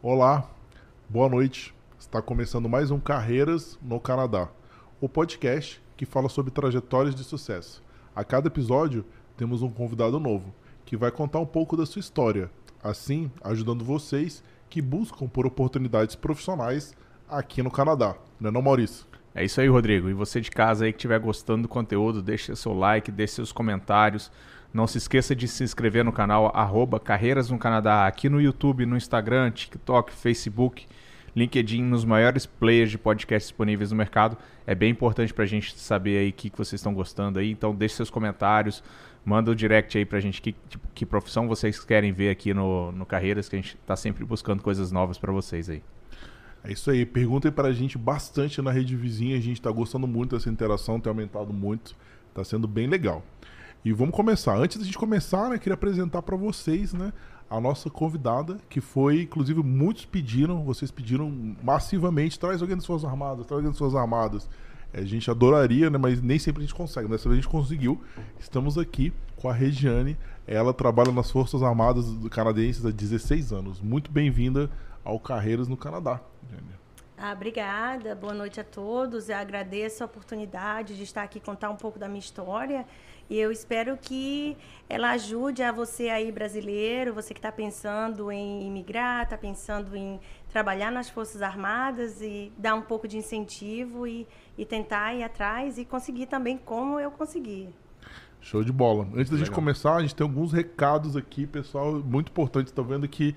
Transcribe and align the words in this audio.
Olá, 0.00 0.48
boa 1.08 1.28
noite. 1.28 1.74
Está 1.98 2.22
começando 2.22 2.68
mais 2.68 2.92
um 2.92 3.00
Carreiras 3.00 3.76
no 3.82 3.98
Canadá, 3.98 4.48
o 5.00 5.08
podcast 5.08 5.82
que 5.96 6.06
fala 6.06 6.28
sobre 6.28 6.52
trajetórias 6.52 7.16
de 7.16 7.24
sucesso. 7.24 7.82
A 8.14 8.22
cada 8.22 8.46
episódio 8.46 9.04
temos 9.36 9.60
um 9.60 9.68
convidado 9.68 10.20
novo 10.20 10.54
que 10.84 10.96
vai 10.96 11.10
contar 11.10 11.40
um 11.40 11.46
pouco 11.46 11.76
da 11.76 11.84
sua 11.84 11.98
história, 11.98 12.48
assim 12.80 13.28
ajudando 13.42 13.84
vocês 13.84 14.40
que 14.70 14.80
buscam 14.80 15.26
por 15.26 15.44
oportunidades 15.44 16.14
profissionais 16.14 16.94
aqui 17.28 17.60
no 17.60 17.70
Canadá. 17.70 18.14
Não 18.38 18.50
é 18.50 18.52
não, 18.52 18.62
Maurício? 18.62 19.04
É 19.34 19.44
isso 19.44 19.60
aí, 19.60 19.66
Rodrigo. 19.66 20.08
E 20.08 20.14
você 20.14 20.40
de 20.40 20.52
casa 20.52 20.84
aí 20.84 20.92
que 20.92 20.98
estiver 20.98 21.18
gostando 21.18 21.62
do 21.62 21.68
conteúdo, 21.68 22.22
deixe 22.22 22.54
seu 22.54 22.72
like, 22.72 23.10
deixe 23.10 23.34
seus 23.34 23.50
comentários. 23.50 24.30
Não 24.72 24.86
se 24.86 24.98
esqueça 24.98 25.34
de 25.34 25.48
se 25.48 25.64
inscrever 25.64 26.04
no 26.04 26.12
canal 26.12 26.52
arroba 26.54 27.00
Carreiras 27.00 27.50
no 27.50 27.58
Canadá, 27.58 28.06
aqui 28.06 28.28
no 28.28 28.40
YouTube, 28.40 28.84
no 28.84 28.96
Instagram, 28.96 29.50
TikTok, 29.50 30.12
Facebook, 30.12 30.86
LinkedIn, 31.34 31.82
nos 31.82 32.04
maiores 32.04 32.44
players 32.44 32.90
de 32.90 32.98
podcast 32.98 33.48
disponíveis 33.48 33.90
no 33.90 33.96
mercado. 33.96 34.36
É 34.66 34.74
bem 34.74 34.90
importante 34.90 35.32
para 35.32 35.44
a 35.44 35.46
gente 35.46 35.78
saber 35.78 36.18
aí 36.18 36.28
o 36.30 36.32
que, 36.32 36.50
que 36.50 36.58
vocês 36.58 36.80
estão 36.80 36.92
gostando 36.92 37.38
aí. 37.38 37.50
Então 37.50 37.74
deixe 37.74 37.94
seus 37.94 38.10
comentários, 38.10 38.82
manda 39.24 39.50
o 39.50 39.54
um 39.54 39.56
direct 39.56 39.96
aí 39.96 40.04
para 40.04 40.18
a 40.18 40.20
gente 40.20 40.42
que, 40.42 40.54
tipo, 40.68 40.86
que 40.94 41.06
profissão 41.06 41.48
vocês 41.48 41.82
querem 41.82 42.12
ver 42.12 42.30
aqui 42.30 42.52
no, 42.52 42.92
no 42.92 43.06
Carreiras, 43.06 43.48
que 43.48 43.56
a 43.56 43.58
gente 43.58 43.74
está 43.80 43.96
sempre 43.96 44.24
buscando 44.24 44.62
coisas 44.62 44.92
novas 44.92 45.16
para 45.16 45.32
vocês 45.32 45.70
aí. 45.70 45.82
É 46.64 46.72
isso 46.72 46.90
aí. 46.90 47.06
Perguntem 47.06 47.50
para 47.50 47.68
a 47.68 47.72
gente 47.72 47.96
bastante 47.96 48.60
na 48.60 48.70
rede 48.70 48.96
vizinha. 48.96 49.36
A 49.36 49.40
gente 49.40 49.58
está 49.58 49.70
gostando 49.70 50.06
muito 50.06 50.36
dessa 50.36 50.50
interação, 50.50 51.00
tem 51.00 51.10
aumentado 51.10 51.52
muito. 51.52 51.96
Está 52.28 52.44
sendo 52.44 52.68
bem 52.68 52.86
legal. 52.86 53.24
E 53.84 53.92
vamos 53.92 54.14
começar. 54.14 54.56
Antes 54.56 54.76
da 54.76 54.84
gente 54.84 54.98
começar, 54.98 55.48
né, 55.50 55.58
queria 55.58 55.74
apresentar 55.74 56.20
para 56.22 56.36
vocês, 56.36 56.92
né, 56.92 57.12
a 57.48 57.60
nossa 57.60 57.88
convidada, 57.88 58.58
que 58.68 58.80
foi, 58.80 59.22
inclusive, 59.22 59.62
muitos 59.62 60.04
pediram, 60.04 60.64
vocês 60.64 60.90
pediram 60.90 61.30
massivamente, 61.62 62.38
traz 62.38 62.60
alguém 62.60 62.76
das 62.76 62.84
Forças 62.84 63.08
Armadas, 63.08 63.46
traz 63.46 63.58
alguém 63.58 63.70
das 63.70 63.78
Forças 63.78 63.98
Armadas. 63.98 64.48
A 64.92 65.02
gente 65.02 65.30
adoraria, 65.30 65.90
né, 65.90 65.98
mas 65.98 66.20
nem 66.20 66.38
sempre 66.38 66.62
a 66.62 66.66
gente 66.66 66.74
consegue. 66.74 67.08
Dessa 67.08 67.28
vez 67.28 67.38
a 67.38 67.42
gente 67.42 67.50
conseguiu. 67.50 68.00
Estamos 68.38 68.76
aqui 68.76 69.12
com 69.36 69.48
a 69.48 69.52
Regiane. 69.52 70.16
Ela 70.46 70.72
trabalha 70.74 71.12
nas 71.12 71.30
Forças 71.30 71.62
Armadas 71.62 72.06
canadenses 72.30 72.84
há 72.84 72.90
16 72.90 73.52
anos. 73.52 73.80
Muito 73.80 74.10
bem-vinda 74.10 74.70
ao 75.04 75.20
Carreiras 75.20 75.68
no 75.68 75.76
Canadá. 75.76 76.20
Ah, 77.20 77.32
obrigada, 77.32 78.14
boa 78.14 78.32
noite 78.32 78.60
a 78.60 78.64
todos. 78.64 79.28
Eu 79.28 79.36
agradeço 79.36 80.04
a 80.04 80.06
oportunidade 80.06 80.96
de 80.96 81.02
estar 81.02 81.24
aqui 81.24 81.40
contar 81.40 81.68
um 81.68 81.76
pouco 81.76 81.98
da 81.98 82.06
minha 82.06 82.20
história 82.20 82.86
e 83.30 83.38
eu 83.38 83.52
espero 83.52 83.96
que 83.96 84.56
ela 84.88 85.10
ajude 85.10 85.62
a 85.62 85.70
você 85.70 86.08
aí 86.08 86.32
brasileiro, 86.32 87.12
você 87.12 87.34
que 87.34 87.38
está 87.38 87.52
pensando 87.52 88.32
em 88.32 88.66
imigrar, 88.66 89.24
está 89.24 89.36
pensando 89.36 89.94
em 89.94 90.18
trabalhar 90.48 90.90
nas 90.90 91.10
Forças 91.10 91.42
Armadas 91.42 92.22
e 92.22 92.50
dar 92.56 92.74
um 92.74 92.82
pouco 92.82 93.06
de 93.06 93.18
incentivo 93.18 94.06
e, 94.06 94.26
e 94.56 94.64
tentar 94.64 95.14
ir 95.14 95.22
atrás 95.22 95.76
e 95.76 95.84
conseguir 95.84 96.26
também 96.26 96.56
como 96.56 96.98
eu 96.98 97.10
consegui. 97.10 97.68
Show 98.40 98.64
de 98.64 98.72
bola. 98.72 99.04
Antes 99.04 99.30
da 99.30 99.36
Legal. 99.36 99.38
gente 99.38 99.50
começar, 99.50 99.96
a 99.96 100.00
gente 100.00 100.14
tem 100.14 100.24
alguns 100.24 100.52
recados 100.52 101.16
aqui, 101.16 101.46
pessoal, 101.46 101.94
muito 101.96 102.30
importantes. 102.30 102.70
Estou 102.70 102.84
vendo 102.84 103.06
que 103.06 103.34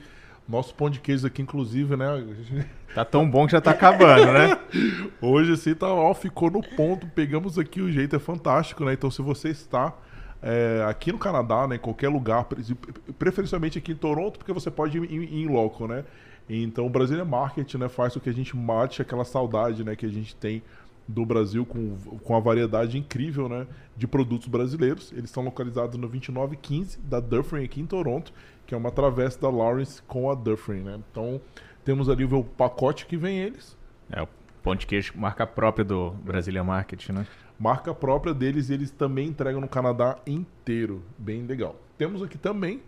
nosso 0.52 0.76
pão 0.76 0.90
de 0.90 1.00
queijo 1.00 1.26
aqui, 1.26 1.42
inclusive, 1.42 1.96
né? 1.96 2.08
Tá 2.94 3.06
tão 3.06 3.30
bom 3.30 3.46
que 3.46 3.54
já 3.54 3.62
tá 3.62 3.72
acabando, 3.72 4.34
né? 4.34 4.60
Hoje, 5.22 5.54
assim, 5.54 5.74
tá, 5.74 5.88
ó, 5.88 6.14
ficou 6.14 6.52
no 6.52 6.62
ponto. 6.62 7.08
Pegamos 7.08 7.58
aqui, 7.58 7.80
o 7.82 7.90
jeito 7.90 8.18
é 8.18 8.20
fantástico, 8.20 8.84
né? 8.84 8.92
Então, 8.92 9.10
se 9.10 9.22
você 9.22 9.48
está 9.48 9.96
é, 10.42 10.84
aqui 10.86 11.10
no 11.10 11.18
Canadá, 11.18 11.66
né, 11.68 11.78
em 11.78 11.80
qualquer 11.80 12.10
lugar, 12.10 12.46
preferencialmente 13.18 13.78
aqui 13.78 13.94
em 13.94 13.96
Toronto, 13.96 14.40
porque 14.40 14.52
você 14.52 14.70
pode 14.70 14.98
ir 14.98 15.34
em, 15.34 15.48
loco, 15.48 15.88
né? 15.88 16.04
Então, 16.50 16.86
o 16.86 16.90
Brasília 16.90 17.24
Market, 17.24 17.76
né, 17.76 17.88
faz 17.88 18.14
com 18.14 18.20
que 18.20 18.30
a 18.30 18.34
gente 18.34 18.58
mate 18.58 19.02
aquela 19.02 19.24
saudade, 19.24 19.86
né, 19.86 19.96
que 19.96 20.06
a 20.06 20.10
gente 20.10 20.36
tem 20.36 20.62
do 21.08 21.26
Brasil 21.26 21.66
com, 21.66 21.96
com 22.24 22.36
a 22.36 22.42
variedade 22.42 22.98
incrível, 22.98 23.48
né, 23.48 23.68
de 23.96 24.06
produtos 24.06 24.50
brasileiros. 24.50 25.14
Eles 25.14 25.26
estão 25.26 25.44
localizados 25.44 25.96
no 25.96 26.10
2915 26.10 27.00
da 27.00 27.22
Dufferin 27.22 27.64
aqui 27.64 27.80
em 27.80 27.86
Toronto 27.86 28.34
que 28.72 28.76
é 28.76 28.78
uma 28.78 28.90
travessa 28.90 29.38
da 29.38 29.50
Lawrence 29.50 30.02
com 30.04 30.32
a 30.32 30.34
Dufferin, 30.34 30.80
né? 30.80 30.98
Então, 31.12 31.42
temos 31.84 32.08
ali 32.08 32.24
o 32.24 32.42
pacote 32.42 33.06
que 33.06 33.18
vem 33.18 33.40
eles. 33.40 33.78
É, 34.10 34.22
o 34.22 34.28
pão 34.64 34.78
de 34.78 34.88
queijo, 34.88 35.12
marca 35.14 35.46
própria 35.46 35.84
do 35.84 36.12
Brasília 36.12 36.64
Market, 36.64 37.10
né? 37.10 37.28
Marca 37.60 37.94
própria 37.94 38.34
deles 38.34 38.70
e 38.70 38.74
eles 38.74 38.90
também 38.90 39.28
entregam 39.28 39.60
no 39.60 39.68
Canadá 39.68 40.18
inteiro. 40.26 41.04
Bem 41.18 41.46
legal. 41.46 41.76
Temos 41.98 42.24
aqui 42.24 42.38
também 42.38 42.82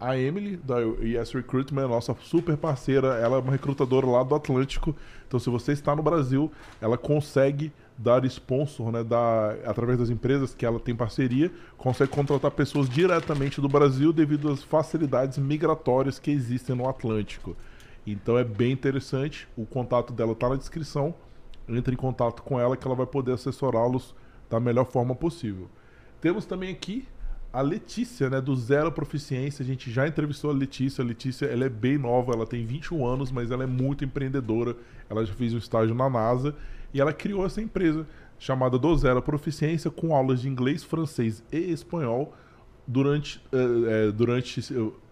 a 0.00 0.16
Emily, 0.16 0.56
da 0.56 0.78
Yes 0.78 1.32
Recruitment, 1.32 1.86
nossa 1.86 2.16
super 2.22 2.56
parceira. 2.56 3.18
Ela 3.18 3.36
é 3.36 3.40
uma 3.40 3.52
recrutadora 3.52 4.06
lá 4.06 4.22
do 4.22 4.34
Atlântico. 4.34 4.96
Então, 5.28 5.38
se 5.38 5.50
você 5.50 5.72
está 5.72 5.94
no 5.94 6.02
Brasil, 6.02 6.50
ela 6.80 6.96
consegue 6.96 7.70
dar 7.98 8.24
sponsor, 8.24 8.90
né, 8.90 9.04
da, 9.04 9.50
através 9.66 9.98
das 9.98 10.08
empresas 10.08 10.54
que 10.54 10.64
ela 10.64 10.80
tem 10.80 10.96
parceria, 10.96 11.52
consegue 11.76 12.10
contratar 12.10 12.50
pessoas 12.50 12.88
diretamente 12.88 13.60
do 13.60 13.68
Brasil 13.68 14.10
devido 14.10 14.50
às 14.50 14.62
facilidades 14.62 15.36
migratórias 15.36 16.18
que 16.18 16.30
existem 16.30 16.74
no 16.74 16.88
Atlântico. 16.88 17.54
Então 18.06 18.38
é 18.38 18.44
bem 18.44 18.72
interessante, 18.72 19.46
o 19.54 19.66
contato 19.66 20.14
dela 20.14 20.32
está 20.32 20.48
na 20.48 20.56
descrição. 20.56 21.14
Entre 21.68 21.94
em 21.94 21.96
contato 21.96 22.42
com 22.42 22.58
ela 22.58 22.76
que 22.76 22.86
ela 22.86 22.96
vai 22.96 23.06
poder 23.06 23.32
assessorá-los 23.32 24.14
da 24.48 24.58
melhor 24.58 24.86
forma 24.86 25.14
possível. 25.14 25.68
Temos 26.20 26.44
também 26.46 26.72
aqui 26.72 27.06
a 27.52 27.60
Letícia, 27.60 28.30
né, 28.30 28.40
do 28.40 28.54
Zero 28.54 28.92
Proficiência. 28.92 29.62
A 29.62 29.66
gente 29.66 29.90
já 29.90 30.06
entrevistou 30.06 30.50
a 30.50 30.54
Letícia. 30.54 31.02
A 31.02 31.06
Letícia 31.06 31.46
ela 31.46 31.64
é 31.64 31.68
bem 31.68 31.98
nova, 31.98 32.32
ela 32.32 32.46
tem 32.46 32.64
21 32.64 33.04
anos, 33.04 33.32
mas 33.32 33.50
ela 33.50 33.64
é 33.64 33.66
muito 33.66 34.04
empreendedora. 34.04 34.76
Ela 35.08 35.24
já 35.24 35.34
fez 35.34 35.52
um 35.52 35.58
estágio 35.58 35.94
na 35.94 36.08
NASA 36.08 36.54
e 36.94 37.00
ela 37.00 37.12
criou 37.12 37.44
essa 37.44 37.60
empresa 37.60 38.06
chamada 38.38 38.78
Do 38.78 38.96
Zero 38.96 39.20
Proficiência 39.20 39.90
com 39.90 40.14
aulas 40.14 40.40
de 40.40 40.48
inglês, 40.48 40.82
francês 40.84 41.42
e 41.52 41.58
espanhol 41.58 42.34
durante, 42.86 43.42
é, 43.52 44.08
é, 44.08 44.12
durante 44.12 44.62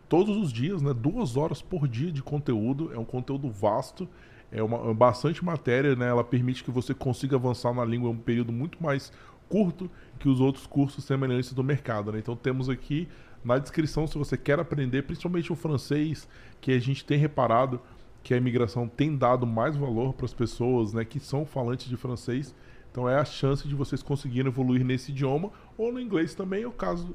todos 0.09 0.37
os 0.37 0.53
dias, 0.53 0.81
né, 0.81 0.95
duas 0.95 1.37
horas 1.37 1.61
por 1.61 1.87
dia 1.87 2.11
de 2.11 2.23
conteúdo. 2.23 2.91
É 2.95 2.99
um 2.99 3.05
conteúdo 3.05 3.51
vasto, 3.51 4.09
é 4.51 4.63
uma, 4.63 4.91
é 4.91 4.95
bastante 4.95 5.45
matéria, 5.45 5.95
né, 5.95 6.09
ela 6.09 6.25
permite 6.25 6.65
que 6.65 6.71
você 6.71 6.95
consiga 6.95 7.37
avançar 7.37 7.75
na 7.75 7.85
língua 7.85 8.09
em 8.09 8.13
um 8.15 8.17
período 8.17 8.53
muito 8.53 8.83
mais 8.83 9.13
curto 9.49 9.91
que 10.19 10.29
os 10.29 10.41
outros 10.41 10.67
cursos 10.67 11.05
semelhantes 11.05 11.53
do 11.53 11.63
mercado. 11.63 12.13
Né? 12.13 12.19
Então 12.19 12.37
temos 12.37 12.69
aqui 12.69 13.09
na 13.45 13.59
descrição 13.59 14.07
se 14.07 14.19
você 14.19 14.37
quer 14.37 14.59
aprender, 14.59 15.03
principalmente 15.03 15.53
o 15.53 15.57
francês, 15.57 16.29
que 16.61 16.73
a 16.73 16.79
gente 16.79 17.05
tem 17.05 17.19
reparado 17.19 17.81
que 18.23 18.35
a 18.35 18.37
imigração 18.37 18.89
tem 18.89 19.17
dado 19.17 19.47
mais 19.47 19.77
valor 19.77 20.13
para 20.13 20.27
as 20.27 20.35
pessoas 20.35 20.93
né, 20.93 21.05
que 21.05 21.21
são 21.21 21.47
falantes 21.47 21.89
de 21.89 21.97
francês. 21.97 22.55
Então 22.91 23.09
é 23.09 23.17
a 23.17 23.25
chance 23.25 23.67
de 23.67 23.75
vocês 23.75 24.03
conseguirem 24.03 24.51
evoluir 24.51 24.85
nesse 24.85 25.13
idioma 25.13 25.51
ou 25.77 25.93
no 25.93 26.01
inglês 26.01 26.35
também, 26.35 26.65
ou 26.65 26.73
caso 26.73 27.15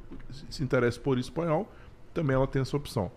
se 0.50 0.64
interesse 0.64 1.00
por 1.00 1.18
espanhol, 1.18 1.72
também 2.14 2.36
ela 2.36 2.48
tem 2.48 2.62
essa 2.62 2.78
opção. 2.78 3.12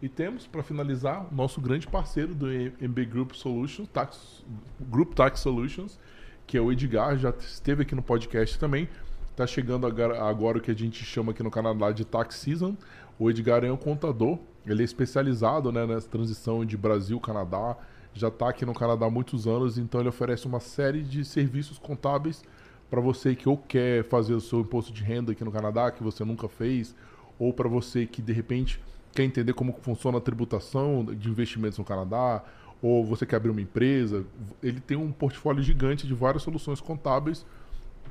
E 0.00 0.08
temos, 0.08 0.46
para 0.46 0.62
finalizar, 0.62 1.26
o 1.32 1.34
nosso 1.34 1.60
grande 1.60 1.86
parceiro 1.86 2.34
do 2.34 2.46
MB 2.46 3.06
Group 3.06 3.32
Solutions, 3.32 3.88
Tax, 3.88 4.44
Group 4.80 5.14
Tax 5.14 5.40
Solutions, 5.40 5.98
que 6.46 6.58
é 6.58 6.60
o 6.60 6.70
Edgar, 6.70 7.16
já 7.16 7.30
esteve 7.30 7.82
aqui 7.82 7.94
no 7.94 8.02
podcast 8.02 8.58
também. 8.58 8.88
Está 9.34 9.46
chegando 9.48 9.84
agora, 9.84 10.22
agora 10.22 10.58
o 10.58 10.60
que 10.60 10.70
a 10.70 10.74
gente 10.74 11.04
chama 11.04 11.32
aqui 11.32 11.42
no 11.42 11.50
Canadá 11.50 11.90
de 11.90 12.04
Tax 12.04 12.36
Season. 12.36 12.76
O 13.18 13.28
Edgar 13.28 13.64
é 13.64 13.72
um 13.72 13.76
contador 13.76 14.38
ele 14.66 14.82
é 14.82 14.84
especializado 14.84 15.70
né, 15.70 15.86
nessa 15.86 16.08
transição 16.08 16.64
de 16.64 16.76
Brasil-Canadá, 16.76 17.76
já 18.14 18.28
está 18.28 18.48
aqui 18.48 18.64
no 18.64 18.72
Canadá 18.72 19.06
há 19.06 19.10
muitos 19.10 19.46
anos, 19.46 19.76
então 19.76 20.00
ele 20.00 20.08
oferece 20.08 20.46
uma 20.46 20.60
série 20.60 21.02
de 21.02 21.24
serviços 21.24 21.78
contábeis 21.78 22.42
para 22.88 23.00
você 23.00 23.34
que 23.34 23.48
ou 23.48 23.58
quer 23.58 24.04
fazer 24.04 24.34
o 24.34 24.40
seu 24.40 24.60
imposto 24.60 24.92
de 24.92 25.02
renda 25.02 25.32
aqui 25.32 25.44
no 25.44 25.50
Canadá, 25.50 25.90
que 25.90 26.02
você 26.02 26.24
nunca 26.24 26.48
fez, 26.48 26.94
ou 27.38 27.52
para 27.52 27.68
você 27.68 28.06
que 28.06 28.22
de 28.22 28.32
repente 28.32 28.80
quer 29.12 29.24
entender 29.24 29.52
como 29.52 29.72
funciona 29.82 30.18
a 30.18 30.20
tributação 30.20 31.04
de 31.04 31.28
investimentos 31.28 31.78
no 31.78 31.84
Canadá, 31.84 32.42
ou 32.80 33.04
você 33.04 33.26
quer 33.26 33.36
abrir 33.36 33.50
uma 33.50 33.60
empresa. 33.60 34.24
Ele 34.62 34.80
tem 34.80 34.96
um 34.96 35.10
portfólio 35.10 35.62
gigante 35.62 36.06
de 36.06 36.14
várias 36.14 36.42
soluções 36.42 36.80
contábeis 36.80 37.44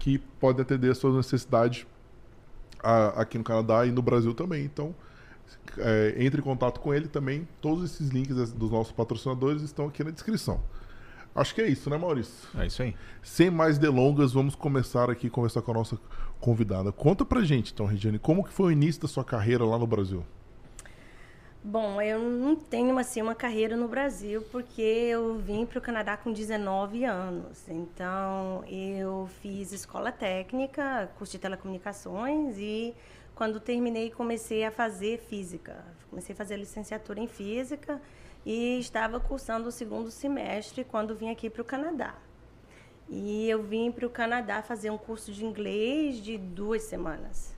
que 0.03 0.17
podem 0.37 0.63
atender 0.63 0.91
às 0.91 0.97
suas 0.97 1.15
necessidades 1.15 1.87
aqui 3.15 3.37
no 3.37 3.43
Canadá 3.45 3.85
e 3.85 3.91
no 3.91 4.01
Brasil 4.01 4.33
também. 4.33 4.65
Então, 4.65 4.93
é, 5.77 6.15
entre 6.17 6.41
em 6.41 6.43
contato 6.43 6.81
com 6.81 6.93
ele 6.93 7.07
também. 7.07 7.47
Todos 7.61 7.85
esses 7.85 8.09
links 8.09 8.51
dos 8.51 8.69
nossos 8.69 8.91
patrocinadores 8.91 9.61
estão 9.61 9.87
aqui 9.87 10.03
na 10.03 10.11
descrição. 10.11 10.61
Acho 11.33 11.55
que 11.55 11.61
é 11.61 11.69
isso, 11.69 11.89
né, 11.89 11.97
Maurício? 11.97 12.49
É 12.59 12.67
isso 12.67 12.83
aí. 12.83 12.93
Sem 13.21 13.49
mais 13.49 13.77
delongas, 13.77 14.33
vamos 14.33 14.55
começar 14.55 15.09
aqui 15.09 15.27
a 15.27 15.29
conversar 15.29 15.61
com 15.61 15.71
a 15.71 15.75
nossa 15.75 15.97
convidada. 16.37 16.91
Conta 16.91 17.23
pra 17.23 17.41
gente, 17.41 17.71
então, 17.71 17.85
Regiane, 17.85 18.19
como 18.19 18.43
que 18.43 18.51
foi 18.51 18.65
o 18.67 18.71
início 18.71 19.03
da 19.03 19.07
sua 19.07 19.23
carreira 19.23 19.63
lá 19.63 19.79
no 19.79 19.87
Brasil? 19.87 20.25
Bom, 21.65 22.01
eu 22.01 22.19
não 22.19 22.57
tenho 22.57 22.97
assim 22.97 23.21
uma 23.21 23.33
carreira 23.33 23.77
no 23.77 23.87
Brasil 23.87 24.41
porque 24.51 24.81
eu 24.81 25.37
vim 25.37 25.65
para 25.65 25.79
o 25.79 25.81
Canadá 25.81 26.17
com 26.17 26.33
19 26.33 27.05
anos. 27.05 27.69
Então, 27.69 28.65
eu 28.67 29.29
fiz 29.41 29.71
escola 29.71 30.11
técnica, 30.11 31.09
curso 31.17 31.31
de 31.31 31.39
telecomunicações 31.39 32.57
e 32.57 32.93
quando 33.33 33.61
terminei, 33.61 34.11
comecei 34.11 34.65
a 34.65 34.71
fazer 34.71 35.19
física. 35.19 35.85
Comecei 36.09 36.33
a 36.33 36.35
fazer 36.35 36.57
licenciatura 36.57 37.21
em 37.21 37.27
física 37.27 38.01
e 38.45 38.77
estava 38.79 39.17
cursando 39.17 39.69
o 39.69 39.71
segundo 39.71 40.11
semestre 40.11 40.83
quando 40.83 41.15
vim 41.15 41.29
aqui 41.29 41.49
para 41.49 41.61
o 41.61 41.65
Canadá. 41.65 42.15
E 43.07 43.49
eu 43.49 43.63
vim 43.63 43.89
para 43.89 44.05
o 44.05 44.09
Canadá 44.09 44.61
fazer 44.61 44.89
um 44.89 44.97
curso 44.97 45.31
de 45.31 45.45
inglês 45.45 46.17
de 46.17 46.37
duas 46.37 46.83
semanas. 46.83 47.55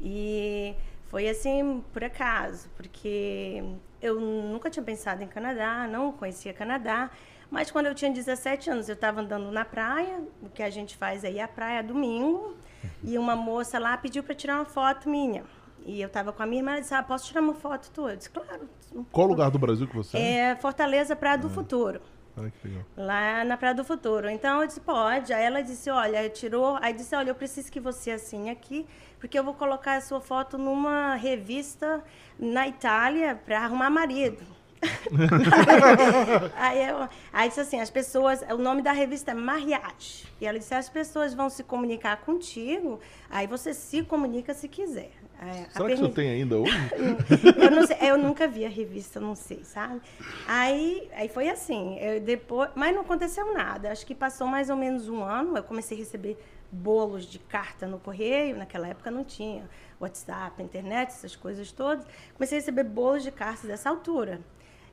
E 0.00 0.74
foi 1.08 1.28
assim, 1.28 1.82
por 1.92 2.04
acaso, 2.04 2.68
porque 2.76 3.62
eu 4.00 4.20
nunca 4.20 4.70
tinha 4.70 4.82
pensado 4.82 5.22
em 5.22 5.26
Canadá, 5.26 5.86
não 5.90 6.12
conhecia 6.12 6.52
Canadá. 6.52 7.10
Mas 7.50 7.70
quando 7.70 7.86
eu 7.86 7.94
tinha 7.94 8.10
17 8.12 8.70
anos, 8.70 8.88
eu 8.88 8.94
estava 8.94 9.22
andando 9.22 9.50
na 9.50 9.64
praia, 9.64 10.20
o 10.42 10.50
que 10.50 10.62
a 10.62 10.68
gente 10.68 10.96
faz 10.96 11.24
aí, 11.24 11.40
a 11.40 11.48
praia 11.48 11.82
domingo, 11.82 12.54
e 13.02 13.16
uma 13.16 13.34
moça 13.34 13.78
lá 13.78 13.96
pediu 13.96 14.22
para 14.22 14.34
tirar 14.34 14.56
uma 14.56 14.66
foto 14.66 15.08
minha. 15.08 15.44
E 15.86 16.00
eu 16.02 16.08
estava 16.08 16.30
com 16.30 16.42
a 16.42 16.46
minha 16.46 16.60
irmã, 16.60 16.72
ela 16.72 16.80
disse, 16.80 16.92
ah, 16.94 17.02
posso 17.02 17.26
tirar 17.26 17.40
uma 17.40 17.54
foto 17.54 17.90
tua? 17.90 18.12
Eu 18.12 18.16
disse, 18.16 18.28
claro. 18.28 18.68
Qual 19.10 19.26
lugar 19.26 19.50
do 19.50 19.58
Brasil 19.58 19.88
que 19.88 19.96
você 19.96 20.18
é? 20.18 20.38
É 20.50 20.56
Fortaleza, 20.56 21.16
Praia 21.16 21.38
do 21.38 21.46
Ah. 21.46 21.50
Futuro. 21.50 22.02
Ai, 22.36 22.52
que 22.60 22.68
legal. 22.68 22.84
Lá 22.96 23.44
na 23.44 23.56
Praia 23.56 23.74
do 23.74 23.82
Futuro. 23.84 24.28
Então 24.28 24.60
eu 24.60 24.66
disse, 24.66 24.80
pode. 24.80 25.32
Aí 25.32 25.42
ela 25.42 25.62
disse, 25.62 25.88
olha, 25.90 26.28
tirou. 26.28 26.78
Aí 26.82 26.92
disse, 26.92 27.16
olha, 27.16 27.30
eu 27.30 27.34
preciso 27.34 27.72
que 27.72 27.80
você 27.80 28.10
assine 28.10 28.50
aqui, 28.50 28.86
porque 29.18 29.38
eu 29.38 29.44
vou 29.44 29.54
colocar 29.54 29.96
a 29.96 30.00
sua 30.00 30.20
foto 30.20 30.56
numa 30.58 31.14
revista 31.14 32.02
na 32.38 32.68
Itália 32.68 33.40
para 33.44 33.60
arrumar 33.60 33.90
marido. 33.90 34.58
aí, 36.56 36.88
eu, 36.88 37.08
aí 37.32 37.48
disse 37.48 37.60
assim, 37.60 37.80
as 37.80 37.90
pessoas, 37.90 38.42
o 38.42 38.58
nome 38.58 38.82
da 38.82 38.92
revista 38.92 39.32
é 39.32 39.34
Mariage. 39.34 40.26
E 40.40 40.46
ela 40.46 40.58
disse, 40.58 40.74
as 40.74 40.88
pessoas 40.88 41.34
vão 41.34 41.50
se 41.50 41.64
comunicar 41.64 42.18
contigo, 42.18 43.00
aí 43.28 43.46
você 43.46 43.74
se 43.74 44.02
comunica 44.02 44.54
se 44.54 44.68
quiser. 44.68 45.10
É, 45.40 45.52
Será 45.52 45.64
que 45.64 45.72
você 45.72 45.78
permissão- 45.84 46.10
tem 46.12 46.30
ainda 46.30 46.58
hoje? 46.58 46.72
eu, 47.58 47.86
sei, 47.86 47.96
eu 48.10 48.18
nunca 48.18 48.48
vi 48.48 48.64
a 48.64 48.68
revista, 48.68 49.20
não 49.20 49.34
sei, 49.34 49.62
sabe? 49.64 50.00
Aí, 50.46 51.08
aí 51.14 51.28
foi 51.28 51.48
assim, 51.48 51.96
depois, 52.24 52.70
mas 52.74 52.94
não 52.94 53.02
aconteceu 53.02 53.52
nada. 53.54 53.92
Acho 53.92 54.04
que 54.04 54.14
passou 54.14 54.46
mais 54.46 54.68
ou 54.68 54.76
menos 54.76 55.08
um 55.08 55.22
ano, 55.22 55.56
eu 55.56 55.62
comecei 55.62 55.96
a 55.96 56.00
receber 56.00 56.36
bolos 56.70 57.24
de 57.26 57.38
carta 57.38 57.86
no 57.86 57.98
correio, 57.98 58.56
naquela 58.56 58.88
época 58.88 59.10
não 59.10 59.24
tinha 59.24 59.68
WhatsApp, 60.00 60.62
internet, 60.62 61.08
essas 61.08 61.34
coisas 61.34 61.72
todas. 61.72 62.04
Comecei 62.34 62.58
a 62.58 62.60
receber 62.60 62.84
bolos 62.84 63.22
de 63.22 63.30
cartas 63.30 63.64
dessa 63.64 63.88
altura. 63.88 64.40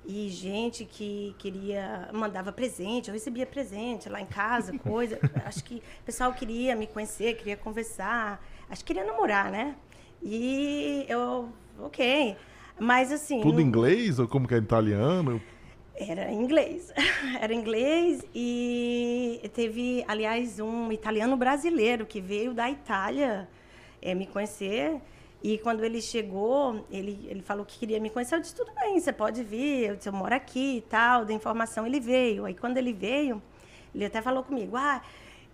E 0.07 0.30
gente 0.30 0.86
que 0.86 1.36
queria, 1.39 2.10
mandava 2.13 2.51
presente, 2.51 3.07
eu 3.10 3.13
recebia 3.13 3.45
presente 3.45 4.07
lá 4.07 4.22
em 4.22 4.25
casa, 4.25 4.77
coisa. 4.80 5.19
Acho 5.45 5.63
que 5.63 5.75
o 6.01 6.04
pessoal 6.06 6.31
queria 6.33 6.75
me 6.75 6.86
conhecer, 6.88 7.36
queria 7.36 7.57
conversar, 7.57 8.44
acho 8.69 8.83
que 8.86 8.94
queria 8.94 9.04
namorar, 9.10 9.50
né? 9.51 9.75
E 10.22 11.06
eu, 11.10 11.50
ok. 11.80 12.36
Mas 12.80 13.12
assim. 13.12 13.42
Tudo 13.42 13.54
não- 13.56 13.62
em 13.62 13.66
inglês 13.66 14.19
ou 14.19 14.27
como 14.27 14.48
que 14.48 14.54
é 14.54 14.57
italiano? 14.57 15.42
Era 15.97 16.31
inglês. 16.31 16.92
Era 17.39 17.53
inglês 17.53 18.25
e 18.33 19.42
teve, 19.53 20.03
aliás, 20.07 20.59
um 20.59 20.92
italiano 20.92 21.38
brasileiro 21.38 22.06
que 22.06 22.19
veio 22.19 22.53
da 22.53 22.69
Itália 22.69 23.47
eh, 24.01 24.13
me 24.13 24.27
conhecer. 24.27 25.00
E 25.42 25.57
quando 25.59 25.83
ele 25.83 26.01
chegou, 26.01 26.86
ele, 26.92 27.25
ele 27.30 27.42
falou 27.42 27.65
que 27.65 27.77
queria 27.77 28.00
me 28.00 28.09
conhecer. 28.09 28.36
Eu 28.36 28.42
disse, 28.42 28.56
tudo 28.56 28.71
bem, 28.74 29.00
você 29.00 29.13
pode 29.13 29.44
vir. 29.44 29.89
Eu 29.89 29.95
disse, 29.95 30.09
eu 30.09 30.13
moro 30.13 30.33
aqui 30.33 30.77
e 30.77 30.81
tal. 30.81 31.24
Da 31.24 31.33
informação, 31.33 31.86
ele 31.88 32.00
veio. 32.00 32.45
Aí 32.45 32.53
quando 32.53 32.77
ele 32.77 32.91
veio, 32.91 33.41
ele 33.94 34.06
até 34.06 34.21
falou 34.21 34.44
comigo, 34.44 34.75
ah, 34.75 35.01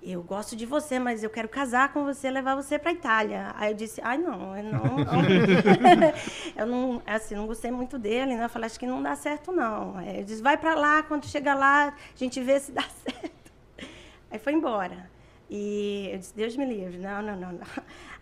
eu 0.01 0.23
gosto 0.23 0.55
de 0.55 0.65
você, 0.65 0.97
mas 0.97 1.23
eu 1.23 1.29
quero 1.29 1.47
casar 1.47 1.93
com 1.93 2.03
você, 2.03 2.31
levar 2.31 2.55
você 2.55 2.79
para 2.79 2.91
Itália. 2.91 3.53
Aí 3.55 3.71
eu 3.71 3.75
disse, 3.75 4.01
ai 4.03 4.17
não, 4.17 4.57
eu 4.57 4.63
não, 4.63 4.83
não. 4.97 5.21
eu 6.57 6.65
não, 6.65 7.01
assim, 7.05 7.35
não 7.35 7.45
gostei 7.45 7.69
muito 7.69 7.99
dele, 7.99 8.35
né? 8.35 8.45
Eu 8.45 8.49
falei, 8.49 8.65
acho 8.65 8.79
que 8.79 8.87
não 8.87 9.01
dá 9.01 9.15
certo 9.15 9.51
não. 9.51 9.95
Aí 9.97 10.19
eu 10.19 10.23
disse, 10.23 10.41
vai 10.41 10.57
para 10.57 10.73
lá, 10.73 11.03
quando 11.03 11.25
chega 11.27 11.53
lá, 11.53 11.89
a 11.89 12.17
gente 12.17 12.41
vê 12.41 12.59
se 12.59 12.71
dá 12.71 12.83
certo. 13.03 13.51
Aí 14.31 14.39
foi 14.39 14.53
embora. 14.53 15.09
E 15.49 16.09
eu 16.11 16.17
disse, 16.17 16.35
Deus 16.35 16.55
me 16.55 16.65
livre, 16.65 16.97
não, 16.97 17.21
não, 17.21 17.35
não, 17.35 17.51
não. 17.51 17.67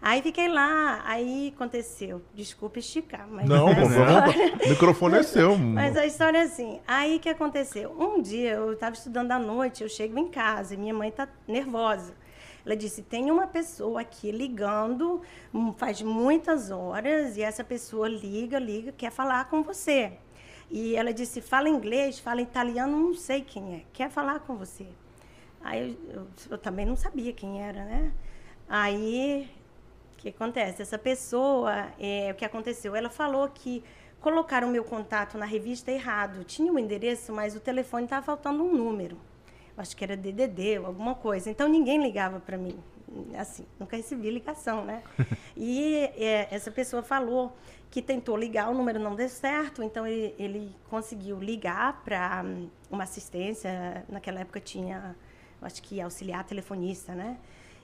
Aí 0.02 0.22
fiquei 0.22 0.48
lá, 0.48 1.02
aí 1.06 1.52
aconteceu. 1.54 2.22
Desculpa 2.34 2.80
esticar, 2.80 3.28
mas 3.30 3.48
Não, 3.50 3.66
pô, 3.66 3.82
história- 3.82 4.22
vamos- 4.22 4.66
o 4.66 4.70
microfone 4.70 5.18
é 5.18 5.24
seu. 5.24 5.58
mas 5.58 5.98
a 5.98 6.06
história 6.06 6.38
é 6.38 6.42
assim. 6.44 6.80
Aí 6.88 7.20
que 7.20 7.28
aconteceu? 7.28 7.94
Um 8.00 8.22
dia 8.22 8.52
eu 8.54 8.74
estava 8.74 8.96
estudando 8.96 9.32
à 9.34 9.40
noite, 9.40 9.84
eu 9.84 9.90
chego 9.90 10.18
em 10.18 10.30
casa 10.30 10.74
e 10.74 10.78
minha 10.78 10.94
mãe 10.94 11.10
está 11.10 11.28
nervosa. 11.48 12.14
Ela 12.66 12.78
disse: 12.78 13.02
tem 13.02 13.30
uma 13.30 13.46
pessoa 13.48 14.00
aqui 14.02 14.32
ligando, 14.32 15.22
hum, 15.54 15.74
faz 15.74 16.02
muitas 16.02 16.72
horas, 16.72 17.36
e 17.36 17.42
essa 17.42 17.64
pessoa 17.64 18.08
liga, 18.08 18.58
liga, 18.58 18.94
quer 18.94 19.12
falar 19.12 19.50
com 19.50 19.64
você. 19.64 20.14
E 20.72 20.96
ela 20.96 21.12
disse: 21.14 21.42
fala 21.42 21.68
inglês, 21.68 22.20
fala 22.20 22.42
italiano, 22.42 22.96
não 22.98 23.14
sei 23.14 23.42
quem 23.42 23.76
é, 23.76 23.82
quer 23.92 24.10
falar 24.10 24.40
com 24.42 24.56
você. 24.56 24.88
Aí 25.62 25.98
eu, 26.10 26.16
eu- 26.22 26.28
eu 26.52 26.58
também 26.58 26.86
não 26.86 26.96
sabia 26.96 27.34
quem 27.34 27.62
era, 27.62 27.84
né? 27.84 28.14
Aí 28.68 29.50
que 30.20 30.30
acontece? 30.30 30.82
Essa 30.82 30.98
pessoa, 30.98 31.88
é, 31.98 32.32
o 32.32 32.36
que 32.36 32.44
aconteceu? 32.44 32.96
Ela 32.96 33.10
falou 33.10 33.48
que 33.48 33.84
colocaram 34.20 34.68
o 34.68 34.72
meu 34.72 34.84
contato 34.84 35.38
na 35.38 35.46
revista 35.46 35.92
errado. 35.92 36.44
Tinha 36.44 36.72
o 36.72 36.78
endereço, 36.78 37.32
mas 37.32 37.56
o 37.56 37.60
telefone 37.60 38.04
estava 38.04 38.26
faltando 38.26 38.64
um 38.64 38.76
número. 38.76 39.18
Eu 39.76 39.82
acho 39.82 39.96
que 39.96 40.04
era 40.04 40.18
DDD 40.18 40.80
ou 40.80 40.88
alguma 40.88 41.16
coisa. 41.16 41.50
Então 41.50 41.70
ninguém 41.70 42.02
ligava 42.04 42.40
para 42.40 42.58
mim. 42.58 42.78
Assim, 43.38 43.66
nunca 43.80 43.96
recebi 43.96 44.30
ligação, 44.30 44.84
né? 44.84 45.02
e 45.56 45.96
é, 46.18 46.48
essa 46.52 46.70
pessoa 46.70 47.02
falou 47.02 47.56
que 47.90 48.02
tentou 48.02 48.38
ligar, 48.38 48.70
o 48.70 48.74
número 48.74 49.00
não 49.00 49.16
deu 49.16 49.28
certo, 49.30 49.82
então 49.82 50.06
ele, 50.06 50.36
ele 50.38 50.76
conseguiu 50.90 51.40
ligar 51.40 52.04
para 52.04 52.46
uma 52.92 53.04
assistência. 53.04 54.06
Naquela 54.08 54.42
época 54.42 54.60
tinha, 54.60 55.16
eu 55.60 55.66
acho 55.66 55.82
que 55.82 56.00
auxiliar 56.00 56.44
telefonista, 56.44 57.16
né? 57.16 57.38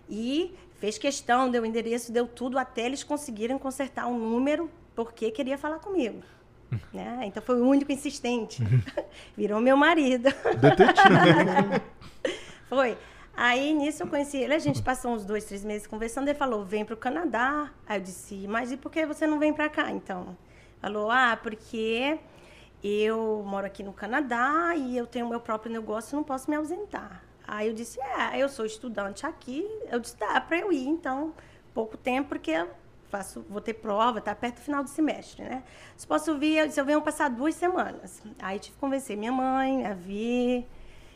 E 0.09 0.55
fez 0.79 0.97
questão, 0.97 1.49
deu 1.49 1.63
o 1.63 1.65
endereço, 1.65 2.11
deu 2.11 2.27
tudo, 2.27 2.57
até 2.57 2.85
eles 2.85 3.03
conseguirem 3.03 3.57
consertar 3.57 4.07
um 4.07 4.17
número, 4.17 4.69
porque 4.95 5.31
queria 5.31 5.57
falar 5.57 5.79
comigo. 5.79 6.21
né? 6.93 7.21
Então 7.23 7.41
foi 7.41 7.59
o 7.61 7.67
único 7.67 7.91
insistente. 7.91 8.63
Virou 9.35 9.59
meu 9.59 9.77
marido. 9.77 10.29
Detetive. 10.59 11.81
Foi. 12.67 12.97
Aí 13.37 13.73
nisso 13.73 14.03
eu 14.03 14.07
conheci 14.07 14.37
ele, 14.37 14.53
a 14.53 14.59
gente 14.59 14.81
passou 14.81 15.11
uns 15.11 15.25
dois, 15.25 15.43
três 15.43 15.63
meses 15.65 15.85
conversando. 15.85 16.27
Ele 16.29 16.37
falou: 16.37 16.63
vem 16.63 16.85
para 16.85 16.93
o 16.93 16.97
Canadá. 16.97 17.71
Aí 17.85 17.99
eu 17.99 18.03
disse: 18.03 18.47
mas 18.47 18.71
e 18.71 18.77
por 18.77 18.91
que 18.91 19.05
você 19.05 19.27
não 19.27 19.39
vem 19.39 19.53
para 19.53 19.69
cá 19.69 19.91
então? 19.91 20.37
Falou: 20.79 21.11
ah, 21.11 21.37
porque 21.41 22.17
eu 22.83 23.43
moro 23.45 23.65
aqui 23.65 23.83
no 23.83 23.91
Canadá 23.91 24.73
e 24.75 24.95
eu 24.95 25.05
tenho 25.05 25.27
meu 25.27 25.39
próprio 25.39 25.71
negócio, 25.71 26.15
não 26.15 26.23
posso 26.23 26.49
me 26.49 26.55
ausentar. 26.55 27.24
Aí 27.47 27.67
eu 27.67 27.73
disse: 27.73 27.99
é, 27.99 28.37
eu 28.37 28.49
sou 28.49 28.65
estudante 28.65 29.25
aqui. 29.25 29.67
Eu 29.91 29.99
disse: 29.99 30.17
dá 30.17 30.39
para 30.41 30.57
eu 30.57 30.71
ir 30.71 30.87
então, 30.87 31.33
pouco 31.73 31.97
tempo, 31.97 32.29
porque 32.29 32.51
eu 32.51 32.69
faço, 33.09 33.45
vou 33.49 33.61
ter 33.61 33.75
prova, 33.75 34.19
tá 34.19 34.35
perto 34.35 34.55
do 34.55 34.61
final 34.61 34.83
do 34.83 34.89
semestre, 34.89 35.43
né? 35.43 35.63
Se 35.95 36.05
posso 36.05 36.37
vir, 36.37 36.57
eu 36.57 36.67
disse: 36.67 36.79
eu 36.79 36.85
venho 36.85 37.01
passar 37.01 37.29
duas 37.29 37.55
semanas. 37.55 38.21
Aí 38.39 38.59
tive 38.59 38.75
que 38.75 38.79
convencer 38.79 39.15
minha 39.17 39.31
mãe 39.31 39.85
a 39.85 39.93
vir. 39.93 40.67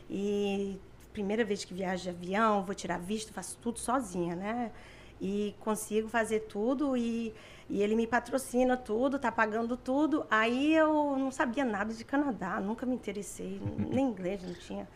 E 0.08 0.80
primeira 1.12 1.44
vez 1.44 1.64
que 1.64 1.74
viajo 1.74 2.02
de 2.04 2.10
avião, 2.10 2.64
vou 2.64 2.74
tirar 2.74 2.98
visto, 2.98 3.32
faço 3.32 3.58
tudo 3.58 3.78
sozinha, 3.78 4.34
né? 4.34 4.72
E 5.20 5.54
consigo 5.60 6.08
fazer 6.08 6.40
tudo 6.40 6.96
e, 6.96 7.34
e 7.68 7.82
ele 7.82 7.94
me 7.94 8.06
patrocina 8.06 8.76
tudo, 8.76 9.18
tá 9.18 9.30
pagando 9.30 9.76
tudo. 9.76 10.26
Aí 10.30 10.74
eu 10.74 11.16
não 11.16 11.30
sabia 11.30 11.64
nada 11.64 11.92
de 11.92 12.04
Canadá, 12.04 12.58
nunca 12.58 12.86
me 12.86 12.94
interessei, 12.94 13.60
nem 13.90 14.06
inglês 14.06 14.42
não 14.42 14.54
tinha. 14.54 14.88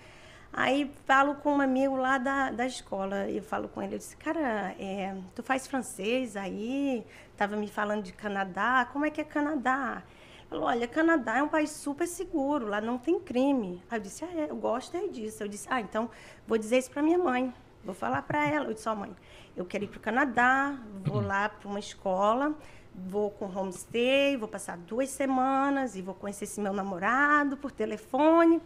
Aí 0.56 0.88
falo 1.04 1.34
com 1.34 1.56
um 1.56 1.60
amigo 1.60 1.96
lá 1.96 2.16
da, 2.16 2.52
da 2.52 2.64
escola, 2.64 3.28
eu 3.28 3.42
falo 3.42 3.66
com 3.68 3.82
ele, 3.82 3.96
eu 3.96 3.98
disse, 3.98 4.16
cara, 4.16 4.72
é, 4.78 5.12
tu 5.34 5.42
faz 5.42 5.66
francês 5.66 6.36
aí? 6.36 7.04
Tava 7.36 7.56
me 7.56 7.66
falando 7.66 8.04
de 8.04 8.12
Canadá, 8.12 8.88
como 8.92 9.04
é 9.04 9.10
que 9.10 9.20
é 9.20 9.24
Canadá? 9.24 10.04
Falou, 10.48 10.66
olha, 10.66 10.86
Canadá 10.86 11.38
é 11.38 11.42
um 11.42 11.48
país 11.48 11.70
super 11.70 12.06
seguro, 12.06 12.68
lá 12.68 12.80
não 12.80 12.98
tem 12.98 13.18
crime. 13.18 13.82
Aí 13.90 13.98
eu 13.98 14.02
disse, 14.02 14.24
ah, 14.24 14.28
é, 14.32 14.48
eu 14.48 14.54
gosto 14.54 14.96
é 14.96 15.08
disso. 15.08 15.42
Eu 15.42 15.48
disse, 15.48 15.66
ah, 15.68 15.80
então 15.80 16.08
vou 16.46 16.56
dizer 16.56 16.78
isso 16.78 16.90
para 16.92 17.02
minha 17.02 17.18
mãe, 17.18 17.52
vou 17.84 17.92
falar 17.94 18.22
para 18.22 18.48
ela. 18.48 18.66
Eu 18.66 18.74
disse, 18.74 18.88
ó, 18.88 18.94
mãe, 18.94 19.10
eu 19.56 19.64
quero 19.64 19.82
ir 19.82 19.88
para 19.88 19.98
o 19.98 20.00
Canadá, 20.00 20.78
vou 21.04 21.20
lá 21.20 21.48
para 21.48 21.68
uma 21.68 21.80
escola, 21.80 22.54
vou 22.94 23.32
com 23.32 23.46
homestay, 23.46 24.36
vou 24.36 24.46
passar 24.46 24.76
duas 24.76 25.10
semanas 25.10 25.96
e 25.96 26.02
vou 26.02 26.14
conhecer 26.14 26.44
esse 26.44 26.60
meu 26.60 26.72
namorado 26.72 27.56
por 27.56 27.72
telefone. 27.72 28.62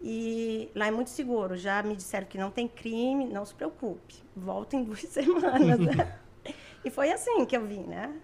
E 0.00 0.70
lá 0.74 0.86
é 0.86 0.90
muito 0.90 1.10
seguro, 1.10 1.56
já 1.56 1.82
me 1.82 1.96
disseram 1.96 2.26
que 2.26 2.38
não 2.38 2.50
tem 2.50 2.68
crime, 2.68 3.24
não 3.26 3.44
se 3.44 3.54
preocupe, 3.54 4.14
volta 4.36 4.76
em 4.76 4.84
duas 4.84 5.00
semanas. 5.08 5.78
né? 5.78 6.18
e 6.84 6.90
foi 6.90 7.10
assim 7.10 7.44
que 7.44 7.56
eu 7.56 7.66
vim, 7.66 7.82
né? 7.82 8.14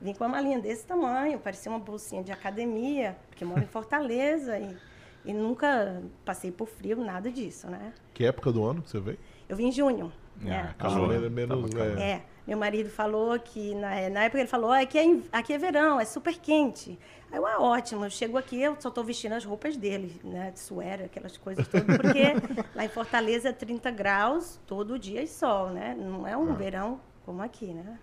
Vim 0.00 0.12
com 0.12 0.24
uma 0.24 0.30
malinha 0.30 0.58
desse 0.58 0.84
tamanho, 0.84 1.38
parecia 1.38 1.72
uma 1.72 1.78
bolsinha 1.78 2.22
de 2.22 2.30
academia, 2.30 3.16
porque 3.28 3.44
eu 3.44 3.48
moro 3.48 3.62
em 3.62 3.66
Fortaleza 3.66 4.58
e, 4.58 4.76
e 5.24 5.32
nunca 5.32 6.02
passei 6.22 6.50
por 6.52 6.68
frio, 6.68 7.02
nada 7.02 7.30
disso, 7.30 7.66
né? 7.68 7.94
que 8.12 8.24
época 8.24 8.52
do 8.52 8.64
ano 8.64 8.82
que 8.82 8.90
você 8.90 9.00
veio? 9.00 9.18
Eu 9.48 9.56
vim 9.56 9.68
em 9.68 9.72
junho. 9.72 10.12
Ah, 10.42 10.44
né? 10.44 10.74
calor. 10.78 11.08
menos, 11.08 11.30
menos, 11.30 11.70
calor. 11.74 11.98
é. 11.98 12.10
É, 12.10 12.22
Meu 12.46 12.58
marido 12.58 12.90
falou 12.90 13.38
que, 13.38 13.74
na, 13.74 14.10
na 14.10 14.24
época, 14.24 14.40
ele 14.40 14.48
falou: 14.48 14.70
ah, 14.70 14.80
aqui, 14.80 14.98
é, 14.98 15.38
aqui 15.38 15.52
é 15.52 15.58
verão, 15.58 15.98
é 15.98 16.04
super 16.04 16.36
quente. 16.38 16.98
Aí 17.30 17.38
eu, 17.38 17.46
ah, 17.46 17.60
ótimo, 17.60 18.04
eu 18.04 18.10
chego 18.10 18.38
aqui, 18.38 18.60
eu 18.60 18.76
só 18.78 18.88
estou 18.88 19.02
vestindo 19.02 19.32
as 19.32 19.44
roupas 19.44 19.76
dele, 19.76 20.20
né? 20.22 20.50
De 20.50 20.60
suéter, 20.60 21.06
aquelas 21.06 21.36
coisas 21.36 21.66
todas, 21.66 21.96
porque 21.96 22.22
lá 22.74 22.84
em 22.84 22.88
Fortaleza 22.88 23.48
é 23.48 23.52
30 23.52 23.90
graus 23.90 24.60
todo 24.66 24.98
dia 24.98 25.22
e 25.22 25.26
sol, 25.26 25.70
né? 25.70 25.96
Não 25.98 26.26
é 26.26 26.36
um 26.36 26.50
ah. 26.50 26.54
verão 26.54 27.00
como 27.24 27.42
aqui, 27.42 27.66
né? 27.66 27.98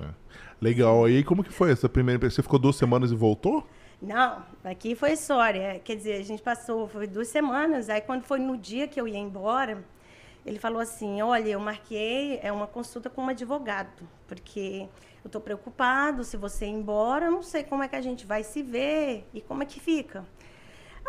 É. 0.00 0.08
Legal. 0.60 1.08
E 1.08 1.24
como 1.24 1.42
que 1.42 1.52
foi 1.52 1.72
essa 1.72 1.88
primeira? 1.88 2.28
Você 2.28 2.42
ficou 2.42 2.58
duas 2.58 2.76
semanas 2.76 3.10
e 3.10 3.14
voltou? 3.14 3.66
Não, 4.00 4.44
aqui 4.62 4.94
foi 4.94 5.12
história. 5.12 5.80
Quer 5.80 5.96
dizer, 5.96 6.20
a 6.20 6.22
gente 6.22 6.42
passou, 6.42 6.86
foi 6.86 7.06
duas 7.06 7.28
semanas. 7.28 7.88
Aí, 7.88 8.00
quando 8.00 8.22
foi 8.22 8.38
no 8.38 8.56
dia 8.56 8.86
que 8.86 9.00
eu 9.00 9.08
ia 9.08 9.18
embora, 9.18 9.82
ele 10.46 10.58
falou 10.58 10.80
assim: 10.80 11.20
Olha, 11.20 11.48
eu 11.48 11.60
marquei 11.60 12.38
é 12.42 12.52
uma 12.52 12.66
consulta 12.66 13.10
com 13.10 13.22
um 13.22 13.28
advogado, 13.28 14.08
porque 14.26 14.88
eu 15.24 15.28
estou 15.28 15.40
preocupado. 15.40 16.24
Se 16.24 16.36
você 16.36 16.66
ir 16.66 16.70
embora, 16.70 17.26
eu 17.26 17.32
não 17.32 17.42
sei 17.42 17.64
como 17.64 17.82
é 17.82 17.88
que 17.88 17.96
a 17.96 18.00
gente 18.00 18.26
vai 18.26 18.42
se 18.42 18.62
ver 18.62 19.28
e 19.32 19.40
como 19.40 19.62
é 19.62 19.66
que 19.66 19.80
fica. 19.80 20.24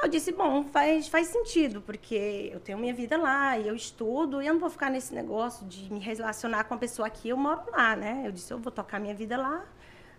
Eu 0.01 0.07
disse, 0.07 0.31
bom, 0.31 0.63
faz, 0.63 1.09
faz 1.09 1.27
sentido, 1.27 1.81
porque 1.81 2.49
eu 2.53 2.59
tenho 2.61 2.77
minha 2.77 2.93
vida 2.93 3.17
lá 3.17 3.57
e 3.57 3.67
eu 3.67 3.75
estudo 3.75 4.41
e 4.41 4.47
eu 4.47 4.53
não 4.53 4.59
vou 4.59 4.69
ficar 4.69 4.89
nesse 4.89 5.13
negócio 5.13 5.65
de 5.67 5.91
me 5.91 5.99
relacionar 5.99 6.63
com 6.63 6.73
a 6.73 6.77
pessoa 6.77 7.07
aqui, 7.07 7.29
eu 7.29 7.35
moro 7.35 7.63
lá, 7.69 7.97
né? 7.97 8.23
Eu 8.25 8.31
disse, 8.31 8.53
eu 8.53 8.57
vou 8.57 8.71
tocar 8.71 8.97
minha 8.97 9.13
vida 9.13 9.35
lá, 9.35 9.65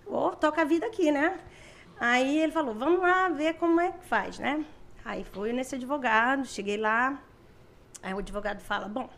ou 0.05 0.37
toca 0.37 0.61
a 0.61 0.65
vida 0.65 0.87
aqui, 0.87 1.11
né? 1.11 1.41
Aí 1.99 2.41
ele 2.41 2.53
falou, 2.53 2.75
vamos 2.75 3.01
lá 3.01 3.31
ver 3.31 3.55
como 3.55 3.81
é 3.81 3.93
que 3.93 4.05
faz, 4.05 4.39
né? 4.39 4.67
Aí 5.03 5.25
fui 5.25 5.51
nesse 5.53 5.77
advogado, 5.77 6.45
cheguei 6.47 6.77
lá, 6.77 7.19
aí 8.03 8.13
o 8.13 8.19
advogado 8.19 8.61
fala, 8.61 8.87
bom, 8.87 9.09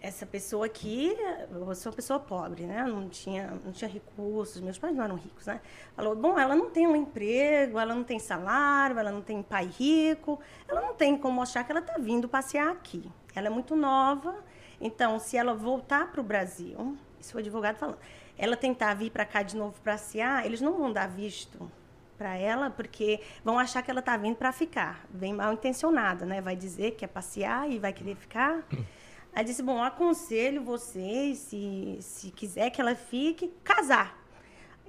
essa 0.00 0.26
pessoa 0.26 0.66
aqui, 0.66 1.16
eu 1.50 1.74
sou 1.74 1.90
uma 1.90 1.96
pessoa 1.96 2.18
pobre, 2.18 2.64
né? 2.64 2.82
Não 2.84 3.08
tinha, 3.08 3.48
não 3.64 3.72
tinha 3.72 3.88
recursos, 3.88 4.60
meus 4.60 4.78
pais 4.78 4.94
não 4.94 5.04
eram 5.04 5.14
ricos, 5.14 5.46
né? 5.46 5.60
Falou, 5.94 6.16
bom, 6.16 6.38
ela 6.38 6.56
não 6.56 6.70
tem 6.70 6.86
um 6.86 6.96
emprego, 6.96 7.78
ela 7.78 7.94
não 7.94 8.02
tem 8.02 8.18
salário, 8.18 8.98
ela 8.98 9.12
não 9.12 9.22
tem 9.22 9.42
pai 9.42 9.66
rico, 9.66 10.40
ela 10.66 10.80
não 10.80 10.94
tem 10.94 11.16
como 11.16 11.36
mostrar 11.36 11.62
que 11.62 11.70
ela 11.70 11.80
está 11.80 11.98
vindo 11.98 12.28
passear 12.28 12.70
aqui. 12.70 13.08
Ela 13.34 13.46
é 13.46 13.50
muito 13.50 13.76
nova, 13.76 14.34
então 14.80 15.18
se 15.20 15.36
ela 15.36 15.54
voltar 15.54 16.10
para 16.10 16.20
o 16.20 16.24
Brasil, 16.24 16.96
isso 17.20 17.36
o 17.36 17.40
advogado 17.40 17.76
falando, 17.76 17.98
ela 18.36 18.56
tentar 18.56 18.94
vir 18.94 19.10
para 19.10 19.24
cá 19.24 19.42
de 19.42 19.56
novo 19.56 19.80
passear, 19.82 20.46
eles 20.46 20.60
não 20.60 20.76
vão 20.76 20.92
dar 20.92 21.08
visto 21.08 21.70
para 22.16 22.36
ela, 22.36 22.68
porque 22.70 23.20
vão 23.44 23.56
achar 23.56 23.80
que 23.82 23.90
ela 23.90 24.00
está 24.00 24.16
vindo 24.16 24.34
para 24.34 24.50
ficar. 24.50 25.06
Vem 25.08 25.32
mal 25.32 25.52
intencionada, 25.52 26.26
né? 26.26 26.40
Vai 26.40 26.56
dizer 26.56 26.92
que 26.92 27.04
é 27.04 27.08
passear 27.08 27.70
e 27.70 27.78
vai 27.78 27.92
querer 27.92 28.16
ficar. 28.16 28.64
Aí 29.34 29.44
disse, 29.44 29.62
bom, 29.62 29.82
aconselho 29.82 30.62
vocês, 30.62 31.38
se, 31.38 31.98
se 32.00 32.30
quiser 32.30 32.70
que 32.70 32.80
ela 32.80 32.94
fique, 32.94 33.52
casar. 33.62 34.18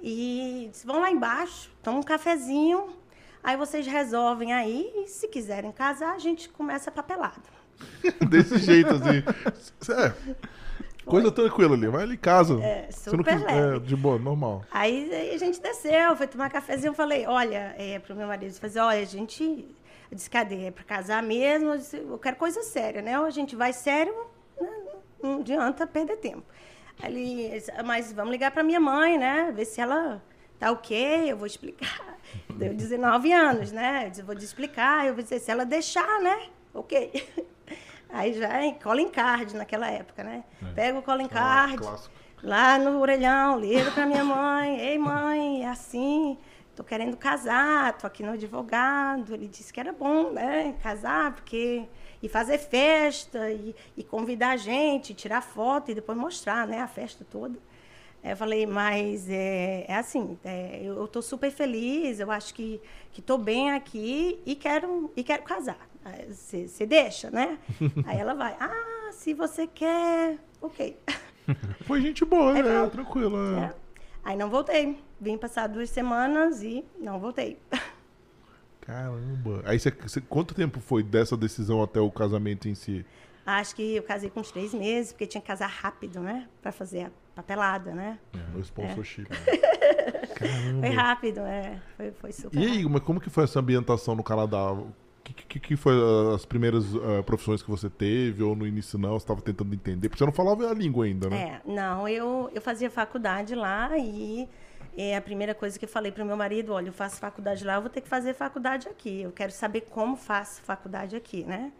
E 0.02 0.68
disse, 0.72 0.86
vão 0.86 1.00
lá 1.00 1.10
embaixo, 1.10 1.70
tomam 1.82 2.00
um 2.00 2.02
cafezinho, 2.02 2.88
aí 3.42 3.56
vocês 3.56 3.86
resolvem 3.86 4.52
aí, 4.52 4.90
e 4.96 5.06
se 5.08 5.28
quiserem 5.28 5.70
casar, 5.70 6.14
a 6.14 6.18
gente 6.18 6.48
começa 6.48 6.90
a 6.90 6.92
papelada. 6.92 7.60
Desse 8.28 8.58
jeito, 8.58 8.90
assim. 8.94 9.92
É. 9.92 10.50
Coisa 11.04 11.30
tranquila 11.32 11.74
ali, 11.74 11.88
vai 11.88 12.02
ali 12.02 12.16
casa. 12.16 12.62
É, 12.62 12.88
super 12.92 13.24
quis, 13.24 13.42
é, 13.42 13.78
de 13.78 13.96
boa, 13.96 14.18
normal. 14.18 14.64
Aí, 14.70 15.12
aí, 15.12 15.34
a 15.34 15.38
gente 15.38 15.60
desceu, 15.60 16.14
foi 16.16 16.26
tomar 16.26 16.50
cafezinho, 16.50 16.90
eu 16.90 16.94
falei, 16.94 17.26
olha, 17.26 17.74
é, 17.76 17.98
pro 17.98 18.14
meu 18.14 18.26
marido, 18.26 18.52
fazer, 18.54 18.80
olha, 18.80 19.00
a 19.00 19.04
gente, 19.04 19.66
eu 20.10 20.16
disse, 20.16 20.28
cadê? 20.28 20.66
É 20.66 20.70
pra 20.70 20.84
casar 20.84 21.22
mesmo? 21.22 21.70
Eu, 21.70 21.78
disse, 21.78 21.96
eu 21.96 22.18
quero 22.18 22.36
coisa 22.36 22.62
séria, 22.62 23.00
né? 23.00 23.18
Ou 23.18 23.26
a 23.26 23.30
gente 23.30 23.54
vai 23.54 23.72
sério, 23.72 24.14
não 25.22 25.40
adianta 25.40 25.86
perder 25.86 26.16
tempo. 26.16 26.42
Ele, 27.02 27.50
mas 27.84 28.12
vamos 28.12 28.32
ligar 28.32 28.50
para 28.50 28.62
minha 28.62 28.80
mãe, 28.80 29.16
né? 29.16 29.52
Ver 29.54 29.64
se 29.64 29.80
ela 29.80 30.22
tá 30.58 30.70
ok, 30.70 31.30
eu 31.30 31.36
vou 31.36 31.46
explicar. 31.46 32.18
Deu 32.54 32.74
19 32.74 33.32
anos, 33.32 33.72
né? 33.72 34.10
Eu 34.16 34.24
vou 34.24 34.34
te 34.34 34.44
explicar, 34.44 35.06
eu 35.06 35.14
vou 35.14 35.22
dizer, 35.22 35.38
se 35.38 35.50
ela 35.50 35.64
deixar, 35.64 36.20
né? 36.20 36.48
Ok. 36.74 37.12
Aí 38.12 38.32
já 38.34 38.62
é 38.62 38.72
calling 38.72 39.08
card 39.08 39.56
naquela 39.56 39.88
época, 39.88 40.24
né? 40.24 40.44
É. 40.62 40.72
Pega 40.74 40.98
o 40.98 41.02
calling 41.02 41.28
card, 41.28 41.80
lá 42.42 42.76
no 42.76 43.00
orelhão, 43.00 43.58
ligo 43.58 43.90
para 43.92 44.04
minha 44.04 44.24
mãe, 44.24 44.80
ei 44.80 44.98
mãe, 44.98 45.64
é 45.64 45.68
assim, 45.68 46.36
tô 46.80 46.84
querendo 46.84 47.14
casar, 47.14 47.92
tô 47.98 48.06
aqui 48.06 48.22
no 48.22 48.32
advogado. 48.32 49.34
Ele 49.34 49.46
disse 49.46 49.70
que 49.70 49.78
era 49.78 49.92
bom, 49.92 50.30
né? 50.30 50.74
Casar, 50.82 51.34
porque 51.34 51.84
e 52.22 52.28
fazer 52.28 52.58
festa 52.58 53.50
e, 53.50 53.74
e 53.96 54.02
convidar 54.02 54.50
a 54.50 54.56
gente, 54.56 55.12
tirar 55.12 55.42
foto 55.42 55.90
e 55.90 55.94
depois 55.94 56.16
mostrar 56.16 56.66
né, 56.66 56.80
a 56.80 56.86
festa 56.86 57.24
toda. 57.30 57.58
Eu 58.22 58.36
falei, 58.36 58.66
mas 58.66 59.28
é, 59.30 59.84
é 59.88 59.94
assim, 59.94 60.38
é, 60.44 60.80
eu 60.82 61.04
estou 61.04 61.22
super 61.22 61.50
feliz, 61.50 62.20
eu 62.20 62.30
acho 62.30 62.52
que 62.54 62.80
estou 63.16 63.38
bem 63.38 63.70
aqui 63.72 64.38
e 64.44 64.54
quero, 64.54 65.10
e 65.16 65.22
quero 65.22 65.42
casar. 65.42 65.88
Você 66.28 66.86
deixa, 66.86 67.30
né? 67.30 67.58
Aí 68.06 68.18
ela 68.18 68.34
vai, 68.34 68.56
ah, 68.58 69.10
se 69.12 69.34
você 69.34 69.66
quer, 69.66 70.38
ok. 70.60 70.98
Foi 71.86 72.00
gente 72.00 72.24
boa, 72.24 72.58
é, 72.58 72.62
né? 72.62 72.90
Tranquila. 72.90 73.74
É. 73.74 73.89
Aí 74.24 74.36
não 74.36 74.50
voltei. 74.50 74.98
Vim 75.20 75.36
passar 75.36 75.66
duas 75.66 75.90
semanas 75.90 76.62
e 76.62 76.84
não 76.98 77.18
voltei. 77.18 77.58
Caramba. 78.80 79.62
Aí 79.64 79.78
você, 79.78 79.90
você, 79.90 80.20
quanto 80.20 80.54
tempo 80.54 80.80
foi 80.80 81.02
dessa 81.02 81.36
decisão 81.36 81.82
até 81.82 82.00
o 82.00 82.10
casamento 82.10 82.68
em 82.68 82.74
si? 82.74 83.04
Acho 83.46 83.74
que 83.74 83.96
eu 83.96 84.02
casei 84.02 84.30
com 84.30 84.40
uns 84.40 84.50
três 84.50 84.72
meses, 84.74 85.12
porque 85.12 85.26
tinha 85.26 85.40
que 85.40 85.46
casar 85.46 85.68
rápido, 85.68 86.20
né? 86.20 86.48
Pra 86.62 86.70
fazer 86.70 87.04
a 87.04 87.10
papelada, 87.34 87.92
né? 87.92 88.18
É, 88.34 88.38
no 88.52 88.60
sponsorship. 88.60 89.26
É. 89.30 90.30
foi 90.80 90.90
rápido, 90.90 91.40
é. 91.40 91.80
Foi, 91.96 92.12
foi 92.12 92.32
super. 92.32 92.58
E 92.58 92.64
aí, 92.64 92.88
mas 92.88 93.02
como 93.02 93.20
que 93.20 93.30
foi 93.30 93.44
essa 93.44 93.58
ambientação 93.58 94.14
no 94.14 94.22
Canadá? 94.22 94.76
Que, 95.34 95.60
que 95.60 95.76
foi 95.76 95.94
as 96.34 96.44
primeiras 96.44 96.94
uh, 96.94 97.22
profissões 97.24 97.62
que 97.62 97.70
você 97.70 97.88
teve? 97.88 98.42
Ou 98.42 98.54
no 98.54 98.66
início 98.66 98.98
não? 98.98 99.10
Você 99.10 99.24
estava 99.24 99.40
tentando 99.40 99.74
entender? 99.74 100.08
Porque 100.08 100.18
você 100.18 100.26
não 100.26 100.32
falava 100.32 100.68
a 100.68 100.74
língua 100.74 101.04
ainda, 101.04 101.28
né? 101.28 101.60
É, 101.64 101.70
não. 101.70 102.08
Eu, 102.08 102.50
eu 102.54 102.60
fazia 102.60 102.90
faculdade 102.90 103.54
lá 103.54 103.96
e 103.96 104.48
é 104.96 105.16
a 105.16 105.20
primeira 105.20 105.54
coisa 105.54 105.78
que 105.78 105.84
eu 105.84 105.88
falei 105.88 106.10
para 106.12 106.22
o 106.22 106.26
meu 106.26 106.36
marido, 106.36 106.72
olha, 106.72 106.88
eu 106.88 106.92
faço 106.92 107.16
faculdade 107.16 107.64
lá, 107.64 107.76
eu 107.76 107.80
vou 107.80 107.90
ter 107.90 108.00
que 108.00 108.08
fazer 108.08 108.34
faculdade 108.34 108.88
aqui. 108.88 109.22
Eu 109.22 109.32
quero 109.32 109.52
saber 109.52 109.82
como 109.82 110.16
faço 110.16 110.60
faculdade 110.62 111.16
aqui, 111.16 111.44
né? 111.44 111.72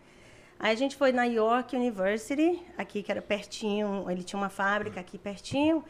Aí 0.58 0.72
a 0.72 0.76
gente 0.76 0.94
foi 0.94 1.10
na 1.10 1.24
York 1.24 1.74
University, 1.74 2.62
aqui 2.76 3.02
que 3.02 3.10
era 3.10 3.22
pertinho, 3.22 4.10
ele 4.10 4.22
tinha 4.22 4.38
uma 4.38 4.50
fábrica 4.50 5.00
aqui 5.00 5.16
pertinho. 5.16 5.82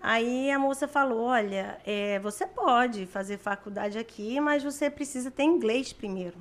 Aí 0.00 0.50
a 0.50 0.58
moça 0.58 0.88
falou, 0.88 1.22
olha, 1.24 1.78
é, 1.84 2.18
você 2.20 2.46
pode 2.46 3.06
fazer 3.06 3.38
faculdade 3.38 3.98
aqui, 3.98 4.40
mas 4.40 4.62
você 4.62 4.90
precisa 4.90 5.30
ter 5.30 5.44
inglês 5.44 5.92
primeiro. 5.92 6.36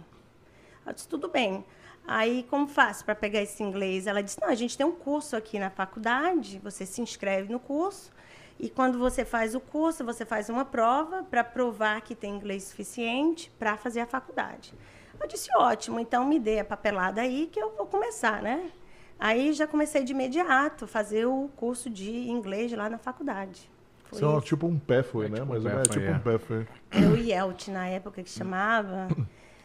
Eu 0.86 0.94
disse, 0.94 1.08
tudo 1.08 1.28
bem. 1.28 1.64
Aí, 2.08 2.46
como 2.50 2.68
faço 2.68 3.06
para 3.06 3.16
pegar 3.16 3.42
esse 3.42 3.62
inglês? 3.62 4.08
Ela 4.08 4.22
disse, 4.22 4.40
não, 4.42 4.50
a 4.50 4.56
gente 4.56 4.78
tem 4.78 4.86
um 4.86 4.92
curso 4.92 5.36
aqui 5.36 5.60
na 5.60 5.70
faculdade, 5.70 6.60
você 6.64 6.86
se 6.86 7.02
inscreve 7.02 7.52
no 7.52 7.60
curso, 7.60 8.12
e 8.60 8.70
quando 8.70 8.98
você 8.98 9.24
faz 9.24 9.56
o 9.56 9.60
curso, 9.60 10.04
você 10.04 10.26
faz 10.26 10.50
uma 10.50 10.66
prova 10.66 11.24
para 11.24 11.44
provar 11.44 12.02
que 12.02 12.14
tem 12.16 12.36
inglês 12.36 12.64
suficiente 12.66 13.52
para 13.58 13.78
fazer 13.78 14.02
a 14.02 14.06
faculdade. 14.06 14.74
Eu 15.20 15.28
disse, 15.28 15.50
ótimo, 15.56 16.00
então 16.00 16.26
me 16.26 16.40
dê 16.40 16.60
a 16.60 16.66
papelada 16.66 17.22
aí 17.22 17.48
que 17.52 17.60
eu 17.60 17.76
vou 17.76 17.86
começar, 17.86 18.42
né? 18.42 18.72
Aí 19.20 19.54
já 19.54 19.68
comecei 19.68 20.04
de 20.04 20.14
imediato 20.14 20.88
fazer 20.88 21.26
o 21.28 21.50
curso 21.56 21.90
de 21.90 22.12
inglês 22.30 22.72
lá 22.72 22.90
na 22.90 22.98
faculdade. 22.98 23.70
Foi 24.06 24.18
Isso 24.18 24.38
é 24.38 24.42
tipo 24.42 24.68
um 24.68 24.80
pé 24.80 25.04
foi, 25.04 25.28
é 25.28 25.30
né? 25.30 25.38
Tipo 25.38 25.48
Mas 25.48 25.66
um 25.66 25.70
é 25.70 25.84
tipo 25.84 26.06
é. 26.06 26.12
um 26.12 26.20
pé 26.20 26.38
foi. 26.40 26.68
Era 26.90 27.08
o 27.08 27.16
IELT 27.16 27.68
na 27.68 27.88
época 27.88 28.24
que 28.24 28.30
chamava. 28.30 29.08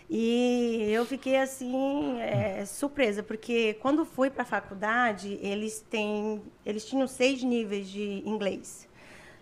E 0.08 0.88
eu 0.92 1.04
fiquei 1.04 1.36
assim 1.36 2.20
é, 2.20 2.64
surpresa 2.64 3.24
porque 3.24 3.74
quando 3.74 4.04
fui 4.04 4.30
para 4.30 4.42
a 4.42 4.46
faculdade 4.46 5.36
eles 5.42 5.80
têm 5.80 6.40
eles 6.64 6.84
tinham 6.84 7.08
seis 7.08 7.42
níveis 7.42 7.88
de 7.88 8.22
inglês. 8.24 8.88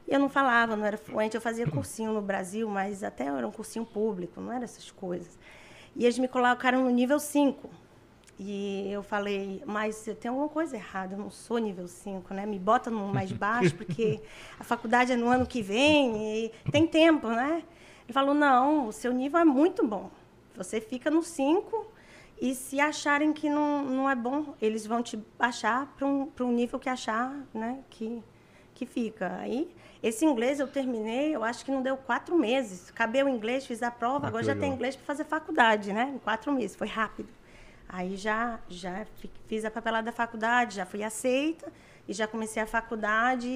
E 0.06 0.12
eu 0.14 0.20
não 0.20 0.28
falava, 0.28 0.76
não 0.76 0.84
era 0.84 0.96
fluente. 0.96 1.34
Eu 1.34 1.40
fazia 1.40 1.66
cursinho 1.66 2.12
no 2.12 2.20
Brasil, 2.20 2.68
mas 2.68 3.02
até 3.02 3.24
era 3.24 3.46
um 3.46 3.50
cursinho 3.50 3.84
público, 3.84 4.40
não 4.40 4.52
era 4.52 4.64
essas 4.64 4.90
coisas. 4.90 5.38
E 5.96 6.04
eles 6.04 6.18
me 6.18 6.28
colocaram 6.28 6.82
no 6.82 6.90
nível 6.90 7.18
5. 7.18 7.70
E 8.38 8.90
eu 8.90 9.02
falei, 9.02 9.62
mas 9.64 10.08
tem 10.20 10.28
alguma 10.28 10.48
coisa 10.48 10.76
errada, 10.76 11.14
eu 11.14 11.18
não 11.18 11.30
sou 11.30 11.58
nível 11.58 11.86
5, 11.86 12.34
né? 12.34 12.44
Me 12.44 12.58
bota 12.58 12.90
no 12.90 13.06
mais 13.08 13.30
baixo, 13.30 13.74
porque 13.76 14.20
a 14.58 14.64
faculdade 14.64 15.12
é 15.12 15.16
no 15.16 15.28
ano 15.28 15.46
que 15.46 15.62
vem 15.62 16.44
e 16.44 16.52
tem 16.70 16.86
tempo, 16.86 17.28
né? 17.28 17.62
Ele 18.04 18.12
falou, 18.12 18.34
não, 18.34 18.88
o 18.88 18.92
seu 18.92 19.12
nível 19.12 19.38
é 19.38 19.44
muito 19.44 19.86
bom. 19.86 20.10
Você 20.56 20.80
fica 20.80 21.10
no 21.10 21.22
5 21.22 21.94
e 22.40 22.54
se 22.54 22.80
acharem 22.80 23.32
que 23.32 23.48
não, 23.48 23.84
não 23.84 24.10
é 24.10 24.14
bom, 24.14 24.54
eles 24.60 24.86
vão 24.86 25.02
te 25.02 25.16
baixar 25.38 25.86
para 25.96 26.06
um, 26.06 26.30
um 26.40 26.52
nível 26.52 26.78
que 26.78 26.88
achar 26.88 27.32
né, 27.52 27.80
que, 27.90 28.22
que 28.74 28.86
fica. 28.86 29.36
Aí, 29.38 29.70
esse 30.02 30.24
inglês 30.24 30.60
eu 30.60 30.68
terminei, 30.68 31.34
eu 31.34 31.42
acho 31.42 31.64
que 31.64 31.70
não 31.70 31.82
deu 31.82 31.96
quatro 31.96 32.36
meses. 32.36 32.90
Acabei 32.90 33.22
o 33.22 33.28
inglês, 33.28 33.66
fiz 33.66 33.82
a 33.82 33.90
prova, 33.90 34.26
ah, 34.26 34.28
agora 34.28 34.44
já 34.44 34.54
tem 34.54 34.72
inglês 34.72 34.96
para 34.96 35.04
fazer 35.06 35.24
faculdade, 35.24 35.92
né? 35.92 36.12
Em 36.14 36.18
quatro 36.18 36.52
meses, 36.52 36.76
foi 36.76 36.88
rápido. 36.88 37.28
Aí 37.88 38.16
já, 38.16 38.58
já 38.68 39.06
fiz 39.46 39.64
a 39.64 39.70
papelada 39.70 40.06
da 40.06 40.12
faculdade, 40.12 40.76
já 40.76 40.84
fui 40.84 41.02
aceita, 41.02 41.72
e 42.08 42.12
já 42.12 42.26
comecei 42.26 42.62
a 42.62 42.66
faculdade. 42.66 43.48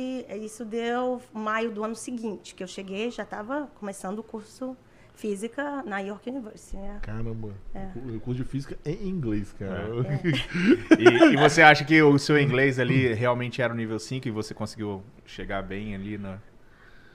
Isso 0.43 0.65
deu 0.65 1.21
maio 1.33 1.71
do 1.71 1.85
ano 1.85 1.95
seguinte, 1.95 2.55
que 2.55 2.63
eu 2.63 2.69
cheguei, 2.69 3.11
já 3.11 3.25
estava 3.25 3.69
começando 3.79 4.21
o 4.21 4.23
curso 4.23 4.77
física 5.19 5.83
na 5.83 5.99
York 5.99 6.31
University, 6.31 6.77
né? 6.77 7.01
Caramba, 7.03 7.53
é. 7.75 7.89
o 8.15 8.21
curso 8.21 8.41
de 8.41 8.49
física 8.49 8.79
é 8.85 8.93
em 8.93 9.09
inglês, 9.09 9.53
cara. 9.53 9.89
É. 10.07 10.95
e, 10.97 11.35
e, 11.35 11.37
você 11.37 11.61
acha 11.61 11.85
que 11.85 12.01
o 12.01 12.17
seu 12.19 12.41
inglês 12.41 12.79
ali 12.79 13.13
realmente 13.13 13.61
era 13.61 13.73
o 13.73 13.77
nível 13.77 13.99
5 13.99 14.29
e 14.29 14.31
você 14.31 14.55
conseguiu 14.55 15.03
chegar 15.27 15.63
bem 15.63 15.95
ali 15.95 16.17
na... 16.17 16.39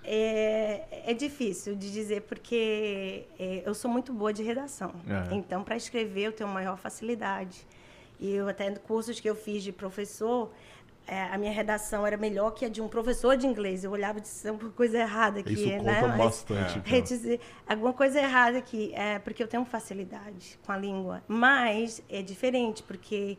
É, 0.03 1.11
é 1.11 1.13
difícil 1.13 1.77
de 1.77 1.89
dizer 1.93 2.23
porque 2.23 3.25
é, 3.39 3.63
eu 3.65 3.73
sou 3.73 3.89
muito 3.89 4.11
boa 4.11 4.33
de 4.33 4.43
redação. 4.43 4.93
É. 5.07 5.33
Então, 5.33 5.63
para 5.63 5.77
escrever, 5.77 6.23
eu 6.23 6.31
tenho 6.33 6.49
maior 6.49 6.77
facilidade. 6.77 7.65
E 8.19 8.33
eu 8.35 8.49
até 8.49 8.69
cursos 8.71 9.21
que 9.21 9.29
eu 9.29 9.35
fiz 9.35 9.63
de 9.63 9.71
professor, 9.71 10.51
é, 11.05 11.23
a 11.23 11.37
minha 11.37 11.51
redação 11.51 12.05
era 12.07 12.15
melhor 12.15 12.51
que 12.51 12.65
a 12.65 12.69
de 12.69 12.81
um 12.81 12.87
professor 12.87 13.35
de 13.35 13.45
inglês. 13.45 13.83
Eu 13.83 13.91
olhava 13.91 14.19
e 14.19 14.21
disse, 14.21 14.47
alguma 14.47 14.71
coisa 14.71 14.99
errada 14.99 15.41
aqui, 15.41 15.53
Isso 15.53 15.83
né? 15.83 16.01
Conta 16.01 16.17
bastante. 16.17 16.81
É, 16.93 17.01
dizer, 17.01 17.39
alguma 17.67 17.93
coisa 17.93 18.19
errada 18.19 18.57
aqui, 18.57 18.93
é, 18.93 19.19
porque 19.19 19.43
eu 19.43 19.47
tenho 19.47 19.65
facilidade 19.65 20.59
com 20.65 20.71
a 20.71 20.77
língua. 20.77 21.23
Mas 21.27 22.01
é 22.09 22.21
diferente, 22.21 22.83
porque 22.83 23.37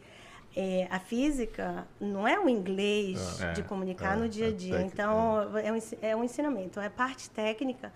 é, 0.55 0.87
a 0.91 0.99
física 0.99 1.87
não 1.99 2.29
é 2.29 2.39
o 2.39 2.49
inglês 2.49 3.41
é, 3.41 3.53
de 3.53 3.63
comunicar 3.63 4.17
no 4.17 4.29
dia 4.29 4.49
a 4.49 4.53
dia. 4.53 4.83
então, 4.83 5.43
é 5.59 5.73
um, 5.73 5.79
é 6.03 6.17
um 6.17 6.25
ensinamento, 6.25 6.81
é 6.81 6.89
parte 6.89 7.31
técnica 7.31 7.93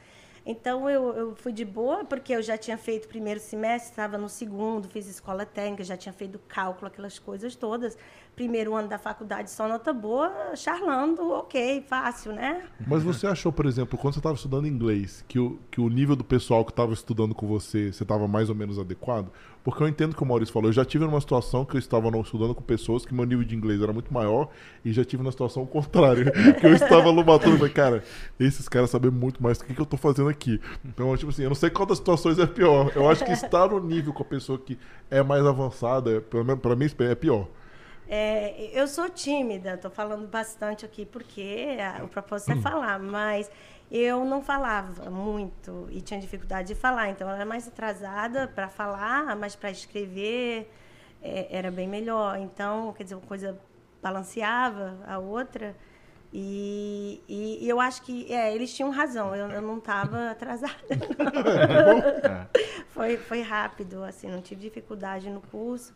então 0.48 0.88
eu, 0.88 1.14
eu 1.14 1.34
fui 1.34 1.52
de 1.52 1.62
boa, 1.62 2.06
porque 2.06 2.32
eu 2.32 2.40
já 2.40 2.56
tinha 2.56 2.78
feito 2.78 3.04
o 3.04 3.08
primeiro 3.08 3.38
semestre, 3.38 3.90
estava 3.90 4.16
no 4.16 4.30
segundo, 4.30 4.88
fiz 4.88 5.06
escola 5.06 5.44
técnica, 5.44 5.84
já 5.84 5.94
tinha 5.94 6.12
feito 6.12 6.38
cálculo, 6.48 6.86
aquelas 6.86 7.18
coisas 7.18 7.54
todas. 7.54 7.98
Primeiro 8.38 8.76
ano 8.76 8.86
da 8.86 8.98
faculdade, 8.98 9.50
só 9.50 9.66
nota 9.66 9.92
boa, 9.92 10.54
charlando, 10.54 11.28
ok, 11.32 11.84
fácil, 11.88 12.32
né? 12.32 12.62
Mas 12.86 13.02
você 13.02 13.26
achou, 13.26 13.50
por 13.50 13.66
exemplo, 13.66 13.98
quando 13.98 14.14
você 14.14 14.20
estava 14.20 14.36
estudando 14.36 14.68
inglês, 14.68 15.24
que 15.26 15.40
o, 15.40 15.58
que 15.68 15.80
o 15.80 15.88
nível 15.88 16.14
do 16.14 16.22
pessoal 16.22 16.64
que 16.64 16.70
estava 16.70 16.92
estudando 16.92 17.34
com 17.34 17.48
você, 17.48 17.92
você 17.92 18.04
estava 18.04 18.28
mais 18.28 18.48
ou 18.48 18.54
menos 18.54 18.78
adequado? 18.78 19.32
Porque 19.64 19.82
eu 19.82 19.88
entendo 19.88 20.14
que 20.14 20.22
o 20.22 20.24
Maurício 20.24 20.52
falou. 20.52 20.68
Eu 20.68 20.72
já 20.72 20.84
tive 20.84 21.04
numa 21.04 21.20
situação 21.20 21.64
que 21.64 21.74
eu 21.74 21.80
estava 21.80 22.08
estudando 22.20 22.54
com 22.54 22.62
pessoas 22.62 23.04
que 23.04 23.12
meu 23.12 23.24
nível 23.24 23.44
de 23.44 23.56
inglês 23.56 23.82
era 23.82 23.92
muito 23.92 24.14
maior 24.14 24.48
e 24.84 24.92
já 24.92 25.04
tive 25.04 25.24
na 25.24 25.32
situação 25.32 25.66
contrária. 25.66 26.30
que 26.60 26.64
eu 26.64 26.74
estava 26.74 27.10
e 27.10 27.58
falei, 27.58 27.72
cara, 27.72 28.04
esses 28.38 28.68
caras 28.68 28.88
sabem 28.88 29.10
muito 29.10 29.42
mais 29.42 29.58
do 29.58 29.64
que, 29.64 29.74
que 29.74 29.80
eu 29.80 29.82
estou 29.82 29.98
fazendo 29.98 30.28
aqui. 30.28 30.60
Então, 30.84 31.14
tipo 31.16 31.32
assim, 31.32 31.42
eu 31.42 31.48
não 31.48 31.56
sei 31.56 31.70
qual 31.70 31.86
das 31.86 31.98
situações 31.98 32.38
é 32.38 32.46
pior. 32.46 32.92
Eu 32.94 33.10
acho 33.10 33.24
que 33.24 33.32
estar 33.32 33.68
no 33.68 33.80
nível 33.80 34.12
com 34.12 34.22
a 34.22 34.26
pessoa 34.26 34.58
que 34.58 34.78
é 35.10 35.24
mais 35.24 35.44
avançada, 35.44 36.20
para 36.20 36.76
mim, 36.76 36.86
é 37.00 37.14
pior. 37.16 37.48
É, 38.08 38.70
eu 38.72 38.88
sou 38.88 39.08
tímida, 39.10 39.74
estou 39.74 39.90
falando 39.90 40.26
bastante 40.26 40.84
aqui 40.84 41.04
porque 41.04 41.76
o 42.02 42.08
propósito 42.08 42.52
é 42.52 42.54
hum. 42.54 42.62
falar, 42.62 42.98
mas 42.98 43.50
eu 43.90 44.24
não 44.24 44.42
falava 44.42 45.10
muito 45.10 45.86
e 45.90 46.00
tinha 46.00 46.18
dificuldade 46.18 46.68
de 46.68 46.74
falar, 46.74 47.10
então 47.10 47.28
eu 47.28 47.34
era 47.34 47.44
mais 47.44 47.68
atrasada 47.68 48.48
para 48.48 48.68
falar, 48.68 49.36
mas 49.36 49.54
para 49.54 49.70
escrever 49.70 50.70
é, 51.22 51.48
era 51.50 51.70
bem 51.70 51.88
melhor. 51.88 52.38
Então, 52.38 52.92
quer 52.92 53.04
dizer, 53.04 53.14
uma 53.14 53.26
coisa 53.26 53.58
balanceava 54.02 54.98
a 55.06 55.18
outra. 55.18 55.76
E, 56.32 57.22
e, 57.26 57.64
e 57.64 57.68
eu 57.68 57.80
acho 57.80 58.02
que 58.02 58.32
é, 58.32 58.54
eles 58.54 58.74
tinham 58.74 58.90
razão, 58.90 59.34
eu, 59.34 59.50
eu 59.50 59.62
não 59.62 59.78
estava 59.78 60.30
atrasada. 60.32 60.74
foi, 62.88 63.16
foi 63.16 63.40
rápido, 63.40 64.04
assim, 64.04 64.28
não 64.28 64.42
tive 64.42 64.60
dificuldade 64.62 65.30
no 65.30 65.40
curso. 65.40 65.94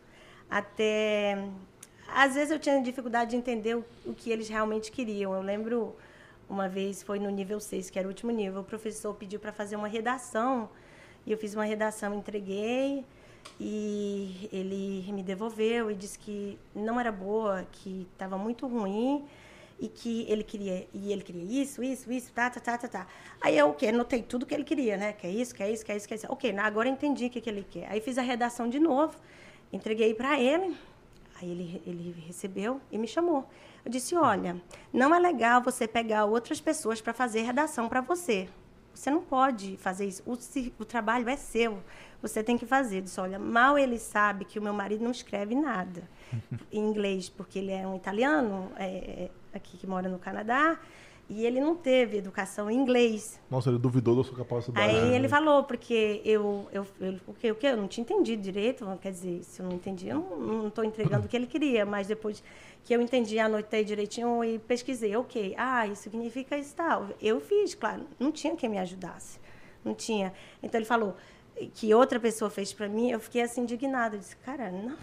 Até. 0.51 1.49
Às 2.09 2.35
vezes 2.35 2.51
eu 2.51 2.59
tinha 2.59 2.81
dificuldade 2.83 3.31
de 3.31 3.37
entender 3.37 3.77
o, 3.77 3.85
o 4.05 4.15
que 4.15 4.31
eles 4.31 4.49
realmente 4.49 4.91
queriam. 4.91 5.35
Eu 5.35 5.43
lembro 5.43 5.97
uma 6.49 6.69
vez 6.69 7.03
foi 7.03 7.19
no 7.19 7.31
nível 7.31 7.59
6, 7.59 7.91
que 7.91 7.99
era 7.99 8.07
o 8.07 8.11
último 8.11 8.31
nível, 8.31 8.61
o 8.61 8.65
professor 8.65 9.15
pediu 9.15 9.41
para 9.41 9.53
fazer 9.53 9.75
uma 9.75 9.89
redação, 9.89 10.69
e 11.25 11.33
eu 11.33 11.39
fiz 11.39 11.55
uma 11.55 11.65
redação, 11.65 12.15
entreguei, 12.15 13.05
e 13.59 14.49
ele 14.53 15.11
me 15.13 15.23
devolveu 15.23 15.91
e 15.91 15.95
disse 15.95 16.19
que 16.19 16.59
não 16.75 17.01
era 17.01 17.11
boa, 17.11 17.67
que 17.73 18.07
estava 18.13 18.37
muito 18.37 18.67
ruim 18.67 19.25
e 19.81 19.89
que 19.89 20.25
ele 20.29 20.45
queria 20.45 20.87
e 20.95 21.13
ele 21.13 21.23
queria 21.23 21.63
isso, 21.63 21.83
isso, 21.83 22.13
isso, 22.13 22.33
tá, 22.33 22.49
tá, 22.51 22.61
tá, 22.61 22.79
tá, 22.79 22.89
tá. 22.89 23.07
Aí 23.41 23.59
eu 23.59 23.69
okay, 23.71 23.89
Anotei 23.89 24.23
tudo 24.23 24.47
que 24.47 24.55
ele 24.55 24.63
queria, 24.63 24.97
né? 24.97 25.13
Que 25.13 25.27
é 25.27 25.31
isso, 25.31 25.55
que 25.55 25.63
é 25.63 25.73
isso, 25.73 25.85
que 25.85 25.91
é 25.91 25.97
isso, 25.97 26.07
que 26.07 26.15
é 26.15 26.17
isso. 26.19 26.27
Ok, 26.31 26.57
agora 26.59 26.89
eu 26.89 26.93
entendi 26.93 27.27
o 27.27 27.31
que, 27.31 27.41
que 27.41 27.51
ele 27.51 27.67
quer. 27.69 27.91
Aí 27.91 28.01
fiz 28.01 28.17
a 28.17 28.23
redação 28.23 28.69
de 28.69 28.79
novo, 28.79 29.17
entreguei 29.73 30.15
para 30.15 30.39
ele. 30.39 30.77
Aí 31.43 31.51
ele, 31.51 31.83
ele 31.85 32.25
recebeu 32.27 32.81
e 32.91 32.97
me 32.97 33.09
chamou. 33.09 33.49
Eu 33.85 33.91
disse: 33.91 34.15
olha, 34.15 34.57
não 34.93 35.15
é 35.15 35.19
legal 35.19 35.61
você 35.61 35.89
pegar 35.89 36.25
outras 36.25 36.61
pessoas 36.61 37.01
para 37.01 37.13
fazer 37.13 37.43
redação 37.43 37.89
para 37.89 38.01
você. 38.01 38.49
Você 38.95 39.11
não 39.11 39.23
pode 39.23 39.77
fazer 39.79 40.07
isso. 40.07 40.23
O, 40.27 40.39
o, 40.79 40.85
trabalho 40.85 41.29
é 41.29 41.37
seu. 41.37 41.83
Você 42.21 42.43
tem 42.43 42.59
que 42.59 42.67
fazer. 42.67 42.99
Eu 42.99 43.03
disse, 43.03 43.21
olha, 43.21 43.39
mal 43.39 43.79
ele 43.79 43.99
sabe 43.99 44.45
que 44.45 44.59
o 44.59 44.63
meu 44.63 44.73
marido 44.73 45.03
não 45.03 45.11
escreve 45.11 45.55
nada 45.55 46.03
em 46.71 46.79
inglês, 46.79 47.29
porque 47.29 47.59
ele 47.59 47.73
é 47.73 47.87
um 47.87 47.97
italiano 47.97 48.71
é, 48.77 48.87
é, 48.87 49.31
aqui 49.53 49.79
que 49.79 49.87
mora 49.87 50.09
no 50.09 50.19
Canadá. 50.19 50.79
E 51.35 51.47
ele 51.47 51.61
não 51.61 51.75
teve 51.75 52.19
educação 52.19 52.71
em 52.71 52.77
inglês. 52.77 53.41
Nossa, 53.51 53.71
ele 53.71 53.79
duvidou 53.79 54.15
da 54.15 54.23
sua 54.23 54.37
capacidade. 54.37 54.87
Aí 54.87 55.11
né? 55.11 55.17
ele 55.17 55.29
falou, 55.29 55.65
porque 55.65 56.21
eu, 56.27 56.69
eu, 56.71 56.87
eu, 57.01 57.17
o 57.27 57.33
que, 57.33 57.51
o 57.51 57.55
que? 57.55 57.67
Eu 57.67 57.77
não 57.79 57.89
tinha 57.89 58.03
entendido 58.03 58.43
direito, 58.43 58.87
quer 59.01 59.13
dizer, 59.13 59.43
se 59.43 59.61
eu 59.63 59.67
não 59.67 59.77
entendi, 59.77 60.09
eu 60.09 60.21
não 60.21 60.69
estou 60.69 60.85
entregando 60.85 61.25
o 61.25 61.29
que 61.29 61.35
ele 61.35 61.47
queria, 61.47 61.87
mas 61.87 62.07
depois 62.07 62.45
que 62.85 62.95
eu 62.95 63.01
entendi, 63.01 63.39
anotei 63.39 63.83
direitinho 63.83 64.45
e 64.45 64.59
pesquisei, 64.59 65.17
ok, 65.17 65.55
ah, 65.57 65.87
isso 65.87 66.03
significa 66.03 66.59
isso 66.59 66.75
tal. 66.75 67.09
Eu 67.21 67.41
fiz, 67.41 67.75
claro, 67.75 68.03
não 68.21 68.31
tinha 68.31 68.55
quem 68.55 68.69
me 68.69 68.79
ajudasse, 68.79 69.41
não 69.83 69.95
tinha. 69.95 70.35
Então 70.63 70.79
ele 70.79 70.87
falou 70.87 71.17
que 71.75 71.95
outra 71.95 72.21
pessoa 72.21 72.51
fez 72.51 72.75
para 72.75 72.89
mim, 72.89 73.11
eu 73.11 73.21
fiquei 73.21 73.41
assim 73.41 73.63
indignada, 73.63 74.17
eu 74.17 74.21
disse, 74.21 74.37
cara, 74.37 74.71
não 74.71 74.97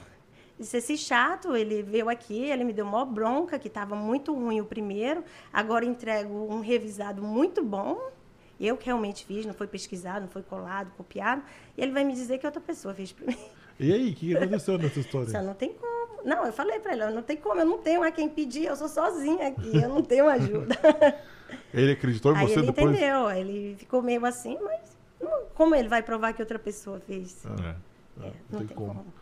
disse, 0.60 0.78
esse 0.78 0.98
chato, 0.98 1.56
ele 1.56 1.82
veio 1.82 2.10
aqui, 2.10 2.44
ele 2.44 2.64
me 2.64 2.74
deu 2.74 2.86
uma 2.86 3.06
bronca, 3.06 3.58
que 3.58 3.68
estava 3.68 3.96
muito 3.96 4.34
ruim 4.34 4.60
o 4.60 4.66
primeiro, 4.66 5.24
agora 5.52 5.86
entrego 5.86 6.34
um 6.54 6.60
revisado 6.60 7.22
muito 7.24 7.64
bom, 7.64 8.00
eu 8.60 8.76
que 8.76 8.88
realmente 8.88 9.26
fiz, 9.26 9.46
não 9.46 9.54
foi 9.54 9.68
pesquisado, 9.68 10.22
não 10.22 10.28
foi 10.28 10.44
colado, 10.44 10.92
copiado, 10.98 11.42
e 11.78 11.82
ele 11.82 11.92
vai 11.92 12.04
me 12.04 12.14
dizer 12.14 12.38
que 12.38 12.46
outra 12.46 12.62
pessoa 12.62 12.94
fez 12.94 13.12
para 13.12 13.28
mim. 13.28 13.38
E 13.80 13.94
aí, 13.94 14.10
o 14.10 14.14
que 14.14 14.36
aconteceu 14.36 14.78
nessa 14.78 15.00
história? 15.00 15.30
Só 15.32 15.42
não 15.42 15.54
tem 15.54 15.74
como. 15.74 16.24
Não, 16.26 16.46
eu 16.46 16.52
falei 16.52 16.80
para 16.80 16.92
ele, 16.92 17.06
não 17.12 17.22
tem 17.22 17.38
como, 17.38 17.62
eu 17.62 17.66
não 17.66 17.78
tenho 17.78 18.04
a 18.04 18.12
quem 18.12 18.28
pedir, 18.28 18.66
eu 18.66 18.76
sou 18.76 18.90
sozinha 18.90 19.48
aqui, 19.48 19.78
eu 19.78 19.88
não 19.88 20.02
tenho 20.04 20.28
ajuda. 20.28 20.76
ele 21.74 21.94
acreditou 21.94 22.34
em 22.34 22.38
aí 22.38 22.48
você 22.48 22.60
ele 22.60 22.68
depois? 22.68 22.88
Ele 22.88 22.98
entendeu, 22.98 23.32
ele 23.32 23.76
ficou 23.78 24.02
meio 24.02 24.26
assim, 24.26 24.58
mas 24.62 24.82
como 25.56 25.76
ele 25.76 25.88
vai 25.88 26.04
provar 26.04 26.34
que 26.34 26.42
outra 26.42 26.60
pessoa 26.60 27.00
fez? 27.00 27.46
Ah, 27.46 27.50
é, 27.50 27.70
é, 27.70 27.76
não, 28.18 28.26
não, 28.50 28.60
tem, 28.60 28.68
tem 28.68 28.76
como. 28.76 28.94
como. 28.96 29.14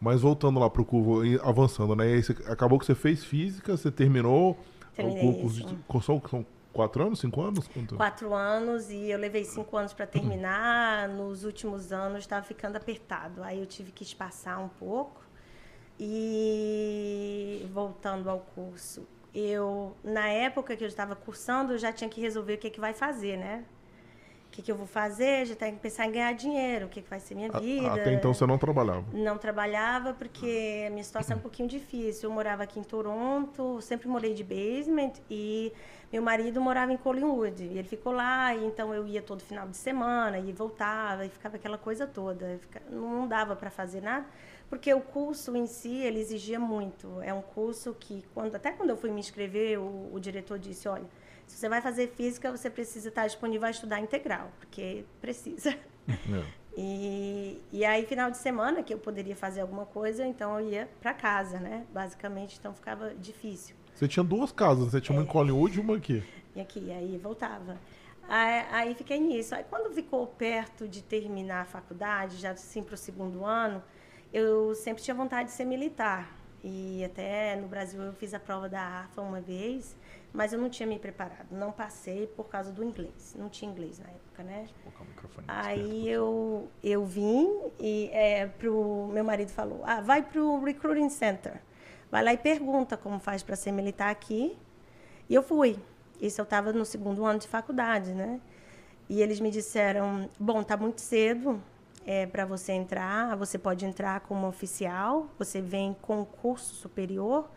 Mas 0.00 0.20
voltando 0.20 0.60
lá 0.60 0.68
para 0.68 0.82
o 0.82 0.84
curvo, 0.84 1.22
avançando, 1.42 1.96
né? 1.96 2.20
Você, 2.20 2.32
acabou 2.46 2.78
que 2.78 2.86
você 2.86 2.94
fez 2.94 3.24
física, 3.24 3.76
você 3.76 3.90
terminou 3.90 4.58
Terminei 4.94 5.28
o 5.28 5.40
curso. 5.40 5.64
De, 5.64 6.04
são, 6.04 6.22
são 6.28 6.46
quatro 6.72 7.06
anos, 7.06 7.20
cinco 7.20 7.42
anos? 7.42 7.68
Quanto? 7.68 7.96
Quatro 7.96 8.34
anos 8.34 8.90
e 8.90 9.10
eu 9.10 9.18
levei 9.18 9.44
cinco 9.44 9.76
anos 9.76 9.92
para 9.92 10.06
terminar. 10.06 11.08
Nos 11.08 11.44
últimos 11.44 11.92
anos 11.92 12.20
estava 12.20 12.44
ficando 12.44 12.76
apertado. 12.76 13.42
Aí 13.42 13.60
eu 13.60 13.66
tive 13.66 13.92
que 13.92 14.02
espaçar 14.02 14.62
um 14.62 14.68
pouco. 14.68 15.24
E 15.98 17.66
voltando 17.72 18.28
ao 18.28 18.40
curso, 18.40 19.06
eu 19.34 19.96
na 20.04 20.28
época 20.28 20.76
que 20.76 20.84
eu 20.84 20.88
estava 20.88 21.16
cursando, 21.16 21.72
eu 21.72 21.78
já 21.78 21.90
tinha 21.90 22.08
que 22.08 22.20
resolver 22.20 22.54
o 22.54 22.58
que, 22.58 22.68
que 22.68 22.80
vai 22.80 22.92
fazer, 22.92 23.38
né? 23.38 23.64
Que, 24.56 24.62
que 24.62 24.72
eu 24.72 24.76
vou 24.76 24.86
fazer? 24.86 25.44
Já 25.44 25.54
tem 25.54 25.74
que 25.74 25.80
pensar 25.80 26.06
em 26.06 26.12
ganhar 26.12 26.32
dinheiro, 26.32 26.86
o 26.86 26.88
que, 26.88 27.02
que 27.02 27.10
vai 27.10 27.20
ser 27.20 27.34
minha 27.34 27.50
vida. 27.60 27.92
Até 27.92 28.12
então 28.14 28.32
você 28.32 28.46
não 28.46 28.56
trabalhava? 28.56 29.04
Não 29.12 29.36
trabalhava 29.36 30.14
porque 30.14 30.84
a 30.86 30.90
minha 30.90 31.04
situação 31.04 31.36
é 31.36 31.38
um 31.38 31.42
pouquinho 31.42 31.68
difícil. 31.68 32.30
Eu 32.30 32.34
morava 32.34 32.62
aqui 32.62 32.80
em 32.80 32.82
Toronto, 32.82 33.82
sempre 33.82 34.08
morei 34.08 34.32
de 34.32 34.42
basement 34.42 35.12
e 35.30 35.74
meu 36.10 36.22
marido 36.22 36.58
morava 36.58 36.90
em 36.90 36.96
Collingwood. 36.96 37.64
E 37.64 37.76
ele 37.78 37.86
ficou 37.86 38.14
lá, 38.14 38.54
e 38.54 38.64
então 38.64 38.94
eu 38.94 39.06
ia 39.06 39.20
todo 39.20 39.42
final 39.42 39.68
de 39.68 39.76
semana 39.76 40.38
e 40.38 40.50
voltava 40.52 41.26
e 41.26 41.28
ficava 41.28 41.56
aquela 41.56 41.76
coisa 41.76 42.06
toda. 42.06 42.58
Não 42.90 43.28
dava 43.28 43.54
para 43.54 43.68
fazer 43.68 44.00
nada, 44.00 44.24
porque 44.70 44.92
o 44.94 45.02
curso 45.02 45.54
em 45.54 45.66
si 45.66 45.96
ele 45.98 46.18
exigia 46.18 46.58
muito. 46.58 47.20
É 47.20 47.34
um 47.34 47.42
curso 47.42 47.94
que 48.00 48.24
quando 48.32 48.54
até 48.54 48.72
quando 48.72 48.88
eu 48.88 48.96
fui 48.96 49.10
me 49.10 49.20
inscrever, 49.20 49.78
o, 49.78 50.14
o 50.14 50.18
diretor 50.18 50.58
disse, 50.58 50.88
olha, 50.88 51.04
se 51.46 51.56
você 51.56 51.68
vai 51.68 51.80
fazer 51.80 52.08
física, 52.08 52.50
você 52.50 52.68
precisa 52.68 53.08
estar 53.08 53.26
disponível 53.26 53.66
a 53.66 53.70
estudar 53.70 54.00
integral, 54.00 54.50
porque 54.58 55.04
precisa. 55.20 55.70
É. 55.70 56.66
E, 56.78 57.58
e 57.72 57.86
aí, 57.86 58.04
final 58.04 58.30
de 58.30 58.36
semana, 58.36 58.82
que 58.82 58.92
eu 58.92 58.98
poderia 58.98 59.34
fazer 59.34 59.62
alguma 59.62 59.86
coisa, 59.86 60.26
então 60.26 60.60
eu 60.60 60.68
ia 60.68 60.88
para 61.00 61.14
casa, 61.14 61.58
né? 61.58 61.86
Basicamente, 61.90 62.58
então 62.58 62.74
ficava 62.74 63.14
difícil. 63.14 63.74
Você 63.94 64.06
tinha 64.06 64.22
duas 64.22 64.52
casas, 64.52 64.90
você 64.90 65.00
tinha 65.00 65.16
uma 65.16 65.22
é. 65.22 65.24
em 65.24 65.26
Collingwood 65.26 65.78
e 65.78 65.80
uma 65.80 65.96
aqui. 65.96 66.22
E 66.54 66.60
aqui, 66.60 66.92
aí 66.92 67.16
voltava. 67.16 67.78
Aí, 68.28 68.66
aí, 68.70 68.94
fiquei 68.94 69.18
nisso. 69.18 69.54
Aí 69.54 69.64
quando 69.70 69.90
ficou 69.94 70.26
perto 70.26 70.86
de 70.86 71.02
terminar 71.02 71.62
a 71.62 71.64
faculdade, 71.64 72.36
já 72.36 72.50
assim 72.50 72.82
para 72.82 72.94
o 72.94 72.98
segundo 72.98 73.42
ano, 73.42 73.82
eu 74.30 74.74
sempre 74.74 75.02
tinha 75.02 75.14
vontade 75.14 75.48
de 75.48 75.54
ser 75.54 75.64
militar. 75.64 76.30
E 76.62 77.02
até 77.04 77.56
no 77.56 77.68
Brasil 77.68 78.02
eu 78.02 78.12
fiz 78.12 78.34
a 78.34 78.40
prova 78.40 78.68
da 78.68 78.82
ARFA 78.82 79.22
uma 79.22 79.40
vez, 79.40 79.96
mas 80.36 80.52
eu 80.52 80.58
não 80.58 80.68
tinha 80.68 80.86
me 80.86 80.98
preparado. 80.98 81.46
Não 81.50 81.72
passei 81.72 82.26
por 82.26 82.46
causa 82.48 82.70
do 82.70 82.84
inglês. 82.84 83.34
Não 83.38 83.48
tinha 83.48 83.70
inglês 83.70 83.98
na 83.98 84.10
época, 84.10 84.42
né? 84.42 84.68
Aí 85.48 86.06
eu, 86.06 86.68
eu 86.84 87.06
vim 87.06 87.48
e 87.80 88.10
é, 88.12 88.46
pro 88.46 89.08
meu 89.10 89.24
marido 89.24 89.50
falou: 89.50 89.80
ah, 89.84 90.02
vai 90.02 90.22
pro 90.22 90.62
Recruiting 90.62 91.08
Center. 91.08 91.58
Vai 92.10 92.22
lá 92.22 92.34
e 92.34 92.36
pergunta 92.36 92.98
como 92.98 93.18
faz 93.18 93.42
para 93.42 93.56
ser 93.56 93.72
militar 93.72 94.10
aqui. 94.10 94.56
E 95.26 95.34
eu 95.34 95.42
fui. 95.42 95.78
Isso 96.20 96.38
eu 96.38 96.44
estava 96.44 96.70
no 96.70 96.84
segundo 96.84 97.24
ano 97.24 97.38
de 97.38 97.48
faculdade, 97.48 98.12
né? 98.12 98.38
E 99.08 99.22
eles 99.22 99.40
me 99.40 99.50
disseram: 99.50 100.28
bom, 100.38 100.62
tá 100.62 100.76
muito 100.76 101.00
cedo 101.00 101.62
é, 102.04 102.26
para 102.26 102.44
você 102.44 102.72
entrar. 102.72 103.34
Você 103.38 103.56
pode 103.56 103.86
entrar 103.86 104.20
como 104.20 104.46
oficial. 104.46 105.28
Você 105.38 105.62
vem 105.62 105.96
com 106.02 106.26
curso 106.26 106.74
superior, 106.74 107.48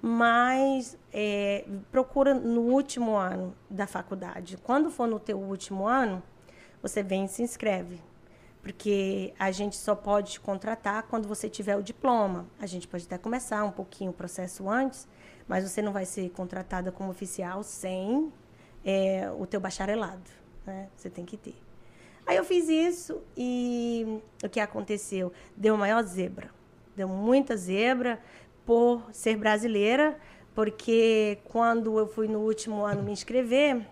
mas 0.00 0.96
é, 1.12 1.64
procura 1.90 2.34
no 2.34 2.62
último 2.62 3.16
ano 3.16 3.54
da 3.68 3.86
faculdade. 3.86 4.56
Quando 4.58 4.90
for 4.90 5.06
no 5.06 5.20
teu 5.20 5.38
último 5.38 5.86
ano, 5.86 6.22
você 6.82 7.02
vem 7.02 7.24
e 7.24 7.28
se 7.28 7.42
inscreve. 7.42 8.00
Porque 8.62 9.32
a 9.38 9.50
gente 9.50 9.76
só 9.76 9.94
pode 9.94 10.32
te 10.32 10.40
contratar 10.40 11.04
quando 11.04 11.26
você 11.26 11.48
tiver 11.48 11.76
o 11.76 11.82
diploma. 11.82 12.46
A 12.58 12.66
gente 12.66 12.86
pode 12.86 13.04
até 13.04 13.16
começar 13.16 13.64
um 13.64 13.70
pouquinho 13.70 14.10
o 14.10 14.14
processo 14.14 14.68
antes, 14.68 15.08
mas 15.48 15.68
você 15.68 15.80
não 15.80 15.92
vai 15.92 16.04
ser 16.04 16.28
contratada 16.30 16.92
como 16.92 17.10
oficial 17.10 17.62
sem 17.62 18.30
é, 18.84 19.30
o 19.38 19.46
teu 19.46 19.60
bacharelado 19.60 20.40
né? 20.66 20.88
Você 20.96 21.10
tem 21.10 21.24
que 21.24 21.36
ter. 21.36 21.56
Aí 22.26 22.36
eu 22.36 22.44
fiz 22.44 22.68
isso 22.68 23.20
e 23.36 24.20
o 24.42 24.48
que 24.48 24.60
aconteceu? 24.60 25.32
Deu 25.56 25.76
maior 25.76 26.02
zebra. 26.02 26.50
Deu 26.94 27.08
muita 27.08 27.56
zebra 27.56 28.20
por 28.70 29.02
ser 29.12 29.36
brasileira, 29.36 30.16
porque 30.54 31.38
quando 31.42 31.98
eu 31.98 32.06
fui 32.06 32.28
no 32.28 32.38
último 32.38 32.84
ano 32.84 33.02
me 33.02 33.10
inscrever, 33.10 33.84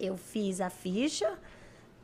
eu 0.00 0.16
fiz 0.16 0.58
a 0.62 0.70
ficha 0.70 1.30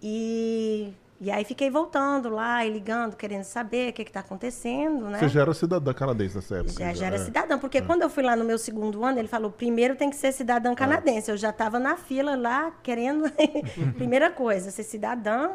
e 0.02 0.92
e 1.18 1.30
aí 1.30 1.42
fiquei 1.42 1.70
voltando 1.70 2.28
lá 2.28 2.66
e 2.66 2.70
ligando, 2.70 3.16
querendo 3.16 3.44
saber 3.44 3.88
o 3.88 3.92
que 3.94 4.02
está 4.02 4.20
acontecendo, 4.20 5.08
né? 5.08 5.18
Você 5.18 5.30
já 5.30 5.40
era 5.40 5.54
cidadã 5.54 5.94
canadense 5.94 6.36
nessa 6.36 6.56
época? 6.56 6.72
Já, 6.74 6.92
já 6.92 7.06
era 7.06 7.16
é. 7.16 7.18
cidadã, 7.18 7.58
porque 7.58 7.78
é. 7.78 7.80
quando 7.80 8.02
eu 8.02 8.10
fui 8.10 8.22
lá 8.22 8.36
no 8.36 8.44
meu 8.44 8.58
segundo 8.58 9.02
ano, 9.02 9.18
ele 9.18 9.26
falou, 9.26 9.50
primeiro 9.50 9.96
tem 9.96 10.10
que 10.10 10.16
ser 10.16 10.32
cidadã 10.32 10.72
é. 10.72 10.74
canadense. 10.74 11.30
É. 11.30 11.32
Eu 11.32 11.38
já 11.38 11.48
estava 11.48 11.78
na 11.78 11.96
fila 11.96 12.36
lá, 12.36 12.72
querendo... 12.82 13.24
Primeira 13.96 14.30
coisa, 14.30 14.70
ser 14.70 14.82
cidadã, 14.82 15.52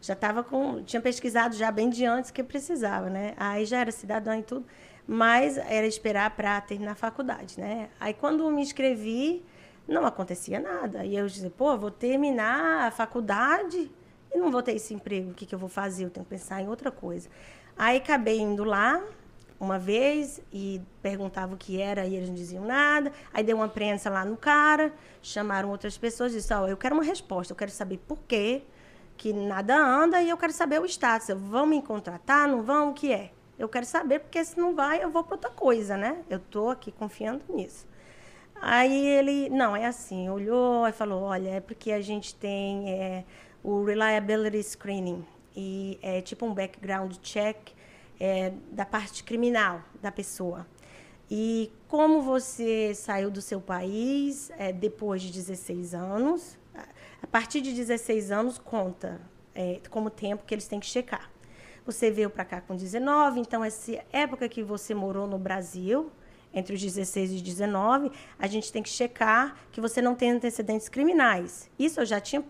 já 0.00 0.14
estava 0.14 0.42
com... 0.42 0.82
Tinha 0.82 1.00
pesquisado 1.00 1.54
já 1.54 1.70
bem 1.70 1.88
de 1.88 2.04
antes 2.04 2.32
que 2.32 2.42
precisava, 2.42 3.08
né? 3.08 3.34
Aí 3.36 3.64
já 3.64 3.78
era 3.78 3.92
cidadã 3.92 4.36
e 4.36 4.42
tudo, 4.42 4.66
mas 5.06 5.56
era 5.56 5.86
esperar 5.86 6.30
para 6.30 6.60
terminar 6.60 6.92
a 6.92 6.96
faculdade, 6.96 7.60
né? 7.60 7.88
Aí 8.00 8.12
quando 8.12 8.50
me 8.50 8.62
inscrevi, 8.62 9.44
não 9.86 10.04
acontecia 10.04 10.58
nada. 10.58 11.04
E 11.04 11.16
eu 11.16 11.26
disse, 11.26 11.48
pô, 11.50 11.76
vou 11.76 11.90
terminar 11.90 12.88
a 12.88 12.90
faculdade 12.90 13.90
e 14.34 14.38
não 14.38 14.50
vou 14.50 14.62
ter 14.62 14.72
esse 14.72 14.92
emprego, 14.92 15.30
o 15.30 15.34
que, 15.34 15.46
que 15.46 15.54
eu 15.54 15.58
vou 15.58 15.68
fazer? 15.68 16.04
Eu 16.04 16.10
tenho 16.10 16.24
que 16.24 16.30
pensar 16.30 16.60
em 16.60 16.68
outra 16.68 16.90
coisa. 16.90 17.28
Aí 17.76 17.98
acabei 17.98 18.40
indo 18.40 18.64
lá 18.64 19.02
uma 19.58 19.78
vez 19.78 20.40
e 20.52 20.80
perguntava 21.00 21.54
o 21.54 21.56
que 21.56 21.80
era 21.80 22.04
e 22.04 22.14
eles 22.14 22.28
não 22.28 22.34
diziam 22.34 22.64
nada. 22.64 23.12
Aí 23.32 23.44
deu 23.44 23.56
uma 23.56 23.68
prensa 23.68 24.10
lá 24.10 24.24
no 24.24 24.36
cara, 24.36 24.92
chamaram 25.22 25.70
outras 25.70 25.96
pessoas 25.96 26.32
e 26.32 26.36
disse, 26.36 26.52
oh, 26.52 26.66
eu 26.66 26.76
quero 26.76 26.94
uma 26.94 27.04
resposta, 27.04 27.52
eu 27.52 27.56
quero 27.56 27.70
saber 27.70 27.98
por 27.98 28.18
quê 28.26 28.62
que 29.16 29.32
nada 29.32 29.74
anda 29.76 30.20
e 30.20 30.28
eu 30.28 30.36
quero 30.36 30.52
saber 30.52 30.80
o 30.80 30.84
status. 30.84 31.28
Vão 31.34 31.66
me 31.66 31.80
contratar, 31.80 32.48
não 32.48 32.62
vão? 32.62 32.90
O 32.90 32.92
que 32.92 33.12
é? 33.12 33.32
Eu 33.58 33.68
quero 33.68 33.86
saber, 33.86 34.20
porque 34.20 34.44
se 34.44 34.58
não 34.58 34.74
vai, 34.74 35.02
eu 35.02 35.10
vou 35.10 35.24
para 35.24 35.34
outra 35.34 35.50
coisa, 35.50 35.96
né? 35.96 36.22
Eu 36.28 36.38
estou 36.38 36.70
aqui 36.70 36.92
confiando 36.92 37.42
nisso. 37.48 37.86
Aí 38.60 39.06
ele, 39.06 39.48
não, 39.48 39.76
é 39.76 39.86
assim, 39.86 40.28
olhou 40.28 40.86
e 40.86 40.92
falou, 40.92 41.22
olha, 41.22 41.50
é 41.50 41.60
porque 41.60 41.92
a 41.92 42.00
gente 42.00 42.34
tem 42.34 42.90
é, 42.90 43.24
o 43.62 43.84
Reliability 43.84 44.62
Screening. 44.62 45.24
E 45.54 45.98
é 46.02 46.20
tipo 46.20 46.44
um 46.44 46.52
background 46.52 47.16
check 47.22 47.56
é, 48.20 48.52
da 48.70 48.84
parte 48.84 49.24
criminal 49.24 49.82
da 50.02 50.12
pessoa. 50.12 50.66
E 51.30 51.72
como 51.88 52.22
você 52.22 52.94
saiu 52.94 53.30
do 53.30 53.42
seu 53.42 53.60
país 53.60 54.50
é, 54.58 54.72
depois 54.72 55.22
de 55.22 55.32
16 55.32 55.94
anos, 55.94 56.58
a 57.22 57.26
partir 57.26 57.60
de 57.60 57.72
16 57.72 58.30
anos 58.30 58.58
conta 58.58 59.20
é, 59.54 59.80
como 59.90 60.10
tempo 60.10 60.44
que 60.44 60.54
eles 60.54 60.68
têm 60.68 60.78
que 60.78 60.86
checar. 60.86 61.30
Você 61.86 62.10
veio 62.10 62.28
para 62.28 62.44
cá 62.44 62.60
com 62.60 62.74
19, 62.74 63.40
então 63.40 63.64
essa 63.64 64.02
época 64.12 64.48
que 64.48 64.62
você 64.62 64.92
morou 64.92 65.26
no 65.26 65.38
Brasil, 65.38 66.10
entre 66.52 66.74
os 66.74 66.82
16 66.82 67.32
e 67.32 67.40
19, 67.40 68.10
a 68.38 68.46
gente 68.48 68.72
tem 68.72 68.82
que 68.82 68.88
checar 68.88 69.56
que 69.70 69.80
você 69.80 70.02
não 70.02 70.14
tem 70.14 70.32
antecedentes 70.32 70.88
criminais. 70.88 71.70
Isso 71.78 72.00
eu 72.00 72.06
já 72.06 72.20
tinha 72.20 72.42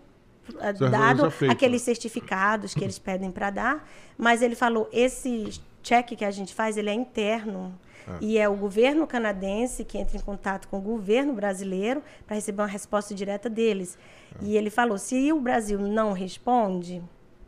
dado 0.89 1.31
aqueles 1.49 1.81
certificados 1.81 2.73
que 2.73 2.83
eles 2.83 2.97
pedem 2.97 3.31
para 3.31 3.49
dar, 3.49 3.89
mas 4.17 4.41
ele 4.41 4.55
falou 4.55 4.89
esse 4.91 5.61
cheque 5.83 6.15
que 6.15 6.25
a 6.25 6.31
gente 6.31 6.53
faz 6.53 6.77
ele 6.77 6.89
é 6.89 6.93
interno 6.93 7.77
ah. 8.07 8.17
e 8.19 8.37
é 8.37 8.47
o 8.47 8.55
governo 8.55 9.05
canadense 9.05 9.85
que 9.85 9.97
entra 9.97 10.17
em 10.17 10.21
contato 10.21 10.67
com 10.67 10.77
o 10.77 10.81
governo 10.81 11.33
brasileiro 11.33 12.01
para 12.25 12.35
receber 12.35 12.61
uma 12.61 12.67
resposta 12.67 13.13
direta 13.13 13.49
deles. 13.49 13.97
Ah. 14.33 14.39
E 14.41 14.57
ele 14.57 14.69
falou: 14.69 14.97
se 14.97 15.31
o 15.31 15.39
Brasil 15.39 15.79
não 15.79 16.13
responde, 16.13 17.03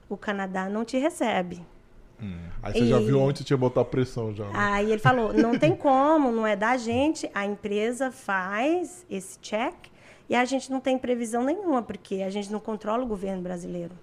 o 0.07 0.17
Canadá 0.17 0.69
não 0.69 0.85
te 0.85 0.97
recebe. 0.97 1.65
Hum. 2.21 2.37
Aí 2.61 2.73
você 2.73 2.79
e... 2.79 2.87
já 2.89 2.99
viu 2.99 3.19
onde 3.19 3.43
tinha 3.43 3.57
botar 3.57 3.85
pressão 3.85 4.33
já. 4.33 4.45
Né? 4.45 4.51
Aí 4.53 4.91
ele 4.91 4.99
falou: 4.99 5.33
não 5.33 5.57
tem 5.57 5.75
como, 5.75 6.31
não 6.31 6.45
é 6.45 6.55
da 6.55 6.77
gente, 6.77 7.29
a 7.33 7.45
empresa 7.45 8.11
faz 8.11 9.05
esse 9.09 9.39
check 9.39 9.75
e 10.29 10.35
a 10.35 10.45
gente 10.45 10.71
não 10.71 10.79
tem 10.79 10.97
previsão 10.97 11.43
nenhuma, 11.43 11.81
porque 11.81 12.21
a 12.21 12.29
gente 12.29 12.51
não 12.51 12.59
controla 12.59 13.03
o 13.03 13.07
governo 13.07 13.41
brasileiro. 13.41 13.93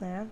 Né? 0.00 0.26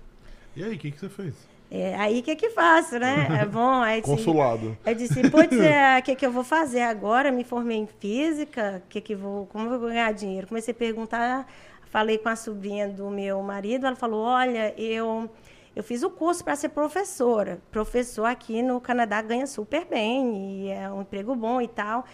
E 0.55 0.63
aí, 0.63 0.77
o 0.77 0.79
que, 0.79 0.91
que 0.91 1.01
você 1.01 1.09
fez? 1.09 1.35
É, 1.75 1.95
aí 1.97 2.21
o 2.21 2.23
que 2.23 2.37
que 2.37 2.51
faço, 2.51 2.99
né? 2.99 3.41
É 3.41 3.45
bom. 3.49 3.81
Aí, 3.81 4.03
Consulado. 4.03 4.77
Eu 4.85 4.95
disse, 4.95 5.31
putz, 5.31 5.57
o 5.57 5.63
é, 5.63 6.03
que 6.03 6.15
que 6.15 6.27
eu 6.27 6.31
vou 6.31 6.45
fazer 6.45 6.83
agora? 6.83 7.33
Me 7.33 7.45
formei 7.45 7.79
em 7.79 7.87
física, 7.87 8.83
que 8.91 9.01
que 9.01 9.15
vou, 9.15 9.47
como 9.47 9.73
eu 9.73 9.81
vou 9.81 9.89
ganhar 9.89 10.13
dinheiro? 10.13 10.47
Comecei 10.47 10.73
a 10.73 10.77
perguntar, 10.77 11.47
falei 11.87 12.19
com 12.19 12.29
a 12.29 12.37
sobrinha 12.37 12.87
do 12.87 13.09
meu 13.09 13.43
marido, 13.43 13.87
ela 13.87 13.97
falou, 13.97 14.21
olha, 14.23 14.75
eu 14.79 15.31
eu 15.75 15.83
fiz 15.83 16.03
o 16.03 16.11
curso 16.11 16.45
para 16.45 16.55
ser 16.57 16.71
professora. 16.71 17.61
Professor 17.71 18.27
aqui 18.27 18.63
no 18.63 18.81
Canadá 18.81 19.23
ganha 19.23 19.47
super 19.47 19.87
bem 19.87 20.67
e 20.67 20.71
é 20.71 20.91
um 20.91 21.03
emprego 21.03 21.35
bom 21.35 21.61
e 21.61 21.69
tal. 21.69 22.05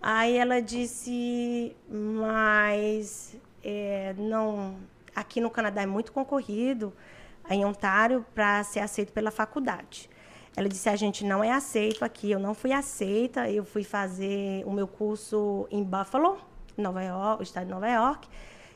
Aí 0.00 0.36
ela 0.36 0.62
disse, 0.62 1.76
mas 1.90 3.36
é, 3.64 4.14
não, 4.16 4.76
aqui 5.14 5.40
no 5.40 5.50
Canadá 5.50 5.82
é 5.82 5.86
muito 5.86 6.12
concorrido, 6.12 6.92
em 7.50 7.64
Ontário, 7.64 8.24
para 8.34 8.62
ser 8.62 8.80
aceito 8.80 9.12
pela 9.12 9.30
faculdade. 9.30 10.08
Ela 10.56 10.68
disse, 10.68 10.88
a 10.88 10.96
gente 10.96 11.24
não 11.24 11.42
é 11.42 11.50
aceito 11.50 12.04
aqui, 12.04 12.30
eu 12.30 12.38
não 12.38 12.54
fui 12.54 12.72
aceita, 12.72 13.50
eu 13.50 13.64
fui 13.64 13.82
fazer 13.82 14.64
o 14.66 14.72
meu 14.72 14.86
curso 14.86 15.66
em 15.70 15.82
Buffalo, 15.82 16.38
Nova 16.76 17.02
York, 17.02 17.42
estado 17.42 17.66
de 17.66 17.70
Nova 17.70 17.88
York, 17.88 18.28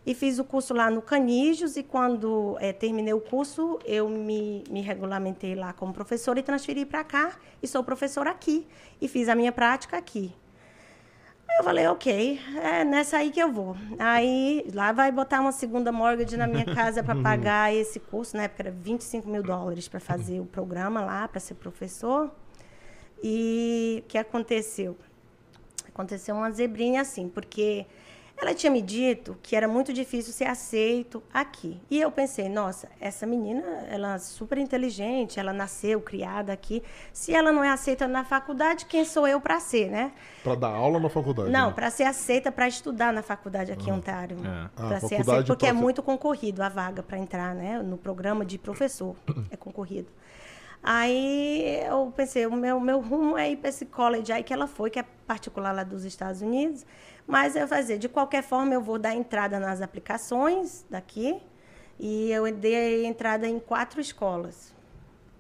e 0.04 0.14
fiz 0.14 0.38
o 0.38 0.44
curso 0.44 0.74
lá 0.74 0.90
no 0.90 1.00
Canígios, 1.00 1.76
e 1.76 1.82
quando 1.82 2.56
é, 2.60 2.72
terminei 2.72 3.14
o 3.14 3.20
curso, 3.20 3.78
eu 3.84 4.08
me, 4.08 4.64
me 4.68 4.80
regulamentei 4.80 5.54
lá 5.54 5.72
como 5.72 5.92
professora 5.92 6.40
e 6.40 6.42
transferi 6.42 6.84
para 6.84 7.04
cá, 7.04 7.36
e 7.62 7.68
sou 7.68 7.84
professora 7.84 8.30
aqui, 8.30 8.66
e 9.00 9.06
fiz 9.06 9.28
a 9.28 9.34
minha 9.34 9.52
prática 9.52 9.96
aqui. 9.96 10.34
Eu 11.58 11.64
falei, 11.64 11.86
ok, 11.86 12.40
é 12.62 12.82
nessa 12.82 13.18
aí 13.18 13.30
que 13.30 13.38
eu 13.38 13.52
vou. 13.52 13.76
Aí 13.98 14.66
lá 14.72 14.90
vai 14.90 15.12
botar 15.12 15.40
uma 15.40 15.52
segunda 15.52 15.92
mortgage 15.92 16.36
na 16.36 16.46
minha 16.46 16.64
casa 16.64 17.04
para 17.04 17.14
pagar 17.20 17.74
esse 17.74 18.00
curso. 18.00 18.36
Na 18.36 18.44
época 18.44 18.62
era 18.62 18.70
25 18.70 19.28
mil 19.28 19.42
dólares 19.42 19.86
para 19.86 20.00
fazer 20.00 20.40
o 20.40 20.46
programa 20.46 21.04
lá, 21.04 21.28
para 21.28 21.38
ser 21.38 21.54
professor. 21.54 22.30
E 23.22 24.02
o 24.04 24.08
que 24.08 24.16
aconteceu? 24.16 24.96
Aconteceu 25.88 26.34
uma 26.34 26.50
zebrinha 26.50 27.02
assim, 27.02 27.28
porque 27.28 27.86
ela 28.42 28.52
tinha 28.52 28.72
me 28.72 28.83
dito 28.83 29.37
que 29.40 29.55
era 29.55 29.68
muito 29.68 29.92
difícil 29.92 30.33
ser 30.33 30.46
aceito 30.46 31.22
aqui. 31.33 31.81
E 31.88 32.00
eu 32.00 32.11
pensei, 32.11 32.48
nossa, 32.48 32.88
essa 33.00 33.24
menina, 33.24 33.62
ela 33.88 34.16
é 34.16 34.18
super 34.18 34.59
inteligente, 34.59 35.38
ela 35.38 35.52
nasceu, 35.52 36.00
criada 36.00 36.52
aqui. 36.52 36.83
Se 37.12 37.33
ela 37.33 37.52
não 37.52 37.62
é 37.62 37.70
aceita 37.70 38.09
na 38.09 38.24
faculdade, 38.24 38.87
quem 38.87 39.05
sou 39.05 39.28
eu 39.28 39.40
para 39.40 39.61
ser, 39.61 39.88
né? 39.88 40.11
Para 40.42 40.57
dar 40.57 40.70
aula 40.70 40.98
na 40.98 41.09
faculdade? 41.09 41.50
Não, 41.50 41.68
né? 41.68 41.72
para 41.72 41.88
ser 41.88 42.02
aceita 42.02 42.50
para 42.50 42.66
estudar 42.66 43.12
na 43.12 43.22
faculdade 43.22 43.70
aqui 43.70 43.88
em 43.88 43.92
Ontário. 43.92 44.37
É. 44.38 44.68
Para 44.74 44.96
ah, 44.96 45.00
ser 45.00 45.20
aceita, 45.20 45.44
porque 45.44 45.66
é 45.66 45.72
muito 45.72 46.02
concorrido 46.02 46.64
a 46.64 46.68
vaga 46.68 47.00
para 47.00 47.18
entrar, 47.18 47.55
né? 47.55 47.81
No 47.81 47.96
programa 47.96 48.44
de 48.44 48.59
professor 48.59 49.14
é 49.52 49.57
concorrido. 49.57 50.09
Aí 50.83 51.81
eu 51.87 52.12
pensei, 52.16 52.44
o 52.44 52.57
meu, 52.57 52.81
meu 52.81 53.00
rumo 53.00 53.38
é 53.38 53.52
ir 53.52 53.57
para 53.57 53.68
esse 53.68 53.87
college 53.87 54.33
aí 54.33 54.42
que 54.42 54.52
ela 54.52 54.66
foi, 54.66 54.90
que 54.90 54.98
é 54.98 55.05
particular 55.28 55.70
lá 55.70 55.85
dos 55.85 56.05
Estados 56.05 56.42
Unidos. 56.42 56.85
Mas 57.33 57.57
eu 57.57 57.66
fazer, 57.66 57.97
de 57.99 58.09
qualquer 58.09 58.42
forma, 58.42 58.75
eu 58.75 58.81
vou 58.81 58.99
dar 58.99 59.14
entrada 59.14 59.59
nas 59.59 59.81
aplicações 59.81 60.85
daqui. 60.90 61.40
E 61.99 62.31
eu 62.31 62.51
dei 62.53 63.07
entrada 63.07 63.47
em 63.49 63.59
quatro 63.59 64.01
escolas. 64.01 64.75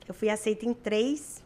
Eu 0.08 0.14
fui 0.14 0.28
aceita 0.30 0.64
em 0.66 0.72
três, 0.74 1.42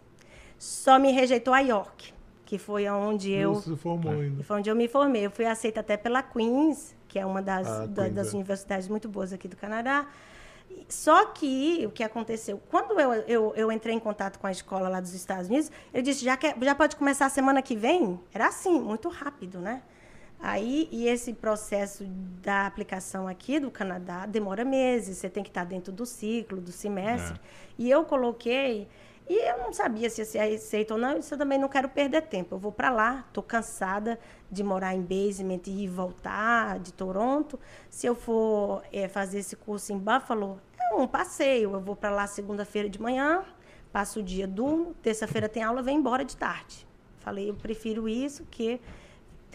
só 0.59 0.99
me 0.99 1.11
rejeitou 1.13 1.53
a 1.55 1.61
York. 1.61 2.15
que 2.45 2.59
foi 2.59 2.89
onde 2.89 3.33
eu. 3.33 3.55
Você 3.57 3.71
se 3.71 3.77
formou 3.77 4.13
ainda. 4.13 4.45
Foi 4.45 4.59
onde 4.59 4.71
eu 4.71 4.77
me 4.77 4.87
formei. 4.87 5.27
Eu 5.27 5.33
fui 5.33 5.45
aceita 5.45 5.81
até 5.81 5.97
pela 5.97 6.23
Queen's, 6.23 6.95
que 7.09 7.19
é 7.19 7.27
uma 7.27 7.43
das, 7.43 7.67
Ah, 7.67 7.87
da- 7.87 8.09
das 8.09 8.33
é. 8.33 8.37
universidades 8.37 8.87
muito 8.87 9.09
boas 9.09 9.33
aqui 9.33 9.49
do 9.49 9.57
Canadá. 9.57 10.07
Só 10.89 11.27
que 11.27 11.85
o 11.87 11.91
que 11.91 12.05
aconteceu? 12.05 12.63
Quando 12.71 13.01
eu, 13.01 13.13
eu, 13.27 13.53
eu 13.57 13.73
entrei 13.73 13.97
em 13.97 13.99
contato 13.99 14.39
com 14.39 14.47
a 14.47 14.53
escola 14.53 14.89
lá 14.89 15.01
dos 15.01 15.13
Estados 15.13 15.49
Unidos, 15.49 15.73
ele 15.93 16.05
disse: 16.05 16.25
já, 16.25 16.37
que, 16.37 16.55
já 16.63 16.75
pode 16.77 16.95
começar 16.95 17.27
a 17.27 17.31
semana 17.31 17.61
que 17.63 17.75
vem? 17.75 18.21
Era 18.33 18.47
assim, 18.47 18.79
muito 18.81 19.09
rápido, 19.09 19.59
né? 19.59 19.83
Aí, 20.38 20.88
e 20.92 21.09
esse 21.09 21.33
processo 21.33 22.05
da 22.42 22.66
aplicação 22.66 23.27
aqui 23.27 23.59
do 23.59 23.70
Canadá 23.70 24.27
demora 24.27 24.64
meses, 24.64 25.18
você 25.18 25.31
tem 25.31 25.42
que 25.42 25.49
estar 25.49 25.64
dentro 25.64 25.92
do 25.92 26.05
ciclo, 26.05 26.61
do 26.61 26.70
semestre. 26.70 27.40
E 27.79 27.90
eu 27.90 28.05
coloquei, 28.05 28.87
e 29.29 29.35
eu 29.49 29.59
não 29.59 29.72
sabia 29.72 30.09
se 30.11 30.20
ia 30.20 30.25
ser 30.25 30.38
aceito 30.38 30.92
ou 30.92 30.99
não, 30.99 31.18
isso 31.18 31.35
eu 31.35 31.38
também 31.38 31.59
não 31.59 31.68
quero 31.68 31.88
perder 31.88 32.22
tempo. 32.22 32.55
Eu 32.55 32.59
vou 32.59 32.70
para 32.70 32.90
lá, 32.90 33.25
estou 33.27 33.42
cansada 33.42 34.18
de 34.51 34.62
morar 34.62 34.94
em 34.94 35.03
basement 35.03 35.62
e 35.66 35.85
ir 35.85 35.88
voltar 35.88 36.79
de 36.79 36.92
Toronto. 36.92 37.59
Se 37.88 38.07
eu 38.07 38.14
for 38.14 38.83
eh, 38.92 39.09
fazer 39.09 39.38
esse 39.38 39.57
curso 39.57 39.92
em 39.92 39.99
Buffalo, 39.99 40.61
é 40.79 40.94
um 40.94 41.09
passeio. 41.09 41.72
Eu 41.72 41.81
vou 41.81 41.96
para 41.96 42.11
lá 42.11 42.27
segunda-feira 42.27 42.88
de 42.88 43.01
manhã, 43.01 43.42
passo 43.90 44.20
o 44.20 44.22
dia, 44.22 44.46
durmo, 44.46 44.94
terça-feira 45.03 45.49
tem 45.49 45.62
aula, 45.62 45.83
venho 45.83 45.99
embora 45.99 46.25
de 46.25 46.37
tarde. 46.37 46.87
Falei, 47.18 47.51
eu 47.51 47.55
prefiro 47.55 48.09
isso 48.09 48.44
que 48.49 48.81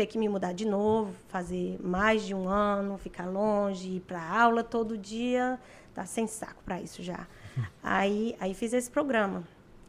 ter 0.01 0.07
que 0.07 0.17
me 0.17 0.27
mudar 0.27 0.51
de 0.51 0.65
novo, 0.65 1.13
fazer 1.27 1.77
mais 1.79 2.25
de 2.25 2.33
um 2.33 2.49
ano, 2.49 2.97
ficar 2.97 3.27
longe, 3.27 3.97
ir 3.97 3.99
para 3.99 4.19
aula 4.19 4.63
todo 4.63 4.97
dia, 4.97 5.59
tá 5.93 6.07
sem 6.07 6.25
saco 6.25 6.63
para 6.65 6.81
isso 6.81 7.03
já. 7.03 7.27
Aí, 7.83 8.35
aí 8.39 8.53
fiz 8.53 8.71
esse 8.71 8.89
programa. 8.89 9.43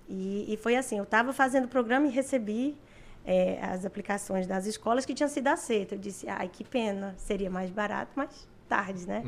E, 0.08 0.52
e 0.52 0.56
foi 0.56 0.76
assim, 0.76 0.98
eu 0.98 1.04
estava 1.04 1.32
fazendo 1.32 1.64
o 1.64 1.68
programa 1.68 2.08
e 2.08 2.10
recebi 2.10 2.76
eh, 3.24 3.58
as 3.62 3.86
aplicações 3.86 4.48
das 4.48 4.66
escolas 4.66 5.06
que 5.06 5.14
tinham 5.14 5.28
sido 5.28 5.46
aceitas. 5.46 5.92
Eu 5.92 5.98
disse, 5.98 6.28
ai, 6.28 6.48
que 6.48 6.64
pena, 6.64 7.14
seria 7.16 7.48
mais 7.48 7.70
barato, 7.70 8.10
mas 8.16 8.48
tarde, 8.68 9.06
né? 9.06 9.22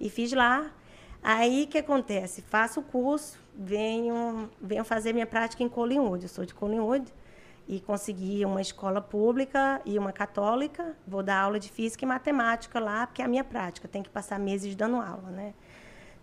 E 0.00 0.08
fiz 0.08 0.32
lá. 0.32 0.72
Aí, 1.22 1.64
o 1.64 1.66
que 1.68 1.78
acontece? 1.78 2.40
Faço 2.40 2.80
o 2.80 2.82
curso, 2.82 3.38
venho, 3.54 4.50
venho 4.60 4.84
fazer 4.84 5.12
minha 5.12 5.26
prática 5.26 5.62
em 5.62 5.68
Collingwood. 5.68 6.24
Eu 6.24 6.28
sou 6.28 6.46
de 6.46 6.54
Collingwood 6.54 7.04
e 7.66 7.80
consegui 7.80 8.44
uma 8.44 8.60
escola 8.60 9.00
pública 9.00 9.80
e 9.84 9.98
uma 9.98 10.12
católica. 10.12 10.96
Vou 11.06 11.22
dar 11.22 11.40
aula 11.40 11.58
de 11.58 11.70
física 11.70 12.04
e 12.04 12.08
matemática 12.08 12.78
lá, 12.78 13.06
porque 13.06 13.22
é 13.22 13.24
a 13.24 13.28
minha 13.28 13.44
prática, 13.44 13.88
tem 13.88 14.02
que 14.02 14.10
passar 14.10 14.38
meses 14.38 14.74
dando 14.74 14.96
aula, 14.96 15.30
né? 15.30 15.54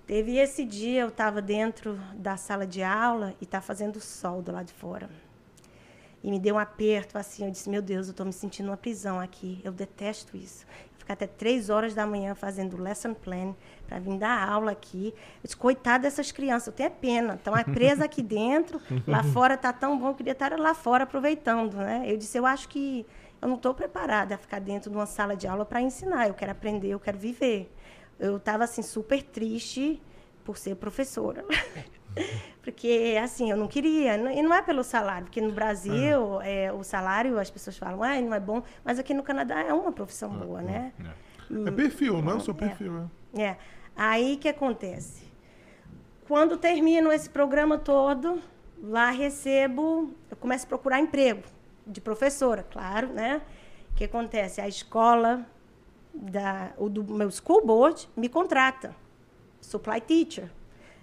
Teve 0.06 0.38
esse 0.38 0.66
dia, 0.66 1.02
eu 1.02 1.08
estava 1.08 1.42
dentro 1.42 2.00
da 2.16 2.36
sala 2.36 2.68
de 2.68 2.84
aula 2.84 3.34
e 3.40 3.44
está 3.44 3.62
fazendo 3.62 4.00
sol 4.00 4.42
do 4.42 4.52
lado 4.52 4.66
de 4.66 4.74
fora. 4.74 5.10
E 6.24 6.30
me 6.30 6.40
deu 6.40 6.56
um 6.56 6.60
aperto, 6.60 7.18
assim, 7.18 7.46
eu 7.46 7.52
disse, 7.52 7.70
meu 7.70 7.82
Deus, 7.82 8.08
eu 8.08 8.12
estou 8.12 8.26
me 8.26 8.34
sentindo 8.34 8.68
uma 8.68 8.78
prisão 8.78 9.20
aqui, 9.20 9.62
eu 9.64 9.72
detesto 9.72 10.38
isso. 10.38 10.66
Ficar 10.98 11.14
até 11.14 11.26
três 11.26 11.70
horas 11.70 11.96
da 11.96 12.06
manhã 12.06 12.36
fazendo 12.36 12.80
lesson 12.80 13.14
plan 13.14 13.56
para 13.92 14.00
vir 14.00 14.18
dar 14.18 14.48
aula 14.48 14.72
aqui. 14.72 15.14
Eu 15.14 15.42
disse, 15.44 15.58
coitada 15.58 16.04
dessas 16.04 16.32
crianças, 16.32 16.68
eu 16.68 16.74
tenho 16.74 16.88
é 16.88 16.90
pena, 16.90 17.34
estão 17.34 17.54
presas 17.74 18.02
aqui 18.02 18.24
dentro, 18.24 18.82
lá 19.06 19.22
fora 19.36 19.56
está 19.56 19.74
tão 19.74 20.00
bom, 20.00 20.10
eu 20.10 20.16
queria 20.16 20.32
estar 20.32 20.58
lá 20.58 20.74
fora 20.74 21.04
aproveitando, 21.04 21.76
né? 21.76 22.04
Eu 22.06 22.16
disse, 22.16 22.38
eu 22.38 22.46
acho 22.46 22.70
que 22.70 23.06
eu 23.42 23.50
não 23.50 23.56
estou 23.56 23.74
preparada 23.74 24.36
a 24.36 24.38
ficar 24.38 24.60
dentro 24.60 24.90
de 24.90 24.96
uma 24.96 25.06
sala 25.06 25.36
de 25.36 25.46
aula 25.46 25.66
para 25.66 25.82
ensinar, 25.82 26.30
eu 26.30 26.34
quero 26.34 26.54
aprender, 26.54 26.88
eu 26.88 27.00
quero 27.02 27.18
viver. 27.18 27.70
Eu 28.18 28.38
estava, 28.38 28.64
assim, 28.64 28.82
super 28.82 29.22
triste 29.24 30.02
por 30.46 30.58
ser 30.58 30.76
professora. 30.76 31.44
Porque, 32.62 33.18
assim, 33.22 33.50
eu 33.50 33.58
não 33.58 33.68
queria. 33.68 34.16
E 34.16 34.42
não 34.44 34.54
é 34.54 34.62
pelo 34.62 34.84
salário, 34.84 35.24
porque 35.24 35.40
no 35.40 35.54
Brasil, 35.54 36.42
é, 36.42 36.72
o 36.72 36.84
salário, 36.84 37.40
as 37.40 37.50
pessoas 37.50 37.78
falam, 37.78 38.04
ah, 38.04 38.22
não 38.22 38.34
é 38.34 38.40
bom. 38.40 38.62
Mas 38.84 39.00
aqui 39.00 39.14
no 39.14 39.24
Canadá 39.24 39.62
é 39.62 39.74
uma 39.74 39.92
profissão 39.94 40.30
boa, 40.30 40.62
né? 40.62 40.92
É 41.66 41.72
perfil, 41.72 42.22
não 42.22 42.34
é 42.34 42.36
o 42.36 42.40
seu 42.40 42.54
perfil, 42.54 43.10
é. 43.34 43.42
É. 43.42 43.58
Aí, 43.96 44.38
que 44.38 44.48
acontece? 44.48 45.24
Quando 46.28 46.58
termino 46.58 47.12
esse 47.12 47.30
programa 47.30 47.78
todo, 47.78 48.42
lá 48.82 49.12
recebo... 49.12 50.12
Eu 50.30 50.38
começo 50.38 50.66
a 50.66 50.68
procurar 50.68 51.00
emprego 51.00 51.44
de 51.86 52.00
professora, 52.00 52.64
claro, 52.64 53.08
né? 53.08 53.42
O 53.92 53.96
que 53.96 54.06
acontece? 54.06 54.62
A 54.62 54.68
escola, 54.68 55.46
da, 56.14 56.72
o 56.78 56.90
do 56.90 57.04
meu 57.04 57.30
school 57.32 57.66
board, 57.66 58.08
me 58.16 58.30
contrata. 58.30 58.96
Supply 59.60 60.00
teacher. 60.02 60.50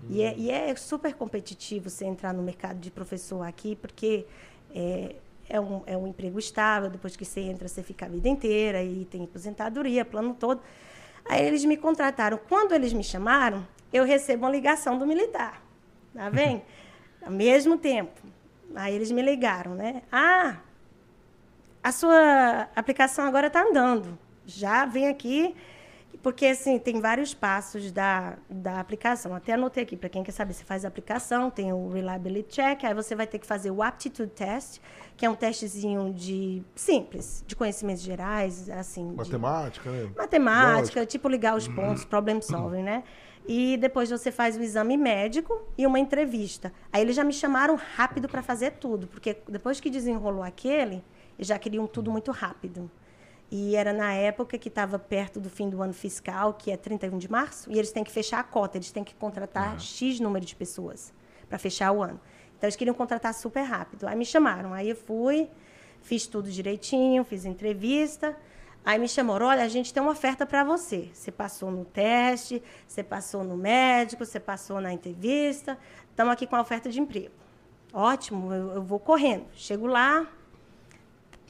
E, 0.08 0.22
é, 0.22 0.34
e 0.36 0.50
é 0.50 0.74
super 0.76 1.14
competitivo 1.14 1.90
você 1.90 2.04
entrar 2.04 2.32
no 2.32 2.42
mercado 2.42 2.78
de 2.78 2.90
professor 2.90 3.42
aqui, 3.42 3.74
porque 3.76 4.26
é, 4.74 5.16
é, 5.48 5.60
um, 5.60 5.82
é 5.86 5.96
um 5.96 6.06
emprego 6.06 6.38
estável, 6.38 6.88
depois 6.88 7.16
que 7.16 7.24
você 7.24 7.40
entra, 7.40 7.66
você 7.66 7.82
fica 7.82 8.06
a 8.06 8.08
vida 8.08 8.28
inteira, 8.28 8.82
e 8.82 9.04
tem 9.04 9.24
aposentadoria, 9.24 10.04
plano 10.04 10.34
todo. 10.38 10.60
Aí 11.28 11.44
eles 11.46 11.64
me 11.64 11.76
contrataram. 11.76 12.38
Quando 12.48 12.72
eles 12.72 12.92
me 12.92 13.04
chamaram, 13.04 13.66
eu 13.92 14.04
recebo 14.04 14.44
uma 14.44 14.50
ligação 14.50 14.98
do 14.98 15.06
militar. 15.06 15.62
Tá 16.14 16.28
vendo? 16.30 16.62
Ao 17.22 17.30
mesmo 17.30 17.76
tempo. 17.76 18.20
Aí 18.74 18.94
eles 18.94 19.10
me 19.10 19.22
ligaram, 19.22 19.74
né? 19.74 20.02
Ah, 20.10 20.56
a 21.82 21.92
sua 21.92 22.68
aplicação 22.74 23.24
agora 23.24 23.46
está 23.46 23.62
andando. 23.62 24.18
Já 24.46 24.84
vem 24.84 25.08
aqui, 25.08 25.54
porque 26.22 26.46
assim, 26.46 26.78
tem 26.78 27.00
vários 27.00 27.32
passos 27.32 27.92
da, 27.92 28.36
da 28.48 28.80
aplicação. 28.80 29.34
Até 29.34 29.52
anotei 29.52 29.84
aqui, 29.84 29.96
para 29.96 30.08
quem 30.08 30.22
quer 30.22 30.32
saber, 30.32 30.54
você 30.54 30.64
faz 30.64 30.84
a 30.84 30.88
aplicação, 30.88 31.50
tem 31.50 31.72
o 31.72 31.88
Reliability 31.90 32.56
Check, 32.56 32.84
aí 32.84 32.94
você 32.94 33.14
vai 33.14 33.26
ter 33.26 33.38
que 33.38 33.46
fazer 33.46 33.70
o 33.70 33.82
Aptitude 33.82 34.32
Test, 34.32 34.80
que 35.18 35.26
é 35.26 35.28
um 35.30 35.34
testezinho 35.34 36.14
de 36.14 36.62
simples, 36.76 37.42
de 37.44 37.56
conhecimentos 37.56 38.02
gerais, 38.04 38.70
assim. 38.70 39.10
de- 39.10 39.16
Matemática, 39.16 39.90
né? 39.90 40.10
matemática, 40.16 41.04
tipo 41.04 41.28
ligar 41.28 41.56
os 41.56 41.66
pontos, 41.66 42.04
problem 42.04 42.40
solving, 42.40 42.84
né? 42.84 43.02
E 43.46 43.76
depois 43.78 44.08
você 44.10 44.30
faz 44.30 44.56
o 44.56 44.62
exame 44.62 44.96
médico 44.96 45.60
e 45.76 45.84
uma 45.88 45.98
entrevista. 45.98 46.72
Aí 46.92 47.02
eles 47.02 47.16
já 47.16 47.24
me 47.24 47.32
chamaram 47.32 47.74
rápido 47.96 48.28
para 48.28 48.42
fazer 48.42 48.72
tudo, 48.74 49.08
porque 49.08 49.36
depois 49.48 49.80
que 49.80 49.90
desenrolou 49.90 50.42
aquele, 50.44 51.02
já 51.36 51.58
queriam 51.58 51.86
tudo 51.88 52.12
muito 52.12 52.30
rápido. 52.30 52.88
E 53.50 53.74
era 53.74 53.92
na 53.92 54.12
época 54.12 54.56
que 54.56 54.68
estava 54.68 55.00
perto 55.00 55.40
do 55.40 55.50
fim 55.50 55.68
do 55.68 55.82
ano 55.82 55.94
fiscal, 55.94 56.54
que 56.54 56.70
é 56.70 56.76
31 56.76 57.18
de 57.18 57.28
março, 57.28 57.68
e 57.72 57.76
eles 57.76 57.90
têm 57.90 58.04
que 58.04 58.12
fechar 58.12 58.38
a 58.38 58.44
cota, 58.44 58.76
eles 58.78 58.92
têm 58.92 59.02
que 59.02 59.16
contratar 59.16 59.80
X 59.80 60.20
número 60.20 60.44
de 60.46 60.54
pessoas 60.54 61.12
para 61.48 61.58
fechar 61.58 61.90
o 61.90 62.02
ano. 62.04 62.20
Então 62.58 62.66
eles 62.66 62.76
queriam 62.76 62.94
contratar 62.94 63.32
super 63.32 63.62
rápido. 63.62 64.06
Aí 64.06 64.16
me 64.16 64.26
chamaram, 64.26 64.74
aí 64.74 64.90
eu 64.90 64.96
fui, 64.96 65.48
fiz 66.02 66.26
tudo 66.26 66.50
direitinho, 66.50 67.24
fiz 67.24 67.44
entrevista. 67.44 68.36
Aí 68.84 68.98
me 68.98 69.08
chamaram, 69.08 69.46
olha, 69.46 69.62
a 69.62 69.68
gente 69.68 69.94
tem 69.94 70.02
uma 70.02 70.12
oferta 70.12 70.44
para 70.44 70.64
você. 70.64 71.08
Você 71.12 71.30
passou 71.30 71.70
no 71.70 71.84
teste, 71.84 72.60
você 72.86 73.02
passou 73.02 73.44
no 73.44 73.56
médico, 73.56 74.24
você 74.24 74.40
passou 74.40 74.80
na 74.80 74.92
entrevista. 74.92 75.78
Estamos 76.10 76.32
aqui 76.32 76.46
com 76.46 76.56
a 76.56 76.60
oferta 76.60 76.90
de 76.90 77.00
emprego. 77.00 77.34
Ótimo, 77.92 78.52
eu, 78.52 78.74
eu 78.74 78.82
vou 78.82 78.98
correndo. 78.98 79.46
Chego 79.54 79.86
lá, 79.86 80.26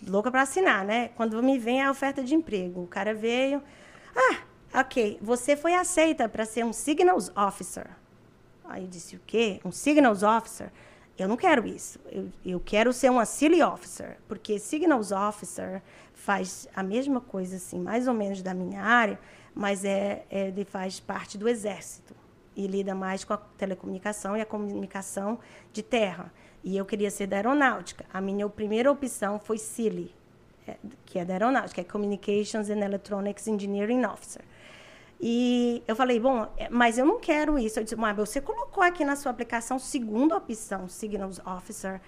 louca 0.07 0.31
para 0.31 0.43
assinar, 0.43 0.85
né? 0.85 1.09
Quando 1.17 1.43
me 1.43 1.59
vem 1.59 1.83
a 1.83 1.91
oferta 1.91 2.23
de 2.23 2.35
emprego, 2.35 2.83
o 2.83 2.87
cara 2.87 3.15
veio, 3.15 3.63
ah, 4.15 4.81
ok, 4.81 5.19
você 5.23 5.57
foi 5.57 5.75
aceita 5.75 6.29
para 6.29 6.45
ser 6.45 6.65
um 6.65 6.73
signals 6.73 7.33
officer. 7.35 7.89
Aí 8.65 8.83
eu 8.83 8.89
disse 8.89 9.17
o 9.17 9.21
quê? 9.27 9.61
Um 9.65 9.73
signals 9.73 10.23
officer? 10.23 10.71
Eu 11.19 11.27
não 11.27 11.37
quero 11.37 11.67
isso. 11.67 11.99
Eu, 12.11 12.29
eu 12.47 12.61
quero 12.61 12.93
ser 12.93 13.11
uma 13.11 13.25
silly 13.25 13.61
officer, 13.63 14.19
porque 14.29 14.59
signals 14.59 15.11
officer 15.11 15.83
faz 16.15 16.69
a 16.75 16.83
mesma 16.83 17.21
coisa 17.21 17.57
assim, 17.57 17.81
mais 17.81 18.07
ou 18.07 18.15
menos 18.15 18.41
da 18.41 18.55
minha 18.55 18.83
área, 18.83 19.19
mas 19.55 19.85
é, 19.85 20.25
é 20.31 20.49
ele 20.49 20.65
faz 20.65 21.01
parte 21.01 21.37
do 21.37 21.49
exército 21.49 22.15
e 22.55 22.67
lida 22.67 22.95
mais 22.95 23.25
com 23.25 23.33
a 23.33 23.37
telecomunicação 23.37 24.37
e 24.37 24.41
a 24.41 24.47
comunicação 24.47 25.39
de 25.73 25.83
terra. 25.83 26.33
E 26.63 26.77
eu 26.77 26.85
queria 26.85 27.11
ser 27.11 27.27
da 27.27 27.37
aeronáutica. 27.37 28.05
A 28.13 28.21
minha 28.21 28.49
primeira 28.49 28.91
opção 28.91 29.41
foi 29.41 29.59
CILI, 29.59 30.15
é, 30.67 30.77
que 31.05 31.19
é 31.19 31.25
da 31.25 31.35
aeronáutica, 31.35 31.81
é 31.81 31.85
Communications 31.85 32.71
and 32.71 32.81
Electronics 32.81 33.47
Engineering 33.49 34.05
Officer. 34.05 34.43
E 35.21 35.83
eu 35.87 35.97
falei, 35.97 36.21
bom, 36.21 36.47
é, 36.57 36.69
mas 36.69 36.97
eu 36.97 37.05
não 37.05 37.19
quero 37.19 37.59
isso. 37.59 37.79
Eu 37.79 37.85
disse, 37.85 37.97
mas 37.97 38.17
você 38.17 38.41
colocou 38.41 38.83
aqui 38.83 39.05
na 39.05 39.17
sua 39.17 39.33
aplicação 39.33 39.79
segunda 39.79 40.37
opção, 40.37 40.89
Signals 40.89 41.41
Officer. 41.45 42.01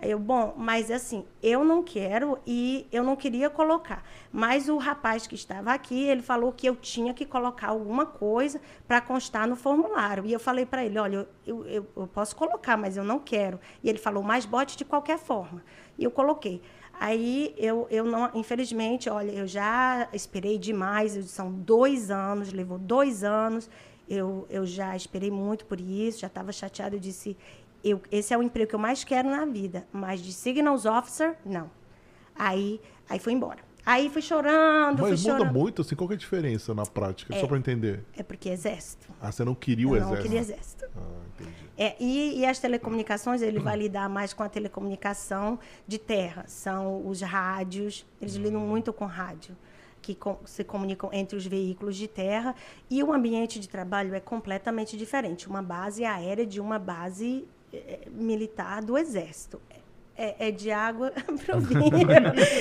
Eu, 0.00 0.18
bom, 0.18 0.52
mas 0.56 0.90
assim, 0.90 1.24
eu 1.42 1.64
não 1.64 1.82
quero 1.82 2.38
e 2.46 2.86
eu 2.90 3.02
não 3.02 3.16
queria 3.16 3.48
colocar. 3.48 4.02
Mas 4.32 4.68
o 4.68 4.76
rapaz 4.76 5.26
que 5.26 5.34
estava 5.34 5.72
aqui, 5.72 6.04
ele 6.04 6.20
falou 6.20 6.52
que 6.52 6.66
eu 6.66 6.74
tinha 6.76 7.14
que 7.14 7.24
colocar 7.24 7.68
alguma 7.68 8.04
coisa 8.04 8.60
para 8.86 9.00
constar 9.00 9.46
no 9.46 9.56
formulário. 9.56 10.26
E 10.26 10.32
eu 10.32 10.40
falei 10.40 10.66
para 10.66 10.84
ele, 10.84 10.98
olha, 10.98 11.28
eu, 11.46 11.66
eu, 11.66 11.86
eu 11.96 12.06
posso 12.06 12.34
colocar, 12.34 12.76
mas 12.76 12.96
eu 12.96 13.04
não 13.04 13.18
quero. 13.18 13.60
E 13.82 13.88
ele 13.88 13.98
falou, 13.98 14.22
mas 14.22 14.44
bote 14.44 14.76
de 14.76 14.84
qualquer 14.84 15.18
forma. 15.18 15.62
E 15.96 16.04
eu 16.04 16.10
coloquei. 16.10 16.60
Aí 17.00 17.54
eu, 17.58 17.86
eu 17.90 18.04
não, 18.04 18.30
infelizmente, 18.34 19.10
olha, 19.10 19.30
eu 19.32 19.46
já 19.46 20.08
esperei 20.12 20.58
demais, 20.58 21.12
são 21.30 21.50
dois 21.52 22.10
anos, 22.10 22.52
levou 22.52 22.78
dois 22.78 23.24
anos, 23.24 23.68
eu, 24.08 24.46
eu 24.48 24.64
já 24.64 24.94
esperei 24.94 25.30
muito 25.30 25.66
por 25.66 25.80
isso, 25.80 26.20
já 26.20 26.28
estava 26.28 26.52
chateada, 26.52 26.94
eu 26.94 27.00
disse, 27.00 27.36
eu, 27.82 28.00
esse 28.10 28.32
é 28.32 28.38
o 28.38 28.42
emprego 28.42 28.68
que 28.68 28.74
eu 28.74 28.78
mais 28.78 29.02
quero 29.02 29.28
na 29.28 29.44
vida, 29.44 29.86
mas 29.92 30.20
de 30.20 30.32
Signals 30.32 30.86
Officer, 30.86 31.36
não. 31.44 31.70
Aí, 32.34 32.80
aí 33.08 33.18
fui 33.18 33.32
embora. 33.32 33.63
Aí 33.86 34.08
fui 34.08 34.22
chorando, 34.22 35.02
Mas 35.02 35.20
fui 35.20 35.30
muda 35.30 35.38
chorando. 35.44 35.52
muito, 35.58 35.82
assim, 35.82 35.94
qual 35.94 36.08
que 36.08 36.14
é 36.14 36.16
a 36.16 36.18
diferença 36.18 36.74
na 36.74 36.86
prática? 36.86 37.38
Só 37.38 37.46
pra 37.46 37.58
entender. 37.58 38.02
É 38.16 38.22
porque 38.22 38.48
é 38.48 38.52
exército. 38.52 39.06
Ah, 39.20 39.30
você 39.30 39.44
não 39.44 39.54
queria 39.54 39.86
o 39.86 39.90
Eu 39.90 39.96
exército. 39.96 40.14
não 40.16 40.22
queria 40.22 40.40
exército. 40.40 40.84
Ah, 40.96 41.00
entendi. 41.34 41.56
É, 41.76 41.96
e, 42.00 42.38
e 42.40 42.46
as 42.46 42.58
telecomunicações, 42.58 43.42
ele 43.42 43.58
vai 43.58 43.76
lidar 43.76 44.08
mais 44.08 44.32
com 44.32 44.42
a 44.42 44.48
telecomunicação 44.48 45.58
de 45.86 45.98
terra. 45.98 46.44
São 46.46 47.06
os 47.06 47.20
rádios, 47.20 48.06
eles 48.22 48.34
lidam 48.36 48.60
muito 48.60 48.92
com 48.92 49.04
rádio, 49.04 49.56
que 50.00 50.16
se 50.46 50.64
comunicam 50.64 51.10
entre 51.12 51.36
os 51.36 51.46
veículos 51.46 51.96
de 51.96 52.08
terra. 52.08 52.54
E 52.90 53.02
o 53.02 53.12
ambiente 53.12 53.58
de 53.60 53.68
trabalho 53.68 54.14
é 54.14 54.20
completamente 54.20 54.96
diferente. 54.96 55.46
Uma 55.48 55.62
base 55.62 56.04
aérea 56.04 56.46
de 56.46 56.60
uma 56.60 56.78
base 56.78 57.46
eh, 57.72 58.08
militar 58.10 58.82
do 58.82 58.96
Exército. 58.96 59.60
É, 60.16 60.48
é 60.48 60.50
de 60.52 60.70
água 60.70 61.10
pro 61.44 61.58
vinho. 61.60 62.06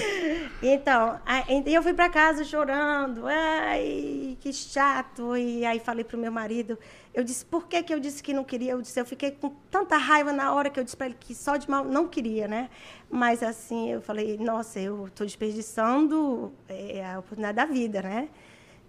então, 0.61 1.19
a- 1.25 1.43
e 1.51 1.73
eu 1.73 1.83
fui 1.83 1.93
para 1.93 2.09
casa 2.09 2.43
chorando. 2.43 3.27
Ai, 3.27 4.35
que 4.39 4.51
chato. 4.51 5.37
E 5.37 5.63
aí 5.63 5.79
falei 5.79 6.03
pro 6.03 6.17
meu 6.17 6.31
marido, 6.31 6.79
eu 7.13 7.23
disse, 7.23 7.45
por 7.45 7.67
que, 7.67 7.83
que 7.83 7.93
eu 7.93 7.99
disse 7.99 8.23
que 8.23 8.33
não 8.33 8.43
queria? 8.43 8.71
Eu 8.71 8.81
disse, 8.81 8.99
eu 8.99 9.05
fiquei 9.05 9.29
com 9.31 9.49
tanta 9.69 9.97
raiva 9.97 10.33
na 10.33 10.51
hora 10.51 10.69
que 10.69 10.79
eu 10.79 10.83
disse 10.83 10.97
para 10.97 11.05
ele 11.07 11.17
que 11.19 11.35
só 11.35 11.55
de 11.57 11.69
mal 11.69 11.85
não 11.85 12.07
queria, 12.07 12.47
né? 12.47 12.69
Mas 13.09 13.43
assim, 13.43 13.91
eu 13.91 14.01
falei, 14.01 14.35
nossa, 14.37 14.79
eu 14.79 15.05
estou 15.05 15.25
desperdiçando 15.25 16.51
é, 16.67 17.05
a 17.05 17.19
oportunidade 17.19 17.55
da 17.55 17.65
vida, 17.65 18.01
né? 18.01 18.29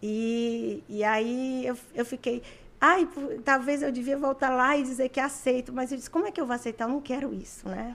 E, 0.03 0.83
e 0.89 1.05
aí 1.05 1.67
eu, 1.67 1.77
eu 1.95 2.05
fiquei, 2.07 2.43
ai, 2.81 3.07
talvez 3.45 3.83
eu 3.83 3.93
devia 3.93 4.17
voltar 4.17 4.49
lá 4.51 4.75
e 4.77 4.83
dizer 4.83 5.11
que 5.11 5.21
aceito, 5.21 5.71
mas 5.73 5.91
eu 5.93 5.99
disse, 5.99 6.09
como 6.11 6.27
é 6.27 6.31
que 6.31 6.41
eu 6.41 6.47
vou 6.47 6.55
aceitar? 6.55 6.85
Eu 6.87 6.89
não 6.91 7.01
quero 7.01 7.33
isso, 7.35 7.69
né? 7.69 7.95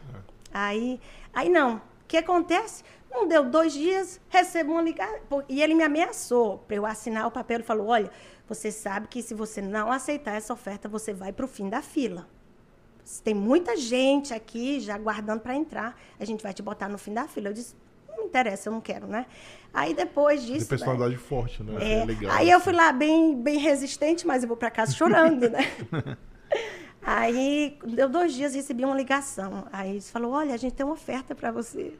Aí, 0.54 1.00
aí 1.34 1.50
não. 1.50 1.76
O 1.78 1.82
que 2.08 2.18
acontece? 2.18 2.84
Não 3.12 3.28
deu 3.28 3.44
dois 3.46 3.74
dias, 3.74 4.20
recebo 4.30 4.72
uma 4.74 4.82
ligação. 4.82 5.44
E 5.48 5.62
ele 5.62 5.74
me 5.74 5.84
ameaçou 5.84 6.60
para 6.60 6.76
eu 6.76 6.86
assinar 6.86 7.28
o 7.28 7.32
papel. 7.32 7.58
Ele 7.58 7.64
falou: 7.64 7.88
olha, 7.88 8.10
você 8.48 8.72
sabe 8.72 9.08
que 9.08 9.22
se 9.22 9.34
você 9.34 9.62
não 9.62 9.92
aceitar 9.92 10.36
essa 10.36 10.54
oferta, 10.54 10.88
você 10.88 11.14
vai 11.14 11.32
para 11.32 11.46
o 11.46 11.48
fim 11.48 11.70
da 11.70 11.82
fila. 11.82 12.28
Tem 13.24 13.34
muita 13.34 13.76
gente 13.76 14.34
aqui 14.34 14.80
já 14.80 14.94
aguardando 14.94 15.42
para 15.42 15.56
entrar. 15.56 16.00
A 16.20 16.26
gente 16.26 16.44
vai 16.44 16.54
te 16.54 16.62
botar 16.62 16.88
no 16.88 16.98
fim 17.00 17.14
da 17.14 17.28
fila. 17.28 17.50
Eu 17.50 17.54
disse: 17.54 17.76
não 18.08 18.18
me 18.18 18.24
interessa, 18.26 18.70
eu 18.70 18.74
não 18.74 18.82
quero, 18.82 19.08
né? 19.08 19.26
Aí 19.74 19.94
depois 19.96 20.44
disso. 20.44 20.62
né, 20.62 20.70
personalidade 20.70 21.16
forte, 21.18 21.64
né? 21.64 21.78
é, 21.80 22.00
É 22.02 22.06
legal. 22.06 22.32
aí 22.36 22.50
eu 22.50 22.60
fui 22.60 22.74
lá 22.74 22.92
bem, 22.92 23.36
bem 23.42 23.58
resistente, 23.58 24.26
mas 24.28 24.44
eu 24.44 24.48
vou 24.48 24.58
para 24.58 24.70
casa 24.70 24.92
chorando, 24.94 25.50
né? 25.50 25.60
aí, 27.18 27.78
deu 27.84 28.08
dois 28.10 28.34
dias, 28.34 28.54
recebi 28.54 28.86
uma 28.86 28.96
ligação. 28.96 29.68
Aí 29.72 29.92
eles 29.92 30.10
falou, 30.10 30.34
olha, 30.34 30.54
a 30.54 30.58
gente 30.58 30.74
tem 30.74 30.86
uma 30.86 30.94
oferta 30.94 31.34
para 31.34 31.52
você. 31.52 31.94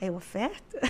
Aí, 0.00 0.10
oferta? 0.10 0.80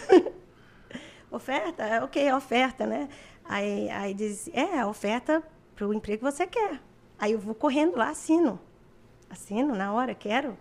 oferta? 1.30 1.82
É, 1.84 2.02
Ok, 2.02 2.22
é 2.22 2.34
oferta, 2.34 2.86
né? 2.86 3.08
Aí, 3.44 3.90
aí 3.90 4.14
diz, 4.14 4.48
é, 4.52 4.78
a 4.78 4.86
oferta 4.86 5.42
para 5.74 5.86
o 5.86 5.92
emprego 5.92 6.24
que 6.24 6.32
você 6.32 6.46
quer. 6.46 6.80
Aí 7.18 7.32
eu 7.32 7.38
vou 7.38 7.54
correndo 7.54 7.96
lá, 7.96 8.10
assino. 8.10 8.60
Assino 9.28 9.74
na 9.74 9.92
hora, 9.92 10.14
quero. 10.14 10.56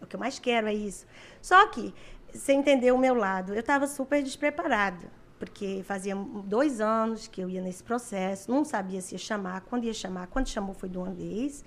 O 0.00 0.06
que 0.06 0.16
eu 0.16 0.20
mais 0.20 0.38
quero 0.38 0.68
é 0.68 0.74
isso. 0.74 1.06
Só 1.40 1.66
que, 1.66 1.94
você 2.32 2.52
entendeu 2.52 2.94
o 2.94 2.98
meu 2.98 3.14
lado, 3.14 3.54
eu 3.54 3.60
estava 3.60 3.86
super 3.86 4.22
despreparada, 4.22 5.10
porque 5.38 5.82
fazia 5.86 6.16
dois 6.16 6.80
anos 6.80 7.28
que 7.28 7.40
eu 7.40 7.48
ia 7.48 7.62
nesse 7.62 7.82
processo, 7.82 8.50
não 8.50 8.64
sabia 8.64 9.00
se 9.00 9.14
ia 9.14 9.18
chamar, 9.18 9.60
quando 9.62 9.84
ia 9.84 9.94
chamar, 9.94 10.26
quando 10.26 10.48
chamou 10.48 10.74
foi 10.74 10.88
de 10.88 10.98
uma 10.98 11.10
vez, 11.10 11.64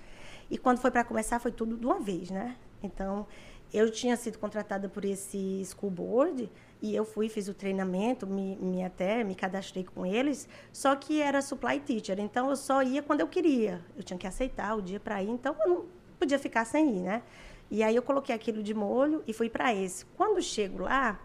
e 0.50 0.56
quando 0.58 0.78
foi 0.78 0.90
para 0.90 1.04
começar 1.04 1.38
foi 1.38 1.52
tudo 1.52 1.76
de 1.76 1.84
uma 1.84 2.00
vez, 2.00 2.30
né? 2.30 2.56
Então, 2.82 3.26
eu 3.72 3.90
tinha 3.90 4.16
sido 4.16 4.38
contratada 4.38 4.88
por 4.88 5.04
esse 5.04 5.62
school 5.66 5.90
board 5.90 6.50
e 6.80 6.94
eu 6.94 7.04
fui, 7.04 7.28
fiz 7.28 7.48
o 7.48 7.54
treinamento, 7.54 8.26
me, 8.26 8.56
me 8.56 8.84
até 8.84 9.22
me 9.24 9.34
cadastrei 9.34 9.84
com 9.84 10.06
eles, 10.06 10.48
só 10.72 10.94
que 10.96 11.20
era 11.20 11.42
supply 11.42 11.80
teacher, 11.80 12.18
então 12.18 12.48
eu 12.48 12.56
só 12.56 12.82
ia 12.82 13.02
quando 13.02 13.20
eu 13.20 13.28
queria. 13.28 13.84
Eu 13.96 14.02
tinha 14.02 14.18
que 14.18 14.26
aceitar 14.26 14.74
o 14.76 14.82
dia 14.82 14.98
para 14.98 15.22
ir, 15.22 15.28
então 15.28 15.54
eu 15.60 15.68
não 15.68 15.86
podia 16.18 16.38
ficar 16.38 16.64
sem 16.64 16.96
ir, 16.96 17.02
né? 17.02 17.22
E 17.70 17.82
aí 17.82 17.94
eu 17.94 18.02
coloquei 18.02 18.34
aquilo 18.34 18.62
de 18.62 18.72
molho 18.72 19.22
e 19.26 19.32
fui 19.32 19.50
para 19.50 19.74
esse. 19.74 20.06
Quando 20.16 20.40
chego 20.40 20.84
lá 20.84 21.20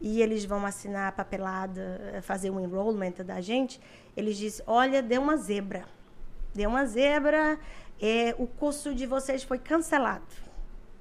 e 0.00 0.22
eles 0.22 0.44
vão 0.44 0.64
assinar 0.64 1.08
a 1.08 1.12
papelada, 1.12 2.00
eh, 2.14 2.20
fazer 2.20 2.50
um 2.50 2.60
enrollment 2.60 3.24
da 3.24 3.40
gente, 3.40 3.80
eles 4.16 4.36
dizem: 4.36 4.64
"Olha, 4.68 5.02
deu 5.02 5.20
uma 5.20 5.36
zebra. 5.36 5.84
Deu 6.54 6.70
uma 6.70 6.86
zebra, 6.86 7.58
é, 8.00 8.34
o 8.38 8.46
curso 8.46 8.94
de 8.94 9.06
vocês 9.06 9.42
foi 9.42 9.58
cancelado. 9.58 10.26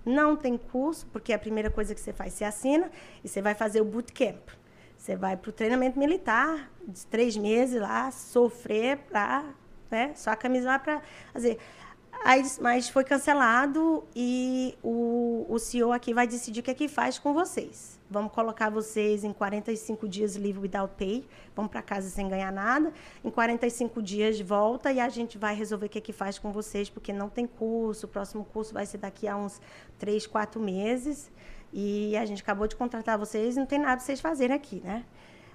Não 0.06 0.36
tem 0.36 0.58
curso, 0.58 1.06
porque 1.08 1.34
a 1.34 1.40
primeira 1.40 1.70
coisa 1.70 1.94
que 1.94 2.02
você 2.02 2.12
faz, 2.12 2.34
você 2.34 2.44
assina 2.44 2.90
e 3.24 3.28
você 3.28 3.42
vai 3.42 3.54
fazer 3.54 3.82
o 3.82 3.86
bootcamp. 3.86 4.50
Você 4.98 5.16
vai 5.16 5.38
para 5.38 5.50
o 5.50 5.54
treinamento 5.54 5.98
militar, 5.98 6.70
de 6.86 7.06
três 7.06 7.38
meses 7.38 7.80
lá, 7.80 8.12
sofrer 8.12 8.98
para, 9.10 9.46
né, 9.90 10.12
só 10.16 10.32
a 10.32 10.36
camisa 10.36 10.68
lá 10.68 10.80
para 10.80 11.02
fazer. 11.32 11.58
Aí, 12.23 12.43
mas 12.60 12.89
foi 12.89 13.03
cancelado 13.03 14.03
e 14.15 14.77
o, 14.84 15.45
o 15.47 15.58
CEO 15.58 15.91
aqui 15.91 16.13
vai 16.13 16.27
decidir 16.27 16.60
o 16.60 16.63
que 16.63 16.71
é 16.71 16.73
que 16.73 16.88
faz 16.88 17.17
com 17.17 17.34
vocês. 17.34 17.97
Vamos 18.10 18.32
colocar 18.34 18.69
vocês 18.69 19.23
em 19.23 19.32
45 19.32 20.08
dias 20.08 20.36
livre 20.36 20.62
without 20.62 20.93
pay, 20.97 21.25
vão 21.55 21.67
para 21.67 21.82
casa 21.82 22.10
sem 22.10 22.27
ganhar 22.27 22.51
nada. 22.51 22.91
Em 23.23 23.29
45 23.29 24.01
dias 24.01 24.39
volta 24.41 24.91
e 24.91 24.99
a 24.99 25.08
gente 25.08 25.38
vai 25.38 25.55
resolver 25.55 25.86
o 25.86 25.89
que 25.89 25.99
é 25.99 26.01
que 26.01 26.12
faz 26.12 26.38
com 26.38 26.51
vocês, 26.51 26.89
porque 26.89 27.13
não 27.13 27.29
tem 27.29 27.47
curso. 27.47 28.05
O 28.05 28.10
próximo 28.10 28.43
curso 28.43 28.73
vai 28.73 28.86
ser 28.86 28.97
daqui 28.97 29.27
a 29.27 29.38
uns 29.38 29.62
3, 29.97 30.27
4 30.27 30.60
meses. 30.60 31.32
E 31.71 32.17
a 32.17 32.25
gente 32.25 32.41
acabou 32.41 32.67
de 32.67 32.75
contratar 32.75 33.17
vocês 33.17 33.55
e 33.55 33.60
não 33.60 33.65
tem 33.65 33.79
nada 33.79 33.97
para 33.97 34.05
vocês 34.05 34.19
fazerem 34.19 34.55
aqui, 34.55 34.82
né? 34.84 35.05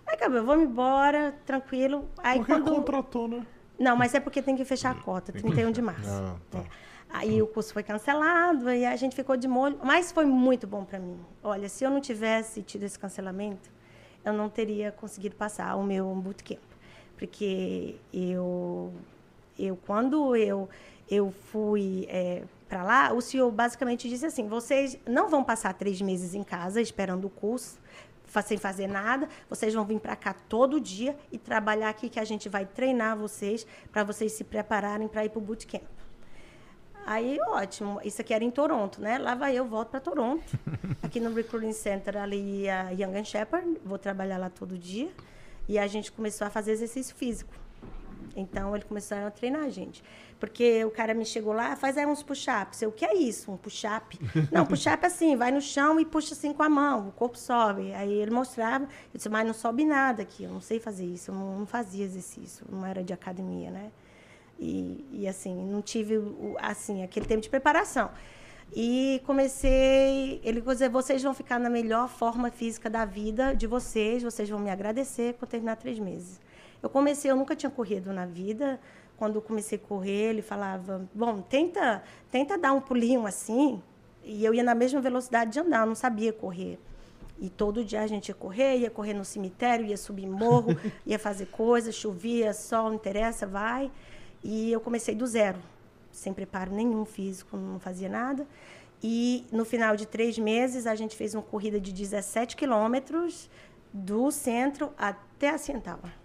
Aí 0.06 0.14
acabou, 0.14 0.44
vamos 0.44 0.66
embora, 0.66 1.34
tranquilo. 1.44 2.08
Aí 2.18 2.38
Porque 2.38 2.52
quando... 2.52 2.70
contratou, 2.70 3.26
né? 3.26 3.44
Não, 3.78 3.96
mas 3.96 4.14
é 4.14 4.20
porque 4.20 4.40
tem 4.40 4.56
que 4.56 4.64
fechar 4.64 4.92
a 4.92 4.94
cota, 4.94 5.32
31 5.32 5.70
de 5.72 5.82
março. 5.82 6.08
Ah, 6.08 6.36
tá. 6.50 6.58
É. 6.58 6.64
Aí 7.10 7.40
o 7.40 7.46
curso 7.46 7.72
foi 7.72 7.82
cancelado 7.82 8.70
e 8.70 8.84
a 8.84 8.96
gente 8.96 9.14
ficou 9.14 9.36
de 9.36 9.46
molho, 9.46 9.78
mas 9.84 10.10
foi 10.10 10.24
muito 10.24 10.66
bom 10.66 10.84
para 10.84 10.98
mim. 10.98 11.18
Olha, 11.42 11.68
se 11.68 11.84
eu 11.84 11.90
não 11.90 12.00
tivesse 12.00 12.60
tido 12.62 12.82
esse 12.82 12.98
cancelamento, 12.98 13.70
eu 14.24 14.32
não 14.32 14.48
teria 14.48 14.90
conseguido 14.90 15.36
passar 15.36 15.76
o 15.76 15.84
meu 15.84 16.12
bootcamp, 16.14 16.58
porque 17.16 17.96
eu, 18.12 18.92
eu 19.58 19.76
quando 19.76 20.34
eu 20.34 20.68
eu 21.10 21.30
fui 21.30 22.08
para 22.68 22.82
lá, 22.82 23.12
o 23.12 23.20
senhor 23.20 23.50
basicamente 23.52 24.08
disse 24.08 24.26
assim: 24.26 24.48
vocês 24.48 24.98
não 25.06 25.28
vão 25.28 25.44
passar 25.44 25.74
três 25.74 26.00
meses 26.00 26.34
em 26.34 26.42
casa 26.42 26.80
esperando 26.80 27.26
o 27.26 27.30
curso, 27.30 27.78
sem 28.42 28.58
fazer 28.58 28.86
nada, 28.86 29.28
vocês 29.48 29.72
vão 29.74 29.84
vir 29.84 30.00
para 30.00 30.16
cá 30.16 30.34
todo 30.48 30.80
dia 30.80 31.16
e 31.30 31.38
trabalhar 31.38 31.88
aqui 31.88 32.08
que 32.08 32.20
a 32.20 32.24
gente 32.24 32.48
vai 32.48 32.64
treinar 32.64 33.16
vocês 33.16 33.66
para 33.92 34.04
vocês 34.04 34.32
se 34.32 34.44
prepararem 34.44 35.08
para 35.08 35.24
ir 35.24 35.28
para 35.28 35.38
o 35.38 35.42
bootcamp. 35.42 35.82
Aí, 37.06 37.38
ótimo. 37.48 38.00
Isso 38.02 38.20
aqui 38.22 38.32
era 38.32 38.42
em 38.42 38.50
Toronto, 38.50 39.00
né? 39.00 39.18
Lá 39.18 39.34
vai 39.34 39.54
eu, 39.54 39.66
volto 39.66 39.90
para 39.90 40.00
Toronto. 40.00 40.42
Aqui 41.02 41.20
no 41.20 41.34
Recruiting 41.34 41.72
Center, 41.72 42.16
ali, 42.16 42.68
a 42.68 42.90
Young 42.90 43.18
and 43.18 43.24
Shepherd. 43.24 43.78
Vou 43.84 43.98
trabalhar 43.98 44.38
lá 44.38 44.48
todo 44.48 44.78
dia. 44.78 45.10
E 45.68 45.78
a 45.78 45.86
gente 45.86 46.10
começou 46.10 46.46
a 46.46 46.50
fazer 46.50 46.72
exercício 46.72 47.14
físico. 47.14 47.52
Então, 48.34 48.74
ele 48.74 48.84
começou 48.84 49.18
a 49.18 49.30
treinar 49.30 49.64
a 49.64 49.68
gente. 49.68 50.02
Porque 50.44 50.84
o 50.84 50.90
cara 50.90 51.14
me 51.14 51.24
chegou 51.24 51.54
lá, 51.54 51.74
faz 51.74 51.96
aí 51.96 52.04
uns 52.04 52.22
push-ups. 52.22 52.82
Eu, 52.82 52.90
o 52.90 52.92
que 52.92 53.02
é 53.02 53.14
isso? 53.14 53.50
Um 53.50 53.56
push-up? 53.56 54.18
Não, 54.52 54.66
push-up 54.66 55.02
é 55.02 55.06
assim, 55.06 55.36
vai 55.36 55.50
no 55.50 55.60
chão 55.60 55.98
e 55.98 56.04
puxa 56.04 56.34
assim 56.34 56.52
com 56.52 56.62
a 56.62 56.68
mão, 56.68 57.08
o 57.08 57.12
corpo 57.12 57.38
sobe. 57.38 57.94
Aí 57.94 58.12
ele 58.12 58.30
mostrava, 58.30 58.84
eu 58.84 58.90
disse, 59.14 59.28
mas 59.30 59.46
não 59.46 59.54
sobe 59.54 59.86
nada 59.86 60.20
aqui, 60.20 60.44
eu 60.44 60.50
não 60.50 60.60
sei 60.60 60.78
fazer 60.78 61.06
isso, 61.06 61.30
eu 61.30 61.34
não, 61.34 61.60
não 61.60 61.66
fazia 61.66 62.04
exercício, 62.04 62.66
não 62.70 62.84
era 62.84 63.02
de 63.02 63.14
academia, 63.14 63.70
né? 63.70 63.90
E, 64.58 65.06
e 65.12 65.26
assim, 65.26 65.54
não 65.66 65.80
tive 65.80 66.20
assim, 66.58 67.02
aquele 67.02 67.24
tempo 67.24 67.40
de 67.40 67.48
preparação. 67.48 68.10
E 68.76 69.22
comecei, 69.24 70.42
ele 70.44 70.60
dizer, 70.60 70.90
vocês 70.90 71.22
vão 71.22 71.32
ficar 71.32 71.58
na 71.58 71.70
melhor 71.70 72.06
forma 72.06 72.50
física 72.50 72.90
da 72.90 73.06
vida 73.06 73.54
de 73.54 73.66
vocês, 73.66 74.22
vocês 74.22 74.48
vão 74.48 74.58
me 74.58 74.70
agradecer 74.70 75.34
por 75.34 75.48
terminar 75.48 75.76
três 75.76 75.98
meses. 75.98 76.38
Eu 76.82 76.90
comecei, 76.90 77.30
eu 77.30 77.36
nunca 77.36 77.56
tinha 77.56 77.70
corrido 77.70 78.12
na 78.12 78.26
vida. 78.26 78.78
Quando 79.16 79.36
eu 79.36 79.42
comecei 79.42 79.78
a 79.78 79.80
correr, 79.80 80.30
ele 80.30 80.42
falava, 80.42 81.08
bom, 81.14 81.40
tenta, 81.40 82.02
tenta 82.30 82.58
dar 82.58 82.72
um 82.72 82.80
pulinho 82.80 83.26
assim. 83.26 83.80
E 84.22 84.44
eu 84.44 84.54
ia 84.54 84.62
na 84.62 84.74
mesma 84.74 85.00
velocidade 85.00 85.52
de 85.52 85.60
andar, 85.60 85.80
eu 85.80 85.86
não 85.86 85.94
sabia 85.94 86.32
correr. 86.32 86.78
E 87.38 87.48
todo 87.48 87.84
dia 87.84 88.02
a 88.02 88.06
gente 88.06 88.28
ia 88.28 88.34
correr, 88.34 88.78
ia 88.78 88.90
correr 88.90 89.12
no 89.12 89.24
cemitério, 89.24 89.86
ia 89.86 89.96
subir 89.96 90.26
morro, 90.26 90.76
ia 91.04 91.18
fazer 91.18 91.46
coisas, 91.46 91.94
chovia, 91.94 92.52
sol, 92.52 92.86
não 92.86 92.94
interessa, 92.94 93.46
vai. 93.46 93.90
E 94.42 94.72
eu 94.72 94.80
comecei 94.80 95.14
do 95.14 95.26
zero, 95.26 95.58
sem 96.10 96.32
preparo 96.32 96.72
nenhum 96.72 97.04
físico, 97.04 97.56
não 97.56 97.78
fazia 97.78 98.08
nada. 98.08 98.46
E 99.02 99.44
no 99.52 99.64
final 99.64 99.96
de 99.96 100.06
três 100.06 100.38
meses, 100.38 100.86
a 100.86 100.94
gente 100.94 101.16
fez 101.16 101.34
uma 101.34 101.42
corrida 101.42 101.80
de 101.80 101.92
17 101.92 102.56
quilômetros 102.56 103.50
do 103.92 104.30
centro 104.30 104.92
até 104.96 105.50
a 105.50 105.58
Cientala. 105.58 106.23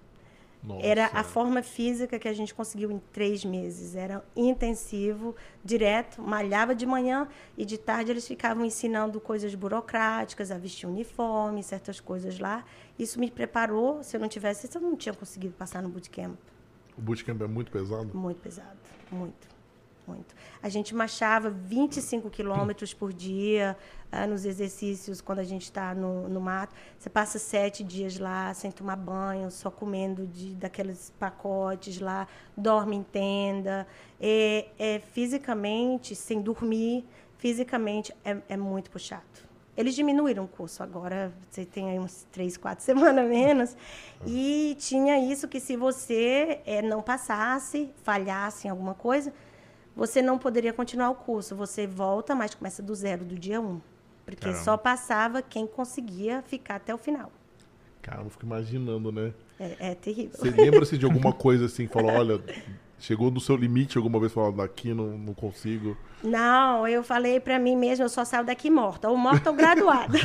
Nossa. 0.61 0.85
Era 0.85 1.09
a 1.13 1.23
forma 1.23 1.63
física 1.63 2.19
que 2.19 2.27
a 2.27 2.33
gente 2.33 2.53
conseguiu 2.53 2.91
em 2.91 2.99
três 3.13 3.45
meses. 3.45 3.95
Era 3.95 4.23
intensivo, 4.35 5.35
direto, 5.63 6.21
malhava 6.21 6.75
de 6.75 6.85
manhã 6.85 7.27
e 7.57 7.63
de 7.63 7.77
tarde 7.77 8.11
eles 8.11 8.27
ficavam 8.27 8.65
ensinando 8.65 9.21
coisas 9.21 9.55
burocráticas, 9.55 10.51
a 10.51 10.57
vestir 10.57 10.87
uniforme, 10.87 11.63
certas 11.63 11.99
coisas 11.99 12.39
lá. 12.39 12.65
Isso 12.97 13.19
me 13.19 13.31
preparou. 13.31 14.03
Se 14.03 14.17
eu 14.17 14.19
não 14.19 14.27
tivesse 14.27 14.67
isso, 14.67 14.77
eu 14.77 14.81
não 14.81 14.95
tinha 14.95 15.13
conseguido 15.13 15.53
passar 15.53 15.81
no 15.81 15.89
bootcamp. 15.89 16.37
O 16.97 17.01
bootcamp 17.01 17.41
é 17.41 17.47
muito 17.47 17.71
pesado? 17.71 18.09
Muito 18.13 18.41
pesado, 18.41 18.77
muito 19.09 19.58
muito. 20.09 20.35
A 20.61 20.69
gente 20.69 20.93
marchava 20.95 21.49
25 21.49 22.29
quilômetros 22.29 22.93
por 22.93 23.13
dia 23.13 23.77
uh, 24.11 24.27
nos 24.27 24.45
exercícios 24.45 25.21
quando 25.21 25.39
a 25.39 25.43
gente 25.43 25.63
está 25.63 25.93
no, 25.93 26.27
no 26.27 26.41
mato. 26.41 26.73
Você 26.97 27.09
passa 27.09 27.37
sete 27.37 27.83
dias 27.83 28.17
lá 28.17 28.53
sem 28.53 28.71
tomar 28.71 28.95
banho, 28.95 29.51
só 29.51 29.69
comendo 29.69 30.25
de, 30.25 30.55
daqueles 30.55 31.13
pacotes 31.19 31.99
lá, 31.99 32.27
dorme 32.57 32.95
em 32.95 33.03
tenda. 33.03 33.87
É, 34.19 34.67
é 34.77 34.99
fisicamente, 34.99 36.15
sem 36.15 36.41
dormir, 36.41 37.05
fisicamente 37.37 38.13
é, 38.25 38.37
é 38.49 38.57
muito 38.57 38.89
puxado. 38.89 39.49
Eles 39.79 39.95
diminuíram 39.95 40.43
o 40.43 40.47
curso 40.47 40.83
agora, 40.83 41.31
você 41.49 41.63
tem 41.63 41.89
aí 41.89 41.97
uns 41.97 42.27
três, 42.33 42.57
quatro 42.57 42.83
semanas 42.83 43.29
menos. 43.29 43.77
E 44.27 44.75
tinha 44.77 45.17
isso 45.17 45.47
que 45.47 45.57
se 45.57 45.77
você 45.77 46.59
é, 46.65 46.81
não 46.81 47.01
passasse, 47.01 47.89
falhasse 48.03 48.67
em 48.67 48.69
alguma 48.69 48.93
coisa, 48.93 49.33
você 49.99 50.21
não 50.21 50.37
poderia 50.37 50.71
continuar 50.71 51.09
o 51.09 51.15
curso. 51.15 51.55
Você 51.57 51.85
volta, 51.85 52.33
mas 52.33 52.55
começa 52.55 52.81
do 52.81 52.95
zero, 52.95 53.25
do 53.25 53.37
dia 53.37 53.59
um. 53.59 53.81
Porque 54.25 54.45
Caramba. 54.45 54.63
só 54.63 54.77
passava 54.77 55.41
quem 55.41 55.67
conseguia 55.67 56.41
ficar 56.41 56.75
até 56.75 56.95
o 56.95 56.97
final. 56.97 57.29
Cara, 58.01 58.21
eu 58.21 58.29
fico 58.29 58.45
imaginando, 58.45 59.11
né? 59.11 59.33
É, 59.59 59.91
é 59.91 59.95
terrível. 59.95 60.39
Você 60.39 60.51
lembra-se 60.51 60.97
de 60.97 61.03
alguma 61.03 61.33
coisa 61.33 61.65
assim, 61.65 61.85
falou, 61.85 62.11
olha, 62.11 62.41
chegou 62.97 63.29
no 63.29 63.41
seu 63.41 63.57
limite 63.57 63.97
alguma 63.97 64.19
vez, 64.21 64.31
falou, 64.31 64.53
daqui 64.53 64.93
não, 64.93 65.17
não 65.17 65.33
consigo? 65.33 65.97
Não, 66.23 66.87
eu 66.87 67.03
falei 67.03 67.39
para 67.39 67.59
mim 67.59 67.75
mesma, 67.75 68.05
eu 68.05 68.09
só 68.09 68.23
saio 68.23 68.45
daqui 68.45 68.69
morta, 68.69 69.09
ou 69.09 69.17
morta 69.17 69.49
ou 69.49 69.55
graduada. 69.55 70.17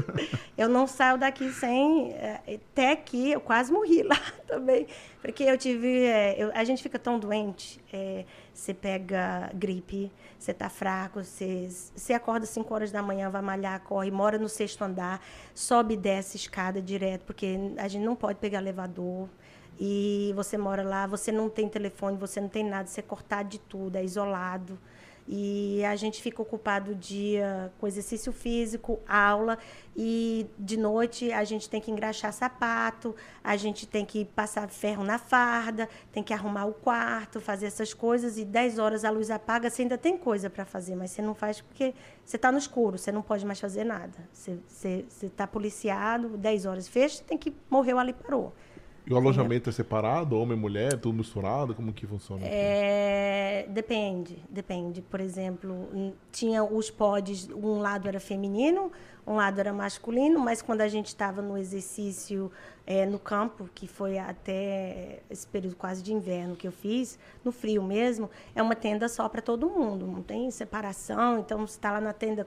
eu 0.56 0.68
não 0.68 0.86
saio 0.86 1.18
daqui 1.18 1.50
sem. 1.52 2.12
Eh, 2.12 2.60
até 2.72 2.96
que 2.96 3.32
eu 3.32 3.40
quase 3.40 3.72
morri 3.72 4.02
lá 4.02 4.20
também. 4.46 4.86
Porque 5.20 5.42
eu 5.42 5.56
tive. 5.56 6.04
É, 6.04 6.34
eu, 6.38 6.50
a 6.54 6.64
gente 6.64 6.82
fica 6.82 6.98
tão 6.98 7.18
doente. 7.18 7.80
É, 7.92 8.24
você 8.58 8.74
pega 8.74 9.50
gripe, 9.54 10.10
você 10.36 10.52
tá 10.52 10.68
fraco, 10.68 11.22
você, 11.22 11.68
você 11.94 12.12
acorda 12.12 12.44
5 12.44 12.74
horas 12.74 12.90
da 12.90 13.00
manhã, 13.00 13.30
vai 13.30 13.40
malhar, 13.40 13.80
corre, 13.82 14.10
mora 14.10 14.36
no 14.36 14.48
sexto 14.48 14.82
andar, 14.82 15.22
sobe 15.54 15.94
e 15.94 15.96
desce 15.96 16.36
escada 16.36 16.82
direto, 16.82 17.22
porque 17.24 17.56
a 17.78 17.86
gente 17.86 18.04
não 18.04 18.16
pode 18.16 18.40
pegar 18.40 18.58
elevador. 18.58 19.28
E 19.78 20.32
você 20.34 20.58
mora 20.58 20.82
lá, 20.82 21.06
você 21.06 21.30
não 21.30 21.48
tem 21.48 21.68
telefone, 21.68 22.16
você 22.16 22.40
não 22.40 22.48
tem 22.48 22.64
nada, 22.64 22.88
você 22.88 22.98
é 22.98 23.02
cortado 23.02 23.48
de 23.48 23.60
tudo, 23.60 23.94
é 23.94 24.02
isolado. 24.02 24.76
E 25.30 25.84
a 25.84 25.94
gente 25.94 26.22
fica 26.22 26.40
ocupado 26.40 26.92
o 26.92 26.94
dia 26.94 27.70
com 27.78 27.86
exercício 27.86 28.32
físico, 28.32 28.98
aula, 29.06 29.58
e 29.94 30.46
de 30.58 30.78
noite 30.78 31.30
a 31.30 31.44
gente 31.44 31.68
tem 31.68 31.82
que 31.82 31.90
engraxar 31.90 32.32
sapato, 32.32 33.14
a 33.44 33.54
gente 33.54 33.86
tem 33.86 34.06
que 34.06 34.24
passar 34.24 34.66
ferro 34.70 35.04
na 35.04 35.18
farda, 35.18 35.86
tem 36.10 36.22
que 36.22 36.32
arrumar 36.32 36.64
o 36.64 36.72
quarto, 36.72 37.42
fazer 37.42 37.66
essas 37.66 37.92
coisas, 37.92 38.38
e 38.38 38.44
10 38.44 38.78
horas 38.78 39.04
a 39.04 39.10
luz 39.10 39.30
apaga, 39.30 39.68
você 39.68 39.82
ainda 39.82 39.98
tem 39.98 40.16
coisa 40.16 40.48
para 40.48 40.64
fazer, 40.64 40.96
mas 40.96 41.10
você 41.10 41.20
não 41.20 41.34
faz 41.34 41.60
porque 41.60 41.92
você 42.24 42.36
está 42.36 42.50
no 42.50 42.56
escuro, 42.56 42.96
você 42.96 43.12
não 43.12 43.20
pode 43.20 43.44
mais 43.44 43.60
fazer 43.60 43.84
nada. 43.84 44.16
Você 44.32 45.04
está 45.22 45.46
policiado, 45.46 46.38
10 46.38 46.64
horas 46.64 46.88
fecha, 46.88 47.22
tem 47.22 47.36
que 47.36 47.54
morreu 47.68 47.98
ali, 47.98 48.14
parou. 48.14 48.54
E 49.08 49.14
o 49.14 49.16
alojamento 49.16 49.70
é 49.70 49.72
separado, 49.72 50.38
homem 50.38 50.54
e 50.54 50.60
mulher, 50.60 51.00
tudo 51.00 51.16
misturado? 51.16 51.74
Como 51.74 51.94
que 51.94 52.06
funciona? 52.06 52.42
É, 52.44 53.66
depende, 53.70 54.44
depende. 54.50 55.00
Por 55.00 55.18
exemplo, 55.18 55.88
tinha 56.30 56.62
os 56.62 56.90
pods, 56.90 57.48
um 57.48 57.78
lado 57.78 58.06
era 58.06 58.20
feminino, 58.20 58.92
um 59.26 59.36
lado 59.36 59.58
era 59.60 59.72
masculino, 59.72 60.38
mas 60.38 60.60
quando 60.60 60.82
a 60.82 60.88
gente 60.88 61.06
estava 61.06 61.40
no 61.40 61.56
exercício 61.56 62.52
é, 62.86 63.06
no 63.06 63.18
campo, 63.18 63.70
que 63.74 63.88
foi 63.88 64.18
até 64.18 65.20
esse 65.30 65.46
período 65.46 65.76
quase 65.76 66.02
de 66.02 66.12
inverno 66.12 66.54
que 66.54 66.68
eu 66.68 66.72
fiz, 66.72 67.18
no 67.42 67.50
frio 67.50 67.82
mesmo, 67.82 68.28
é 68.54 68.62
uma 68.62 68.76
tenda 68.76 69.08
só 69.08 69.26
para 69.26 69.40
todo 69.40 69.70
mundo, 69.70 70.06
não 70.06 70.22
tem 70.22 70.50
separação, 70.50 71.38
então 71.38 71.66
você 71.66 71.78
está 71.78 71.92
lá 71.92 72.00
na 72.00 72.12
tenda 72.12 72.46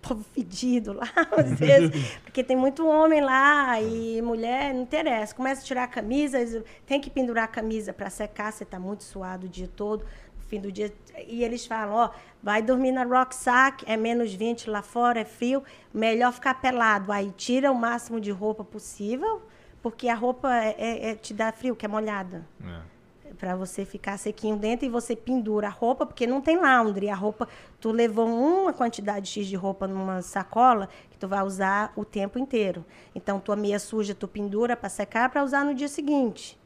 povo 0.00 0.24
fedido 0.24 0.92
lá, 0.92 1.08
às 1.36 1.58
vezes, 1.58 2.18
porque 2.22 2.42
tem 2.42 2.56
muito 2.56 2.86
homem 2.86 3.20
lá 3.20 3.80
e 3.80 4.20
mulher, 4.22 4.74
não 4.74 4.82
interessa. 4.82 5.34
Começa 5.34 5.62
a 5.62 5.64
tirar 5.64 5.84
a 5.84 5.88
camisa, 5.88 6.38
tem 6.86 7.00
que 7.00 7.10
pendurar 7.10 7.44
a 7.44 7.48
camisa 7.48 7.92
para 7.92 8.10
secar, 8.10 8.52
você 8.52 8.64
está 8.64 8.78
muito 8.78 9.04
suado 9.04 9.46
o 9.46 9.48
dia 9.48 9.68
todo, 9.68 10.04
no 10.36 10.42
fim 10.48 10.60
do 10.60 10.72
dia. 10.72 10.92
E 11.26 11.44
eles 11.44 11.66
falam: 11.66 11.94
ó, 11.94 12.10
vai 12.42 12.62
dormir 12.62 12.92
na 12.92 13.04
Rocksack, 13.04 13.84
é 13.86 13.96
menos 13.96 14.32
20 14.32 14.70
lá 14.70 14.82
fora, 14.82 15.20
é 15.20 15.24
frio, 15.24 15.62
melhor 15.92 16.32
ficar 16.32 16.54
pelado. 16.54 17.12
Aí 17.12 17.32
tira 17.36 17.70
o 17.70 17.74
máximo 17.74 18.20
de 18.20 18.30
roupa 18.30 18.64
possível, 18.64 19.42
porque 19.82 20.08
a 20.08 20.14
roupa 20.14 20.54
é, 20.54 20.74
é, 20.78 21.10
é 21.10 21.14
te 21.14 21.34
dá 21.34 21.52
frio, 21.52 21.76
que 21.76 21.84
é 21.84 21.88
molhada. 21.88 22.46
É 22.64 22.99
para 23.40 23.56
você 23.56 23.86
ficar 23.86 24.18
sequinho 24.18 24.54
dentro 24.54 24.84
e 24.84 24.90
você 24.90 25.16
pendura 25.16 25.68
a 25.68 25.70
roupa, 25.70 26.04
porque 26.04 26.26
não 26.26 26.42
tem 26.42 26.58
laundry. 26.58 27.08
A 27.08 27.14
roupa, 27.14 27.48
tu 27.80 27.90
levou 27.90 28.28
uma 28.28 28.70
quantidade 28.70 29.30
X 29.30 29.46
de 29.46 29.56
roupa 29.56 29.88
numa 29.88 30.20
sacola 30.20 30.90
que 31.10 31.16
tu 31.16 31.26
vai 31.26 31.42
usar 31.42 31.90
o 31.96 32.04
tempo 32.04 32.38
inteiro. 32.38 32.84
Então, 33.14 33.40
tua 33.40 33.56
meia 33.56 33.78
suja 33.78 34.14
tu 34.14 34.28
pendura 34.28 34.76
para 34.76 34.90
secar 34.90 35.30
para 35.30 35.42
usar 35.42 35.64
no 35.64 35.74
dia 35.74 35.88
seguinte. 35.88 36.60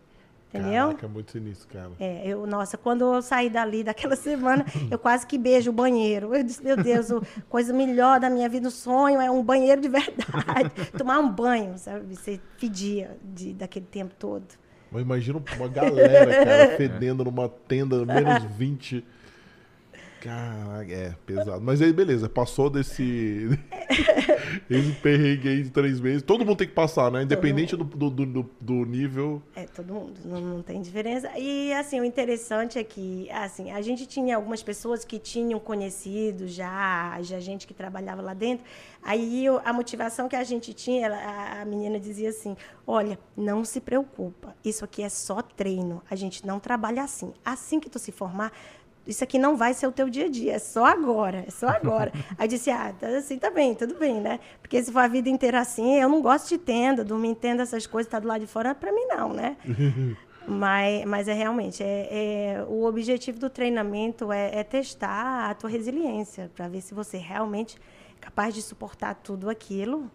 Entendeu? 0.49 0.87
Caraca, 0.89 1.07
é 1.07 1.09
muito 1.09 1.31
sinistro, 1.33 1.68
cara. 1.68 1.91
É, 1.99 2.29
eu, 2.29 2.47
nossa, 2.47 2.77
quando 2.77 3.14
eu 3.14 3.22
saí 3.22 3.49
dali 3.49 3.85
daquela 3.85 4.14
semana, 4.16 4.66
eu 4.91 4.99
quase 4.99 5.25
que 5.27 5.39
beijo 5.39 5.70
o 5.70 5.72
banheiro. 5.72 6.35
Eu 6.35 6.43
disse, 6.43 6.62
meu 6.62 6.77
Deus, 6.77 7.11
a 7.11 7.20
coisa 7.49 7.72
melhor 7.72 8.18
da 8.18 8.29
minha 8.29 8.49
vida, 8.49 8.66
o 8.66 8.70
sonho 8.70 9.20
é 9.20 9.31
um 9.31 9.43
banheiro 9.43 9.81
de 9.81 9.89
verdade. 9.91 10.70
Tomar 10.99 11.20
um 11.20 11.29
banho, 11.29 11.79
sabe? 11.79 12.16
Você 12.16 12.41
pedia 12.59 13.16
de, 13.22 13.53
daquele 13.53 13.87
tempo 13.87 14.14
todo. 14.16 14.64
Mas 14.95 15.03
imagina 15.03 15.42
uma 15.57 15.66
galera, 15.66 16.45
cara, 16.45 16.68
fedendo 16.78 17.24
numa 17.24 17.49
tenda 17.49 18.07
menos 18.07 18.45
20. 18.57 19.05
Caraca, 20.25 20.91
é 20.91 21.14
pesado. 21.27 21.61
Mas 21.61 21.83
aí, 21.83 21.93
beleza, 21.93 22.31
passou 22.31 22.70
desse. 22.70 23.51
esse 24.70 24.93
perrengue 25.03 25.49
aí 25.51 25.62
de 25.64 25.70
três 25.70 26.01
meses. 26.01 26.22
Todo 26.22 26.47
mundo 26.47 26.57
tem 26.57 26.66
que 26.66 26.72
passar, 26.72 27.11
né? 27.11 27.25
Independente 27.25 27.77
do, 27.77 27.85
do, 27.85 28.09
do, 28.09 28.51
do, 28.59 28.75
nível. 28.87 29.43
É, 29.55 29.64
todo 29.66 29.93
mundo. 29.93 30.14
Não, 30.25 30.41
não, 30.41 30.62
tem 30.62 30.81
diferença. 30.81 31.31
E, 31.37 31.75
assim, 31.75 32.01
o 32.01 32.05
interessante 32.05 32.79
é 32.79 32.85
que, 32.85 33.31
assim, 33.33 33.70
a 33.70 33.83
gente 33.83 34.07
tinha 34.07 34.37
algumas 34.37 34.62
pessoas 34.62 35.05
que 35.05 35.18
tinham 35.18 35.61
conhecido 35.61 36.49
já, 36.49 37.20
já 37.20 37.39
gente 37.39 37.66
que 37.66 37.75
trabalhava 37.75 38.22
lá 38.22 38.33
dentro. 38.33 38.64
Aí 39.03 39.45
a 39.62 39.75
motivação 39.75 40.27
que 40.27 40.37
a 40.37 40.45
gente 40.45 40.72
tinha, 40.72 41.05
ela, 41.05 41.61
a 41.61 41.64
menina 41.66 42.01
dizia 42.01 42.31
assim: 42.31 42.57
olha, 42.87 43.18
não 43.37 43.62
se 43.62 43.79
preocupa, 43.79 44.57
isso 44.64 44.87
aqui 44.87 45.03
é 45.03 45.11
só 45.11 45.43
treino. 45.43 46.03
A 46.11 46.16
gente 46.16 46.47
não 46.47 46.59
trabalha 46.59 47.03
assim. 47.03 47.35
Assim 47.45 47.79
que 47.79 47.91
tu 47.91 47.99
se 47.99 48.11
formar 48.11 48.51
isso 49.07 49.23
aqui 49.23 49.39
não 49.39 49.57
vai 49.57 49.75
ser 49.75 49.87
o 49.87 49.93
teu 49.93 50.09
dia 50.09 50.27
a 50.27 50.29
dia, 50.29 50.55
é 50.55 50.59
só 50.59 50.87
agora, 50.87 51.45
é 51.47 51.51
só 51.51 51.69
agora. 51.69 52.13
Aí 52.39 52.49
disse, 52.49 52.71
ah, 52.71 52.95
tá 52.99 53.09
assim 53.09 53.39
tá 53.39 53.51
bem, 53.51 53.75
tudo 53.75 53.95
bem, 53.99 54.21
né? 54.21 54.41
Porque 54.63 54.83
se 54.83 54.91
for 54.91 55.01
a 55.01 55.09
vida 55.09 55.29
inteira 55.29 55.61
assim, 55.61 55.97
eu 55.97 56.09
não 56.09 56.23
gosto 56.23 56.49
de 56.49 56.59
tenda, 56.59 57.05
dormir 57.05 57.29
em 57.29 57.35
tenda, 57.35 57.63
essas 57.63 57.87
coisas, 57.87 58.11
tá 58.11 58.19
do 58.19 58.27
lado 58.27 58.41
de 58.41 58.47
fora, 58.47 58.75
para 58.75 58.93
mim 58.93 59.05
não, 59.07 59.33
né? 59.33 59.57
mas, 60.47 61.05
mas 61.05 61.29
é 61.29 61.35
realmente, 61.35 61.83
é, 61.83 62.09
é, 62.11 62.65
o 62.69 62.85
objetivo 62.85 63.39
do 63.39 63.51
treinamento 63.51 64.33
é, 64.33 64.59
é 64.59 64.65
testar 64.65 65.51
a 65.51 65.55
tua 65.55 65.69
resiliência, 65.69 66.51
para 66.55 66.69
ver 66.69 66.81
se 66.81 66.95
você 66.95 67.19
realmente 67.19 67.79
é 68.17 68.21
capaz 68.21 68.55
de 68.55 68.63
suportar 68.63 69.15
tudo 69.17 69.51
aquilo, 69.51 70.11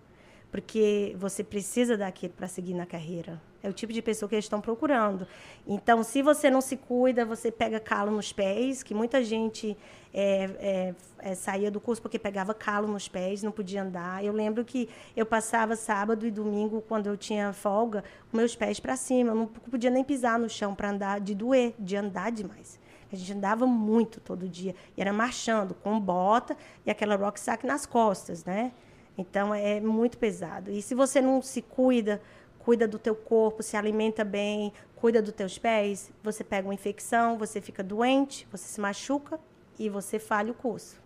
porque 0.52 1.16
você 1.18 1.44
precisa 1.44 1.96
daquilo 1.98 2.34
para 2.34 2.48
seguir 2.48 2.74
na 2.74 2.86
carreira. 2.86 3.40
É 3.62 3.68
o 3.68 3.74
tipo 3.74 3.92
de 3.92 4.02
pessoa 4.02 4.30
que 4.30 4.36
eles 4.36 4.46
estão 4.46 4.62
procurando. 4.62 5.28
Então, 5.68 6.02
se 6.04 6.22
você 6.22 6.50
não 6.50 6.62
se 6.62 6.78
cuida, 6.78 7.26
você 7.26 7.52
pega 7.52 7.80
calo 7.80 8.10
nos 8.10 8.32
pés, 8.32 8.82
que 8.82 8.94
muita 8.94 9.22
gente 9.22 9.78
é, 10.14 10.44
é, 10.60 10.96
é, 11.20 11.36
saía 11.36 11.70
do 11.70 11.80
curso 11.80 12.02
porque 12.02 12.18
pegava 12.18 12.54
calo 12.54 12.88
nos 12.88 13.10
pés, 13.10 13.44
não 13.44 13.52
podia 13.52 13.84
andar. 13.84 14.24
Eu 14.24 14.32
lembro 14.32 14.64
que 14.64 14.88
eu 15.16 15.26
passava 15.26 15.76
sábado 15.76 16.26
e 16.26 16.32
domingo, 16.32 16.82
quando 16.88 17.08
eu 17.08 17.18
tinha 17.18 17.52
folga, 17.52 18.04
meus 18.32 18.56
pés 18.56 18.80
para 18.80 18.96
cima. 18.96 19.32
Eu 19.32 19.36
não 19.36 19.48
podia 19.48 19.90
nem 19.90 20.04
pisar 20.06 20.40
no 20.40 20.50
chão 20.50 20.74
para 20.74 20.90
andar, 20.90 21.20
de 21.20 21.36
doer, 21.36 21.74
de 21.78 21.98
andar 21.98 22.32
demais. 22.32 22.80
A 23.12 23.16
gente 23.16 23.34
andava 23.34 23.66
muito 23.66 24.22
todo 24.22 24.48
dia. 24.48 24.74
E 24.96 25.02
era 25.02 25.12
marchando, 25.12 25.74
com 25.74 26.00
bota 26.00 26.56
e 26.86 26.92
aquela 26.92 27.16
rocksack 27.16 27.66
nas 27.66 27.86
costas, 27.86 28.46
né? 28.46 28.72
Então, 29.20 29.54
é 29.54 29.80
muito 29.80 30.18
pesado. 30.18 30.72
E 30.72 30.82
se 30.82 30.96
você 30.96 31.22
não 31.22 31.42
se 31.42 31.62
cuida 31.62 32.22
cuida 32.70 32.88
do 32.88 33.00
teu 33.00 33.16
corpo, 33.16 33.64
se 33.64 33.76
alimenta 33.76 34.24
bem, 34.24 34.72
cuida 34.96 35.24
dos 35.24 35.34
teus 35.34 35.58
pés, 35.58 36.12
você 36.22 36.44
pega 36.44 36.68
uma 36.68 36.74
infecção, 36.74 37.36
você 37.36 37.60
fica 37.60 37.82
doente, 37.82 38.48
você 38.52 38.66
se 38.66 38.80
machuca 38.80 39.40
e 39.80 39.90
você 39.90 40.20
falha 40.20 40.52
o 40.52 40.54
curso. 40.54 41.02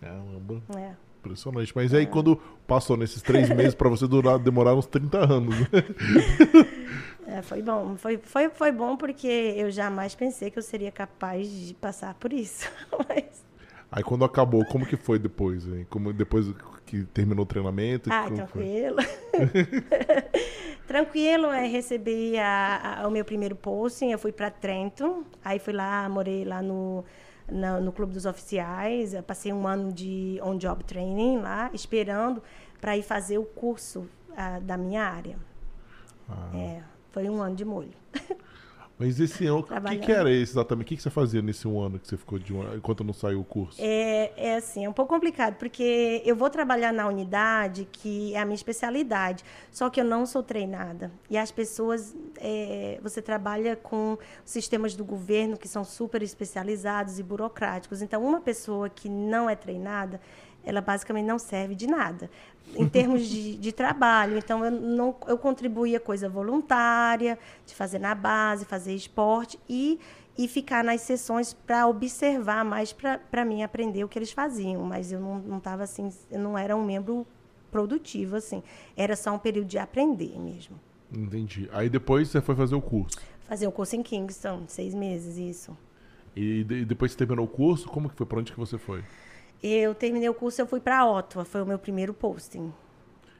Caramba. 0.00 0.60
É. 0.76 0.94
Impressionante. 1.20 1.72
Mas 1.76 1.94
aí, 1.94 2.04
é. 2.04 2.06
quando 2.06 2.36
passou 2.66 2.96
nesses 2.96 3.22
três 3.22 3.48
meses, 3.50 3.74
para 3.74 3.88
você 3.88 4.08
durar, 4.08 4.38
demorar 4.38 4.74
uns 4.74 4.86
30 4.86 5.18
anos. 5.32 5.54
Né? 5.60 5.68
É, 7.30 7.42
foi 7.42 7.60
bom. 7.60 7.94
Foi, 7.98 8.16
foi, 8.16 8.48
foi 8.48 8.72
bom 8.72 8.96
porque 8.96 9.26
eu 9.26 9.70
jamais 9.70 10.14
pensei 10.14 10.50
que 10.50 10.58
eu 10.58 10.62
seria 10.62 10.90
capaz 10.90 11.46
de 11.46 11.74
passar 11.74 12.14
por 12.14 12.32
isso. 12.32 12.66
Mas... 13.06 13.44
Aí 13.90 14.02
quando 14.02 14.24
acabou, 14.24 14.64
como 14.66 14.84
que 14.84 14.96
foi 14.96 15.18
depois? 15.18 15.66
Hein? 15.66 15.86
Como 15.88 16.12
depois 16.12 16.46
que 16.84 17.04
terminou 17.04 17.44
o 17.44 17.46
treinamento? 17.46 18.10
Ah, 18.12 18.26
tranquilo. 18.30 18.96
tranquilo, 20.86 21.46
é, 21.46 21.66
recebi 21.66 22.36
a, 22.38 23.00
a, 23.02 23.08
o 23.08 23.10
meu 23.10 23.24
primeiro 23.24 23.56
posting, 23.56 24.10
eu 24.12 24.18
fui 24.18 24.30
para 24.30 24.50
Trento, 24.50 25.24
aí 25.42 25.58
fui 25.58 25.72
lá, 25.72 26.06
morei 26.08 26.44
lá 26.44 26.60
no, 26.60 27.02
no, 27.50 27.80
no 27.80 27.92
Clube 27.92 28.12
dos 28.12 28.26
Oficiais, 28.26 29.14
passei 29.26 29.52
um 29.52 29.66
ano 29.66 29.90
de 29.90 30.38
on-job 30.42 30.84
training 30.84 31.38
lá, 31.38 31.70
esperando 31.72 32.42
para 32.80 32.96
ir 32.96 33.02
fazer 33.02 33.38
o 33.38 33.44
curso 33.44 34.06
uh, 34.30 34.60
da 34.62 34.76
minha 34.76 35.02
área. 35.02 35.36
Ah. 36.28 36.50
É, 36.54 36.82
foi 37.10 37.28
um 37.28 37.40
ano 37.40 37.56
de 37.56 37.64
molho. 37.64 37.92
Mas 38.98 39.20
esse 39.20 39.46
ano, 39.46 39.60
o 39.60 39.62
que, 39.62 39.98
que, 39.98 40.12
era 40.12 40.28
esse 40.30 40.52
exatamente? 40.52 40.86
O 40.86 40.88
que, 40.88 40.96
que 40.96 41.02
você 41.02 41.10
fazia 41.10 41.40
nesse 41.40 41.68
um 41.68 41.80
ano 41.80 42.00
que 42.00 42.08
você 42.08 42.16
ficou 42.16 42.38
de 42.38 42.52
um, 42.52 42.74
enquanto 42.74 43.04
não 43.04 43.12
saiu 43.12 43.40
o 43.40 43.44
curso? 43.44 43.80
É, 43.80 44.32
é 44.36 44.56
assim, 44.56 44.84
é 44.84 44.88
um 44.88 44.92
pouco 44.92 45.14
complicado, 45.14 45.54
porque 45.54 46.20
eu 46.26 46.34
vou 46.34 46.50
trabalhar 46.50 46.92
na 46.92 47.06
unidade, 47.06 47.86
que 47.92 48.34
é 48.34 48.40
a 48.40 48.44
minha 48.44 48.56
especialidade, 48.56 49.44
só 49.70 49.88
que 49.88 50.00
eu 50.00 50.04
não 50.04 50.26
sou 50.26 50.42
treinada. 50.42 51.12
E 51.30 51.38
as 51.38 51.52
pessoas, 51.52 52.16
é, 52.38 52.98
você 53.00 53.22
trabalha 53.22 53.76
com 53.76 54.18
sistemas 54.44 54.96
do 54.96 55.04
governo 55.04 55.56
que 55.56 55.68
são 55.68 55.84
super 55.84 56.20
especializados 56.20 57.20
e 57.20 57.22
burocráticos. 57.22 58.02
Então, 58.02 58.24
uma 58.24 58.40
pessoa 58.40 58.88
que 58.88 59.08
não 59.08 59.48
é 59.48 59.54
treinada, 59.54 60.20
ela 60.64 60.80
basicamente 60.80 61.26
não 61.26 61.38
serve 61.38 61.74
de 61.74 61.86
nada 61.86 62.30
em 62.76 62.88
termos 62.88 63.26
de, 63.26 63.56
de, 63.58 63.72
trabalho. 63.72 64.38
Então, 64.38 64.64
eu, 64.64 64.70
não, 64.70 65.16
eu 65.26 65.38
contribuía 65.38 65.98
coisa 65.98 66.28
voluntária, 66.28 67.38
de 67.66 67.74
fazer 67.74 67.98
na 67.98 68.14
base, 68.14 68.64
fazer 68.64 68.94
esporte 68.94 69.58
e, 69.68 69.98
e 70.36 70.46
ficar 70.48 70.84
nas 70.84 71.00
sessões 71.02 71.52
para 71.52 71.86
observar 71.86 72.64
mais, 72.64 72.92
para 72.92 73.44
mim 73.44 73.62
aprender 73.62 74.04
o 74.04 74.08
que 74.08 74.18
eles 74.18 74.32
faziam. 74.32 74.82
Mas 74.82 75.12
eu 75.12 75.20
não 75.20 75.58
estava 75.58 75.84
assim, 75.84 76.12
eu 76.30 76.38
não 76.38 76.56
era 76.56 76.76
um 76.76 76.84
membro 76.84 77.26
produtivo, 77.70 78.36
assim. 78.36 78.62
Era 78.96 79.16
só 79.16 79.34
um 79.34 79.38
período 79.38 79.68
de 79.68 79.78
aprender 79.78 80.38
mesmo. 80.38 80.78
Entendi. 81.12 81.68
Aí 81.72 81.88
depois 81.88 82.28
você 82.28 82.40
foi 82.40 82.54
fazer 82.54 82.74
o 82.74 82.82
curso? 82.82 83.18
Fazer 83.46 83.66
o 83.66 83.72
curso 83.72 83.96
em 83.96 84.02
Kingston, 84.02 84.64
seis 84.66 84.94
meses, 84.94 85.38
isso. 85.38 85.76
E, 86.36 86.60
e 86.60 86.84
depois 86.84 87.12
que 87.12 87.14
você 87.14 87.26
terminou 87.26 87.46
o 87.46 87.48
curso, 87.48 87.88
como 87.88 88.10
que 88.10 88.14
foi? 88.14 88.26
Para 88.26 88.40
onde 88.40 88.52
que 88.52 88.58
você 88.58 88.76
foi? 88.76 89.02
Eu 89.62 89.94
terminei 89.94 90.28
o 90.28 90.34
curso, 90.34 90.60
eu 90.60 90.66
fui 90.66 90.80
para 90.80 91.04
Ottawa, 91.04 91.44
foi 91.44 91.62
o 91.62 91.66
meu 91.66 91.78
primeiro 91.78 92.14
posting. 92.14 92.72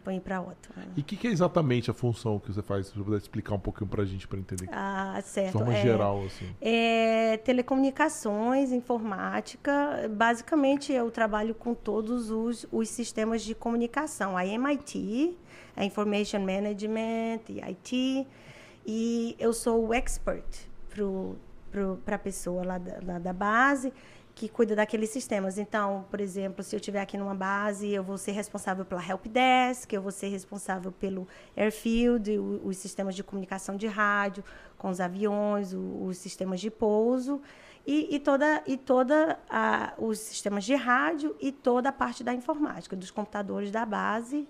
Fui 0.02 0.18
para 0.18 0.40
Ottawa. 0.40 0.86
E 0.96 1.00
o 1.00 1.04
que, 1.04 1.16
que, 1.16 1.28
é 1.28 1.30
exatamente 1.30 1.90
a 1.90 1.94
função 1.94 2.38
que 2.38 2.52
você 2.52 2.62
faz? 2.62 2.86
Se 2.86 2.94
você 2.94 3.04
puder 3.04 3.18
explicar 3.18 3.54
um 3.54 3.58
pouquinho 3.58 3.88
para 3.88 4.02
a 4.02 4.06
gente, 4.06 4.26
para 4.26 4.38
entender. 4.38 4.68
Ah, 4.72 5.20
certo. 5.22 5.52
De 5.52 5.52
forma 5.52 5.74
é, 5.74 5.82
geral, 5.82 6.24
assim. 6.24 6.48
É 6.60 7.36
telecomunicações, 7.44 8.72
informática. 8.72 10.08
Basicamente, 10.10 10.92
eu 10.92 11.10
trabalho 11.10 11.54
com 11.54 11.74
todos 11.74 12.30
os, 12.30 12.66
os 12.72 12.88
sistemas 12.88 13.42
de 13.42 13.54
comunicação. 13.54 14.36
A 14.36 14.46
MIT, 14.46 15.36
a 15.76 15.84
Information 15.84 16.40
Management, 16.40 17.40
e 17.50 17.60
IT. 17.60 18.26
E 18.86 19.36
eu 19.38 19.52
sou 19.52 19.88
o 19.88 19.94
expert 19.94 20.66
para 22.04 22.16
a 22.16 22.18
pessoa 22.18 22.64
lá 22.64 22.78
da, 22.78 22.98
lá 23.04 23.18
da 23.18 23.32
base 23.32 23.92
que 24.38 24.48
cuida 24.48 24.76
daqueles 24.76 25.10
sistemas. 25.10 25.58
Então, 25.58 26.04
por 26.08 26.20
exemplo, 26.20 26.62
se 26.62 26.74
eu 26.74 26.78
estiver 26.78 27.00
aqui 27.00 27.18
numa 27.18 27.34
base, 27.34 27.88
eu 27.88 28.04
vou 28.04 28.16
ser 28.16 28.30
responsável 28.30 28.84
pela 28.84 29.04
help 29.04 29.26
desk, 29.26 29.92
eu 29.92 30.00
vou 30.00 30.12
ser 30.12 30.28
responsável 30.28 30.92
pelo 30.92 31.26
airfield, 31.56 32.38
os 32.38 32.76
sistemas 32.76 33.16
de 33.16 33.24
comunicação 33.24 33.76
de 33.76 33.88
rádio 33.88 34.44
com 34.78 34.90
os 34.90 35.00
aviões, 35.00 35.74
os 35.74 36.16
sistemas 36.18 36.60
de 36.60 36.70
pouso 36.70 37.42
e, 37.84 38.14
e 38.14 38.20
toda 38.20 38.62
e 38.64 38.76
toda 38.76 39.40
a, 39.50 39.94
os 39.98 40.20
sistemas 40.20 40.64
de 40.64 40.76
rádio 40.76 41.34
e 41.40 41.50
toda 41.50 41.88
a 41.88 41.92
parte 41.92 42.22
da 42.22 42.32
informática 42.32 42.94
dos 42.94 43.10
computadores 43.10 43.72
da 43.72 43.84
base. 43.84 44.46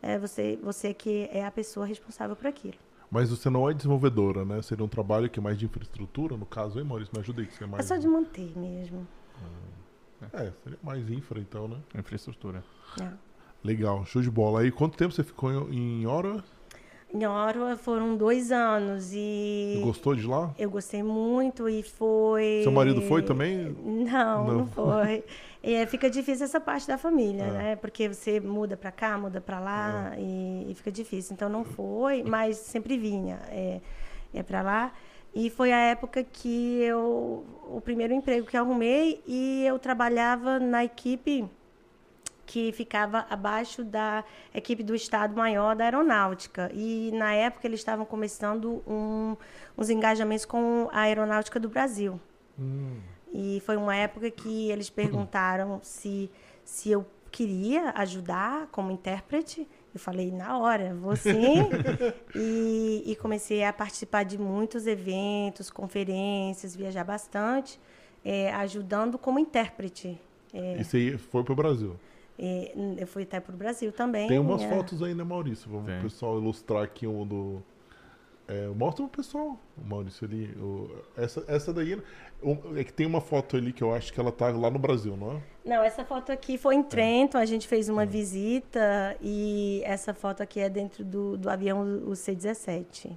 É 0.00 0.20
você 0.20 0.56
você 0.62 0.94
que 0.94 1.28
é 1.32 1.44
a 1.44 1.50
pessoa 1.50 1.84
responsável 1.84 2.36
por 2.36 2.46
aquilo. 2.46 2.78
Mas 3.10 3.28
você 3.28 3.50
não 3.50 3.68
é 3.68 3.74
desenvolvedora, 3.74 4.44
né? 4.44 4.62
Seria 4.62 4.84
um 4.84 4.88
trabalho 4.88 5.28
que 5.28 5.40
é 5.40 5.42
mais 5.42 5.58
de 5.58 5.66
infraestrutura, 5.66 6.36
no 6.36 6.46
caso, 6.46 6.78
hein, 6.78 6.84
Maurício? 6.84 7.12
Me 7.12 7.20
ajuda 7.20 7.42
aí, 7.42 7.46
que 7.46 7.54
você 7.54 7.64
é 7.64 7.66
mais... 7.66 7.84
É 7.84 7.86
só 7.88 8.00
de 8.00 8.08
manter 8.08 8.56
mesmo. 8.56 9.06
É, 10.32 10.52
seria 10.62 10.78
mais 10.82 11.10
infra 11.10 11.40
então, 11.40 11.66
né? 11.68 11.76
Infraestrutura. 11.94 12.62
É. 13.00 13.08
Legal, 13.64 14.04
show 14.06 14.22
de 14.22 14.30
bola. 14.30 14.60
Aí 14.60 14.70
quanto 14.70 14.96
tempo 14.96 15.12
você 15.12 15.22
ficou 15.22 15.50
em, 15.70 16.02
em? 16.02 16.06
Em 17.14 17.26
Ottawa 17.26 17.76
foram 17.76 18.16
dois 18.16 18.50
anos 18.50 19.12
e... 19.12 19.80
Gostou 19.84 20.14
de 20.14 20.26
lá? 20.26 20.54
Eu 20.58 20.70
gostei 20.70 21.02
muito 21.02 21.68
e 21.68 21.82
foi... 21.82 22.60
Seu 22.62 22.72
marido 22.72 23.02
foi 23.02 23.22
também? 23.22 23.68
Não, 23.84 24.46
não, 24.46 24.58
não 24.58 24.66
foi. 24.66 25.22
é, 25.62 25.84
fica 25.84 26.08
difícil 26.08 26.44
essa 26.44 26.58
parte 26.58 26.88
da 26.88 26.96
família, 26.96 27.42
é. 27.42 27.50
né? 27.50 27.76
Porque 27.76 28.08
você 28.08 28.40
muda 28.40 28.78
para 28.78 28.90
cá, 28.90 29.18
muda 29.18 29.42
para 29.42 29.60
lá 29.60 30.12
é. 30.16 30.20
e, 30.20 30.70
e, 30.70 30.74
fica 30.74 30.90
difícil. 30.90 31.34
Então 31.34 31.50
não 31.50 31.64
foi, 31.64 32.22
mas 32.22 32.56
sempre 32.56 32.96
vinha 32.96 33.38
é, 33.50 33.82
é 34.32 34.42
para 34.42 34.62
lá. 34.62 34.92
E 35.34 35.48
foi 35.48 35.72
a 35.72 35.78
época 35.78 36.22
que 36.22 36.82
eu 36.82 37.44
o 37.68 37.80
primeiro 37.80 38.12
emprego 38.12 38.46
que 38.46 38.56
arrumei 38.56 39.22
e 39.26 39.64
eu 39.66 39.78
trabalhava 39.78 40.58
na 40.58 40.84
equipe 40.84 41.48
que 42.44 42.70
ficava 42.72 43.26
abaixo 43.30 43.82
da 43.82 44.22
equipe 44.54 44.82
do 44.82 44.94
Estado 44.94 45.34
Maior 45.34 45.74
da 45.74 45.84
Aeronáutica. 45.84 46.70
E 46.74 47.10
na 47.14 47.32
época 47.32 47.66
eles 47.66 47.80
estavam 47.80 48.04
começando 48.04 48.82
um, 48.86 49.34
uns 49.78 49.88
engajamentos 49.88 50.44
com 50.44 50.88
a 50.92 51.02
Aeronáutica 51.02 51.58
do 51.58 51.68
Brasil. 51.68 52.20
Hum. 52.58 53.00
E 53.32 53.62
foi 53.64 53.76
uma 53.76 53.96
época 53.96 54.30
que 54.30 54.70
eles 54.70 54.90
perguntaram 54.90 55.80
se, 55.82 56.30
se 56.62 56.90
eu 56.90 57.06
queria 57.30 57.90
ajudar 57.96 58.66
como 58.70 58.90
intérprete. 58.90 59.66
Eu 59.94 60.00
falei, 60.00 60.30
na 60.30 60.58
hora, 60.58 60.94
vou 60.94 61.14
sim. 61.14 61.68
e, 62.34 63.02
e, 63.06 63.16
comecei 63.16 63.62
a 63.62 63.72
participar 63.72 64.24
de 64.24 64.38
muitos 64.38 64.86
eventos, 64.86 65.70
conferências, 65.70 66.74
viajar 66.74 67.04
bastante, 67.04 67.78
é, 68.24 68.52
ajudando 68.54 69.18
como 69.18 69.38
intérprete. 69.38 70.18
É, 70.52 70.80
e 70.80 70.84
você 70.84 71.18
foi 71.18 71.44
para 71.44 71.52
o 71.52 71.56
Brasil? 71.56 71.96
É, 72.38 72.72
eu 72.98 73.06
fui 73.06 73.24
até 73.24 73.38
para 73.38 73.54
o 73.54 73.56
Brasil 73.56 73.92
também. 73.92 74.28
Tem 74.28 74.38
umas 74.38 74.62
é. 74.62 74.68
fotos 74.68 75.02
aí, 75.02 75.14
né, 75.14 75.22
Maurício? 75.22 75.70
Vamos 75.70 75.92
o 75.92 76.02
pessoal 76.02 76.38
ilustrar 76.38 76.82
aqui 76.82 77.06
um 77.06 77.26
do. 77.26 77.62
É, 78.48 78.66
mostra 78.68 79.04
o 79.04 79.08
pessoal, 79.08 79.58
o 79.78 79.88
Maurício 79.88 80.26
ali. 80.26 80.46
O, 80.60 80.90
essa, 81.16 81.44
essa 81.46 81.72
daí 81.72 82.00
é 82.76 82.84
que 82.84 82.92
tem 82.92 83.06
uma 83.06 83.20
foto 83.20 83.56
ali 83.56 83.72
que 83.72 83.82
eu 83.82 83.94
acho 83.94 84.12
que 84.12 84.18
ela 84.18 84.32
tá 84.32 84.48
lá 84.48 84.70
no 84.70 84.78
Brasil, 84.78 85.16
não 85.16 85.36
é? 85.36 85.42
Não, 85.64 85.82
essa 85.82 86.04
foto 86.04 86.32
aqui 86.32 86.58
foi 86.58 86.74
em 86.74 86.82
Trento, 86.82 87.38
a 87.38 87.44
gente 87.44 87.68
fez 87.68 87.88
uma 87.88 88.02
é. 88.02 88.06
visita 88.06 89.16
e 89.20 89.80
essa 89.84 90.12
foto 90.12 90.42
aqui 90.42 90.60
é 90.60 90.68
dentro 90.68 91.04
do, 91.04 91.38
do 91.38 91.48
avião 91.48 91.82
o 92.06 92.16
C-17. 92.16 93.16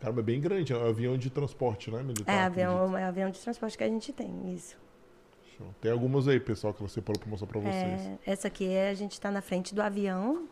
Caramba, 0.00 0.20
é 0.20 0.24
bem 0.24 0.40
grande, 0.40 0.72
é 0.72 0.76
um 0.76 0.86
avião 0.86 1.18
de 1.18 1.30
transporte, 1.30 1.90
né, 1.90 2.02
militar? 2.02 2.32
É, 2.32 2.42
avião, 2.42 2.96
é 2.96 3.04
avião 3.04 3.30
de 3.30 3.40
transporte 3.40 3.76
que 3.76 3.84
a 3.84 3.88
gente 3.88 4.12
tem, 4.12 4.54
isso. 4.54 4.76
Show. 5.56 5.66
Tem 5.80 5.90
algumas 5.90 6.28
aí, 6.28 6.38
pessoal, 6.38 6.72
que 6.72 6.82
você 6.82 7.00
falou 7.00 7.18
para 7.18 7.30
mostrar 7.30 7.48
para 7.48 7.60
vocês. 7.60 8.00
É, 8.06 8.18
essa 8.26 8.48
aqui 8.48 8.68
é, 8.68 8.90
a 8.90 8.94
gente 8.94 9.12
está 9.12 9.30
na 9.30 9.40
frente 9.40 9.74
do 9.74 9.82
avião 9.82 10.48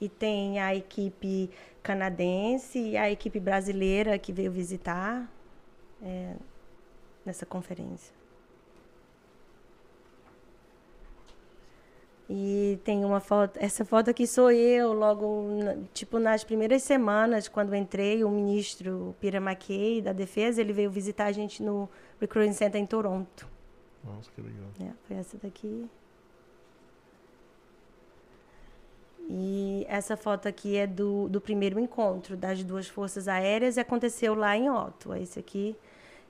e 0.00 0.08
tem 0.08 0.60
a 0.60 0.74
equipe 0.74 1.50
canadense 1.82 2.78
e 2.78 2.96
a 2.96 3.10
equipe 3.10 3.40
brasileira 3.40 4.18
que 4.18 4.32
veio 4.32 4.52
visitar. 4.52 5.30
É, 6.02 6.34
nessa 7.28 7.44
conferência. 7.44 8.16
E 12.30 12.78
tem 12.84 13.04
uma 13.04 13.20
foto, 13.20 13.58
essa 13.58 13.84
foto 13.86 14.10
aqui 14.10 14.26
sou 14.26 14.50
eu, 14.50 14.92
logo, 14.92 15.46
tipo, 15.94 16.18
nas 16.18 16.44
primeiras 16.44 16.82
semanas, 16.82 17.48
quando 17.48 17.74
entrei, 17.74 18.22
o 18.22 18.30
ministro 18.30 19.14
Pira 19.18 19.38
McKay, 19.38 20.02
da 20.02 20.12
Defesa, 20.12 20.60
ele 20.60 20.74
veio 20.74 20.90
visitar 20.90 21.26
a 21.26 21.32
gente 21.32 21.62
no 21.62 21.88
Recruiting 22.20 22.52
Center 22.52 22.80
em 22.80 22.86
Toronto. 22.86 23.48
Nossa, 24.04 24.30
que 24.30 24.42
legal. 24.42 24.68
É, 24.80 24.90
foi 25.06 25.16
essa 25.16 25.38
daqui. 25.38 25.88
E 29.30 29.84
essa 29.88 30.16
foto 30.16 30.48
aqui 30.48 30.76
é 30.76 30.86
do, 30.86 31.28
do 31.28 31.40
primeiro 31.40 31.78
encontro 31.78 32.36
das 32.36 32.64
duas 32.64 32.88
forças 32.88 33.28
aéreas 33.28 33.76
e 33.76 33.80
aconteceu 33.80 34.34
lá 34.34 34.56
em 34.56 34.70
Ottawa. 34.70 35.18
Esse 35.18 35.38
aqui 35.38 35.76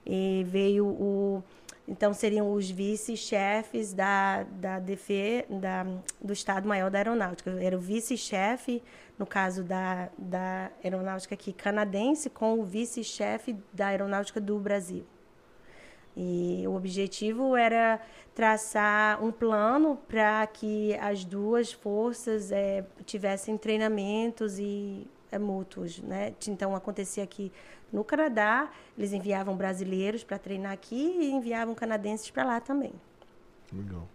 e 0.05 0.45
veio 0.47 0.85
o 0.85 1.43
então 1.89 2.13
seriam 2.13 2.53
os 2.53 2.69
vice-chefes 2.69 3.93
da, 3.93 4.43
da 4.43 4.77
DF, 4.77 5.43
da, 5.49 5.87
do 6.21 6.31
Estado-Maior 6.31 6.91
da 6.91 6.99
Aeronáutica. 6.99 7.49
Era 7.59 7.75
o 7.75 7.79
vice-chefe, 7.79 8.83
no 9.17 9.25
caso 9.25 9.63
da, 9.63 10.09
da 10.15 10.69
aeronáutica 10.83 11.33
aqui 11.33 11.51
canadense, 11.51 12.29
com 12.29 12.59
o 12.59 12.63
vice-chefe 12.63 13.55
da 13.73 13.87
aeronáutica 13.87 14.39
do 14.39 14.59
Brasil. 14.59 15.03
E 16.15 16.63
o 16.67 16.75
objetivo 16.75 17.55
era 17.55 18.01
traçar 18.35 19.23
um 19.23 19.31
plano 19.31 19.97
para 20.07 20.45
que 20.47 20.95
as 20.95 21.23
duas 21.23 21.71
forças 21.71 22.51
é, 22.51 22.85
tivessem 23.05 23.57
treinamentos 23.57 24.59
e 24.59 25.07
é, 25.31 25.37
mútuos, 25.37 25.99
né? 26.01 26.33
Então 26.47 26.75
acontecia 26.75 27.23
aqui 27.23 27.51
no 27.91 28.03
Canadá, 28.03 28.69
eles 28.97 29.13
enviavam 29.13 29.55
brasileiros 29.55 30.23
para 30.23 30.37
treinar 30.37 30.71
aqui 30.71 31.17
e 31.19 31.31
enviavam 31.31 31.73
canadenses 31.73 32.29
para 32.29 32.43
lá 32.43 32.59
também. 32.59 32.93
Legal. 33.73 34.07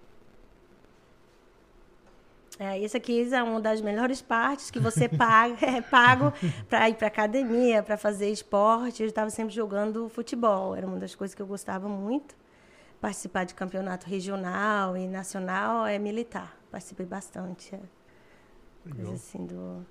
É, 2.59 2.79
isso 2.79 2.97
aqui 2.97 3.35
é 3.35 3.43
uma 3.43 3.61
das 3.61 3.81
melhores 3.81 4.23
partes 4.23 4.71
que 4.71 4.79
você 4.79 5.09
paga, 5.11 5.67
é 5.67 5.81
pago 5.81 6.33
para 6.69 6.89
ir 6.89 6.95
para 6.95 7.09
academia, 7.09 7.83
para 7.83 7.97
fazer 7.97 8.31
esporte. 8.31 9.03
Eu 9.03 9.09
estava 9.09 9.31
sempre 9.31 9.55
jogando 9.55 10.09
futebol, 10.09 10.75
era 10.75 10.87
uma 10.87 10.99
das 10.99 11.15
coisas 11.15 11.35
que 11.35 11.43
eu 11.43 11.47
gostava 11.47 11.89
muito. 11.89 12.37
Participar 13.01 13.45
de 13.45 13.55
campeonato 13.55 14.09
regional 14.09 14.97
e 14.97 15.07
nacional 15.07 15.87
é 15.87 15.99
militar. 15.99 16.57
Participei 16.71 17.05
bastante. 17.05 17.75
É. 17.75 17.81
Coisa 18.95 19.15
assim 19.15 19.45
do. 19.47 19.85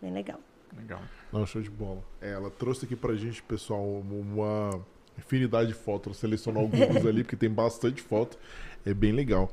Bem 0.00 0.12
legal. 0.12 0.40
Legal. 0.76 1.00
Não, 1.32 1.44
show 1.46 1.60
de 1.60 1.70
bola. 1.70 2.02
É, 2.20 2.32
ela 2.32 2.50
trouxe 2.50 2.84
aqui 2.84 2.94
pra 2.94 3.14
gente, 3.14 3.42
pessoal, 3.42 3.84
uma 3.84 4.84
infinidade 5.18 5.68
de 5.68 5.74
fotos. 5.74 6.16
Selecionou 6.16 6.62
alguns 6.62 7.04
ali, 7.06 7.22
porque 7.22 7.36
tem 7.36 7.50
bastante 7.50 8.00
foto. 8.00 8.38
É 8.86 8.94
bem 8.94 9.12
legal. 9.12 9.50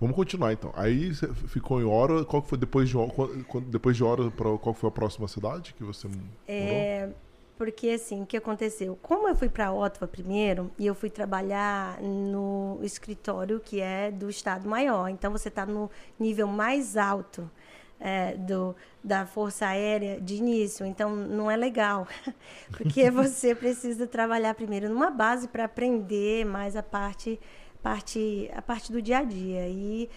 Vamos 0.00 0.14
continuar 0.14 0.52
então. 0.52 0.72
Aí 0.76 1.12
ficou 1.48 1.80
em 1.80 1.84
hora. 1.84 2.24
Qual 2.24 2.42
foi 2.42 2.58
depois 2.58 2.88
de? 2.88 2.96
Depois 3.68 3.96
de 3.96 4.04
hora, 4.04 4.30
pra, 4.30 4.56
qual 4.58 4.74
foi 4.74 4.88
a 4.88 4.92
próxima 4.92 5.26
cidade 5.26 5.74
que 5.74 5.82
você 5.82 6.08
é, 6.46 7.08
Porque 7.56 7.88
assim, 7.88 8.22
o 8.22 8.26
que 8.26 8.36
aconteceu? 8.36 8.96
Como 9.02 9.26
eu 9.28 9.34
fui 9.34 9.48
para 9.48 9.72
Ottawa 9.72 10.06
primeiro 10.06 10.70
e 10.78 10.86
eu 10.86 10.94
fui 10.94 11.08
trabalhar 11.08 12.00
no 12.02 12.78
escritório 12.82 13.58
que 13.58 13.80
é 13.80 14.10
do 14.10 14.28
Estado 14.28 14.68
Maior, 14.68 15.08
então 15.08 15.32
você 15.32 15.48
está 15.48 15.64
no 15.64 15.90
nível 16.20 16.46
mais 16.46 16.96
alto 16.96 17.50
é, 17.98 18.34
do, 18.34 18.74
da 19.02 19.26
Força 19.26 19.66
Aérea 19.66 20.20
de 20.20 20.34
início, 20.36 20.84
então 20.84 21.14
não 21.14 21.50
é 21.50 21.56
legal, 21.56 22.06
porque 22.72 23.08
você 23.10 23.54
precisa 23.54 24.06
trabalhar 24.06 24.54
primeiro 24.54 24.88
numa 24.88 25.10
base 25.10 25.48
para 25.48 25.64
aprender 25.64 26.44
mais 26.44 26.76
a 26.76 26.82
parte 26.82 27.38
parte, 27.86 28.50
a 28.52 28.60
parte 28.60 28.90
do 28.90 29.00
dia 29.00 29.18
a 29.18 29.22
dia. 29.22 29.68
E, 29.68 30.10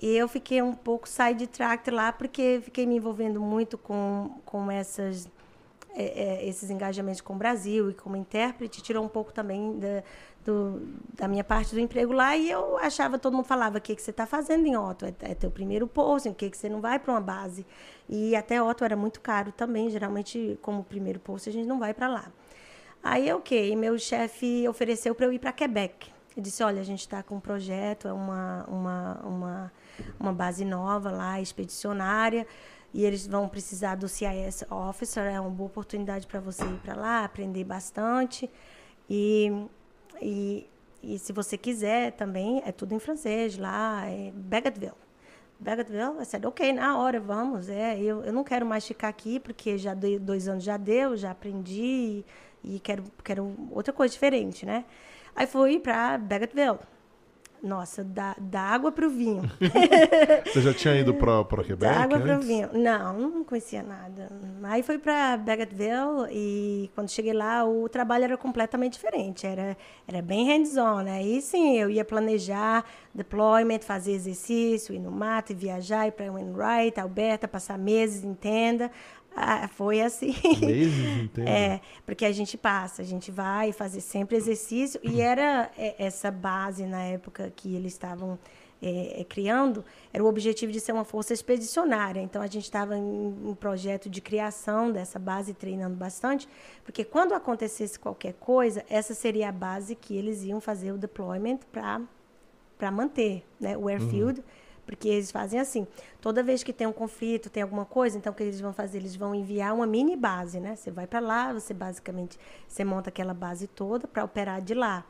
eu 0.00 0.28
fiquei 0.28 0.60
um 0.60 0.74
pouco 0.74 1.08
sidetracked 1.08 1.90
lá, 1.90 2.12
porque 2.12 2.60
fiquei 2.62 2.86
me 2.86 2.96
envolvendo 2.96 3.40
muito 3.40 3.78
com, 3.78 4.38
com 4.44 4.70
essas, 4.70 5.26
é, 5.94 6.04
é, 6.04 6.48
esses 6.48 6.68
engajamentos 6.68 7.22
com 7.22 7.32
o 7.32 7.36
Brasil 7.36 7.90
e 7.90 7.94
como 7.94 8.14
intérprete, 8.14 8.82
tirou 8.82 9.02
um 9.02 9.08
pouco 9.08 9.32
também 9.32 9.78
da, 9.78 10.04
do, 10.46 10.80
da 11.14 11.26
minha 11.26 11.44
parte 11.44 11.74
do 11.74 11.80
emprego 11.80 12.12
lá. 12.12 12.36
E 12.36 12.50
eu 12.50 12.78
achava, 12.78 13.18
todo 13.18 13.34
mundo 13.34 13.44
falava: 13.44 13.78
o 13.78 13.80
que, 13.80 13.94
que 13.94 14.02
você 14.02 14.10
está 14.10 14.24
fazendo 14.24 14.66
em 14.66 14.76
Otto? 14.76 15.04
É, 15.04 15.14
é 15.20 15.34
teu 15.34 15.50
primeiro 15.50 15.86
posto, 15.86 16.30
o 16.30 16.34
que, 16.34 16.48
que 16.48 16.56
você 16.56 16.68
não 16.68 16.80
vai 16.80 16.98
para 16.98 17.12
uma 17.12 17.20
base? 17.20 17.66
E 18.08 18.34
até 18.36 18.62
Otto 18.62 18.84
era 18.84 18.96
muito 18.96 19.20
caro 19.20 19.52
também, 19.52 19.90
geralmente, 19.90 20.58
como 20.62 20.84
primeiro 20.84 21.18
posto, 21.18 21.48
a 21.48 21.52
gente 21.52 21.66
não 21.66 21.78
vai 21.78 21.92
para 21.92 22.08
lá. 22.08 22.32
Aí, 23.02 23.30
ok, 23.32 23.76
meu 23.76 23.98
chefe 23.98 24.66
ofereceu 24.68 25.14
para 25.14 25.26
eu 25.26 25.32
ir 25.32 25.38
para 25.38 25.52
Quebec. 25.52 26.10
Eu 26.36 26.42
disse, 26.42 26.62
olha, 26.62 26.80
a 26.80 26.84
gente 26.84 27.00
está 27.00 27.22
com 27.22 27.36
um 27.36 27.40
projeto, 27.40 28.08
é 28.08 28.12
uma, 28.12 28.64
uma, 28.68 29.20
uma, 29.24 29.72
uma 30.20 30.32
base 30.32 30.64
nova 30.64 31.10
lá, 31.10 31.40
expedicionária, 31.40 32.46
e 32.92 33.04
eles 33.04 33.26
vão 33.26 33.48
precisar 33.48 33.94
do 33.94 34.06
CIS 34.08 34.64
Officer, 34.70 35.24
é 35.24 35.40
uma 35.40 35.50
boa 35.50 35.68
oportunidade 35.68 36.26
para 36.26 36.40
você 36.40 36.64
ir 36.64 36.78
para 36.82 36.94
lá, 36.94 37.24
aprender 37.24 37.64
bastante. 37.64 38.50
E, 39.08 39.66
e, 40.20 40.68
e 41.02 41.18
se 41.18 41.32
você 41.32 41.56
quiser 41.56 42.12
também, 42.12 42.62
é 42.64 42.72
tudo 42.72 42.94
em 42.94 42.98
francês 42.98 43.56
lá, 43.56 44.04
é 44.06 44.32
Bagotville. 44.32 44.92
Bagotville, 45.58 46.00
eu 46.00 46.18
disse, 46.18 46.36
ok, 46.44 46.72
na 46.72 46.98
hora, 46.98 47.18
vamos. 47.20 47.68
É, 47.68 47.98
eu, 47.98 48.22
eu 48.24 48.32
não 48.32 48.44
quero 48.44 48.66
mais 48.66 48.86
ficar 48.86 49.08
aqui, 49.08 49.40
porque 49.40 49.78
já 49.78 49.94
dei, 49.94 50.18
dois 50.18 50.48
anos 50.48 50.64
já 50.64 50.76
deu, 50.76 51.16
já 51.16 51.30
aprendi, 51.30 52.24
e, 52.64 52.76
e 52.76 52.80
quero, 52.80 53.04
quero 53.24 53.54
outra 53.70 53.92
coisa 53.92 54.12
diferente, 54.12 54.66
né? 54.66 54.84
Aí 55.34 55.46
fui 55.46 55.78
para 55.78 56.18
Bagotville. 56.18 56.78
Nossa, 57.62 58.04
da, 58.04 58.36
da 58.38 58.60
água 58.60 58.92
para 58.92 59.06
o 59.06 59.10
vinho. 59.10 59.42
Você 60.46 60.60
já 60.60 60.72
tinha 60.72 60.94
ido 60.94 61.14
para 61.14 61.44
Quebec? 61.44 61.78
Da 61.78 62.02
água 62.02 62.20
para 62.20 62.38
o 62.38 62.40
vinho. 62.40 62.70
Não, 62.72 63.12
não 63.18 63.44
conhecia 63.44 63.82
nada. 63.82 64.30
Aí 64.62 64.82
fui 64.82 64.98
para 64.98 65.36
Bagotville 65.36 66.28
e 66.30 66.90
quando 66.94 67.10
cheguei 67.10 67.32
lá 67.32 67.64
o 67.64 67.88
trabalho 67.88 68.24
era 68.24 68.36
completamente 68.36 68.94
diferente. 68.94 69.46
Era, 69.46 69.76
era 70.06 70.22
bem 70.22 70.46
hands-on. 70.46 71.02
Né? 71.02 71.18
Aí 71.18 71.42
sim, 71.42 71.78
eu 71.78 71.90
ia 71.90 72.04
planejar 72.04 72.84
deployment, 73.14 73.80
fazer 73.80 74.12
exercício, 74.12 74.94
ir 74.94 74.98
no 74.98 75.10
mato, 75.10 75.54
viajar, 75.54 76.06
ir 76.06 76.12
para 76.12 76.30
Wainwright, 76.30 77.00
Alberta, 77.00 77.48
passar 77.48 77.78
meses 77.78 78.22
em 78.22 78.34
tenda. 78.34 78.90
Ah, 79.36 79.68
foi 79.68 80.00
assim. 80.00 80.34
Meses. 80.60 81.30
É, 81.46 81.80
porque 82.06 82.24
a 82.24 82.32
gente 82.32 82.56
passa, 82.56 83.02
a 83.02 83.04
gente 83.04 83.30
vai 83.30 83.70
fazer 83.70 84.00
sempre 84.00 84.36
exercício. 84.36 84.98
E 85.02 85.20
era 85.20 85.70
é, 85.76 85.94
essa 85.98 86.30
base 86.30 86.86
na 86.86 87.02
época 87.02 87.52
que 87.54 87.74
eles 87.74 87.92
estavam 87.92 88.38
é, 88.80 89.20
é, 89.20 89.24
criando, 89.24 89.84
era 90.12 90.24
o 90.24 90.26
objetivo 90.26 90.72
de 90.72 90.80
ser 90.80 90.92
uma 90.92 91.04
força 91.04 91.34
expedicionária. 91.34 92.20
Então 92.20 92.40
a 92.40 92.46
gente 92.46 92.64
estava 92.64 92.96
em 92.96 93.02
um 93.02 93.54
projeto 93.54 94.08
de 94.08 94.22
criação 94.22 94.90
dessa 94.90 95.18
base, 95.18 95.52
treinando 95.52 95.96
bastante, 95.96 96.48
porque 96.82 97.04
quando 97.04 97.34
acontecesse 97.34 97.98
qualquer 97.98 98.34
coisa, 98.34 98.84
essa 98.88 99.12
seria 99.12 99.50
a 99.50 99.52
base 99.52 99.94
que 99.94 100.16
eles 100.16 100.42
iam 100.44 100.60
fazer 100.60 100.92
o 100.92 100.98
deployment 100.98 101.60
para 101.70 102.90
manter 102.90 103.44
né, 103.60 103.76
o 103.76 103.88
airfield. 103.88 104.40
Uhum 104.40 104.65
porque 104.86 105.08
eles 105.08 105.30
fazem 105.30 105.58
assim. 105.60 105.86
Toda 106.20 106.42
vez 106.42 106.62
que 106.62 106.72
tem 106.72 106.86
um 106.86 106.92
conflito, 106.92 107.50
tem 107.50 107.62
alguma 107.62 107.84
coisa, 107.84 108.16
então 108.16 108.32
o 108.32 108.36
que 108.36 108.42
eles 108.42 108.60
vão 108.60 108.72
fazer? 108.72 108.98
Eles 108.98 109.16
vão 109.16 109.34
enviar 109.34 109.74
uma 109.74 109.86
mini 109.86 110.16
base, 110.16 110.60
né? 110.60 110.76
Você 110.76 110.90
vai 110.90 111.06
para 111.06 111.20
lá, 111.20 111.52
você 111.52 111.74
basicamente 111.74 112.38
você 112.66 112.84
monta 112.84 113.10
aquela 113.10 113.34
base 113.34 113.66
toda 113.66 114.06
para 114.06 114.24
operar 114.24 114.62
de 114.62 114.72
lá. 114.72 115.04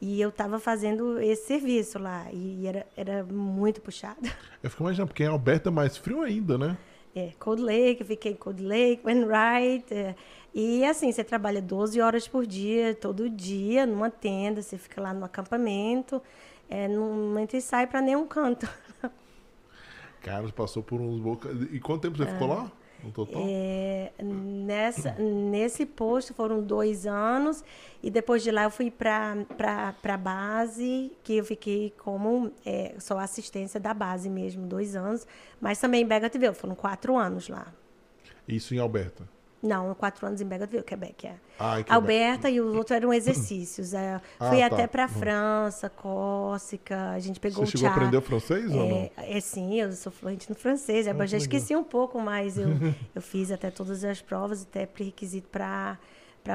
E 0.00 0.20
eu 0.20 0.28
estava 0.28 0.60
fazendo 0.60 1.20
esse 1.20 1.48
serviço 1.48 1.98
lá 1.98 2.26
e 2.32 2.66
era, 2.66 2.86
era 2.96 3.24
muito 3.24 3.80
puxado. 3.80 4.20
Eu 4.62 4.70
fico 4.70 4.82
imaginando, 4.84 5.08
porque 5.08 5.24
em 5.24 5.26
Alberta 5.26 5.70
é 5.70 5.72
mais 5.72 5.96
frio 5.96 6.22
ainda, 6.22 6.56
né? 6.56 6.78
É, 7.14 7.32
Cold 7.40 7.60
Lake, 7.60 8.04
fiquei 8.04 8.32
em 8.32 8.36
Cold 8.36 8.62
Lake, 8.62 9.02
Wainwright. 9.02 9.92
É, 9.92 10.14
e 10.54 10.84
assim, 10.84 11.10
você 11.10 11.24
trabalha 11.24 11.60
12 11.60 12.00
horas 12.00 12.28
por 12.28 12.46
dia, 12.46 12.94
todo 12.94 13.28
dia, 13.28 13.86
numa 13.86 14.08
tenda, 14.08 14.62
você 14.62 14.78
fica 14.78 15.00
lá 15.00 15.12
no 15.12 15.24
acampamento, 15.24 16.22
é, 16.68 16.86
não 16.86 17.36
entra 17.38 17.56
e 17.56 17.60
sai 17.60 17.86
para 17.86 18.00
nenhum 18.00 18.26
canto. 18.26 18.68
Carlos 20.22 20.50
passou 20.50 20.82
por 20.82 21.00
uns 21.00 21.20
bocas. 21.20 21.56
E 21.72 21.80
quanto 21.80 22.02
tempo 22.02 22.16
você 22.16 22.24
ah, 22.24 22.32
ficou 22.32 22.48
lá? 22.48 22.72
No 23.02 23.12
total? 23.12 23.42
É, 23.46 24.10
nessa, 24.20 25.12
nesse 25.12 25.86
posto 25.86 26.34
foram 26.34 26.60
dois 26.62 27.06
anos. 27.06 27.62
E 28.02 28.10
depois 28.10 28.42
de 28.42 28.50
lá 28.50 28.64
eu 28.64 28.70
fui 28.70 28.90
para 28.90 29.44
a 30.02 30.16
base, 30.16 31.12
que 31.22 31.36
eu 31.36 31.44
fiquei 31.44 31.92
como 31.98 32.50
é, 32.66 32.94
só 32.98 33.18
assistência 33.18 33.78
da 33.78 33.94
base 33.94 34.28
mesmo, 34.28 34.66
dois 34.66 34.96
anos. 34.96 35.26
Mas 35.60 35.78
também 35.78 36.02
em 36.02 36.06
Begativille, 36.06 36.54
foram 36.54 36.74
quatro 36.74 37.16
anos 37.16 37.48
lá. 37.48 37.72
Isso 38.46 38.74
em 38.74 38.78
Alberta? 38.78 39.28
Não, 39.62 39.92
quatro 39.94 40.24
anos 40.24 40.40
em 40.40 40.44
Begatville, 40.44 40.84
Quebec, 40.84 41.26
é. 41.26 41.34
Ah. 41.58 41.82
Alberta 41.88 42.48
e 42.48 42.60
os 42.60 42.74
outros 42.74 42.96
eram 42.96 43.12
exercícios. 43.12 43.92
É, 43.92 44.20
ah, 44.38 44.48
fui 44.48 44.60
tá. 44.60 44.66
até 44.66 44.86
para 44.86 45.08
França, 45.08 45.90
Córcega, 45.90 47.10
a 47.10 47.18
gente 47.18 47.40
pegou 47.40 47.66
Você 47.66 47.72
chegou 47.72 47.88
a 47.88 47.92
aprender 47.92 48.20
francês 48.20 48.70
é, 48.70 48.76
ou 48.76 48.88
não? 48.88 49.10
É, 49.16 49.40
sim, 49.40 49.80
eu 49.80 49.90
sou 49.92 50.12
fluente 50.12 50.48
no 50.48 50.54
francês. 50.54 51.08
Ah, 51.08 51.26
já 51.26 51.36
esqueci 51.36 51.74
um 51.74 51.82
pouco, 51.82 52.20
mas 52.20 52.56
eu, 52.56 52.68
eu 53.14 53.20
fiz 53.20 53.50
até 53.50 53.70
todas 53.70 54.04
as 54.04 54.22
provas, 54.22 54.62
até 54.62 54.86
pré-requisito 54.86 55.48
para 55.48 55.98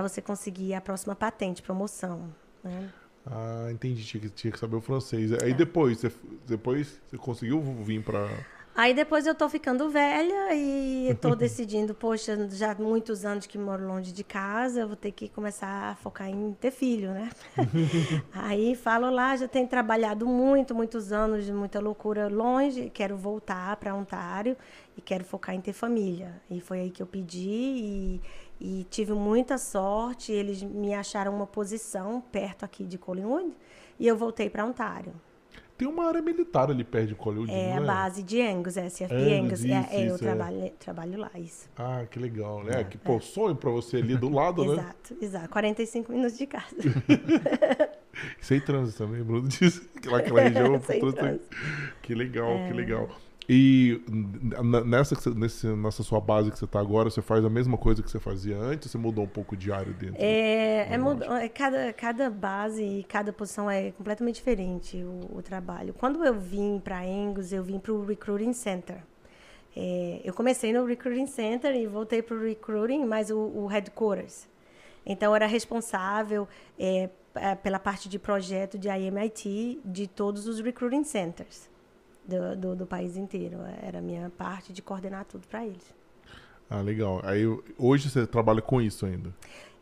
você 0.01 0.21
conseguir 0.21 0.73
a 0.73 0.79
próxima 0.79 1.13
patente, 1.13 1.61
promoção. 1.61 2.33
Né? 2.63 2.89
Ah, 3.25 3.67
entendi. 3.69 4.03
Tinha 4.03 4.21
que, 4.21 4.29
tinha 4.29 4.51
que 4.51 4.59
saber 4.59 4.77
o 4.77 4.81
francês. 4.81 5.33
Aí 5.43 5.51
é. 5.51 5.53
depois, 5.53 5.99
você, 5.99 6.11
depois 6.47 7.01
você 7.09 7.17
conseguiu 7.17 7.61
vir 7.61 8.01
para 8.01 8.29
Aí 8.75 8.91
depois 8.91 9.27
eu 9.27 9.35
tô 9.35 9.47
ficando 9.47 9.87
velha 9.87 10.55
e 10.55 11.15
tô 11.21 11.35
decidindo, 11.37 11.93
poxa, 11.93 12.49
já 12.49 12.73
muitos 12.73 13.23
anos 13.23 13.45
que 13.45 13.55
moro 13.55 13.85
longe 13.85 14.11
de 14.11 14.23
casa, 14.23 14.81
eu 14.81 14.87
vou 14.87 14.95
ter 14.95 15.11
que 15.11 15.29
começar 15.29 15.91
a 15.91 15.95
focar 15.95 16.27
em 16.27 16.53
ter 16.53 16.71
filho, 16.71 17.11
né? 17.11 17.29
aí 18.33 18.73
falo 18.73 19.11
lá, 19.11 19.35
já 19.35 19.47
tenho 19.47 19.67
trabalhado 19.67 20.25
muito, 20.25 20.73
muitos 20.73 21.11
anos 21.11 21.45
de 21.45 21.53
muita 21.53 21.79
loucura 21.79 22.27
longe, 22.27 22.89
quero 22.89 23.15
voltar 23.15 23.75
para 23.77 23.93
Ontário 23.93 24.57
e 24.97 25.01
quero 25.01 25.23
focar 25.23 25.53
em 25.53 25.61
ter 25.61 25.73
família. 25.73 26.41
E 26.49 26.59
foi 26.59 26.79
aí 26.79 26.89
que 26.89 27.03
eu 27.03 27.07
pedi 27.07 27.49
e, 27.49 28.21
e 28.59 28.87
tive 28.89 29.13
muita 29.13 29.59
sorte, 29.59 30.31
eles 30.31 30.63
me 30.63 30.95
acharam 30.95 31.35
uma 31.35 31.45
posição 31.45 32.23
perto 32.31 32.65
aqui 32.65 32.85
de 32.85 32.97
Collingwood 32.97 33.51
e 33.99 34.07
eu 34.07 34.17
voltei 34.17 34.49
para 34.49 34.65
Ontário. 34.65 35.13
Tem 35.77 35.87
uma 35.87 36.07
área 36.07 36.21
militar 36.21 36.69
ali 36.69 36.83
perto 36.83 37.07
de 37.07 37.15
Colhoun, 37.15 37.47
é, 37.49 37.69
é? 37.69 37.77
a 37.77 37.81
base 37.81 38.21
de 38.21 38.41
Angus, 38.41 38.75
SFP 38.75 39.13
Angus. 39.13 39.31
Angus. 39.31 39.63
Isso, 39.63 39.73
é, 39.73 39.79
isso, 39.79 40.13
eu 40.13 40.17
trabalho, 40.19 40.71
trabalho 40.79 41.19
lá, 41.19 41.31
isso. 41.35 41.67
Ah, 41.75 42.05
que 42.09 42.19
legal, 42.19 42.63
né? 42.63 42.81
É, 42.81 42.83
que, 42.83 42.97
pô, 42.97 43.19
sonho 43.19 43.55
pra 43.55 43.71
você 43.71 43.97
ali 43.97 44.15
do 44.15 44.29
lado, 44.29 44.63
né? 44.65 44.73
Exato, 44.73 45.17
exato. 45.19 45.49
45 45.49 46.11
minutos 46.11 46.37
de 46.37 46.45
casa. 46.45 46.75
Sem 48.39 48.61
trânsito 48.61 49.03
também, 49.03 49.23
Bruno 49.23 49.47
disse. 49.47 49.81
Aquela, 49.97 50.19
aquela 50.19 50.41
região. 50.41 50.79
trânsito. 50.79 51.57
Que 52.03 52.13
legal, 52.13 52.55
que 52.67 52.73
legal. 52.73 53.09
E 53.47 54.01
nessa, 54.85 55.15
nesse, 55.31 55.67
nessa 55.67 56.03
sua 56.03 56.21
base 56.21 56.49
que 56.49 56.57
você 56.57 56.65
está 56.65 56.79
agora, 56.79 57.09
você 57.09 57.21
faz 57.21 57.43
a 57.43 57.49
mesma 57.49 57.77
coisa 57.77 58.01
que 58.01 58.09
você 58.09 58.19
fazia 58.19 58.57
antes? 58.57 58.89
Você 58.89 58.97
mudou 58.97 59.25
um 59.25 59.27
pouco 59.27 59.57
de 59.57 59.71
área 59.71 59.91
dentro? 59.91 60.15
É, 60.17 60.93
é 60.93 60.97
muda- 60.97 61.43
é 61.43 61.49
cada, 61.49 61.91
cada 61.93 62.29
base 62.29 62.83
e 62.83 63.03
cada 63.03 63.33
posição 63.33 63.69
é 63.69 63.91
completamente 63.91 64.35
diferente 64.35 64.97
o, 64.97 65.37
o 65.37 65.41
trabalho. 65.41 65.93
Quando 65.93 66.23
eu 66.23 66.33
vim 66.39 66.79
para 66.79 67.01
Angus, 67.01 67.51
eu 67.51 67.63
vim 67.63 67.79
para 67.79 67.91
o 67.91 68.05
Recruiting 68.05 68.53
Center. 68.53 69.03
É, 69.75 70.21
eu 70.23 70.33
comecei 70.33 70.71
no 70.71 70.85
Recruiting 70.85 71.27
Center 71.27 71.75
e 71.75 71.85
voltei 71.85 72.21
para 72.21 72.35
o 72.37 72.41
Recruiting, 72.41 73.05
mas 73.05 73.29
o, 73.29 73.37
o 73.37 73.65
Headquarters. 73.65 74.47
Então, 75.05 75.31
eu 75.31 75.35
era 75.35 75.47
responsável 75.47 76.47
é, 76.79 77.09
é, 77.35 77.55
pela 77.55 77.77
parte 77.77 78.07
de 78.07 78.17
projeto 78.17 78.77
de 78.77 78.87
IMIT 78.87 79.81
de 79.83 80.07
todos 80.07 80.47
os 80.47 80.61
Recruiting 80.61 81.03
Centers 81.03 81.72
do, 82.25 82.55
do, 82.55 82.75
do 82.75 82.85
país 82.85 83.17
inteiro. 83.17 83.57
Era 83.81 83.99
a 83.99 84.01
minha 84.01 84.29
parte 84.29 84.73
de 84.73 84.81
coordenar 84.81 85.25
tudo 85.25 85.47
para 85.47 85.65
eles. 85.65 85.93
Ah, 86.69 86.81
legal. 86.81 87.21
Aí 87.23 87.43
hoje 87.77 88.09
você 88.09 88.25
trabalha 88.25 88.61
com 88.61 88.81
isso 88.81 89.05
ainda. 89.05 89.33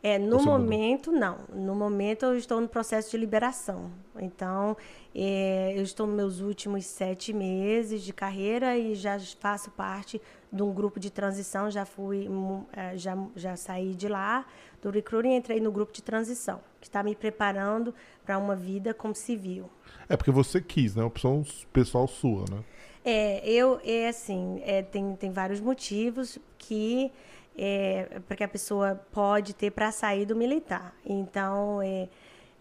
É, 0.02 0.18
no 0.18 0.42
momento, 0.42 1.12
não. 1.12 1.38
No 1.54 1.76
momento, 1.76 2.24
eu 2.24 2.36
estou 2.36 2.60
no 2.60 2.66
processo 2.66 3.12
de 3.12 3.16
liberação. 3.16 3.88
Então, 4.18 4.76
é, 5.14 5.72
eu 5.76 5.82
estou 5.82 6.08
nos 6.08 6.16
meus 6.16 6.40
últimos 6.40 6.84
sete 6.86 7.32
meses 7.32 8.02
de 8.02 8.12
carreira 8.12 8.76
e 8.76 8.96
já 8.96 9.16
faço 9.38 9.70
parte 9.70 10.20
de 10.52 10.60
um 10.60 10.72
grupo 10.72 10.98
de 10.98 11.08
transição. 11.08 11.70
Já 11.70 11.84
fui, 11.84 12.28
é, 12.72 12.98
já, 12.98 13.16
já 13.36 13.54
saí 13.54 13.94
de 13.94 14.08
lá, 14.08 14.44
do 14.82 14.90
recruiting, 14.90 15.30
e 15.30 15.36
entrei 15.36 15.60
no 15.60 15.70
grupo 15.70 15.92
de 15.92 16.02
transição, 16.02 16.60
que 16.80 16.88
está 16.88 17.02
me 17.02 17.14
preparando 17.14 17.94
para 18.26 18.36
uma 18.36 18.56
vida 18.56 18.92
como 18.92 19.14
civil. 19.14 19.70
É 20.08 20.16
porque 20.16 20.30
você 20.30 20.60
quis, 20.60 20.96
né? 20.96 21.04
Opção 21.04 21.44
pessoal 21.72 22.06
sua, 22.08 22.44
né? 22.50 22.62
É, 23.04 23.48
eu, 23.48 23.80
é 23.84 24.08
assim, 24.08 24.60
é, 24.64 24.82
tem, 24.82 25.16
tem 25.16 25.30
vários 25.30 25.60
motivos 25.60 26.38
que 26.58 27.10
é, 27.56 28.20
porque 28.26 28.44
a 28.44 28.48
pessoa 28.48 29.00
pode 29.12 29.54
ter 29.54 29.70
para 29.70 29.90
sair 29.92 30.24
do 30.24 30.34
militar. 30.36 30.94
Então, 31.04 31.82
é, 31.82 32.08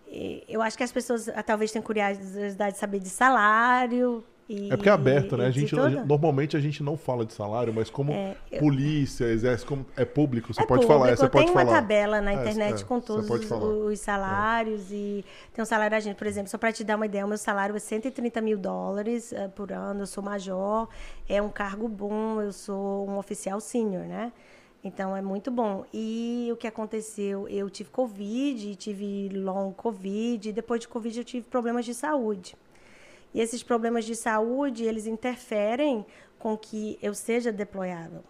é, 0.07 0.43
eu 0.47 0.61
acho 0.61 0.78
que 0.78 0.84
as 0.84 0.91
pessoas 0.91 1.30
ah, 1.30 1.43
talvez 1.43 1.72
tenham 1.72 1.84
curiosidade 1.84 2.74
de 2.74 2.80
saber 2.80 2.99
de 2.99 3.09
salário. 3.09 4.24
E, 4.49 4.67
É 4.71 4.75
porque 4.75 4.89
é 4.89 4.91
aberto, 4.91 5.37
né? 5.37 5.45
A 5.45 5.51
gente, 5.51 5.73
normalmente 6.05 6.57
a 6.57 6.59
gente 6.59 6.83
não 6.83 6.97
fala 6.97 7.25
de 7.25 7.33
salário, 7.33 7.73
mas 7.73 7.89
como 7.89 8.11
É, 8.11 8.35
eu- 8.51 8.59
polícia, 8.59 9.25
exército, 9.25 9.69
como 9.69 9.85
é 9.95 10.03
público, 10.03 10.53
você 10.53 10.61
É 10.61 10.65
pode 10.65 10.81
público, 10.81 10.93
falar. 10.99 11.11
é, 11.11 11.15
Você 11.15 11.29
pode 11.29 11.45
tem 11.45 11.53
falar. 11.53 11.65
uma 11.65 11.71
tabela 11.73 12.19
na 12.21 12.31
É, 12.33 12.35
internet 12.35 12.81
é, 12.83 12.85
com 12.85 12.99
todos 12.99 13.27
pode 13.27 13.43
os, 13.43 13.49
falar. 13.49 13.65
os 13.65 13.99
salários 13.99 14.91
e 14.91 15.23
tem 15.53 15.61
um 15.63 15.65
salário 15.65 15.91
da 15.91 15.99
gente, 16.01 16.17
por 16.17 16.27
exemplo, 16.27 16.49
só 16.49 16.57
para 16.57 16.71
te 16.73 16.83
dar 16.83 16.97
uma 16.97 17.05
ideia, 17.05 17.25
o 17.25 17.29
meu 17.29 17.37
salário 17.37 17.75
é 17.75 17.79
130 17.79 18.41
mil 18.41 18.57
dólares 18.57 19.31
eh, 19.31 19.47
por 19.47 19.71
ano, 19.71 20.01
eu 20.01 20.07
sou 20.07 20.21
major, 20.23 20.89
é 21.29 21.41
um 21.41 21.49
cargo 21.49 21.87
bom, 21.87 22.41
eu 22.41 22.51
sou 22.51 23.07
um 23.09 23.17
oficial 23.17 23.59
sênior, 23.61 24.03
né? 24.05 24.33
Então 24.83 25.15
é 25.15 25.21
muito 25.21 25.51
bom. 25.51 25.85
E 25.93 26.49
o 26.51 26.57
que 26.57 26.65
aconteceu? 26.67 27.47
Eu 27.47 27.69
tive 27.69 27.89
Covid, 27.91 28.75
tive 28.75 29.29
long 29.29 29.71
Covid, 29.71 30.49
e 30.49 30.51
depois 30.51 30.81
de 30.81 30.87
Covid 30.87 31.19
eu 31.19 31.23
tive 31.23 31.45
problemas 31.45 31.85
de 31.85 31.93
saúde. 31.93 32.57
E 33.34 33.39
esses 33.39 33.63
problemas 33.63 34.05
de 34.05 34.15
saúde, 34.15 34.84
eles 34.84 35.07
interferem 35.07 36.05
com 36.38 36.57
que 36.57 36.97
eu 37.01 37.13
seja 37.13 37.51
deployável. 37.51 38.23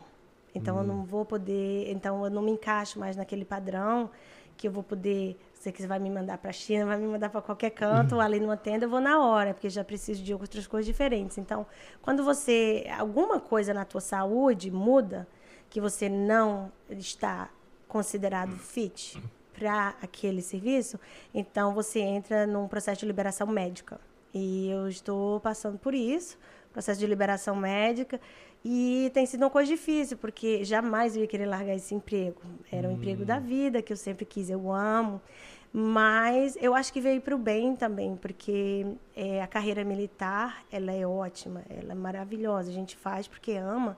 Então 0.53 0.77
eu 0.77 0.83
não 0.83 1.03
vou 1.03 1.25
poder, 1.25 1.89
então 1.89 2.23
eu 2.23 2.29
não 2.29 2.41
me 2.41 2.51
encaixo 2.51 2.99
mais 2.99 3.15
naquele 3.15 3.45
padrão 3.45 4.09
que 4.57 4.67
eu 4.67 4.71
vou 4.71 4.83
poder, 4.83 5.39
você 5.53 5.71
que 5.71 5.87
vai 5.87 5.97
me 5.97 6.09
mandar 6.09 6.37
para 6.37 6.51
a 6.51 6.53
China, 6.53 6.85
vai 6.85 6.97
me 6.97 7.07
mandar 7.07 7.29
para 7.29 7.41
qualquer 7.41 7.71
canto, 7.71 8.19
ali 8.19 8.39
numa 8.39 8.57
tenda, 8.57 8.85
eu 8.85 8.89
vou 8.89 9.01
na 9.01 9.19
hora, 9.19 9.55
porque 9.55 9.69
já 9.71 9.83
preciso 9.83 10.23
de 10.23 10.33
outras 10.33 10.67
coisas 10.67 10.85
diferentes. 10.85 11.39
Então, 11.39 11.65
quando 11.99 12.23
você 12.23 12.85
alguma 12.95 13.39
coisa 13.39 13.73
na 13.73 13.85
tua 13.85 14.01
saúde 14.01 14.69
muda, 14.69 15.27
que 15.67 15.81
você 15.81 16.07
não 16.07 16.71
está 16.89 17.49
considerado 17.87 18.55
fit 18.55 19.19
para 19.51 19.95
aquele 20.01 20.43
serviço, 20.43 20.99
então 21.33 21.73
você 21.73 21.99
entra 21.99 22.45
num 22.45 22.67
processo 22.67 22.99
de 22.99 23.07
liberação 23.07 23.47
médica. 23.47 23.99
E 24.33 24.69
eu 24.69 24.87
estou 24.87 25.39
passando 25.39 25.77
por 25.77 25.93
isso, 25.93 26.37
processo 26.71 26.99
de 26.99 27.07
liberação 27.07 27.55
médica, 27.55 28.19
e 28.63 29.09
tem 29.13 29.25
sido 29.25 29.41
uma 29.41 29.49
coisa 29.49 29.69
difícil, 29.71 30.17
porque 30.17 30.63
jamais 30.63 31.15
eu 31.15 31.23
ia 31.23 31.27
querer 31.27 31.47
largar 31.47 31.75
esse 31.75 31.95
emprego. 31.95 32.41
Era 32.71 32.87
o 32.87 32.91
emprego 32.91 33.25
da 33.25 33.39
vida, 33.39 33.81
que 33.81 33.91
eu 33.91 33.97
sempre 33.97 34.25
quis, 34.25 34.49
eu 34.49 34.71
amo. 34.71 35.19
Mas 35.73 36.57
eu 36.61 36.75
acho 36.75 36.91
que 36.91 36.99
veio 36.99 37.21
para 37.21 37.33
o 37.33 37.37
bem 37.37 37.75
também, 37.75 38.15
porque 38.17 38.85
é, 39.15 39.41
a 39.41 39.47
carreira 39.47 39.83
militar, 39.85 40.63
ela 40.71 40.91
é 40.91 41.07
ótima, 41.07 41.63
ela 41.69 41.93
é 41.93 41.95
maravilhosa. 41.95 42.69
A 42.69 42.73
gente 42.73 42.95
faz 42.95 43.27
porque 43.27 43.53
ama, 43.53 43.97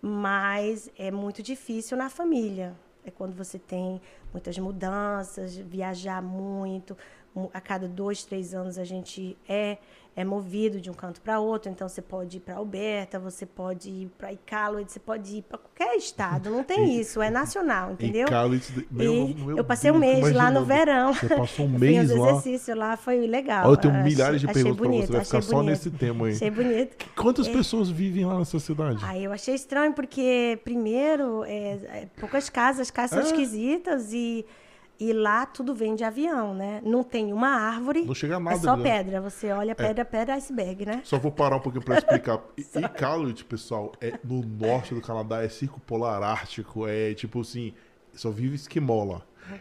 mas 0.00 0.90
é 0.96 1.10
muito 1.10 1.42
difícil 1.42 1.96
na 1.96 2.10
família. 2.10 2.76
É 3.04 3.10
quando 3.10 3.34
você 3.34 3.58
tem 3.58 4.00
muitas 4.30 4.58
mudanças, 4.58 5.56
viajar 5.56 6.20
muito. 6.20 6.96
A 7.52 7.60
cada 7.60 7.86
dois, 7.86 8.24
três 8.24 8.54
anos 8.54 8.78
a 8.78 8.84
gente 8.84 9.36
é, 9.46 9.76
é 10.16 10.24
movido 10.24 10.80
de 10.80 10.90
um 10.90 10.94
canto 10.94 11.20
para 11.20 11.38
outro. 11.38 11.70
Então 11.70 11.86
você 11.86 12.00
pode 12.00 12.38
ir 12.38 12.40
para 12.40 12.54
Alberta, 12.56 13.18
você 13.18 13.44
pode 13.44 13.90
ir 13.90 14.10
para 14.16 14.32
Iqaluit, 14.32 14.90
você 14.90 14.98
pode 14.98 15.36
ir 15.36 15.42
para 15.42 15.58
qualquer 15.58 15.94
estado. 15.96 16.48
Não 16.48 16.64
tem 16.64 16.94
isso, 16.98 17.20
é 17.20 17.28
nacional, 17.28 17.92
entendeu? 17.92 18.26
Cali, 18.26 18.58
meu, 18.90 19.28
meu 19.28 19.58
eu 19.58 19.64
passei 19.64 19.90
um 19.90 19.98
mês 19.98 20.32
lá 20.32 20.50
no 20.50 20.64
verão. 20.64 21.12
Você 21.12 21.28
passou 21.36 21.66
um 21.66 21.68
mês 21.78 22.08
lá. 22.10 22.30
exercício 22.30 22.74
lá, 22.74 22.96
foi 22.96 23.26
legal. 23.26 23.66
Olha, 23.66 23.72
eu 23.72 23.76
tenho 23.76 23.92
Achei- 23.94 24.04
milhares 24.04 24.40
de 24.40 24.46
perguntas 24.46 24.76
pra 24.78 24.88
você, 24.88 25.12
vai 25.12 25.24
ficar 25.26 25.42
só 25.42 25.56
bonito. 25.56 25.70
nesse 25.70 25.90
tema 25.90 26.26
aí. 26.28 26.32
Achei 26.32 26.50
bonito. 26.50 27.06
Quantas 27.14 27.48
pessoas 27.48 27.90
vivem 27.90 28.24
lá 28.24 28.38
nessa 28.38 28.58
cidade? 28.58 28.98
Aí 29.04 29.22
eu 29.24 29.32
achei 29.32 29.54
estranho, 29.54 29.92
porque, 29.92 30.58
primeiro, 30.64 31.44
é, 31.44 31.50
é, 31.52 32.08
poucas 32.18 32.48
casas, 32.48 32.80
as 32.82 32.90
casas 32.90 33.18
É? 33.18 33.20
são 33.20 33.30
esquisitas 33.30 34.12
e, 34.14 34.46
e 34.98 35.12
lá 35.12 35.46
tudo 35.46 35.74
vem 35.74 35.94
de 35.94 36.04
avião, 36.04 36.54
né? 36.54 36.80
Não 36.84 37.02
tem 37.02 37.32
uma 37.32 37.48
árvore. 37.48 38.04
Não 38.04 38.14
chega 38.14 38.40
nada 38.40 38.56
É 38.56 38.60
só 38.60 38.76
pedra. 38.76 39.20
Você 39.20 39.50
olha 39.52 39.74
pedra, 39.74 40.04
pedra, 40.04 40.34
iceberg, 40.34 40.86
né? 40.86 41.00
Só 41.04 41.18
vou 41.18 41.30
parar 41.30 41.56
um 41.56 41.60
pouquinho 41.60 41.84
pra 41.84 41.98
explicar. 41.98 42.42
E 42.56 42.78
Iqaluit, 42.78 43.44
pessoal, 43.44 43.92
é 44.00 44.18
no 44.24 44.42
norte 44.42 44.94
do 44.94 45.00
Canadá, 45.00 45.42
é 45.42 45.48
circo 45.48 45.80
polar 45.80 46.22
ártico, 46.22 46.86
é 46.86 47.14
tipo 47.14 47.40
assim, 47.40 47.72
só 48.14 48.30
vive 48.30 48.54
esquimó 48.54 49.20
lá. 49.50 49.58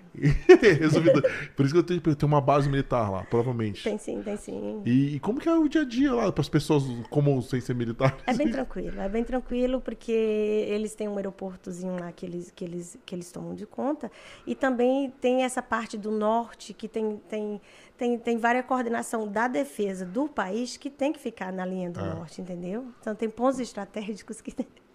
Resumido. 0.79 1.23
Por 1.55 1.65
isso 1.65 1.73
que 1.73 1.79
eu 1.79 1.83
tenho, 1.83 2.01
eu 2.05 2.15
tenho 2.15 2.31
uma 2.31 2.41
base 2.41 2.69
militar 2.69 3.09
lá, 3.09 3.23
provavelmente. 3.23 3.83
Tem 3.83 3.97
sim, 3.97 4.21
tem 4.21 4.37
sim. 4.37 4.81
E, 4.85 5.15
e 5.15 5.19
como 5.19 5.39
que 5.39 5.47
é 5.47 5.55
o 5.55 5.67
dia 5.67 5.81
a 5.81 5.85
dia 5.85 6.13
lá 6.13 6.31
para 6.31 6.41
as 6.41 6.49
pessoas 6.49 6.83
comuns 7.09 7.49
sem 7.49 7.61
ser 7.61 7.73
militares? 7.75 8.15
É 8.27 8.33
bem 8.33 8.49
tranquilo, 8.51 8.99
é 8.99 9.09
bem 9.09 9.23
tranquilo 9.23 9.81
porque 9.81 10.11
eles 10.11 10.95
têm 10.95 11.07
um 11.07 11.17
aeroportozinho 11.17 11.99
lá 11.99 12.11
que 12.11 12.25
eles, 12.25 12.51
que 12.51 12.63
eles, 12.65 12.97
que 13.05 13.15
eles 13.15 13.31
tomam 13.31 13.55
de 13.55 13.65
conta. 13.65 14.11
E 14.45 14.55
também 14.55 15.11
tem 15.21 15.43
essa 15.43 15.61
parte 15.61 15.97
do 15.97 16.11
norte 16.11 16.73
que 16.73 16.87
tem, 16.87 17.17
tem, 17.29 17.61
tem, 17.97 18.17
tem 18.17 18.37
várias 18.37 18.65
coordenação 18.65 19.27
da 19.27 19.47
defesa 19.47 20.05
do 20.05 20.27
país 20.27 20.77
que 20.77 20.89
tem 20.89 21.13
que 21.13 21.19
ficar 21.19 21.51
na 21.51 21.65
linha 21.65 21.89
do 21.89 21.99
É. 21.99 22.13
norte, 22.13 22.41
entendeu? 22.41 22.87
Então 22.99 23.15
tem 23.15 23.29
pontos 23.29 23.59
estratégicos 23.59 24.41
que 24.41 24.51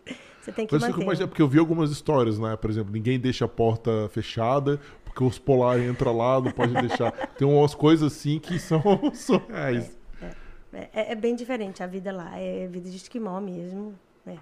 você 0.40 0.52
tem 0.52 0.66
que 0.66 0.74
eu 0.74 0.80
manter. 0.80 1.02
imaginei, 1.02 1.26
porque 1.28 1.42
eu 1.42 1.48
vi 1.48 1.58
algumas 1.58 1.90
histórias, 1.90 2.38
né? 2.38 2.56
Por 2.56 2.70
exemplo, 2.70 2.92
ninguém 2.92 3.18
deixa 3.18 3.44
a 3.44 3.48
porta 3.48 4.08
fechada, 4.10 4.80
porque 5.04 5.22
os 5.24 5.38
polares 5.38 5.88
entram 5.88 6.16
lá, 6.16 6.40
não 6.40 6.50
pode 6.50 6.72
deixar. 6.74 7.10
Tem 7.36 7.46
umas 7.46 7.74
coisas 7.74 8.12
assim 8.12 8.38
que 8.38 8.58
são 8.58 8.82
surreais. 9.14 9.96
É, 10.72 10.88
é- 10.92 11.12
é 11.12 11.14
bem 11.14 11.34
diferente 11.34 11.82
a 11.82 11.86
vida 11.86 12.12
lá, 12.12 12.38
é 12.38 12.66
vida 12.68 12.88
de 12.88 12.96
esquimó 12.96 13.40
mesmo. 13.40 13.94
é. 14.26 14.36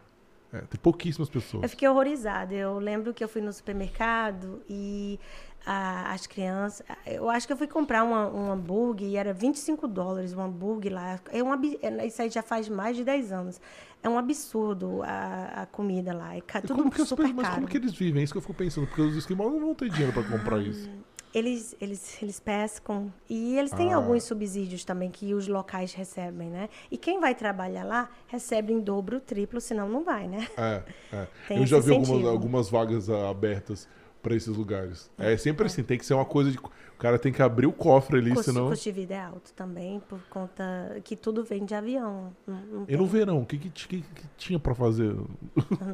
É, 0.51 0.61
tem 0.63 0.81
pouquíssimas 0.81 1.29
pessoas. 1.29 1.63
Eu 1.63 1.69
fiquei 1.69 1.87
horrorizada. 1.87 2.55
Eu 2.55 2.79
lembro 2.79 3.13
que 3.13 3.23
eu 3.23 3.29
fui 3.29 3.43
no 3.43 3.53
supermercado 3.53 4.63
e 4.67 5.21
a- 5.67 6.11
as 6.15 6.27
crianças. 6.27 6.83
Eu 7.05 7.29
acho 7.29 7.47
que 7.47 7.53
eu 7.53 7.57
fui 7.59 7.67
comprar 7.67 8.03
uma, 8.03 8.29
um 8.33 8.51
hambúrguer 8.53 9.09
e 9.11 9.17
era 9.17 9.35
25 9.35 9.87
dólares 9.87 10.33
um 10.33 10.41
hambúrguer 10.41 10.91
lá. 10.95 11.21
É 11.31 11.43
um, 11.43 11.53
é, 11.53 12.07
isso 12.07 12.23
aí 12.23 12.31
já 12.31 12.41
faz 12.43 12.67
mais 12.67 12.97
de 12.97 13.05
10 13.05 13.31
anos. 13.31 13.61
É 14.03 14.09
um 14.09 14.17
absurdo 14.19 15.03
a, 15.03 15.63
a 15.63 15.67
comida 15.67 16.15
lá. 16.15 16.37
É 16.37 16.41
ca- 16.41 16.61
tudo 16.63 16.83
super 16.85 16.91
pessoas- 16.97 17.33
mas 17.35 17.43
caro. 17.47 17.55
como 17.57 17.67
que 17.69 17.77
eles 17.77 17.93
vivem? 17.95 18.21
É 18.21 18.25
isso 18.25 18.33
que 18.33 18.39
eu 18.39 18.43
fico 18.43 18.55
pensando, 18.55 18.87
porque 18.87 19.03
os 19.03 19.17
esquimós 19.17 19.53
não 19.53 19.61
vão 19.61 19.75
ter 19.75 19.91
dinheiro 19.91 20.13
para 20.13 20.23
comprar 20.23 20.59
isso. 20.61 20.89
Eles, 21.35 21.77
eles, 21.79 22.23
eles 22.23 22.41
pescam 22.41 23.13
e 23.29 23.59
eles 23.59 23.71
têm 23.71 23.93
Ah. 23.93 23.97
alguns 23.97 24.23
subsídios 24.23 24.83
também 24.85 25.11
que 25.11 25.35
os 25.35 25.47
locais 25.47 25.93
recebem, 25.93 26.49
né? 26.49 26.71
E 26.91 26.97
quem 26.97 27.21
vai 27.21 27.35
trabalhar 27.35 27.85
lá 27.85 28.09
recebe 28.29 28.73
em 28.73 28.81
dobro, 28.81 29.21
triplo, 29.21 29.61
senão 29.61 29.89
não 29.91 30.03
vai, 30.05 30.27
né? 30.27 30.49
É, 30.57 30.83
é. 31.13 31.29
Eu 31.61 31.67
já 31.67 31.79
vi 31.81 31.93
algumas, 31.93 32.25
algumas 32.27 32.71
vagas 32.71 33.11
ah, 33.11 33.29
abertas 33.29 33.87
para 34.23 34.35
esses 34.35 34.57
lugares. 34.57 35.11
É 35.19 35.37
sempre 35.37 35.67
assim, 35.67 35.83
tem 35.83 35.97
que 35.99 36.05
ser 36.07 36.15
uma 36.15 36.25
coisa 36.25 36.51
de. 36.51 36.59
O 36.59 36.99
cara 37.01 37.17
tem 37.17 37.33
que 37.33 37.41
abrir 37.41 37.67
o 37.67 37.73
cofre 37.73 38.19
ali, 38.19 38.31
Custo, 38.35 38.51
senão. 38.53 38.69
custo 38.71 38.83
de 38.85 38.91
vida 38.91 39.15
é 39.15 39.21
alto 39.21 39.53
também, 39.55 40.01
por 40.01 40.19
conta 40.29 41.01
que 41.05 41.15
tudo 41.15 41.45
vem 41.45 41.65
de 41.65 41.73
avião. 41.73 42.33
Não, 42.45 42.57
não 42.67 42.85
E 42.89 42.97
no 42.97 43.07
verão, 43.07 43.43
o 43.43 43.47
que, 43.47 43.57
que, 43.57 43.71
que- 43.71 44.03
que 44.03 44.25
tinha 44.37 44.59
para 44.59 44.75
fazer? 44.75 45.15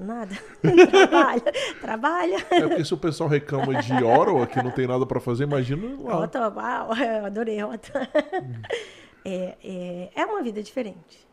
nada. 0.01 0.35
trabalha, 0.91 1.53
trabalha. 1.81 2.47
É 2.51 2.67
porque 2.67 2.85
se 2.87 2.95
o 2.95 2.97
pessoal 2.97 3.29
reclama 3.29 3.83
de 3.83 3.93
Ottawa, 3.93 4.47
que 4.47 4.63
não 4.63 4.71
tem 4.71 4.87
nada 4.87 5.05
para 5.05 5.21
fazer, 5.21 5.45
imagina 5.45 5.87
lá. 6.03 6.15
Rota, 6.15 6.49
uau, 6.49 6.97
eu 6.97 7.27
adorei 7.27 7.61
rota. 7.61 8.09
Hum. 8.43 8.63
É, 9.27 9.57
é, 9.63 10.11
é 10.15 10.25
uma 10.27 10.43
vida 10.43 10.63
diferente. 10.63 11.27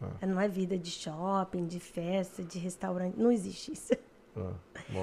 Ah. 0.00 0.24
Não 0.26 0.40
é 0.40 0.46
vida 0.46 0.78
de 0.78 0.90
shopping, 0.90 1.66
de 1.66 1.80
festa, 1.80 2.42
de 2.44 2.56
restaurante. 2.60 3.16
Não 3.18 3.32
existe 3.32 3.72
isso. 3.72 3.94
Ah, 4.36 4.52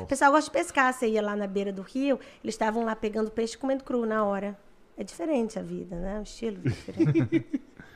o 0.01 0.05
pessoal 0.05 0.31
gosta 0.31 0.49
de 0.49 0.57
pescar. 0.57 0.93
Você 0.93 1.07
ia 1.07 1.21
lá 1.21 1.35
na 1.35 1.47
beira 1.47 1.71
do 1.71 1.81
rio, 1.81 2.19
eles 2.43 2.55
estavam 2.55 2.85
lá 2.85 2.95
pegando 2.95 3.31
peixe 3.31 3.55
e 3.55 3.57
comendo 3.57 3.83
cru 3.83 4.05
na 4.05 4.23
hora. 4.23 4.57
É 4.97 5.03
diferente 5.03 5.59
a 5.59 5.61
vida, 5.61 5.95
né? 5.97 6.19
O 6.19 6.23
estilo 6.23 6.57
é 6.63 6.69
diferente. 6.69 7.45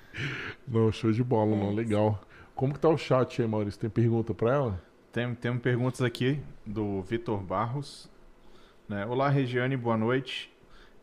não, 0.68 0.92
show 0.92 1.12
de 1.12 1.24
bola, 1.24 1.56
é, 1.56 1.60
não. 1.60 1.74
Legal. 1.74 2.22
Como 2.54 2.74
que 2.74 2.80
tá 2.80 2.90
o 2.90 2.98
chat 2.98 3.42
aí, 3.42 3.48
Maurício? 3.48 3.80
Tem 3.80 3.90
pergunta 3.90 4.34
para 4.34 4.54
ela? 4.54 4.84
Tem, 5.12 5.34
tem 5.34 5.58
perguntas 5.58 6.02
aqui 6.02 6.42
do 6.66 7.02
Vitor 7.02 7.42
Barros. 7.42 8.10
Né? 8.88 9.06
Olá, 9.06 9.30
Regiane, 9.30 9.78
boa 9.78 9.98
noite. 9.98 10.52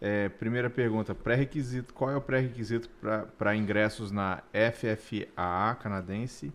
É, 0.00 0.28
primeira 0.28 0.68
pergunta, 0.68 1.14
pré-requisito, 1.14 1.94
qual 1.94 2.10
é 2.10 2.16
o 2.16 2.20
pré-requisito 2.20 2.90
para 3.38 3.56
ingressos 3.56 4.12
na 4.12 4.42
FFAA 4.52 5.74
canadense, 5.76 6.52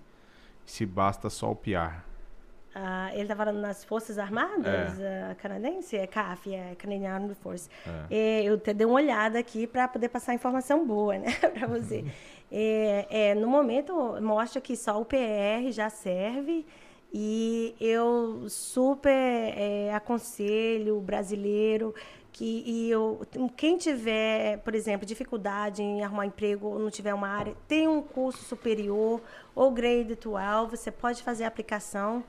se 0.64 0.86
basta 0.86 1.30
só 1.30 1.52
o 1.52 1.56
PR? 1.56 2.11
Uh, 2.74 3.12
ele 3.14 3.24
está 3.24 3.36
falando 3.36 3.60
nas 3.60 3.84
Forças 3.84 4.18
Armadas 4.18 4.98
é. 4.98 5.32
uh, 5.32 5.36
canadense, 5.36 5.98
é 5.98 6.08
CAF, 6.08 6.54
é 6.56 6.74
Canadian 6.76 7.12
Armed 7.12 7.36
Force. 7.36 7.70
É. 8.10 8.44
eu 8.44 8.58
te 8.58 8.74
dei 8.74 8.88
uma 8.88 8.96
olhada 8.96 9.38
aqui 9.38 9.68
para 9.68 9.90
poder 9.90 10.08
passar 10.08 10.34
informação 10.34 10.88
boa, 10.88 11.18
né, 11.18 11.34
para 11.54 11.68
você. 11.68 12.06
é, 12.50 13.08
é, 13.32 13.36
no 13.36 13.48
momento 13.48 13.94
mostra 14.22 14.62
que 14.62 14.78
só 14.78 15.02
o 15.02 15.04
PR 15.04 15.70
já 15.72 15.90
serve 15.90 16.66
e 17.14 17.76
eu 17.82 18.46
super 18.48 19.12
é, 19.12 19.94
aconselho 19.94 20.98
o 20.98 21.02
brasileiro 21.02 21.94
que 22.32 22.64
e 22.66 22.90
eu, 22.90 23.20
quem 23.58 23.78
tiver, 23.78 24.60
por 24.60 24.74
exemplo, 24.74 25.06
dificuldade 25.06 25.84
em 25.84 26.02
arrumar 26.02 26.26
emprego 26.26 26.68
ou 26.68 26.80
não 26.80 26.90
tiver 26.90 27.14
uma 27.14 27.28
área, 27.28 27.54
tem 27.68 27.88
um 27.88 28.02
curso 28.02 28.44
superior 28.46 29.22
ou 29.54 29.72
grade 29.72 30.16
12, 30.16 30.70
você 30.70 30.90
pode 30.90 31.22
fazer 31.22 31.44
a 31.44 31.48
aplicação 31.48 32.24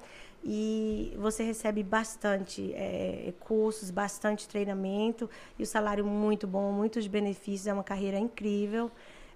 e 0.45 1.17
você 1.19 1.43
recebe 1.45 1.83
bastante 1.83 2.73
é, 2.75 3.33
cursos, 3.41 3.91
bastante 3.91 4.49
treinamento 4.49 5.31
e 5.59 5.63
o 5.63 5.67
salário 5.67 6.05
muito 6.05 6.47
bom, 6.47 6.73
muitos 6.73 7.07
benefícios, 7.07 7.67
é 7.67 7.73
uma 7.73 7.85
carreira 7.85 8.19
incrível. 8.19 8.91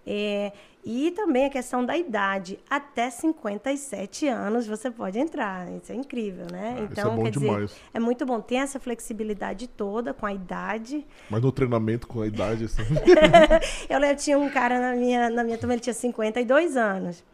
É, 0.08 0.52
e 0.84 1.10
também 1.10 1.46
a 1.46 1.50
questão 1.50 1.84
da 1.84 1.96
idade. 1.96 2.60
Até 2.70 3.10
57 3.10 4.28
anos 4.28 4.64
você 4.64 4.88
pode 4.88 5.18
entrar. 5.18 5.68
Isso 5.72 5.90
é 5.90 5.96
incrível, 5.96 6.46
né? 6.50 6.76
Ah, 6.78 6.82
então, 6.84 7.20
é 7.20 7.24
quer 7.24 7.30
demais. 7.32 7.70
dizer, 7.70 7.80
é 7.92 7.98
muito 7.98 8.24
bom. 8.24 8.40
Tem 8.40 8.60
essa 8.60 8.78
flexibilidade 8.78 9.66
toda 9.66 10.14
com 10.14 10.24
a 10.24 10.32
idade. 10.32 11.04
Mas 11.28 11.42
no 11.42 11.50
treinamento 11.50 12.06
com 12.06 12.20
a 12.20 12.26
idade, 12.26 12.66
assim. 12.66 12.82
eu 13.90 14.16
tinha 14.16 14.38
um 14.38 14.48
cara 14.48 14.78
na 14.78 14.94
minha, 14.94 15.28
na 15.28 15.42
minha 15.42 15.58
turma, 15.58 15.74
ele 15.74 15.82
tinha 15.82 15.92
52 15.92 16.76
anos. 16.76 17.24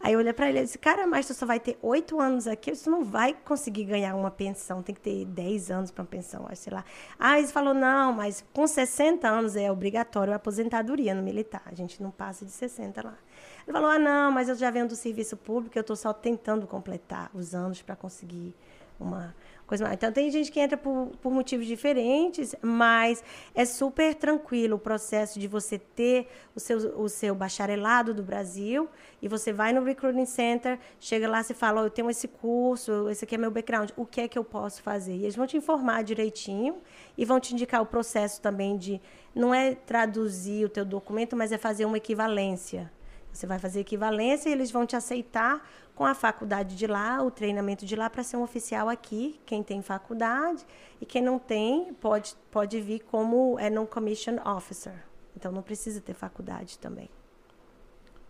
Aí 0.00 0.12
eu 0.12 0.18
olhei 0.18 0.32
para 0.32 0.48
ele 0.48 0.60
e 0.60 0.62
disse, 0.62 0.78
cara, 0.78 1.06
mas 1.06 1.26
tu 1.26 1.34
só 1.34 1.46
vai 1.46 1.58
ter 1.58 1.78
oito 1.82 2.20
anos 2.20 2.46
aqui, 2.46 2.74
você 2.74 2.88
não 2.88 3.02
vai 3.04 3.34
conseguir 3.34 3.84
ganhar 3.84 4.14
uma 4.14 4.30
pensão, 4.30 4.82
tem 4.82 4.94
que 4.94 5.00
ter 5.00 5.24
dez 5.24 5.70
anos 5.70 5.90
para 5.90 6.02
uma 6.02 6.08
pensão, 6.08 6.46
sei 6.54 6.72
lá. 6.72 6.84
Aí 7.18 7.42
ele 7.42 7.48
falou, 7.48 7.74
não, 7.74 8.12
mas 8.12 8.44
com 8.52 8.66
60 8.66 9.26
anos 9.26 9.56
é 9.56 9.70
obrigatório 9.70 10.32
a 10.32 10.36
aposentadoria 10.36 11.14
no 11.14 11.22
militar, 11.22 11.62
a 11.66 11.74
gente 11.74 12.02
não 12.02 12.10
passa 12.10 12.44
de 12.44 12.50
60 12.50 13.02
lá. 13.02 13.18
Ele 13.66 13.72
falou, 13.72 13.90
ah, 13.90 13.98
não, 13.98 14.30
mas 14.30 14.48
eu 14.48 14.54
já 14.54 14.70
venho 14.70 14.86
do 14.86 14.94
serviço 14.94 15.36
público, 15.36 15.76
eu 15.76 15.80
estou 15.80 15.96
só 15.96 16.12
tentando 16.12 16.66
completar 16.66 17.30
os 17.34 17.54
anos 17.54 17.82
para 17.82 17.96
conseguir 17.96 18.54
uma 19.00 19.34
coisa. 19.66 19.92
Então, 19.92 20.12
tem 20.12 20.30
gente 20.30 20.50
que 20.50 20.60
entra 20.60 20.76
por, 20.76 21.10
por 21.20 21.32
motivos 21.32 21.66
diferentes, 21.66 22.54
mas 22.62 23.22
é 23.54 23.64
super 23.64 24.14
tranquilo 24.14 24.76
o 24.76 24.78
processo 24.78 25.38
de 25.38 25.48
você 25.48 25.78
ter 25.78 26.28
o 26.54 26.60
seu, 26.60 26.78
o 27.00 27.08
seu 27.08 27.34
bacharelado 27.34 28.14
do 28.14 28.22
Brasil 28.22 28.88
e 29.20 29.28
você 29.28 29.52
vai 29.52 29.72
no 29.72 29.82
Recruiting 29.82 30.24
Center, 30.24 30.78
chega 31.00 31.28
lá 31.28 31.40
e 31.40 31.54
fala, 31.54 31.82
oh, 31.82 31.86
eu 31.86 31.90
tenho 31.90 32.08
esse 32.08 32.28
curso, 32.28 33.08
esse 33.08 33.24
aqui 33.24 33.34
é 33.34 33.38
meu 33.38 33.50
background, 33.50 33.90
o 33.96 34.06
que 34.06 34.20
é 34.22 34.28
que 34.28 34.38
eu 34.38 34.44
posso 34.44 34.82
fazer? 34.82 35.14
E 35.14 35.22
eles 35.22 35.36
vão 35.36 35.46
te 35.46 35.56
informar 35.56 36.04
direitinho 36.04 36.76
e 37.18 37.24
vão 37.24 37.40
te 37.40 37.52
indicar 37.52 37.82
o 37.82 37.86
processo 37.86 38.40
também 38.40 38.76
de, 38.76 39.00
não 39.34 39.54
é 39.54 39.74
traduzir 39.74 40.64
o 40.64 40.68
teu 40.68 40.84
documento, 40.84 41.36
mas 41.36 41.52
é 41.52 41.58
fazer 41.58 41.84
uma 41.84 41.96
equivalência. 41.96 42.90
Você 43.36 43.46
vai 43.46 43.58
fazer 43.58 43.80
equivalência 43.80 44.48
e 44.48 44.52
eles 44.52 44.70
vão 44.70 44.86
te 44.86 44.96
aceitar 44.96 45.68
com 45.94 46.06
a 46.06 46.14
faculdade 46.14 46.74
de 46.74 46.86
lá, 46.86 47.22
o 47.22 47.30
treinamento 47.30 47.84
de 47.84 47.94
lá 47.94 48.08
para 48.08 48.22
ser 48.22 48.38
um 48.38 48.42
oficial 48.42 48.88
aqui, 48.88 49.38
quem 49.44 49.62
tem 49.62 49.82
faculdade 49.82 50.66
e 51.00 51.04
quem 51.04 51.22
não 51.22 51.38
tem 51.38 51.92
pode 51.94 52.34
pode 52.50 52.80
vir 52.80 53.00
como 53.00 53.58
é 53.58 53.68
non 53.68 53.84
commission 53.84 54.36
officer. 54.42 55.04
Então 55.36 55.52
não 55.52 55.62
precisa 55.62 56.00
ter 56.00 56.14
faculdade 56.14 56.78
também. 56.78 57.10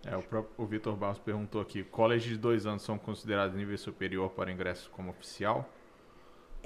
É, 0.05 0.17
o, 0.17 0.23
próprio, 0.23 0.67
Vitor 0.67 0.97
Barros 0.97 1.21
perguntou 1.21 1.61
aqui: 1.61 1.85
college 1.85 2.31
de 2.31 2.37
dois 2.37 2.67
anos 2.67 2.83
são 2.83 2.99
considerados 2.99 3.57
nível 3.57 3.79
superior 3.79 4.31
para 4.31 4.51
ingresso 4.51 4.91
como 4.91 5.11
oficial? 5.11 5.71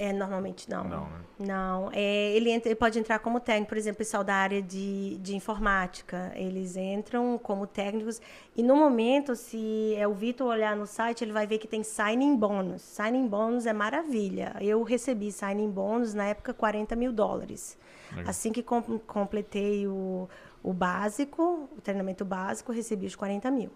É, 0.01 0.15
normalmente 0.15 0.71
não. 0.71 0.83
Não, 0.85 1.05
né? 1.05 1.21
Não. 1.39 1.91
É, 1.93 2.33
ele, 2.35 2.51
entra, 2.51 2.71
ele 2.71 2.75
pode 2.75 2.99
entrar 2.99 3.19
como 3.19 3.39
técnico, 3.39 3.69
por 3.69 3.77
exemplo, 3.77 3.99
pessoal 3.99 4.25
da 4.25 4.35
área 4.35 4.63
de, 4.63 5.19
de 5.19 5.37
informática. 5.37 6.33
Eles 6.35 6.75
entram 6.75 7.37
como 7.37 7.67
técnicos. 7.67 8.19
E 8.57 8.63
no 8.63 8.75
momento, 8.75 9.37
se 9.37 9.95
é 9.99 10.09
o 10.09 10.15
Vitor 10.15 10.47
olhar 10.47 10.75
no 10.75 10.87
site, 10.87 11.23
ele 11.23 11.33
vai 11.33 11.47
ver 11.47 11.59
que 11.59 11.69
tem 11.69 11.83
signing 11.83 12.35
bônus. 12.35 12.81
Signing 12.81 13.29
bônus 13.29 13.67
é 13.67 13.75
maravilha. 13.75 14.57
Eu 14.59 14.83
recebi 14.83 15.31
signing 15.31 15.71
bônus 15.71 16.15
na 16.15 16.25
época 16.25 16.55
40 16.55 16.97
mil 16.97 17.13
dólares. 17.13 17.77
Legal. 18.11 18.31
Assim 18.31 18.53
que 18.53 18.63
com, 18.63 18.81
completei 19.01 19.87
o, 19.87 20.31
o 20.63 20.73
básico, 20.73 21.69
o 21.77 21.81
treinamento 21.83 22.25
básico, 22.25 22.73
recebi 22.73 23.05
os 23.05 23.15
40 23.15 23.51
mil. 23.51 23.71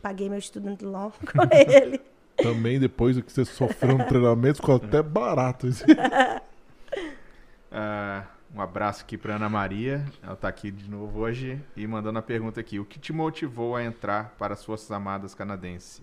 Paguei 0.00 0.30
meu 0.30 0.40
student 0.40 0.80
loan 0.80 1.10
com 1.20 1.42
ele. 1.52 2.00
Também 2.36 2.78
depois 2.78 3.16
do 3.16 3.22
que 3.22 3.32
você 3.32 3.44
sofreu 3.44 3.98
no 3.98 4.04
treinamento, 4.06 4.56
ficou 4.56 4.76
até 4.76 5.02
barato. 5.02 5.66
Isso. 5.66 5.84
Uh, 7.72 8.26
um 8.54 8.60
abraço 8.60 9.02
aqui 9.02 9.16
para 9.16 9.36
Ana 9.36 9.48
Maria. 9.48 10.04
Ela 10.22 10.34
está 10.34 10.48
aqui 10.48 10.70
de 10.70 10.90
novo 10.90 11.20
hoje 11.20 11.60
e 11.76 11.86
mandando 11.86 12.18
a 12.18 12.22
pergunta 12.22 12.60
aqui: 12.60 12.78
O 12.78 12.84
que 12.84 12.98
te 12.98 13.12
motivou 13.12 13.74
a 13.74 13.82
entrar 13.82 14.34
para 14.38 14.54
as 14.54 14.64
Forças 14.64 14.90
Armadas 14.90 15.34
Canadenses? 15.34 16.02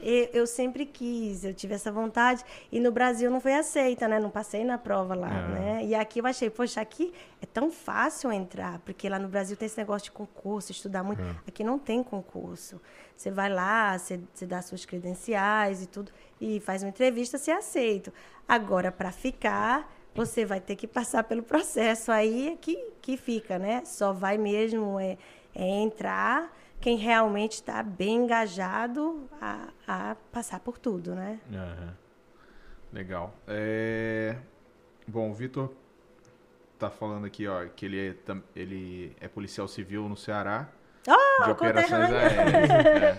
Eu 0.00 0.46
sempre 0.46 0.86
quis, 0.86 1.44
eu 1.44 1.52
tive 1.52 1.74
essa 1.74 1.90
vontade. 1.90 2.44
E 2.70 2.78
no 2.78 2.92
Brasil 2.92 3.30
não 3.30 3.40
foi 3.40 3.54
aceita, 3.54 4.06
né? 4.06 4.18
Não 4.18 4.30
passei 4.30 4.64
na 4.64 4.78
prova 4.78 5.14
lá, 5.14 5.30
é. 5.30 5.48
né? 5.48 5.84
E 5.84 5.94
aqui 5.94 6.20
eu 6.20 6.26
achei, 6.26 6.48
poxa, 6.50 6.80
aqui 6.80 7.12
é 7.42 7.46
tão 7.46 7.70
fácil 7.70 8.32
entrar, 8.32 8.78
porque 8.80 9.08
lá 9.08 9.18
no 9.18 9.28
Brasil 9.28 9.56
tem 9.56 9.66
esse 9.66 9.78
negócio 9.78 10.06
de 10.06 10.12
concurso, 10.12 10.72
estudar 10.72 11.02
muito. 11.02 11.22
É. 11.22 11.36
Aqui 11.46 11.64
não 11.64 11.78
tem 11.78 12.02
concurso. 12.02 12.80
Você 13.16 13.30
vai 13.30 13.52
lá, 13.52 13.98
você, 13.98 14.20
você 14.32 14.46
dá 14.46 14.62
suas 14.62 14.84
credenciais 14.84 15.82
e 15.82 15.86
tudo, 15.86 16.12
e 16.40 16.60
faz 16.60 16.82
uma 16.82 16.88
entrevista, 16.88 17.36
se 17.36 17.50
aceito. 17.50 18.12
Agora, 18.46 18.92
para 18.92 19.10
ficar, 19.10 19.92
você 20.14 20.44
vai 20.44 20.60
ter 20.60 20.76
que 20.76 20.86
passar 20.86 21.24
pelo 21.24 21.42
processo 21.42 22.12
aí 22.12 22.56
que, 22.60 22.76
que 23.02 23.16
fica, 23.16 23.58
né? 23.58 23.82
Só 23.84 24.12
vai 24.12 24.38
mesmo 24.38 24.98
é, 25.00 25.18
é 25.54 25.66
entrar 25.66 26.56
quem 26.80 26.96
realmente 26.96 27.52
está 27.52 27.82
bem 27.82 28.24
engajado 28.24 29.28
a, 29.40 29.68
a, 29.86 30.16
passar 30.32 30.60
por 30.60 30.78
tudo, 30.78 31.14
né? 31.14 31.40
Uhum. 31.50 31.90
Legal. 32.92 33.34
É... 33.46 34.36
Bom, 35.06 35.30
o 35.30 35.34
Vitor 35.34 35.70
tá 36.78 36.88
falando 36.88 37.26
aqui, 37.26 37.46
ó, 37.46 37.64
que 37.74 37.86
ele 37.86 38.08
é, 38.08 38.14
ele 38.54 39.16
é 39.20 39.28
policial 39.28 39.66
civil 39.66 40.08
no 40.08 40.16
Ceará. 40.16 40.68
Oh, 41.06 41.44
de 41.44 41.50
operações 41.50 42.10
aéreas. 42.10 43.18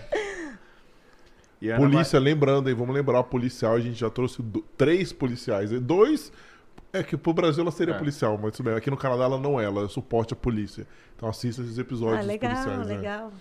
é. 1.62 1.76
Polícia, 1.76 2.18
lembrando 2.18 2.68
aí, 2.68 2.74
vamos 2.74 2.94
lembrar, 2.94 3.22
policial, 3.24 3.74
a 3.74 3.80
gente 3.80 3.98
já 3.98 4.08
trouxe 4.08 4.40
do, 4.40 4.62
três 4.76 5.12
policiais. 5.12 5.70
Dois 5.80 6.32
é 6.92 7.02
que 7.02 7.16
pro 7.16 7.32
Brasil 7.32 7.62
ela 7.62 7.70
seria 7.70 7.94
é. 7.94 7.98
policial, 7.98 8.38
mas 8.40 8.52
tudo 8.56 8.66
bem. 8.66 8.74
Aqui 8.74 8.90
no 8.90 8.96
Canadá 8.96 9.24
ela 9.24 9.38
não 9.38 9.60
é, 9.60 9.64
ela 9.64 9.88
suporte 9.88 10.32
à 10.32 10.36
polícia. 10.36 10.86
Então 11.16 11.28
assista 11.28 11.62
esses 11.62 11.78
episódios 11.78 12.24
ah, 12.24 12.26
legal, 12.26 12.50
policiais. 12.52 12.86
Né? 12.86 12.96
Legal, 12.96 13.32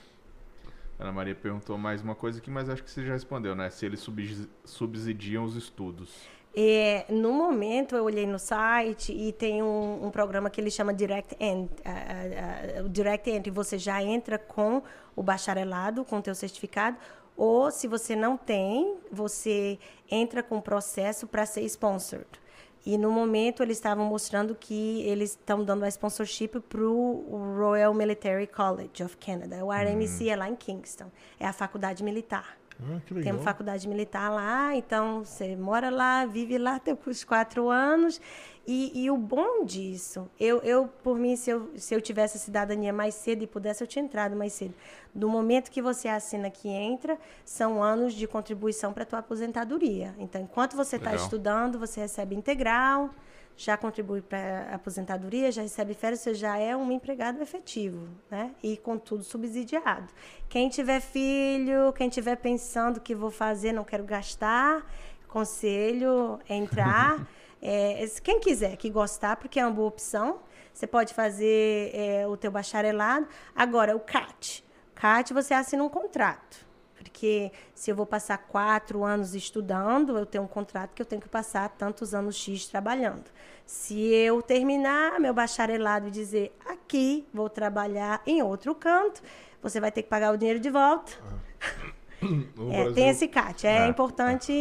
Ana 1.00 1.14
Maria 1.14 1.34
perguntou 1.34 1.78
mais 1.78 2.02
uma 2.02 2.14
coisa 2.14 2.40
aqui, 2.40 2.52
mas 2.52 2.70
acho 2.70 2.84
que 2.84 2.92
você 2.92 3.06
já 3.06 3.14
respondeu, 3.14 3.56
né? 3.56 3.70
Se 3.70 3.86
eles 3.86 4.06
subsidiam 4.66 5.46
os 5.46 5.56
estudos. 5.56 6.28
É, 6.54 7.06
no 7.10 7.32
momento, 7.32 7.96
eu 7.96 8.04
olhei 8.04 8.26
no 8.26 8.38
site 8.38 9.14
e 9.14 9.32
tem 9.32 9.64
um, 9.64 10.08
um 10.08 10.12
programa 10.12 10.50
que 10.50 10.60
ele 10.60 10.70
chama 10.70 10.94
Direct 10.94 11.38
Entry. 11.40 11.82
Uh, 11.86 12.82
uh, 12.82 12.86
uh, 12.86 12.90
Direct 12.90 13.30
Entry, 13.30 13.50
você 13.50 13.78
já 13.78 14.04
entra 14.04 14.38
com 14.38 14.84
o 15.16 15.24
bacharelado, 15.24 16.04
com 16.04 16.18
o 16.18 16.22
teu 16.22 16.36
certificado, 16.36 16.98
ou 17.38 17.72
se 17.72 17.88
você 17.88 18.14
não 18.14 18.36
tem, 18.36 18.98
você 19.10 19.80
entra 20.12 20.44
com 20.44 20.58
o 20.58 20.62
processo 20.62 21.26
para 21.28 21.46
ser 21.46 21.62
sponsored. 21.62 22.28
E 22.90 22.98
no 22.98 23.12
momento 23.12 23.62
eles 23.62 23.78
estavam 23.78 24.04
mostrando 24.04 24.56
que 24.56 25.04
eles 25.04 25.30
estão 25.30 25.64
dando 25.64 25.84
a 25.84 25.88
sponsorship 25.88 26.60
para 26.68 26.82
o 26.82 27.56
Royal 27.56 27.94
Military 27.94 28.48
College 28.48 29.04
of 29.04 29.16
Canada. 29.18 29.64
O 29.64 29.70
RMC 29.72 30.24
hum. 30.24 30.30
é 30.32 30.36
lá 30.36 30.50
em 30.50 30.56
Kingston. 30.56 31.12
É 31.40 31.46
a 31.46 31.54
faculdade 31.54 32.04
militar. 32.04 32.58
Ah, 32.82 33.00
que 33.06 33.14
legal. 33.14 33.32
Temos 33.32 33.44
faculdade 33.44 33.88
militar 33.88 34.32
lá, 34.32 34.76
então 34.76 35.24
você 35.24 35.56
mora 35.56 35.92
lá, 35.92 36.26
vive 36.26 36.58
lá 36.58 36.80
tem 36.80 36.98
os 37.06 37.24
quatro 37.24 37.70
anos. 37.70 38.20
E, 38.72 38.92
e 38.94 39.10
o 39.10 39.18
bom 39.18 39.66
disso, 39.66 40.30
eu, 40.40 40.60
eu 40.60 40.88
por 41.02 41.18
mim, 41.18 41.36
se 41.36 41.50
eu, 41.50 41.72
se 41.76 41.92
eu 41.96 42.00
tivesse 42.00 42.38
a 42.38 42.40
cidadania 42.40 42.94
mais 42.94 43.16
cedo 43.16 43.44
e 43.44 43.48
pudesse, 43.48 43.84
eu 43.84 43.88
tinha 43.88 44.06
entrado 44.06 44.36
mais 44.36 44.54
cedo. 44.54 44.76
Do 45.12 45.28
momento 45.28 45.72
que 45.72 45.82
você 45.82 46.08
assina 46.08 46.52
que 46.52 46.70
entra, 46.70 47.18
são 47.44 47.82
anos 47.82 48.14
de 48.14 48.28
contribuição 48.28 48.94
para 48.94 49.02
a 49.02 49.06
tua 49.08 49.20
aposentadoria. 49.20 50.14
Então, 50.20 50.40
enquanto 50.40 50.76
você 50.76 50.98
está 50.98 51.16
estudando, 51.16 51.80
você 51.80 52.02
recebe 52.02 52.36
integral, 52.36 53.10
já 53.58 53.76
contribui 53.76 54.22
para 54.22 54.68
a 54.70 54.76
aposentadoria, 54.76 55.52
já 55.52 55.64
recebe 55.64 55.96
férias, 55.96 56.20
você 56.20 56.36
já 56.36 56.56
é 56.60 56.78
um 56.78 56.92
empregado 56.92 57.42
efetivo, 57.42 58.08
né? 58.30 58.52
E 58.62 58.78
com 58.78 59.00
tudo 59.00 59.24
subsidiado. 59.24 60.14
Quem 60.48 60.70
tiver 60.70 61.00
filho, 61.02 61.92
quem 61.94 62.08
tiver 62.08 62.36
pensando 62.36 63.02
que 63.02 63.16
vou 63.16 63.32
fazer, 63.32 63.74
não 63.74 63.84
quero 63.84 64.04
gastar, 64.04 64.86
conselho 65.28 66.40
entrar. 66.48 67.28
É, 67.62 68.06
quem 68.24 68.40
quiser, 68.40 68.78
que 68.78 68.90
gostar, 68.90 69.36
porque 69.36 69.60
é 69.60 69.66
uma 69.66 69.72
boa 69.72 69.88
opção, 69.88 70.40
você 70.74 70.88
pode 70.88 71.14
fazer 71.14 71.92
é, 71.94 72.28
o 72.28 72.38
teu 72.38 72.52
bacharelado. 72.52 73.28
Agora, 73.56 73.96
o 73.96 74.00
CAT. 74.00 74.64
CAT, 74.96 75.34
você 75.34 75.54
assina 75.54 75.84
um 75.84 75.90
contrato. 75.90 76.70
Porque 76.96 77.52
se 77.74 77.90
eu 77.90 77.96
vou 77.96 78.06
passar 78.06 78.38
quatro 78.38 79.04
anos 79.04 79.34
estudando, 79.34 80.18
eu 80.18 80.26
tenho 80.26 80.44
um 80.44 80.48
contrato 80.48 80.94
que 80.94 81.02
eu 81.02 81.06
tenho 81.06 81.22
que 81.22 81.30
passar 81.30 81.70
tantos 81.70 82.14
anos 82.14 82.36
X 82.36 82.68
trabalhando. 82.68 83.26
Se 83.66 83.98
eu 84.14 84.42
terminar 84.42 85.20
meu 85.20 85.34
bacharelado 85.34 86.08
e 86.08 86.12
dizer 86.12 86.56
aqui 86.66 87.26
vou 87.34 87.50
trabalhar 87.50 88.22
em 88.26 88.42
outro 88.42 88.76
canto, 88.76 89.22
você 89.62 89.80
vai 89.80 89.92
ter 89.92 90.04
que 90.04 90.10
pagar 90.10 90.34
o 90.34 90.38
dinheiro 90.38 90.60
de 90.60 90.70
volta. 90.70 91.14
No 91.24 91.99
É, 92.72 92.92
tem 92.92 93.10
esse 93.10 93.28
CAT. 93.28 93.66
É, 93.66 93.86
É, 93.86 93.88
importante 93.88 94.52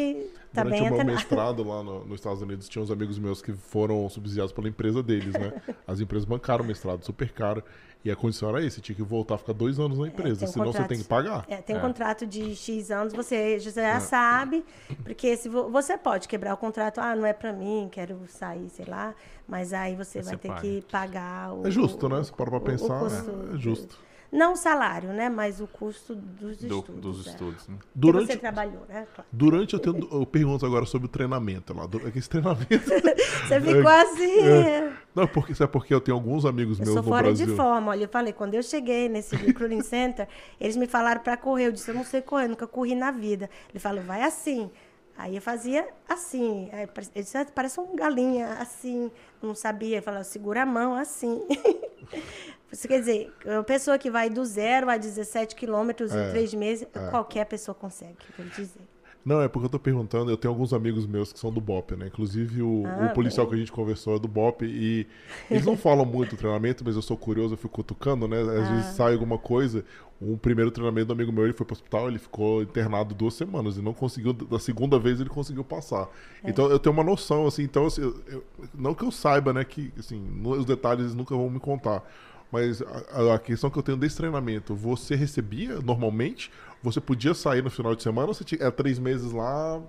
também 0.52 0.78
Durante 0.82 0.94
o 1.02 1.04
meu 1.04 1.14
mestrado 1.14 1.62
lá 1.62 1.82
no- 1.82 2.04
nos 2.04 2.14
Estados 2.20 2.40
Unidos, 2.42 2.68
tinha 2.68 2.82
uns 2.82 2.90
amigos 2.90 3.18
meus 3.18 3.42
que 3.42 3.52
foram 3.52 4.09
subsidiados 4.09 4.52
pela 4.52 4.68
empresa 4.68 5.02
deles, 5.02 5.34
né? 5.34 5.52
As 5.86 6.00
empresas 6.00 6.24
bancaram 6.24 6.64
o 6.64 6.66
mestrado 6.66 7.04
super 7.04 7.30
caro. 7.32 7.62
E 8.04 8.12
a 8.12 8.16
condição 8.16 8.48
era 8.50 8.64
essa, 8.64 8.80
tinha 8.80 8.94
que 8.94 9.02
voltar 9.02 9.34
a 9.34 9.38
ficar 9.38 9.52
dois 9.52 9.80
anos 9.80 9.98
na 9.98 10.06
empresa, 10.06 10.38
tem 10.38 10.48
um 10.48 10.52
senão 10.52 10.66
você 10.66 10.72
contrato. 10.78 10.88
tem 10.88 10.98
que 10.98 11.04
pagar. 11.04 11.44
É, 11.48 11.56
tem 11.56 11.74
um 11.74 11.80
É. 11.80 11.82
contrato 11.82 12.24
de 12.24 12.54
X 12.54 12.92
anos, 12.92 13.12
você 13.12 13.59
já 13.59 13.98
sabe, 13.98 14.64
porque 15.02 15.36
se 15.36 15.48
vo- 15.48 15.68
você 15.68 15.98
pode 15.98 16.28
quebrar 16.28 16.54
o 16.54 16.56
contrato, 16.56 17.00
ah, 17.00 17.16
não 17.16 17.26
é 17.26 17.32
pra 17.32 17.52
mim, 17.52 17.88
quero 17.90 18.20
sair, 18.28 18.70
sei 18.70 18.86
lá, 18.86 19.16
mas 19.48 19.72
aí 19.72 19.96
você 19.96 20.18
Aí 20.18 20.24
vai 20.24 20.34
você 20.34 20.38
ter 20.38 20.48
paga. 20.48 20.61
que 20.61 20.84
pagar 20.90 21.52
o 21.54 21.66
É 21.66 21.70
justo, 21.72 22.09
né? 22.09 22.22
Se 22.22 22.32
para 22.32 22.46
pra 22.46 22.54
o- 22.54 22.59
o 22.59 22.64
pensar, 22.64 23.00
custo 23.00 23.30
é 23.52 23.59
justo. 23.59 23.98
Não 24.31 24.53
o 24.53 24.57
salário, 24.57 25.09
né, 25.11 25.31
mas 25.31 25.59
o 25.59 25.66
custo 25.66 26.14
dos 26.14 26.59
Do- 26.59 26.79
estudos. 26.81 27.01
dos 27.01 27.26
é. 27.26 27.31
estudos. 27.31 27.66
Né? 27.66 27.76
Durante, 27.95 28.26
você 28.33 28.37
trabalhou, 28.37 28.85
né? 28.87 29.07
Claro. 29.14 29.29
durante 29.33 29.72
eu 29.72 29.81
tenho 29.81 30.07
eu 30.12 30.26
pergunto 30.26 30.66
agora 30.66 30.85
sobre 30.85 31.07
o 31.07 31.09
treinamento 31.09 31.72
lá. 31.74 31.87
do- 31.87 32.07
é 32.07 32.11
que 32.11 32.18
Esse 32.18 32.29
treinamento. 32.29 32.68
Você 33.49 33.61
ficou 33.62 33.89
assim. 33.91 34.41
é. 34.41 34.93
Não, 35.14 35.26
porque, 35.26 35.53
isso 35.53 35.62
é 35.62 35.66
porque 35.66 35.95
eu 35.95 36.01
tenho 36.03 36.16
alguns 36.18 36.45
amigos 36.45 36.79
Eu 36.79 36.85
meus 36.85 36.95
sou 36.95 37.03
no 37.03 37.09
fora 37.09 37.22
Brasil. 37.29 37.47
de 37.47 37.55
forma. 37.57 37.91
Olha, 37.93 38.05
eu 38.05 38.09
falei, 38.09 38.33
quando 38.35 38.53
eu 38.55 38.62
cheguei 38.62 39.09
nesse 39.09 39.35
recruiting 39.35 39.81
center, 39.81 40.29
eles 40.61 40.76
me 40.76 40.87
falaram 40.87 41.22
para 41.22 41.35
correr. 41.39 41.68
Eu 41.68 41.72
disse, 41.72 41.91
eu 41.91 41.95
não 41.95 42.05
sei 42.05 42.20
correr, 42.20 42.49
nunca 42.49 42.66
corri 42.66 42.95
na 42.95 43.11
vida. 43.11 43.49
Ele 43.70 43.79
falou, 43.79 44.03
vai 44.03 44.22
assim. 44.22 44.70
Aí 45.16 45.35
eu 45.35 45.43
fazia 45.43 45.89
assim. 46.09 46.68
Ele 46.72 47.24
disse, 47.24 47.37
"Ah, 47.39 47.47
parece 47.53 47.81
um 47.81 47.97
galinha, 47.97 48.49
assim. 48.61 49.11
Não 49.43 49.55
sabia. 49.55 49.97
Ele 49.97 50.03
falou, 50.03 50.22
segura 50.22 50.62
a 50.62 50.66
mão, 50.66 50.95
assim. 50.95 51.41
Isso 52.71 52.87
quer 52.87 52.99
dizer, 53.01 53.33
uma 53.47 53.62
pessoa 53.64 53.97
que 53.99 54.11
vai 54.11 54.29
do 54.29 54.45
zero 54.45 54.91
a 54.91 54.97
17 54.97 55.55
quilômetros 55.57 56.12
É, 56.14 56.29
em 56.29 56.31
três 56.31 56.53
meses, 56.55 56.87
é. 56.95 57.11
qualquer 57.11 57.45
pessoa 57.47 57.75
consegue, 57.75 58.16
vou 58.37 58.47
dizer. 58.49 58.81
Não, 59.25 59.43
é 59.43 59.49
porque 59.49 59.66
eu 59.66 59.71
tô 59.71 59.79
perguntando, 59.79 60.31
eu 60.31 60.39
tenho 60.39 60.53
alguns 60.55 60.73
amigos 60.73 61.07
meus 61.07 61.33
que 61.33 61.39
são 61.39 61.53
do 61.53 61.61
BOP, 61.61 61.93
né? 61.97 62.07
Inclusive 62.07 62.62
o, 62.62 62.85
Ah, 62.87 63.07
o 63.11 63.14
policial 63.14 63.45
bem. 63.45 63.51
que 63.51 63.57
a 63.57 63.59
gente 63.59 63.73
conversou 63.73 64.16
é 64.16 64.19
do 64.19 64.29
BOP 64.29 64.62
e 64.64 65.07
eles 65.51 65.66
não 65.66 65.77
falam 65.77 66.07
muito 66.07 66.31
do 66.31 66.37
treinamento, 66.39 66.83
mas 66.83 66.97
eu 66.97 67.03
sou 67.03 67.14
curioso, 67.16 67.53
eu 67.53 67.59
fico 67.59 67.69
cutucando, 67.75 68.27
né? 68.27 68.41
Às 68.41 68.49
Ah. 68.49 68.73
vezes 68.75 68.87
sai 68.95 69.12
alguma 69.12 69.37
coisa. 69.37 69.85
Um 70.23 70.37
primeiro 70.39 70.71
treinamento 70.71 71.09
do 71.09 71.12
amigo 71.12 71.31
meu, 71.31 71.45
ele 71.45 71.53
foi 71.53 71.66
pro 71.66 71.75
hospital, 71.75 72.09
ele 72.09 72.19
ficou 72.19 72.62
internado 72.62 73.14
duas 73.14 73.35
semanas 73.35 73.77
e 73.77 73.83
não 73.83 73.93
conseguiu, 73.93 74.33
da 74.33 74.59
segunda 74.59 74.99
vez 74.99 75.21
ele 75.21 75.29
conseguiu 75.29 75.62
passar. 75.64 76.09
É. 76.43 76.49
Então 76.49 76.71
eu 76.71 76.79
tenho 76.79 76.95
uma 76.95 77.05
noção, 77.05 77.47
assim, 77.47 77.64
então 77.64 77.87
assim, 77.87 78.01
eu- 78.03 78.16
eu- 78.29 78.45
não 78.75 78.95
que 78.95 79.05
eu 79.05 79.11
saiba, 79.11 79.53
né, 79.53 79.62
que 79.62 79.93
assim, 79.99 80.23
os 80.45 80.64
detalhes 80.64 81.03
eles 81.03 81.14
nunca 81.14 81.37
vão 81.37 81.51
me 81.51 81.61
contar. 81.61 82.03
Mas 82.51 82.80
a, 82.82 83.34
a 83.34 83.38
questão 83.38 83.70
que 83.70 83.78
eu 83.78 83.82
tenho 83.82 83.99
desse 83.99 84.16
treinamento, 84.16 84.74
você 84.74 85.14
recebia 85.14 85.80
normalmente? 85.80 86.51
Você 86.82 87.01
podia 87.01 87.34
sair 87.34 87.62
no 87.62 87.70
final 87.70 87.94
de 87.94 88.03
semana 88.03 88.28
ou 88.28 88.34
você 88.34 88.44
tinha, 88.44 88.62
é 88.64 88.70
três 88.70 88.99
meses 88.99 89.32
lá? 89.32 89.82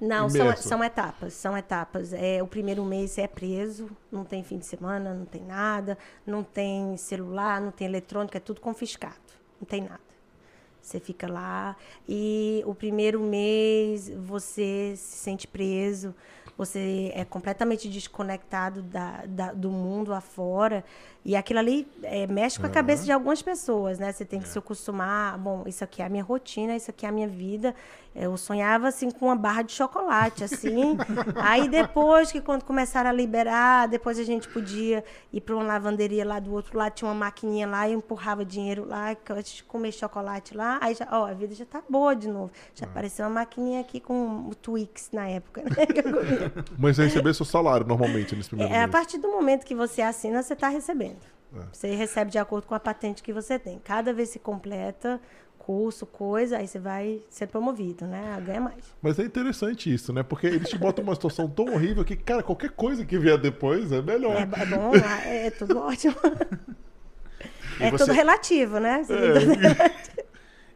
Não, 0.00 0.28
são, 0.28 0.54
são 0.60 0.82
etapas, 0.84 1.34
são 1.34 1.56
etapas. 1.58 2.12
É, 2.12 2.40
o 2.42 2.46
primeiro 2.46 2.84
mês 2.84 3.10
você 3.12 3.22
é 3.22 3.26
preso, 3.28 3.90
não 4.12 4.24
tem 4.24 4.44
fim 4.44 4.58
de 4.58 4.64
semana, 4.66 5.12
não 5.12 5.24
tem 5.26 5.42
nada, 5.42 5.98
não 6.24 6.44
tem 6.44 6.96
celular, 6.96 7.60
não 7.60 7.72
tem 7.72 7.88
eletrônico, 7.88 8.36
é 8.36 8.40
tudo 8.40 8.60
confiscado, 8.60 9.16
não 9.60 9.66
tem 9.66 9.82
nada. 9.82 10.00
Você 10.82 11.00
fica 11.00 11.30
lá 11.30 11.76
e 12.08 12.62
o 12.66 12.74
primeiro 12.74 13.20
mês 13.20 14.10
você 14.10 14.94
se 14.96 15.18
sente 15.18 15.48
preso, 15.48 16.14
você 16.56 17.12
é 17.14 17.24
completamente 17.24 17.88
desconectado 17.88 18.82
da, 18.82 19.26
da- 19.26 19.52
do 19.52 19.70
mundo 19.70 20.12
afora. 20.14 20.84
E 21.24 21.36
aquilo 21.36 21.58
ali 21.58 21.86
é, 22.02 22.26
mexe 22.26 22.58
com 22.58 22.66
a 22.66 22.70
cabeça 22.70 23.04
de 23.04 23.12
algumas 23.12 23.42
pessoas, 23.42 23.98
né? 23.98 24.12
Você 24.12 24.24
tem 24.24 24.40
que 24.40 24.48
se 24.48 24.58
acostumar. 24.58 25.36
Bom, 25.36 25.64
isso 25.66 25.84
aqui 25.84 26.00
é 26.00 26.06
a 26.06 26.08
minha 26.08 26.22
rotina, 26.24 26.74
isso 26.74 26.90
aqui 26.90 27.04
é 27.04 27.08
a 27.08 27.12
minha 27.12 27.28
vida. 27.28 27.74
Eu 28.14 28.36
sonhava 28.36 28.88
assim 28.88 29.10
com 29.10 29.26
uma 29.26 29.36
barra 29.36 29.62
de 29.62 29.72
chocolate, 29.72 30.42
assim. 30.42 30.96
Aí 31.36 31.68
depois 31.68 32.32
que 32.32 32.40
quando 32.40 32.64
começaram 32.64 33.10
a 33.10 33.12
liberar, 33.12 33.86
depois 33.88 34.18
a 34.18 34.24
gente 34.24 34.48
podia 34.48 35.04
ir 35.32 35.40
para 35.42 35.54
uma 35.54 35.64
lavanderia 35.64 36.24
lá 36.24 36.40
do 36.40 36.52
outro 36.52 36.78
lado, 36.78 36.94
tinha 36.94 37.08
uma 37.08 37.14
maquininha 37.14 37.66
lá, 37.66 37.88
eu 37.88 37.98
empurrava 37.98 38.44
dinheiro 38.44 38.86
lá, 38.88 39.14
comer 39.68 39.92
chocolate 39.92 40.56
lá, 40.56 40.78
aí 40.80 40.94
já, 40.94 41.06
ó, 41.12 41.26
a 41.26 41.34
vida 41.34 41.54
já 41.54 41.66
tá 41.66 41.82
boa 41.88 42.16
de 42.16 42.28
novo. 42.28 42.50
Já 42.74 42.86
apareceu 42.86 43.26
uma 43.26 43.40
maquininha 43.40 43.80
aqui 43.80 44.00
com 44.00 44.48
o 44.48 44.54
Twix 44.54 45.10
na 45.12 45.28
época, 45.28 45.62
né? 45.62 45.70
Mas 46.78 46.96
você 46.96 47.04
recebia 47.04 47.34
seu 47.34 47.44
salário 47.46 47.86
normalmente 47.86 48.34
nesse 48.34 48.48
primeiro 48.48 48.72
É, 48.72 48.78
a 48.78 48.80
mês? 48.80 48.90
partir 48.90 49.18
do 49.18 49.28
momento 49.28 49.64
que 49.64 49.74
você 49.74 50.00
assina, 50.00 50.42
você 50.42 50.54
está 50.54 50.68
recebendo. 50.68 51.17
É. 51.56 51.60
Você 51.72 51.94
recebe 51.94 52.30
de 52.30 52.38
acordo 52.38 52.66
com 52.66 52.74
a 52.74 52.80
patente 52.80 53.22
que 53.22 53.32
você 53.32 53.58
tem. 53.58 53.78
Cada 53.78 54.12
vez 54.12 54.28
se 54.30 54.38
completa 54.38 55.20
curso, 55.58 56.06
coisa, 56.06 56.56
aí 56.58 56.66
você 56.66 56.78
vai 56.78 57.22
ser 57.28 57.46
promovido, 57.46 58.06
né? 58.06 58.42
Ganha 58.44 58.60
mais. 58.60 58.82
Mas 59.02 59.18
é 59.18 59.24
interessante 59.24 59.92
isso, 59.92 60.12
né? 60.14 60.22
Porque 60.22 60.46
eles 60.46 60.68
te 60.70 60.78
botam 60.78 61.04
numa 61.04 61.14
situação 61.14 61.46
tão 61.48 61.66
horrível 61.74 62.02
que, 62.06 62.16
cara, 62.16 62.42
qualquer 62.42 62.70
coisa 62.70 63.04
que 63.04 63.18
vier 63.18 63.36
depois 63.36 63.92
é 63.92 64.00
melhor. 64.00 64.34
É, 64.36 64.42
é 64.42 64.66
bom, 64.66 64.92
é, 65.26 65.46
é 65.48 65.50
tudo 65.50 65.78
ótimo. 65.78 66.14
E 67.78 67.84
É 67.84 67.90
você- 67.90 68.04
tudo 68.04 68.14
relativo, 68.14 68.78
né? 68.80 69.04
Você- 69.04 69.14
É. 69.14 70.08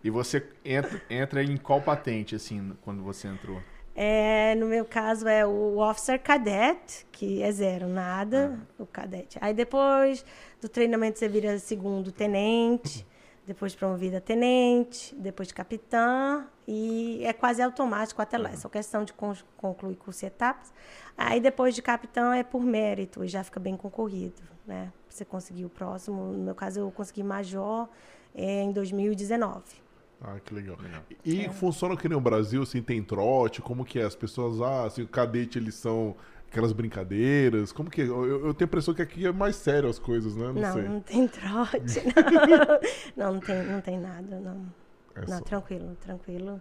E 0.05 0.11
você 0.11 0.45
entra, 0.65 1.01
entra 1.09 1.43
em 1.43 1.57
qual 1.57 1.81
patente, 1.81 2.35
assim, 2.35 2.77
quando 2.83 3.03
você 3.03 3.29
entrou? 3.29 3.63
É, 3.95 4.55
no 4.55 4.67
meu 4.67 4.85
caso 4.87 5.29
é 5.29 5.45
o 5.45 5.79
Officer 5.79 6.19
Cadet, 6.21 7.07
que 7.13 7.43
é 7.43 7.53
zero, 7.53 7.87
nada, 7.89 8.59
Ah. 8.79 8.83
o 8.83 8.87
cadete. 8.87 9.37
Aí 9.41 9.53
depois 9.53 10.25
do 10.61 10.69
treinamento 10.69 11.19
você 11.19 11.29
vira 11.29 11.59
segundo 11.59 12.11
tenente, 12.11 13.07
depois 13.47 13.75
promovida 13.75 14.17
a 14.19 14.21
tenente, 14.21 15.15
depois 15.17 15.53
capitã, 15.53 16.47
e 16.67 17.21
é 17.25 17.33
quase 17.35 17.61
automático 17.61 18.23
até 18.23 18.39
lá. 18.39 18.51
É 18.51 18.57
só 18.57 18.69
questão 18.69 19.05
de 19.05 19.13
con- 19.13 19.35
concluir 19.59 19.97
curso 19.97 20.25
e 20.25 20.29
etapas. 20.29 20.73
Aí 21.19 21.39
depois 21.41 21.75
de 21.75 21.83
capitão 21.83 22.33
é 22.33 22.43
por 22.43 22.63
mérito, 22.63 23.23
e 23.23 23.29
já 23.29 23.45
fica 23.45 23.61
bem 23.61 23.77
concorrido, 23.77 24.41
né? 24.67 24.91
Você 25.09 25.25
conseguir 25.25 25.67
o 25.67 25.69
próximo. 25.69 26.33
No 26.33 26.39
meu 26.45 26.55
caso, 26.55 26.81
eu 26.81 26.91
consegui 26.91 27.23
major 27.23 27.89
é, 28.35 28.63
em 28.63 28.73
2019. 28.73 29.82
Ah, 30.25 30.39
que 30.39 30.55
legal. 30.55 30.77
E 31.25 31.49
funciona 31.49 31.97
que 31.97 32.09
nem 32.09 32.17
o 32.17 32.21
Brasil, 32.21 32.63
assim, 32.63 32.81
tem 32.81 33.03
trote, 33.03 33.61
como 33.61 33.85
que 33.85 33.99
é? 33.99 34.05
As 34.05 34.15
pessoas, 34.15 34.61
ah, 34.61 34.85
assim, 34.87 35.03
o 35.03 35.09
cadete, 35.09 35.59
eles 35.59 35.75
são 35.75 36.15
aquelas 36.49 36.73
brincadeiras, 36.73 37.73
como 37.73 37.91
que 37.91 38.03
é? 38.03 38.05
Eu, 38.05 38.47
eu 38.47 38.55
tenho 38.55 38.67
a 38.67 38.71
impressão 38.71 38.95
que 38.95 39.03
aqui 39.03 39.27
é 39.27 39.33
mais 39.33 39.57
sério 39.57 39.89
as 39.89 39.99
coisas, 39.99 40.37
né? 40.37 40.47
Não, 40.47 40.55
Não, 40.55 40.73
sei. 40.75 40.83
não 40.83 41.01
tem 41.01 41.27
trote. 41.27 42.03
Não, 43.17 43.27
não, 43.27 43.33
não, 43.35 43.41
tem, 43.41 43.63
não 43.65 43.81
tem 43.81 43.99
nada, 43.99 44.39
não. 44.39 44.67
É 45.15 45.21
não, 45.23 45.39
só- 45.39 45.45
tranquilo, 45.45 45.97
tranquilo. 46.01 46.61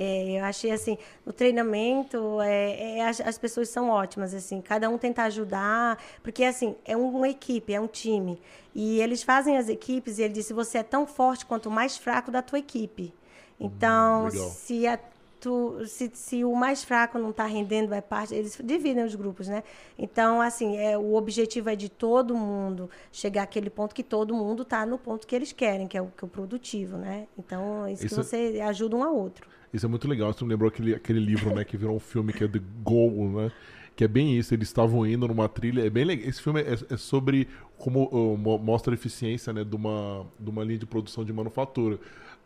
É, 0.00 0.38
eu 0.38 0.44
achei 0.44 0.70
assim, 0.70 0.96
o 1.26 1.32
treinamento, 1.32 2.40
é, 2.40 2.98
é, 2.98 3.04
as, 3.04 3.20
as 3.20 3.36
pessoas 3.36 3.68
são 3.68 3.88
ótimas, 3.90 4.32
assim, 4.32 4.60
cada 4.60 4.88
um 4.88 4.96
tenta 4.96 5.22
ajudar, 5.24 5.98
porque 6.22 6.44
assim, 6.44 6.76
é 6.84 6.96
um- 6.96 7.08
uma 7.16 7.28
equipe, 7.28 7.74
é 7.74 7.80
um 7.80 7.88
time. 7.88 8.40
E 8.74 9.00
eles 9.00 9.22
fazem 9.24 9.56
as 9.58 9.68
equipes 9.68 10.18
e 10.18 10.22
ele 10.22 10.34
disse, 10.34 10.52
você 10.52 10.78
é 10.78 10.82
tão 10.84 11.06
forte 11.06 11.44
quanto 11.44 11.68
o 11.68 11.72
mais 11.72 11.96
fraco 11.98 12.30
da 12.30 12.40
tua 12.42 12.58
equipe. 12.60 13.12
Então, 13.58 14.26
legal. 14.26 14.48
se, 14.50 14.86
a 14.86 14.98
tu, 15.40 15.84
se, 15.86 16.10
se 16.14 16.44
o 16.44 16.54
mais 16.54 16.84
fraco 16.84 17.18
não 17.18 17.30
está 17.30 17.44
rendendo, 17.44 17.88
vai 17.88 18.00
parte, 18.02 18.34
eles 18.34 18.58
dividem 18.62 19.04
os 19.04 19.14
grupos, 19.14 19.48
né? 19.48 19.62
Então, 19.98 20.40
assim, 20.40 20.76
é, 20.78 20.96
o 20.96 21.14
objetivo 21.14 21.68
é 21.70 21.76
de 21.76 21.88
todo 21.88 22.34
mundo 22.36 22.88
chegar 23.12 23.42
àquele 23.44 23.70
ponto 23.70 23.94
que 23.94 24.02
todo 24.02 24.34
mundo 24.34 24.62
está 24.62 24.84
no 24.86 24.96
ponto 24.98 25.26
que 25.26 25.34
eles 25.34 25.52
querem, 25.52 25.86
que 25.88 25.96
é 25.98 26.02
o, 26.02 26.06
que 26.06 26.24
é 26.24 26.26
o 26.26 26.30
produtivo, 26.30 26.96
né? 26.96 27.26
Então, 27.36 27.86
é 27.86 27.92
isso, 27.92 28.06
Isso- 28.06 28.14
que 28.16 28.22
você 28.22 28.60
ajuda 28.60 28.96
um 28.96 29.02
ao 29.02 29.14
outro. 29.16 29.48
Isso 29.72 29.86
é 29.86 29.88
muito 29.88 30.08
legal. 30.08 30.32
Você 30.32 30.44
me 30.44 30.50
lembrou 30.50 30.68
aquele, 30.68 30.94
aquele 30.94 31.20
livro, 31.20 31.54
né, 31.54 31.64
que 31.64 31.76
virou 31.76 31.96
um 31.96 32.00
filme 32.00 32.32
que 32.32 32.44
é 32.44 32.48
The 32.48 32.60
Goal, 32.82 33.28
né? 33.30 33.52
Que 33.94 34.04
é 34.04 34.08
bem 34.08 34.38
isso, 34.38 34.54
eles 34.54 34.68
estavam 34.68 35.04
indo 35.04 35.26
numa 35.26 35.48
trilha. 35.48 35.84
É 35.84 35.90
bem 35.90 36.04
legal. 36.04 36.28
Esse 36.28 36.40
filme 36.40 36.60
é, 36.60 36.72
é 36.72 36.96
sobre 36.96 37.48
como 37.76 38.04
uh, 38.04 38.58
mostra 38.58 38.92
a 38.92 38.94
eficiência 38.94 39.52
né, 39.52 39.64
de, 39.64 39.74
uma, 39.74 40.24
de 40.38 40.48
uma 40.48 40.62
linha 40.62 40.78
de 40.78 40.86
produção 40.86 41.24
de 41.24 41.32
manufatura. 41.32 41.98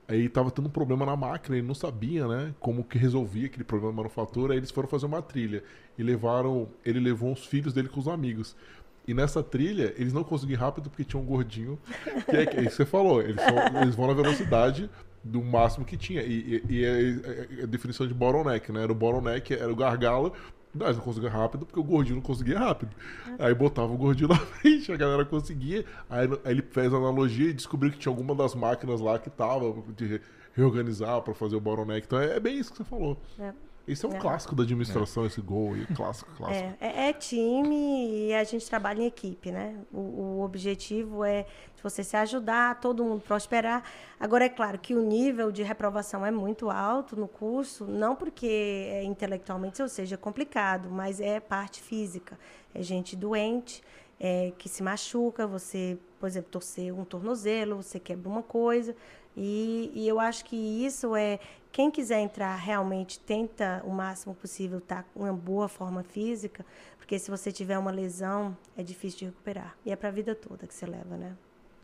Aí 0.08 0.28
tava 0.28 0.50
tendo 0.50 0.66
um 0.66 0.70
problema 0.70 1.06
na 1.06 1.14
máquina, 1.14 1.56
ele 1.56 1.66
não 1.66 1.74
sabia, 1.74 2.26
né, 2.26 2.54
como 2.58 2.82
que 2.82 2.98
resolvia 2.98 3.46
aquele 3.46 3.64
problema 3.64 3.92
de 3.92 3.96
manufatura. 3.98 4.54
Aí 4.54 4.58
eles 4.58 4.70
foram 4.70 4.88
fazer 4.88 5.06
uma 5.06 5.22
trilha 5.22 5.62
e 5.96 6.02
levaram, 6.02 6.68
ele 6.84 6.98
levou 6.98 7.32
os 7.32 7.44
filhos 7.46 7.72
dele 7.72 7.88
com 7.88 8.00
os 8.00 8.08
amigos. 8.08 8.56
E 9.06 9.12
nessa 9.12 9.42
trilha, 9.42 9.94
eles 9.96 10.12
não 10.12 10.24
conseguiam 10.24 10.58
rápido 10.58 10.88
porque 10.88 11.04
tinha 11.04 11.20
um 11.20 11.24
gordinho. 11.24 11.78
Que 12.28 12.36
é, 12.36 12.42
é 12.42 12.60
isso 12.62 12.70
que 12.70 12.76
você 12.76 12.86
falou. 12.86 13.20
Eles, 13.20 13.42
eles 13.82 13.94
vão 13.94 14.06
na 14.06 14.14
velocidade 14.14 14.88
do 15.22 15.42
máximo 15.42 15.84
que 15.84 15.96
tinha. 15.96 16.22
E, 16.22 16.62
e, 16.68 16.74
e 16.74 16.84
é, 16.84 17.60
é, 17.60 17.62
a 17.62 17.66
definição 17.66 18.06
de 18.06 18.14
bottleneck, 18.14 18.72
né? 18.72 18.82
Era 18.82 18.92
o 18.92 18.94
bottleneck, 18.94 19.54
era 19.54 19.72
o 19.72 19.76
gargalo. 19.76 20.32
Nós 20.74 20.96
não 20.96 21.04
conseguia 21.04 21.28
rápido 21.28 21.66
porque 21.66 21.78
o 21.78 21.84
gordinho 21.84 22.16
não 22.16 22.22
conseguia 22.22 22.58
rápido. 22.58 22.96
Aí 23.38 23.54
botava 23.54 23.92
o 23.92 23.96
gordinho 23.96 24.28
na 24.28 24.36
frente, 24.56 24.90
a 24.90 24.96
galera 24.96 25.24
conseguia. 25.24 25.84
Aí, 26.08 26.26
aí 26.44 26.52
ele 26.52 26.62
fez 26.62 26.92
a 26.94 26.96
analogia 26.96 27.50
e 27.50 27.52
descobriu 27.52 27.92
que 27.92 27.98
tinha 27.98 28.10
alguma 28.10 28.34
das 28.34 28.54
máquinas 28.54 29.00
lá 29.00 29.18
que 29.18 29.28
tava 29.28 29.74
de 29.94 30.20
reorganizar 30.54 31.20
para 31.20 31.34
fazer 31.34 31.56
o 31.56 31.60
bottleneck. 31.60 32.06
Então 32.06 32.18
é, 32.18 32.36
é, 32.36 32.40
bem 32.40 32.58
isso 32.58 32.70
que 32.70 32.78
você 32.78 32.84
falou. 32.84 33.18
É. 33.38 33.52
Esse 33.86 34.06
é 34.06 34.08
um 34.08 34.14
é. 34.14 34.18
clássico 34.18 34.54
da 34.54 34.62
administração, 34.62 35.24
é. 35.24 35.26
esse 35.26 35.40
gol 35.40 35.74
aí, 35.74 35.86
clássico, 35.94 36.30
clássico. 36.36 36.76
É, 36.80 36.88
é, 36.88 37.08
é, 37.08 37.12
time 37.12 38.28
e 38.28 38.34
a 38.34 38.44
gente 38.44 38.64
trabalha 38.68 39.02
em 39.02 39.06
equipe, 39.06 39.50
né? 39.50 39.76
O, 39.92 39.98
o, 39.98 40.44
objetivo 40.44 41.24
é 41.24 41.46
você 41.82 42.04
se 42.04 42.16
ajudar, 42.16 42.80
todo 42.80 43.04
mundo 43.04 43.22
prosperar. 43.22 43.82
Agora, 44.18 44.44
é 44.44 44.48
claro 44.48 44.78
que 44.78 44.94
o 44.94 45.02
nível 45.02 45.50
de 45.50 45.62
reprovação 45.62 46.24
é 46.24 46.30
muito 46.30 46.70
alto 46.70 47.16
no 47.16 47.26
curso, 47.26 47.84
não 47.86 48.14
porque 48.14 48.88
é, 48.90 49.04
intelectualmente 49.04 49.82
ou 49.82 49.88
seja 49.88 50.16
complicado, 50.16 50.88
mas 50.90 51.20
é 51.20 51.40
parte 51.40 51.82
física. 51.82 52.38
É 52.74 52.82
gente 52.82 53.16
doente, 53.16 53.82
é, 54.18 54.52
que 54.56 54.68
se 54.68 54.82
machuca, 54.82 55.46
você, 55.46 55.98
por 56.20 56.26
exemplo, 56.28 56.50
torcer 56.50 56.94
um 56.94 57.04
tornozelo, 57.04 57.82
você 57.82 57.98
quebra 57.98 58.28
uma 58.28 58.42
coisa. 58.42 58.94
E, 59.36 59.90
e 59.94 60.06
eu 60.06 60.20
acho 60.20 60.44
que 60.44 60.56
isso 60.56 61.16
é 61.16 61.40
quem 61.72 61.90
quiser 61.90 62.20
entrar 62.20 62.54
realmente 62.54 63.18
tenta 63.18 63.82
o 63.84 63.90
máximo 63.90 64.34
possível 64.34 64.78
estar 64.78 65.02
tá 65.02 65.08
com 65.14 65.20
uma 65.20 65.32
boa 65.32 65.68
forma 65.68 66.02
física, 66.02 66.64
porque 66.98 67.18
se 67.18 67.30
você 67.30 67.50
tiver 67.50 67.78
uma 67.78 67.90
lesão 67.90 68.56
é 68.76 68.82
difícil 68.82 69.20
de 69.20 69.24
recuperar 69.26 69.76
e 69.84 69.90
é 69.90 69.96
para 69.96 70.10
a 70.10 70.12
vida 70.12 70.34
toda 70.34 70.66
que 70.66 70.74
você 70.74 70.86
leva, 70.86 71.16
né? 71.16 71.34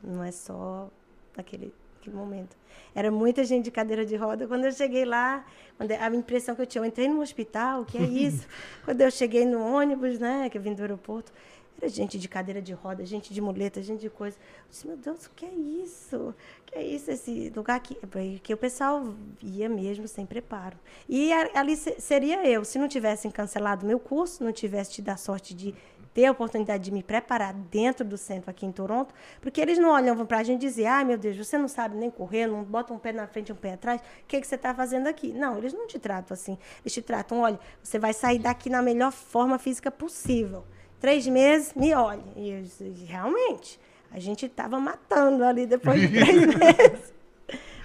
Não 0.03 0.23
é 0.23 0.31
só 0.31 0.89
naquele, 1.37 1.73
naquele 1.97 2.17
momento. 2.17 2.57
Era 2.95 3.11
muita 3.11 3.45
gente 3.45 3.65
de 3.65 3.71
cadeira 3.71 4.05
de 4.05 4.17
roda. 4.17 4.47
Quando 4.47 4.65
eu 4.65 4.73
cheguei 4.73 5.05
lá, 5.05 5.45
a 5.79 6.15
impressão 6.15 6.55
que 6.55 6.63
eu 6.63 6.67
tinha, 6.67 6.83
eu 6.83 6.87
entrei 6.87 7.09
no 7.09 7.21
hospital, 7.21 7.83
o 7.83 7.85
que 7.85 7.99
é 7.99 8.03
isso? 8.07 8.47
Quando 8.85 9.01
eu 9.01 9.11
cheguei 9.11 9.45
no 9.45 9.61
ônibus, 9.61 10.19
né, 10.19 10.49
que 10.51 10.59
eu 10.59 10.63
vim 10.63 10.75
do 10.75 10.83
aeroporto, 10.83 11.33
era 11.81 11.89
gente 11.89 12.19
de 12.19 12.29
cadeira 12.29 12.61
de 12.61 12.73
roda, 12.73 13.07
gente 13.07 13.33
de 13.33 13.41
muleta, 13.41 13.81
gente 13.81 14.01
de 14.01 14.11
coisa. 14.11 14.37
Eu 14.37 14.65
disse, 14.69 14.87
meu 14.87 14.97
Deus, 14.97 15.27
o 15.27 15.31
que 15.31 15.47
é 15.47 15.53
isso? 15.53 16.17
O 16.17 16.35
que 16.67 16.77
é 16.77 16.83
isso, 16.83 17.09
esse 17.09 17.53
lugar 17.55 17.77
aqui? 17.77 17.97
Que 18.43 18.53
o 18.53 18.57
pessoal 18.57 19.15
ia 19.41 19.69
mesmo 19.69 20.09
sem 20.09 20.27
preparo. 20.27 20.77
E 21.09 21.33
ali 21.33 21.77
seria 21.77 22.45
eu, 22.45 22.65
se 22.65 22.79
não 22.81 22.89
tivessem 22.89 23.31
cancelado 23.31 23.87
meu 23.87 24.01
curso, 24.01 24.43
não 24.43 24.53
tivesse 24.53 24.91
tido 24.91 25.09
a 25.11 25.17
sorte 25.17 25.55
de 25.55 25.73
ter 26.19 26.27
a 26.27 26.33
oportunidade 26.33 26.83
de 26.83 26.91
me 26.91 27.01
preparar 27.01 27.55
dentro 27.55 28.05
do 28.05 28.19
centro 28.19 28.51
aqui 28.51 28.67
em 28.67 28.73
Toronto, 28.73 29.15
porque 29.41 29.61
eles 29.61 29.79
não 29.79 29.91
olham 29.91 30.27
para 30.27 30.39
a 30.39 30.43
gente 30.43 30.61
dizer, 30.61 30.87
ah, 30.87 31.05
meu 31.05 31.17
Deus, 31.17 31.37
você 31.37 31.57
não 31.57 31.69
sabe 31.69 31.97
nem 31.97 32.11
correr, 32.11 32.49
não 32.49 32.65
bota 32.65 32.93
um 32.93 32.99
pé 32.99 33.13
na 33.13 33.29
frente 33.29 33.51
e 33.51 33.53
um 33.53 33.55
pé 33.55 33.75
atrás, 33.75 34.01
o 34.01 34.27
que, 34.27 34.35
é 34.35 34.41
que 34.41 34.47
você 34.49 34.57
está 34.57 34.75
fazendo 34.75 35.07
aqui? 35.07 35.33
Não, 35.33 35.57
eles 35.57 35.73
não 35.73 35.87
te 35.87 35.97
tratam 35.97 36.35
assim. 36.35 36.59
Eles 36.83 36.93
te 36.93 37.01
tratam, 37.03 37.39
olha, 37.39 37.61
você 37.81 38.01
vai 38.01 38.13
sair 38.13 38.41
daqui 38.41 38.69
na 38.69 38.83
melhor 38.83 39.13
forma 39.13 39.61
física 39.61 39.93
possível 39.93 40.65
três 40.99 41.25
meses, 41.29 41.73
me 41.75 41.95
olhe. 41.95 42.25
E, 42.35 42.51
eu, 42.51 42.65
realmente, 43.07 43.79
a 44.11 44.19
gente 44.19 44.47
estava 44.47 44.81
matando 44.81 45.45
ali 45.45 45.69
depois 45.69 46.01
de 46.01 46.09
três 46.09 46.47
meses. 46.53 47.13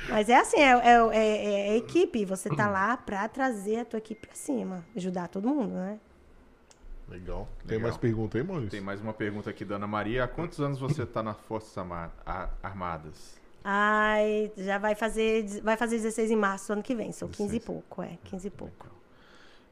Mas 0.09 0.27
é 0.27 0.38
assim, 0.38 0.57
é, 0.57 0.71
é, 0.71 1.09
é, 1.13 1.69
é 1.69 1.77
equipe. 1.77 2.25
Você 2.25 2.49
tá 2.49 2.67
lá 2.67 2.97
para 2.97 3.27
trazer 3.27 3.81
a 3.81 3.86
tua 3.86 3.99
equipe 3.99 4.25
para 4.25 4.36
cima, 4.36 4.84
ajudar 4.95 5.27
todo 5.27 5.47
mundo, 5.47 5.75
né? 5.75 5.99
Legal. 7.14 7.47
Tem 7.59 7.78
Legal. 7.78 7.91
mais 7.91 7.97
pergunta 7.97 8.38
aí, 8.39 8.43
Maurício? 8.43 8.72
Tem 8.72 8.82
mais 8.82 8.99
uma 8.99 9.14
pergunta 9.14 9.47
aqui 9.47 9.64
da 9.64 9.76
Ana 9.76 9.86
Maria. 9.86 10.24
Há 10.24 10.28
quantos 10.28 10.59
anos 10.59 10.80
você 10.80 11.03
está 11.03 11.22
nas 11.22 11.38
Forças 11.41 11.78
Armadas? 12.64 13.39
Ai, 13.64 14.51
já 14.57 14.80
vai 14.80 14.95
fazer, 14.95 15.61
vai 15.61 15.78
fazer 15.78 15.97
16 15.97 16.32
em 16.32 16.36
março 16.36 16.74
ano 16.74 16.82
que 16.82 16.95
vem. 16.95 17.11
São 17.11 17.28
15 17.28 17.55
e 17.55 17.59
pouco, 17.59 18.01
é, 18.01 18.18
15 18.24 18.47
e 18.47 18.49
pouco. 18.49 18.88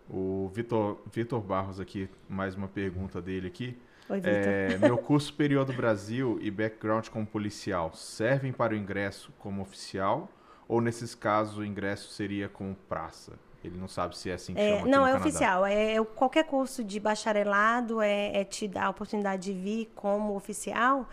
O 0.07 0.51
Vitor, 0.53 1.01
Vitor 1.11 1.41
Barros 1.41 1.79
aqui, 1.79 2.07
mais 2.29 2.53
uma 2.53 2.67
pergunta 2.67 3.19
dele 3.19 3.47
aqui. 3.47 3.75
Oi, 4.07 4.17
Vitor. 4.17 4.31
É, 4.33 4.77
meu 4.77 4.99
curso 4.99 5.27
superior 5.27 5.65
do 5.65 5.73
Brasil 5.73 6.37
e 6.43 6.51
background 6.51 7.07
como 7.07 7.25
policial 7.25 7.91
servem 7.95 8.53
para 8.53 8.73
o 8.73 8.77
ingresso 8.77 9.33
como 9.39 9.63
oficial 9.63 10.29
ou 10.67 10.79
nesses 10.79 11.15
casos 11.15 11.57
o 11.57 11.65
ingresso 11.65 12.11
seria 12.11 12.47
como 12.47 12.75
praça? 12.87 13.33
Ele 13.63 13.77
não 13.77 13.87
sabe 13.87 14.17
se 14.17 14.29
é 14.29 14.33
assim 14.33 14.53
que 14.53 14.59
é, 14.59 14.79
chama 14.79 14.89
Não, 14.89 15.05
é 15.05 15.11
Canadá. 15.11 15.19
oficial. 15.19 15.65
É, 15.65 15.95
é, 15.95 16.03
qualquer 16.03 16.43
curso 16.45 16.83
de 16.83 16.99
bacharelado 16.99 18.01
é, 18.01 18.41
é 18.41 18.43
te 18.43 18.67
dar 18.67 18.85
a 18.85 18.89
oportunidade 18.89 19.43
de 19.43 19.53
vir 19.53 19.91
como 19.95 20.35
oficial. 20.35 21.07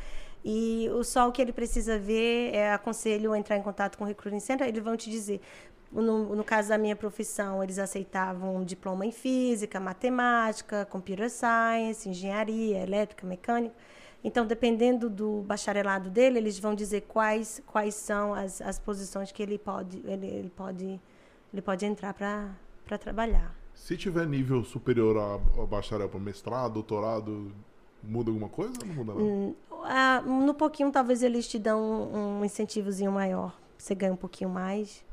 E 0.44 0.88
o 0.92 1.02
só 1.02 1.28
o 1.28 1.32
que 1.32 1.42
ele 1.42 1.52
precisa 1.52 1.98
ver 1.98 2.54
é 2.54 2.72
aconselho 2.72 3.34
entrar 3.34 3.56
em 3.56 3.62
contato 3.62 3.98
com 3.98 4.04
o 4.04 4.06
Recruiting 4.06 4.40
Center, 4.40 4.66
eles 4.66 4.82
vão 4.82 4.96
te 4.96 5.10
dizer 5.10 5.40
no, 5.90 6.36
no, 6.36 6.44
caso 6.44 6.68
da 6.68 6.78
minha 6.78 6.94
profissão, 6.94 7.62
eles 7.62 7.78
aceitavam 7.78 8.62
diploma 8.62 9.06
em 9.06 9.10
física, 9.10 9.80
matemática, 9.80 10.86
computer 10.86 11.30
science, 11.30 12.08
engenharia, 12.08 12.82
elétrica, 12.82 13.26
mecânica. 13.26 13.74
Então, 14.22 14.46
dependendo 14.46 15.08
do 15.08 15.42
bacharelado 15.42 16.10
dele, 16.10 16.38
eles 16.38 16.58
vão 16.58 16.74
dizer 16.74 17.02
quais, 17.02 17.62
quais 17.66 17.94
são 17.94 18.34
as, 18.34 18.60
as 18.60 18.78
posições 18.78 19.30
que 19.32 19.42
ele 19.42 19.58
pode, 19.58 20.02
ele, 20.04 20.26
ele 20.26 20.50
pode, 20.50 21.00
ele 21.52 21.62
pode 21.62 21.84
entrar 21.86 22.14
para 22.14 22.98
trabalhar. 22.98 23.54
Se 23.74 23.96
tiver 23.96 24.26
nível 24.26 24.64
superior 24.64 25.16
a, 25.16 25.62
a 25.62 25.66
bacharel 25.66 26.08
para 26.08 26.18
mestrado, 26.18 26.74
doutorado, 26.74 27.52
muda 28.02 28.30
alguma 28.30 28.48
coisa 28.48 28.74
ou 28.80 28.86
não 28.86 28.94
muda 28.94 29.12
nada? 29.14 29.24
Hum, 29.24 29.54
ah, 29.84 30.20
no 30.22 30.52
pouquinho, 30.54 30.90
talvez 30.90 31.22
eles 31.22 31.46
te 31.48 31.58
dão 31.58 31.80
um, 31.80 32.40
um 32.40 32.44
incentivozinho 32.44 33.12
maior. 33.12 33.56
Você 33.76 33.94
ganha 33.94 34.12
um 34.12 34.16
pouquinho 34.16 34.50
mais. 34.50 35.04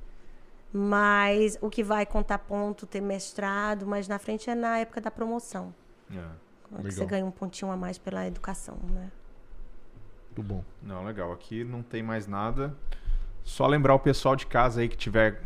Mas 0.73 1.57
o 1.61 1.69
que 1.69 1.83
vai 1.83 2.05
contar 2.05 2.39
ponto, 2.39 2.85
ter 2.85 2.99
mestrado, 2.99 3.85
mas 3.85 4.07
na 4.07 4.19
frente 4.19 4.49
é 4.49 4.55
na 4.55 4.79
época 4.79 4.99
da 4.99 5.09
promoção. 5.09 5.73
É. 6.11 6.81
Você 6.83 7.05
ganha 7.05 7.25
um 7.25 7.31
pontinho 7.31 7.71
a 7.71 7.77
mais 7.77 7.97
pela 7.97 8.27
educação, 8.27 8.77
né? 8.89 9.09
Muito 10.25 10.43
bom. 10.43 10.63
Não, 10.81 11.05
legal. 11.05 11.31
Aqui 11.31 11.63
não 11.63 11.81
tem 11.81 12.03
mais 12.03 12.27
nada. 12.27 12.75
Só 13.43 13.67
lembrar 13.67 13.93
o 13.93 13.99
pessoal 13.99 14.35
de 14.35 14.45
casa 14.47 14.81
aí 14.81 14.89
que 14.89 14.95
estiver 14.95 15.41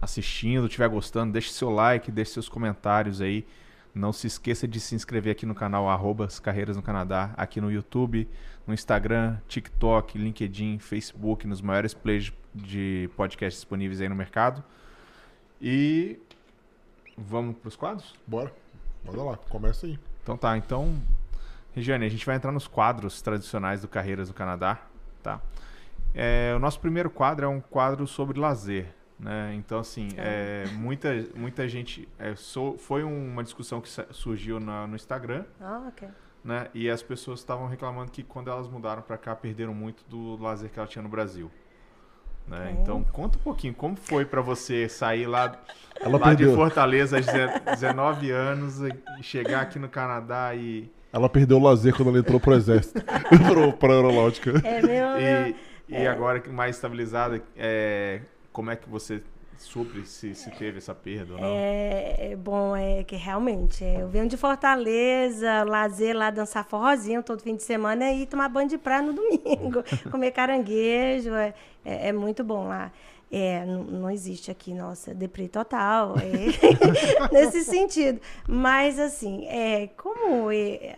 assistindo, 0.00 0.66
estiver 0.66 0.88
gostando, 0.88 1.32
deixe 1.32 1.50
seu 1.50 1.70
like, 1.70 2.10
deixe 2.10 2.32
seus 2.32 2.48
comentários 2.48 3.20
aí. 3.20 3.46
Não 3.94 4.12
se 4.12 4.26
esqueça 4.26 4.68
de 4.68 4.78
se 4.78 4.94
inscrever 4.94 5.32
aqui 5.32 5.44
no 5.44 5.54
canal 5.54 5.88
arroba 5.88 6.28
Carreiras 6.42 6.76
no 6.76 6.82
Canadá, 6.82 7.32
aqui 7.36 7.60
no 7.60 7.70
YouTube, 7.70 8.28
no 8.66 8.74
Instagram, 8.74 9.38
TikTok, 9.48 10.16
LinkedIn, 10.18 10.78
Facebook, 10.78 11.46
nos 11.46 11.60
maiores 11.60 11.94
players 11.94 12.32
de 12.54 13.10
podcast 13.16 13.58
disponíveis 13.58 14.00
aí 14.00 14.08
no 14.08 14.14
mercado. 14.14 14.62
E 15.60 16.20
vamos 17.16 17.56
para 17.56 17.68
os 17.68 17.76
quadros? 17.76 18.14
Bora. 18.26 18.52
Manda 19.04 19.22
lá, 19.22 19.36
começa 19.48 19.86
aí. 19.86 19.98
Então 20.22 20.36
tá, 20.36 20.56
então, 20.56 20.94
Regiane, 21.74 22.04
a 22.04 22.08
gente 22.08 22.24
vai 22.26 22.36
entrar 22.36 22.52
nos 22.52 22.68
quadros 22.68 23.22
tradicionais 23.22 23.80
do 23.80 23.88
Carreiras 23.88 24.28
do 24.28 24.34
Canadá, 24.34 24.78
tá? 25.22 25.40
É, 26.14 26.52
o 26.54 26.58
nosso 26.58 26.78
primeiro 26.80 27.10
quadro 27.10 27.46
é 27.46 27.48
um 27.48 27.60
quadro 27.60 28.06
sobre 28.06 28.38
lazer, 28.38 28.94
né? 29.18 29.54
Então, 29.56 29.80
assim, 29.80 30.08
é, 30.16 30.64
muita, 30.74 31.08
muita 31.34 31.68
gente... 31.68 32.08
É, 32.18 32.34
so, 32.36 32.76
foi 32.78 33.02
uma 33.02 33.42
discussão 33.42 33.80
que 33.80 33.88
surgiu 34.12 34.60
na, 34.60 34.86
no 34.86 34.94
Instagram. 34.94 35.44
Ah, 35.60 35.86
ok. 35.88 36.08
Né? 36.44 36.68
E 36.72 36.88
as 36.88 37.02
pessoas 37.02 37.40
estavam 37.40 37.66
reclamando 37.66 38.12
que 38.12 38.22
quando 38.22 38.48
elas 38.48 38.68
mudaram 38.68 39.02
para 39.02 39.18
cá, 39.18 39.34
perderam 39.34 39.74
muito 39.74 40.04
do 40.08 40.40
lazer 40.40 40.70
que 40.70 40.78
ela 40.78 40.86
tinha 40.86 41.02
no 41.02 41.08
Brasil. 41.08 41.50
Né? 42.46 42.74
É. 42.76 42.80
Então, 42.80 43.02
conta 43.12 43.36
um 43.38 43.40
pouquinho, 43.42 43.74
como 43.74 43.96
foi 43.96 44.24
para 44.24 44.40
você 44.40 44.88
sair 44.88 45.26
lá, 45.26 45.60
lá 46.00 46.34
de 46.34 46.46
Fortaleza 46.54 47.16
aos 47.16 47.26
19 47.80 48.30
anos 48.30 48.80
e 48.80 49.22
chegar 49.22 49.62
aqui 49.62 49.78
no 49.78 49.88
Canadá 49.88 50.54
e... 50.54 50.90
Ela 51.12 51.28
perdeu 51.28 51.56
o 51.56 51.62
lazer 51.62 51.94
quando 51.94 52.10
ela 52.10 52.18
entrou 52.18 52.38
pro 52.38 52.54
exército, 52.54 53.02
para 53.78 53.92
a 53.92 53.96
aeronáutica. 53.96 54.52
É, 54.62 54.82
meu... 54.82 55.18
E, 55.18 55.56
e 55.88 55.96
é. 55.96 56.06
agora 56.06 56.42
mais 56.50 56.76
estabilizada, 56.76 57.42
é, 57.56 58.20
como 58.58 58.72
é 58.72 58.76
que 58.76 58.88
você 58.88 59.22
supre 59.56 60.04
se, 60.04 60.34
se 60.34 60.50
teve 60.50 60.78
essa 60.78 60.92
perda 60.92 61.34
ou 61.34 61.40
não? 61.40 61.46
É, 61.46 62.32
é 62.32 62.36
bom, 62.36 62.74
é 62.74 63.04
que 63.04 63.14
realmente, 63.14 63.84
é, 63.84 64.02
eu 64.02 64.08
venho 64.08 64.26
de 64.26 64.36
Fortaleza, 64.36 65.62
lazer 65.62 66.16
lá, 66.16 66.28
dançar 66.28 66.64
forrozinho 66.64 67.22
todo 67.22 67.40
fim 67.40 67.54
de 67.54 67.62
semana 67.62 68.12
e 68.12 68.26
tomar 68.26 68.48
banho 68.48 68.68
de 68.68 68.76
praia 68.76 69.02
no 69.02 69.12
domingo, 69.12 69.84
comer 70.10 70.32
caranguejo, 70.32 71.32
é, 71.34 71.54
é, 71.84 72.08
é, 72.08 72.12
muito 72.12 72.42
bom 72.42 72.66
lá. 72.66 72.90
É, 73.30 73.64
não, 73.64 73.84
não 73.84 74.10
existe 74.10 74.50
aqui, 74.50 74.74
nossa, 74.74 75.14
deprê 75.14 75.46
total, 75.46 76.14
é, 76.16 77.28
nesse 77.30 77.62
sentido. 77.62 78.20
Mas, 78.48 78.98
assim, 78.98 79.46
é, 79.46 79.88
como 79.98 80.50
é, 80.50 80.96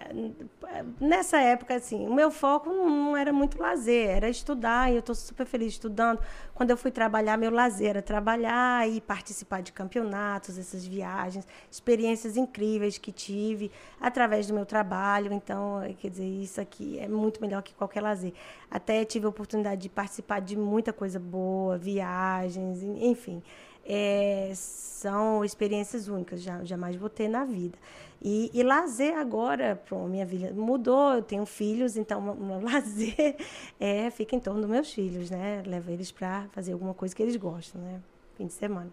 nessa 1.01 1.41
época, 1.41 1.75
assim, 1.75 2.07
o 2.07 2.15
meu 2.15 2.31
foco 2.31 2.71
não 2.71 3.17
era 3.17 3.33
muito 3.33 3.61
lazer, 3.61 4.11
era 4.11 4.29
estudar, 4.29 4.91
e 4.91 4.95
eu 4.95 5.01
estou 5.01 5.15
super 5.15 5.45
feliz 5.45 5.73
estudando. 5.73 6.21
Quando 6.61 6.73
eu 6.73 6.77
fui 6.77 6.91
trabalhar, 6.91 7.39
meu 7.39 7.51
lazer 7.51 7.89
era 7.89 8.03
trabalhar 8.03 8.87
e 8.87 9.01
participar 9.01 9.63
de 9.63 9.73
campeonatos, 9.73 10.59
essas 10.59 10.87
viagens, 10.87 11.49
experiências 11.71 12.37
incríveis 12.37 12.99
que 12.99 13.11
tive 13.11 13.73
através 13.99 14.47
do 14.47 14.53
meu 14.53 14.67
trabalho. 14.67 15.33
Então, 15.33 15.81
quer 15.99 16.11
dizer, 16.11 16.27
isso 16.27 16.61
aqui 16.61 16.99
é 16.99 17.09
muito 17.09 17.41
melhor 17.41 17.63
que 17.63 17.73
qualquer 17.73 18.03
lazer. 18.03 18.35
Até 18.71 19.07
tive 19.07 19.25
a 19.25 19.31
oportunidade 19.31 19.81
de 19.81 19.89
participar 19.89 20.43
de 20.43 20.55
muita 20.55 20.93
coisa 20.93 21.19
boa, 21.19 21.79
viagens, 21.79 22.83
enfim. 22.83 23.43
É, 23.83 24.53
são 24.55 25.43
experiências 25.43 26.09
únicas, 26.09 26.43
já, 26.43 26.63
jamais 26.63 26.95
vou 26.95 27.09
ter 27.09 27.27
na 27.27 27.43
vida. 27.43 27.79
E, 28.23 28.51
e 28.53 28.63
lazer 28.63 29.17
agora, 29.17 29.81
pô, 29.89 30.07
minha 30.07 30.27
vida 30.27 30.53
mudou, 30.53 31.15
eu 31.15 31.23
tenho 31.23 31.47
filhos, 31.47 31.97
então 31.97 32.21
o 32.21 32.45
meu 32.45 32.61
lazer 32.65 33.37
é, 33.79 34.11
fica 34.11 34.37
em 34.37 34.41
torno 34.41 34.61
dos 34.61 34.69
meus 34.69 34.93
filhos, 34.93 35.31
né? 35.31 35.63
Levo 35.67 35.91
eles 35.91 36.13
para 36.13 36.47
fazer 36.51 36.73
alguma 36.73 36.93
coisa 36.93 37.17
que 37.17 37.23
eles 37.23 37.37
gostam, 37.37 37.81
né? 37.81 38.01
Fim 38.37 38.47
de 38.47 38.53
semana. 38.53 38.91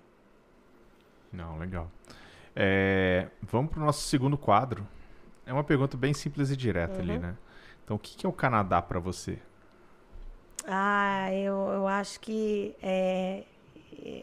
Não, 1.32 1.58
legal. 1.58 1.92
É, 2.56 3.28
vamos 3.42 3.72
para 3.72 3.82
o 3.82 3.86
nosso 3.86 4.08
segundo 4.08 4.38
quadro. 4.38 4.88
É 5.46 5.52
uma 5.52 5.64
pergunta 5.64 5.98
bem 5.98 6.14
simples 6.14 6.50
e 6.50 6.56
direta 6.56 6.96
uhum. 6.96 7.02
ali, 7.02 7.20
né? 7.20 7.36
Então, 7.84 7.98
o 7.98 8.00
que, 8.00 8.16
que 8.16 8.26
é 8.26 8.30
o 8.30 8.34
Canadá 8.34 8.82
para 8.82 9.00
você? 9.00 9.40
Ah, 10.66 11.34
eu, 11.34 11.56
eu 11.56 11.88
acho 11.88 12.20
que 12.20 12.76
é, 12.82 13.44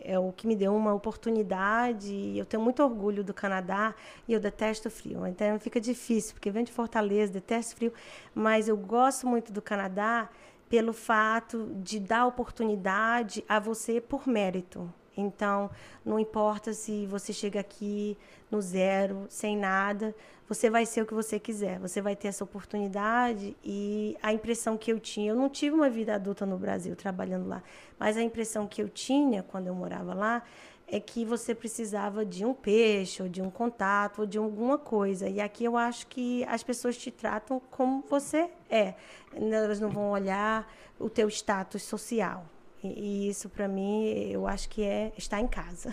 é 0.05 0.19
o 0.19 0.33
que 0.33 0.47
me 0.47 0.57
deu 0.57 0.75
uma 0.75 0.95
oportunidade. 0.95 2.37
Eu 2.37 2.45
tenho 2.45 2.63
muito 2.63 2.83
orgulho 2.83 3.25
do 3.25 3.35
Canadá 3.35 3.95
e 4.27 4.33
eu 4.33 4.41
detesto 4.41 4.91
frio. 4.91 5.27
Então 5.27 5.59
fica 5.59 5.81
difícil, 5.81 6.35
porque 6.35 6.51
venho 6.51 6.67
de 6.67 6.73
Fortaleza, 6.73 7.33
detesto 7.33 7.77
frio, 7.77 7.93
mas 8.35 8.69
eu 8.69 8.77
gosto 8.77 9.27
muito 9.27 9.53
do 9.53 9.63
Canadá 9.63 10.29
pelo 10.69 10.93
fato 10.93 11.71
de 11.83 12.01
dar 12.01 12.27
oportunidade 12.27 13.45
a 13.49 13.59
você 13.59 14.01
por 14.01 14.27
mérito. 14.27 14.93
Então, 15.17 15.71
não 16.05 16.19
importa 16.19 16.73
se 16.73 17.07
você 17.07 17.33
chega 17.33 17.61
aqui 17.61 18.17
no 18.51 18.61
zero, 18.61 19.27
sem 19.29 19.57
nada, 19.57 20.15
você 20.49 20.69
vai 20.69 20.85
ser 20.85 21.03
o 21.03 21.07
que 21.07 21.15
você 21.15 21.39
quiser. 21.39 21.79
Você 21.79 22.01
vai 22.01 22.15
ter 22.15 22.29
essa 22.29 22.45
oportunidade 22.45 23.57
e 23.65 24.17
a 24.23 24.33
impressão 24.33 24.77
que 24.77 24.93
eu 24.93 25.01
tinha, 25.01 25.31
eu 25.31 25.37
não 25.37 25.49
tive 25.49 25.75
uma 25.75 25.89
vida 25.89 26.15
adulta 26.15 26.45
no 26.45 26.59
Brasil 26.59 26.95
trabalhando 26.95 27.49
lá, 27.49 27.63
mas 27.99 28.17
a 28.17 28.23
impressão 28.23 28.67
que 28.67 28.83
eu 28.83 28.89
tinha 28.89 29.43
quando 29.43 29.69
eu 29.69 29.75
morava 29.75 30.15
lá 30.15 30.43
é 30.87 31.01
que 31.01 31.25
você 31.25 31.55
precisava 31.55 32.25
de 32.25 32.45
um 32.45 32.53
peixe, 32.53 33.23
ou 33.23 33.29
de 33.29 33.41
um 33.41 33.51
contato, 33.51 34.21
ou 34.21 34.27
de 34.27 34.37
alguma 34.37 34.77
coisa. 34.77 35.29
E 35.29 35.41
aqui 35.41 35.65
eu 35.65 35.77
acho 35.77 36.07
que 36.07 36.45
as 36.45 36.63
pessoas 36.63 36.97
te 36.97 37.11
tratam 37.11 37.61
como 37.71 38.05
você 38.09 38.51
é. 38.69 38.95
Elas 39.35 39.81
não 39.81 39.89
vão 39.89 40.11
olhar 40.11 40.71
o 40.99 41.09
teu 41.09 41.29
status 41.29 41.83
social. 41.83 42.45
E, 42.89 43.29
isso, 43.29 43.49
para 43.49 43.69
mim, 43.69 44.05
eu 44.31 44.47
acho 44.47 44.69
que 44.69 44.83
é 44.83 45.13
estar 45.17 45.41
em 45.41 45.49
casa. 45.49 45.93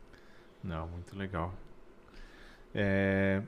Não, 0.62 0.86
muito 0.88 1.16
legal. 1.16 1.52
É, 2.74 3.42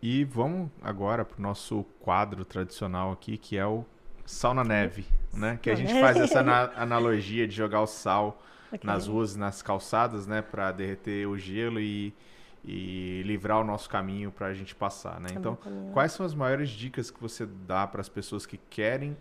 e 0.00 0.24
vamos 0.24 0.70
agora 0.80 1.24
para 1.24 1.38
o 1.38 1.42
nosso 1.42 1.84
quadro 2.00 2.44
tradicional 2.44 3.12
aqui, 3.12 3.36
que 3.36 3.56
é 3.56 3.66
o 3.66 3.84
sal 4.24 4.54
na 4.54 4.64
neve, 4.64 5.04
né? 5.32 5.58
Que 5.60 5.70
a 5.70 5.74
gente 5.74 5.92
faz 6.00 6.16
essa 6.16 6.40
analogia 6.76 7.46
de 7.46 7.54
jogar 7.54 7.82
o 7.82 7.86
sal 7.86 8.40
okay. 8.68 8.80
nas 8.82 9.06
ruas, 9.06 9.36
nas 9.36 9.60
calçadas, 9.60 10.26
né? 10.26 10.40
Para 10.40 10.72
derreter 10.72 11.26
o 11.26 11.36
gelo 11.36 11.80
e, 11.80 12.14
e 12.64 13.22
livrar 13.26 13.60
o 13.60 13.64
nosso 13.64 13.90
caminho 13.90 14.30
para 14.30 14.46
a 14.46 14.54
gente 14.54 14.74
passar, 14.74 15.20
né? 15.20 15.28
Então, 15.32 15.58
quais 15.92 16.12
são 16.12 16.24
as 16.24 16.34
maiores 16.34 16.70
dicas 16.70 17.10
que 17.10 17.20
você 17.20 17.44
dá 17.44 17.86
para 17.86 18.00
as 18.00 18.08
pessoas 18.08 18.46
que 18.46 18.56
querem 18.56 19.16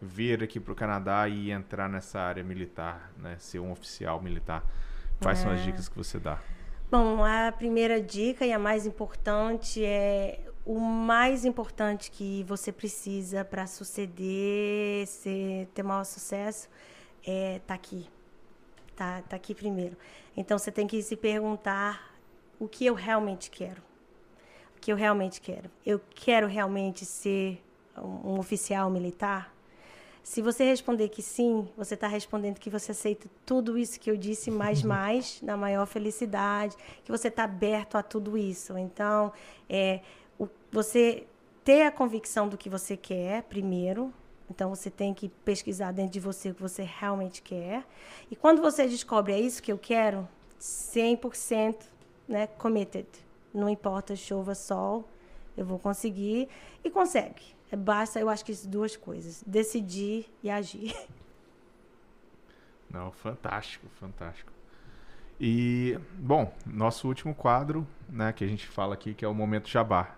vir 0.00 0.42
aqui 0.42 0.60
para 0.60 0.72
o 0.72 0.76
Canadá 0.76 1.28
e 1.28 1.50
entrar 1.50 1.88
nessa 1.88 2.20
área 2.20 2.42
militar, 2.42 3.10
né? 3.16 3.36
Ser 3.38 3.58
um 3.58 3.72
oficial 3.72 4.20
militar. 4.20 4.64
Quais 5.20 5.38
é. 5.40 5.42
são 5.42 5.52
as 5.52 5.60
é. 5.60 5.64
dicas 5.64 5.88
que 5.88 5.96
você 5.96 6.18
dá? 6.18 6.38
Bom, 6.90 7.22
a 7.22 7.52
primeira 7.52 8.00
dica 8.00 8.46
e 8.46 8.52
a 8.52 8.58
mais 8.58 8.86
importante 8.86 9.84
é 9.84 10.40
o 10.64 10.78
mais 10.78 11.44
importante 11.44 12.10
que 12.10 12.44
você 12.44 12.70
precisa 12.70 13.44
para 13.44 13.66
suceder, 13.66 15.06
ser, 15.06 15.66
ter 15.74 15.82
maior 15.82 16.04
sucesso, 16.04 16.68
é 17.26 17.60
tá 17.66 17.74
aqui. 17.74 18.06
Tá, 18.94 19.22
tá 19.22 19.36
aqui 19.36 19.54
primeiro. 19.54 19.96
Então 20.36 20.58
você 20.58 20.70
tem 20.70 20.86
que 20.86 21.02
se 21.02 21.16
perguntar 21.16 22.14
o 22.58 22.68
que 22.68 22.84
eu 22.84 22.94
realmente 22.94 23.50
quero. 23.50 23.80
O 24.76 24.80
que 24.80 24.92
eu 24.92 24.96
realmente 24.96 25.40
quero. 25.40 25.70
Eu 25.84 26.00
quero 26.14 26.46
realmente 26.46 27.04
ser 27.04 27.62
um, 27.96 28.32
um 28.32 28.38
oficial 28.38 28.90
militar? 28.90 29.54
Se 30.28 30.42
você 30.42 30.62
responder 30.62 31.08
que 31.08 31.22
sim, 31.22 31.66
você 31.74 31.94
está 31.94 32.06
respondendo 32.06 32.58
que 32.58 32.68
você 32.68 32.92
aceita 32.92 33.30
tudo 33.46 33.78
isso 33.78 33.98
que 33.98 34.10
eu 34.10 34.16
disse, 34.16 34.50
mais, 34.50 34.82
mais, 34.82 35.40
na 35.40 35.56
maior 35.56 35.86
felicidade, 35.86 36.76
que 37.02 37.10
você 37.10 37.28
está 37.28 37.44
aberto 37.44 37.96
a 37.96 38.02
tudo 38.02 38.36
isso. 38.36 38.76
Então, 38.76 39.32
é, 39.70 40.02
o, 40.38 40.46
você 40.70 41.26
ter 41.64 41.80
a 41.84 41.90
convicção 41.90 42.46
do 42.46 42.58
que 42.58 42.68
você 42.68 42.94
quer, 42.94 43.44
primeiro. 43.44 44.12
Então, 44.50 44.68
você 44.68 44.90
tem 44.90 45.14
que 45.14 45.30
pesquisar 45.30 45.92
dentro 45.92 46.12
de 46.12 46.20
você 46.20 46.50
o 46.50 46.54
que 46.54 46.60
você 46.60 46.82
realmente 46.82 47.40
quer. 47.40 47.82
E 48.30 48.36
quando 48.36 48.60
você 48.60 48.86
descobre, 48.86 49.32
é 49.32 49.40
isso 49.40 49.62
que 49.62 49.72
eu 49.72 49.78
quero, 49.78 50.28
100% 50.60 51.74
né, 52.28 52.46
committed. 52.46 53.08
Não 53.54 53.66
importa 53.66 54.14
chova, 54.14 54.54
sol, 54.54 55.08
eu 55.56 55.64
vou 55.64 55.78
conseguir. 55.78 56.50
E 56.84 56.90
consegue. 56.90 57.57
Basta, 57.76 58.18
eu 58.18 58.28
acho 58.28 58.44
que 58.44 58.52
duas 58.66 58.96
coisas: 58.96 59.42
decidir 59.46 60.26
e 60.42 60.50
agir. 60.50 60.94
Não, 62.90 63.12
fantástico, 63.12 63.86
fantástico. 64.00 64.50
E, 65.40 65.98
bom, 66.14 66.52
nosso 66.66 67.06
último 67.06 67.34
quadro, 67.34 67.86
né, 68.08 68.32
que 68.32 68.42
a 68.42 68.46
gente 68.46 68.66
fala 68.66 68.94
aqui, 68.94 69.14
que 69.14 69.24
é 69.24 69.28
o 69.28 69.34
Momento 69.34 69.68
Jabá. 69.68 70.16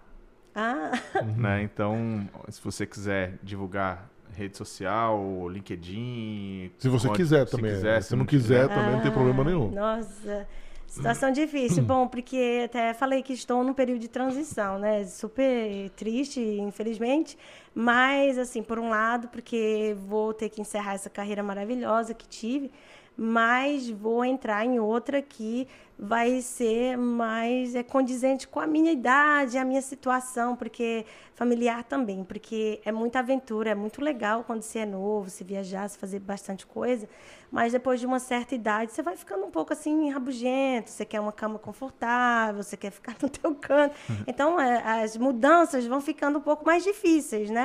Ah! 0.54 0.92
Né, 1.36 1.62
então, 1.62 2.28
se 2.48 2.60
você 2.62 2.86
quiser 2.86 3.38
divulgar 3.42 4.08
rede 4.32 4.56
social, 4.56 5.48
LinkedIn... 5.48 6.72
Se 6.78 6.88
você 6.88 7.10
quiser 7.10 7.46
se 7.46 7.56
também. 7.56 7.72
Quiser, 7.72 8.02
se, 8.02 8.08
se 8.10 8.16
não 8.16 8.24
quiser, 8.24 8.62
quiser 8.62 8.74
também 8.74 8.92
ah, 8.92 8.96
não 8.96 9.02
tem 9.02 9.12
problema 9.12 9.44
nenhum. 9.44 9.70
Nossa... 9.70 10.46
Situação 10.90 11.30
difícil. 11.30 11.84
Bom, 11.84 12.08
porque 12.08 12.62
até 12.64 12.92
falei 12.92 13.22
que 13.22 13.32
estou 13.32 13.62
num 13.62 13.72
período 13.72 14.00
de 14.00 14.08
transição, 14.08 14.76
né? 14.76 15.04
Super 15.04 15.88
triste, 15.90 16.40
infelizmente. 16.40 17.38
Mas, 17.74 18.36
assim, 18.38 18.62
por 18.62 18.78
um 18.78 18.88
lado, 18.88 19.28
porque 19.28 19.96
vou 20.06 20.34
ter 20.34 20.48
que 20.48 20.60
encerrar 20.60 20.94
essa 20.94 21.08
carreira 21.08 21.42
maravilhosa 21.42 22.12
que 22.12 22.26
tive, 22.26 22.70
mas 23.16 23.88
vou 23.90 24.24
entrar 24.24 24.64
em 24.64 24.80
outra 24.80 25.20
que 25.20 25.68
vai 26.02 26.40
ser 26.40 26.96
mais 26.96 27.74
é, 27.74 27.82
condizente 27.82 28.48
com 28.48 28.58
a 28.58 28.66
minha 28.66 28.90
idade, 28.90 29.58
a 29.58 29.64
minha 29.66 29.82
situação, 29.82 30.56
porque 30.56 31.04
familiar 31.34 31.84
também, 31.84 32.24
porque 32.24 32.80
é 32.86 32.90
muita 32.90 33.18
aventura, 33.18 33.70
é 33.70 33.74
muito 33.74 34.02
legal 34.02 34.42
quando 34.42 34.62
você 34.62 34.78
é 34.78 34.86
novo, 34.86 35.28
se 35.28 35.44
viajar, 35.44 35.86
se 35.90 35.98
fazer 35.98 36.18
bastante 36.20 36.66
coisa, 36.66 37.06
mas 37.52 37.72
depois 37.72 38.00
de 38.00 38.06
uma 38.06 38.18
certa 38.18 38.54
idade 38.54 38.92
você 38.92 39.02
vai 39.02 39.14
ficando 39.14 39.44
um 39.44 39.50
pouco 39.50 39.74
assim 39.74 40.08
rabugento, 40.10 40.88
você 40.88 41.04
quer 41.04 41.20
uma 41.20 41.32
cama 41.32 41.58
confortável, 41.58 42.62
você 42.62 42.78
quer 42.78 42.90
ficar 42.90 43.16
no 43.20 43.28
teu 43.28 43.54
canto, 43.54 43.94
uhum. 44.08 44.24
então 44.26 44.58
é, 44.58 45.02
as 45.02 45.18
mudanças 45.18 45.86
vão 45.86 46.00
ficando 46.00 46.38
um 46.38 46.42
pouco 46.42 46.64
mais 46.64 46.82
difíceis, 46.82 47.50
né? 47.50 47.59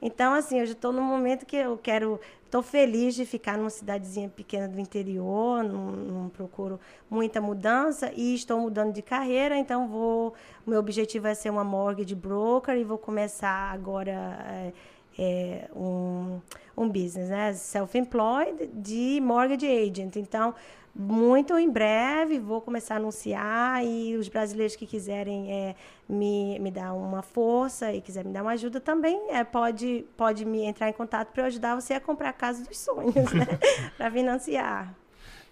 Então 0.00 0.34
assim, 0.34 0.60
eu 0.60 0.66
já 0.66 0.72
estou 0.72 0.92
num 0.92 1.02
momento 1.02 1.46
que 1.46 1.56
eu 1.56 1.78
quero 1.78 2.20
Estou 2.50 2.64
feliz 2.64 3.14
de 3.14 3.24
ficar 3.24 3.56
numa 3.56 3.70
cidadezinha 3.70 4.28
pequena 4.28 4.66
do 4.66 4.80
interior, 4.80 5.62
não, 5.62 5.92
não, 5.92 6.28
procuro 6.28 6.80
muita 7.08 7.40
mudança 7.40 8.10
e 8.16 8.34
estou 8.34 8.58
mudando 8.58 8.92
de 8.92 9.02
carreira, 9.02 9.56
então 9.56 9.86
vou. 9.86 10.34
O 10.66 10.70
meu 10.70 10.80
objetivo 10.80 11.28
é 11.28 11.34
ser 11.34 11.48
uma 11.48 11.62
mortgage 11.62 12.12
broker 12.12 12.74
e 12.76 12.82
vou 12.82 12.98
começar 12.98 13.70
agora 13.72 14.10
é, 14.10 14.72
é, 15.16 15.70
um, 15.76 16.40
um 16.76 16.88
business, 16.88 17.28
né? 17.28 17.52
Self-employed 17.52 18.66
de 18.74 19.20
mortgage 19.22 19.68
agent. 19.68 20.16
Então, 20.16 20.52
muito 20.94 21.58
em 21.58 21.70
breve 21.70 22.38
vou 22.38 22.60
começar 22.60 22.94
a 22.94 22.96
anunciar 22.96 23.84
e 23.84 24.16
os 24.16 24.28
brasileiros 24.28 24.74
que 24.74 24.86
quiserem 24.86 25.52
é, 25.52 25.74
me, 26.08 26.58
me 26.58 26.70
dar 26.70 26.94
uma 26.94 27.22
força 27.22 27.92
e 27.92 28.00
quiser 28.00 28.24
me 28.24 28.32
dar 28.32 28.42
uma 28.42 28.52
ajuda 28.52 28.80
também 28.80 29.30
é, 29.30 29.44
pode, 29.44 30.04
pode 30.16 30.44
me 30.44 30.64
entrar 30.64 30.88
em 30.88 30.92
contato 30.92 31.32
para 31.32 31.42
eu 31.42 31.46
ajudar 31.46 31.74
você 31.74 31.94
a 31.94 32.00
comprar 32.00 32.30
a 32.30 32.32
casa 32.32 32.64
dos 32.64 32.78
sonhos, 32.78 33.14
né? 33.14 33.46
para 33.96 34.10
financiar. 34.10 34.94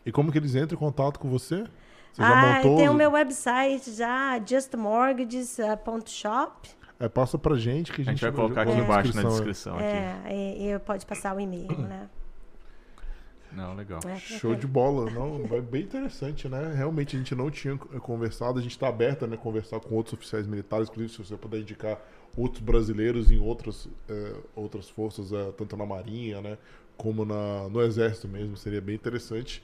E 0.05 0.11
como 0.11 0.33
que 0.33 0.39
eles 0.39 0.55
entram 0.55 0.77
em 0.77 0.79
contato 0.79 1.21
com 1.21 1.29
você? 1.29 1.65
Você 2.13 2.23
já 2.23 2.29
ah, 2.29 2.57
montou? 2.57 2.77
Tem 2.77 2.89
o 2.89 2.95
meu 2.95 3.13
website 3.13 3.93
já, 3.93 4.41
justmortgages.shop. 4.45 6.79
É, 7.01 7.09
passa 7.09 7.39
pra 7.39 7.55
gente 7.57 7.93
que 7.93 8.01
a 8.01 8.05
gente, 8.05 8.09
a 8.09 8.13
gente 8.13 8.23
vai 8.23 8.33
colocar 8.33 8.63
aqui 8.63 8.73
embaixo 8.73 9.15
na 9.15 9.23
descrição. 9.23 9.79
É, 9.79 10.17
e, 10.31 10.73
e 10.73 10.79
pode 10.81 11.07
passar 11.07 11.37
o 11.37 11.41
e-mail, 11.41 11.79
né? 11.79 12.09
Não, 13.53 13.75
legal. 13.75 14.01
É, 14.07 14.17
Show 14.19 14.55
de 14.55 14.67
bola. 14.67 15.11
Não, 15.11 15.45
é 15.57 15.61
bem 15.61 15.83
interessante, 15.83 16.49
né? 16.49 16.73
Realmente 16.77 17.17
a 17.17 17.19
gente 17.19 17.35
não 17.35 17.51
tinha 17.51 17.77
conversado, 17.77 18.59
a 18.59 18.63
gente 18.63 18.73
está 18.73 18.89
aberta 18.89 19.27
né, 19.27 19.35
a 19.35 19.39
conversar 19.39 19.81
com 19.81 19.95
outros 19.95 20.15
oficiais 20.15 20.47
militares, 20.47 20.89
inclusive 20.89 21.13
se 21.13 21.19
você 21.31 21.37
puder 21.37 21.61
indicar 21.61 21.99
outros 22.37 22.63
brasileiros 22.63 23.31
em 23.31 23.41
outras, 23.41 23.89
eh, 24.09 24.35
outras 24.55 24.89
forças, 24.89 25.33
eh, 25.33 25.53
tanto 25.57 25.77
na 25.77 25.87
Marinha, 25.87 26.41
né? 26.41 26.59
Como 26.97 27.25
na, 27.25 27.69
no 27.69 27.81
Exército 27.81 28.29
mesmo, 28.29 28.57
seria 28.57 28.81
bem 28.81 28.95
interessante. 28.95 29.63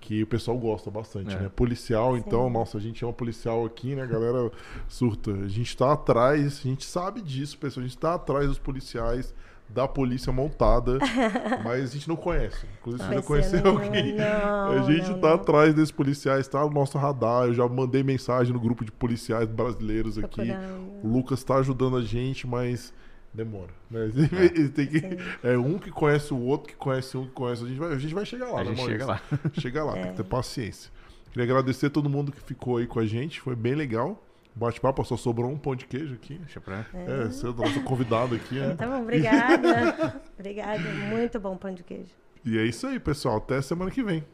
Que 0.00 0.20
o 0.24 0.26
pessoal 0.26 0.58
gosta 0.58 0.90
bastante, 0.90 1.32
É. 1.32 1.38
né? 1.38 1.48
Policial, 1.48 2.16
então, 2.16 2.50
nossa, 2.50 2.76
a 2.76 2.80
gente 2.80 3.04
é 3.04 3.06
um 3.06 3.12
policial 3.12 3.64
aqui, 3.64 3.94
né? 3.94 4.02
A 4.02 4.06
galera 4.06 4.50
surta. 4.88 5.30
A 5.30 5.46
gente 5.48 5.76
tá 5.76 5.92
atrás, 5.92 6.58
a 6.64 6.68
gente 6.68 6.84
sabe 6.84 7.22
disso, 7.22 7.56
pessoal. 7.56 7.84
A 7.84 7.88
gente 7.88 7.98
tá 7.98 8.14
atrás 8.14 8.48
dos 8.48 8.58
policiais, 8.58 9.32
da 9.72 9.88
polícia 9.88 10.32
montada, 10.32 10.98
mas 11.64 11.90
a 11.90 11.92
gente 11.94 12.08
não 12.08 12.16
conhece. 12.16 12.66
Inclusive, 12.80 13.04
se 13.08 13.14
você 13.14 13.22
Conhecer, 13.26 13.62
não, 13.62 13.70
alguém, 13.72 14.14
não, 14.14 14.72
a 14.72 14.82
gente 14.92 15.08
não, 15.10 15.18
tá 15.20 15.28
não. 15.28 15.34
atrás 15.36 15.74
desses 15.74 15.90
policiais, 15.90 16.46
tá 16.46 16.60
no 16.60 16.70
nosso 16.70 16.98
radar. 16.98 17.44
Eu 17.46 17.54
já 17.54 17.66
mandei 17.68 18.02
mensagem 18.02 18.52
no 18.52 18.60
grupo 18.60 18.84
de 18.84 18.92
policiais 18.92 19.48
brasileiros 19.48 20.18
aqui. 20.18 20.46
Procurando. 20.46 21.00
O 21.02 21.08
Lucas 21.08 21.42
tá 21.42 21.56
ajudando 21.56 21.96
a 21.96 22.02
gente, 22.02 22.46
mas 22.46 22.92
demora. 23.32 23.70
Né? 23.90 24.10
Ele 24.54 24.68
tem 24.68 24.86
que, 24.86 25.00
é 25.42 25.56
um 25.56 25.78
que 25.78 25.90
conhece 25.90 26.34
o 26.34 26.38
outro, 26.40 26.68
que 26.68 26.76
conhece 26.76 27.16
um 27.16 27.24
que 27.24 27.30
conhece. 27.32 27.64
A 27.64 27.68
gente 27.68 27.78
vai, 27.78 27.92
a 27.94 27.98
gente 27.98 28.14
vai 28.14 28.26
chegar 28.26 28.46
lá, 28.50 28.60
A 28.60 28.64
né, 28.64 28.70
gente 28.70 28.78
Maurício? 28.78 28.98
chega 29.00 29.06
lá. 29.06 29.20
Chega 29.54 29.84
lá, 29.84 29.92
tem 29.94 30.02
É. 30.02 30.06
que 30.08 30.16
ter 30.16 30.24
paciência. 30.24 30.90
Queria 31.30 31.44
agradecer 31.44 31.86
a 31.86 31.90
todo 31.90 32.10
mundo 32.10 32.30
que 32.30 32.40
ficou 32.42 32.76
aí 32.76 32.86
com 32.86 32.98
a 33.00 33.06
gente, 33.06 33.40
foi 33.40 33.56
bem 33.56 33.74
legal. 33.74 34.22
Bate-papo, 34.54 35.02
só 35.04 35.16
sobrou 35.16 35.50
um 35.50 35.58
pão 35.58 35.74
de 35.74 35.86
queijo 35.86 36.14
aqui. 36.14 36.36
Deixa 36.38 36.60
pra... 36.60 36.84
É, 36.92 37.24
você 37.24 37.46
é 37.46 37.48
o 37.48 37.54
nosso 37.54 37.82
convidado 37.84 38.34
aqui, 38.34 38.56
né? 38.60 38.74
Tá 38.74 38.86
bom, 38.86 39.00
obrigada. 39.02 40.20
obrigada. 40.38 40.78
Muito 41.08 41.40
bom 41.40 41.56
pão 41.56 41.72
de 41.72 41.82
queijo. 41.82 42.10
E 42.44 42.58
é 42.58 42.64
isso 42.64 42.86
aí, 42.86 43.00
pessoal. 43.00 43.38
Até 43.38 43.62
semana 43.62 43.90
que 43.90 44.02
vem. 44.02 44.24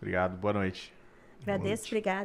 Obrigado, 0.00 0.38
boa 0.38 0.54
noite. 0.54 0.92
Agradeço, 1.42 1.82
noite. 1.82 1.88
obrigada. 1.88 2.16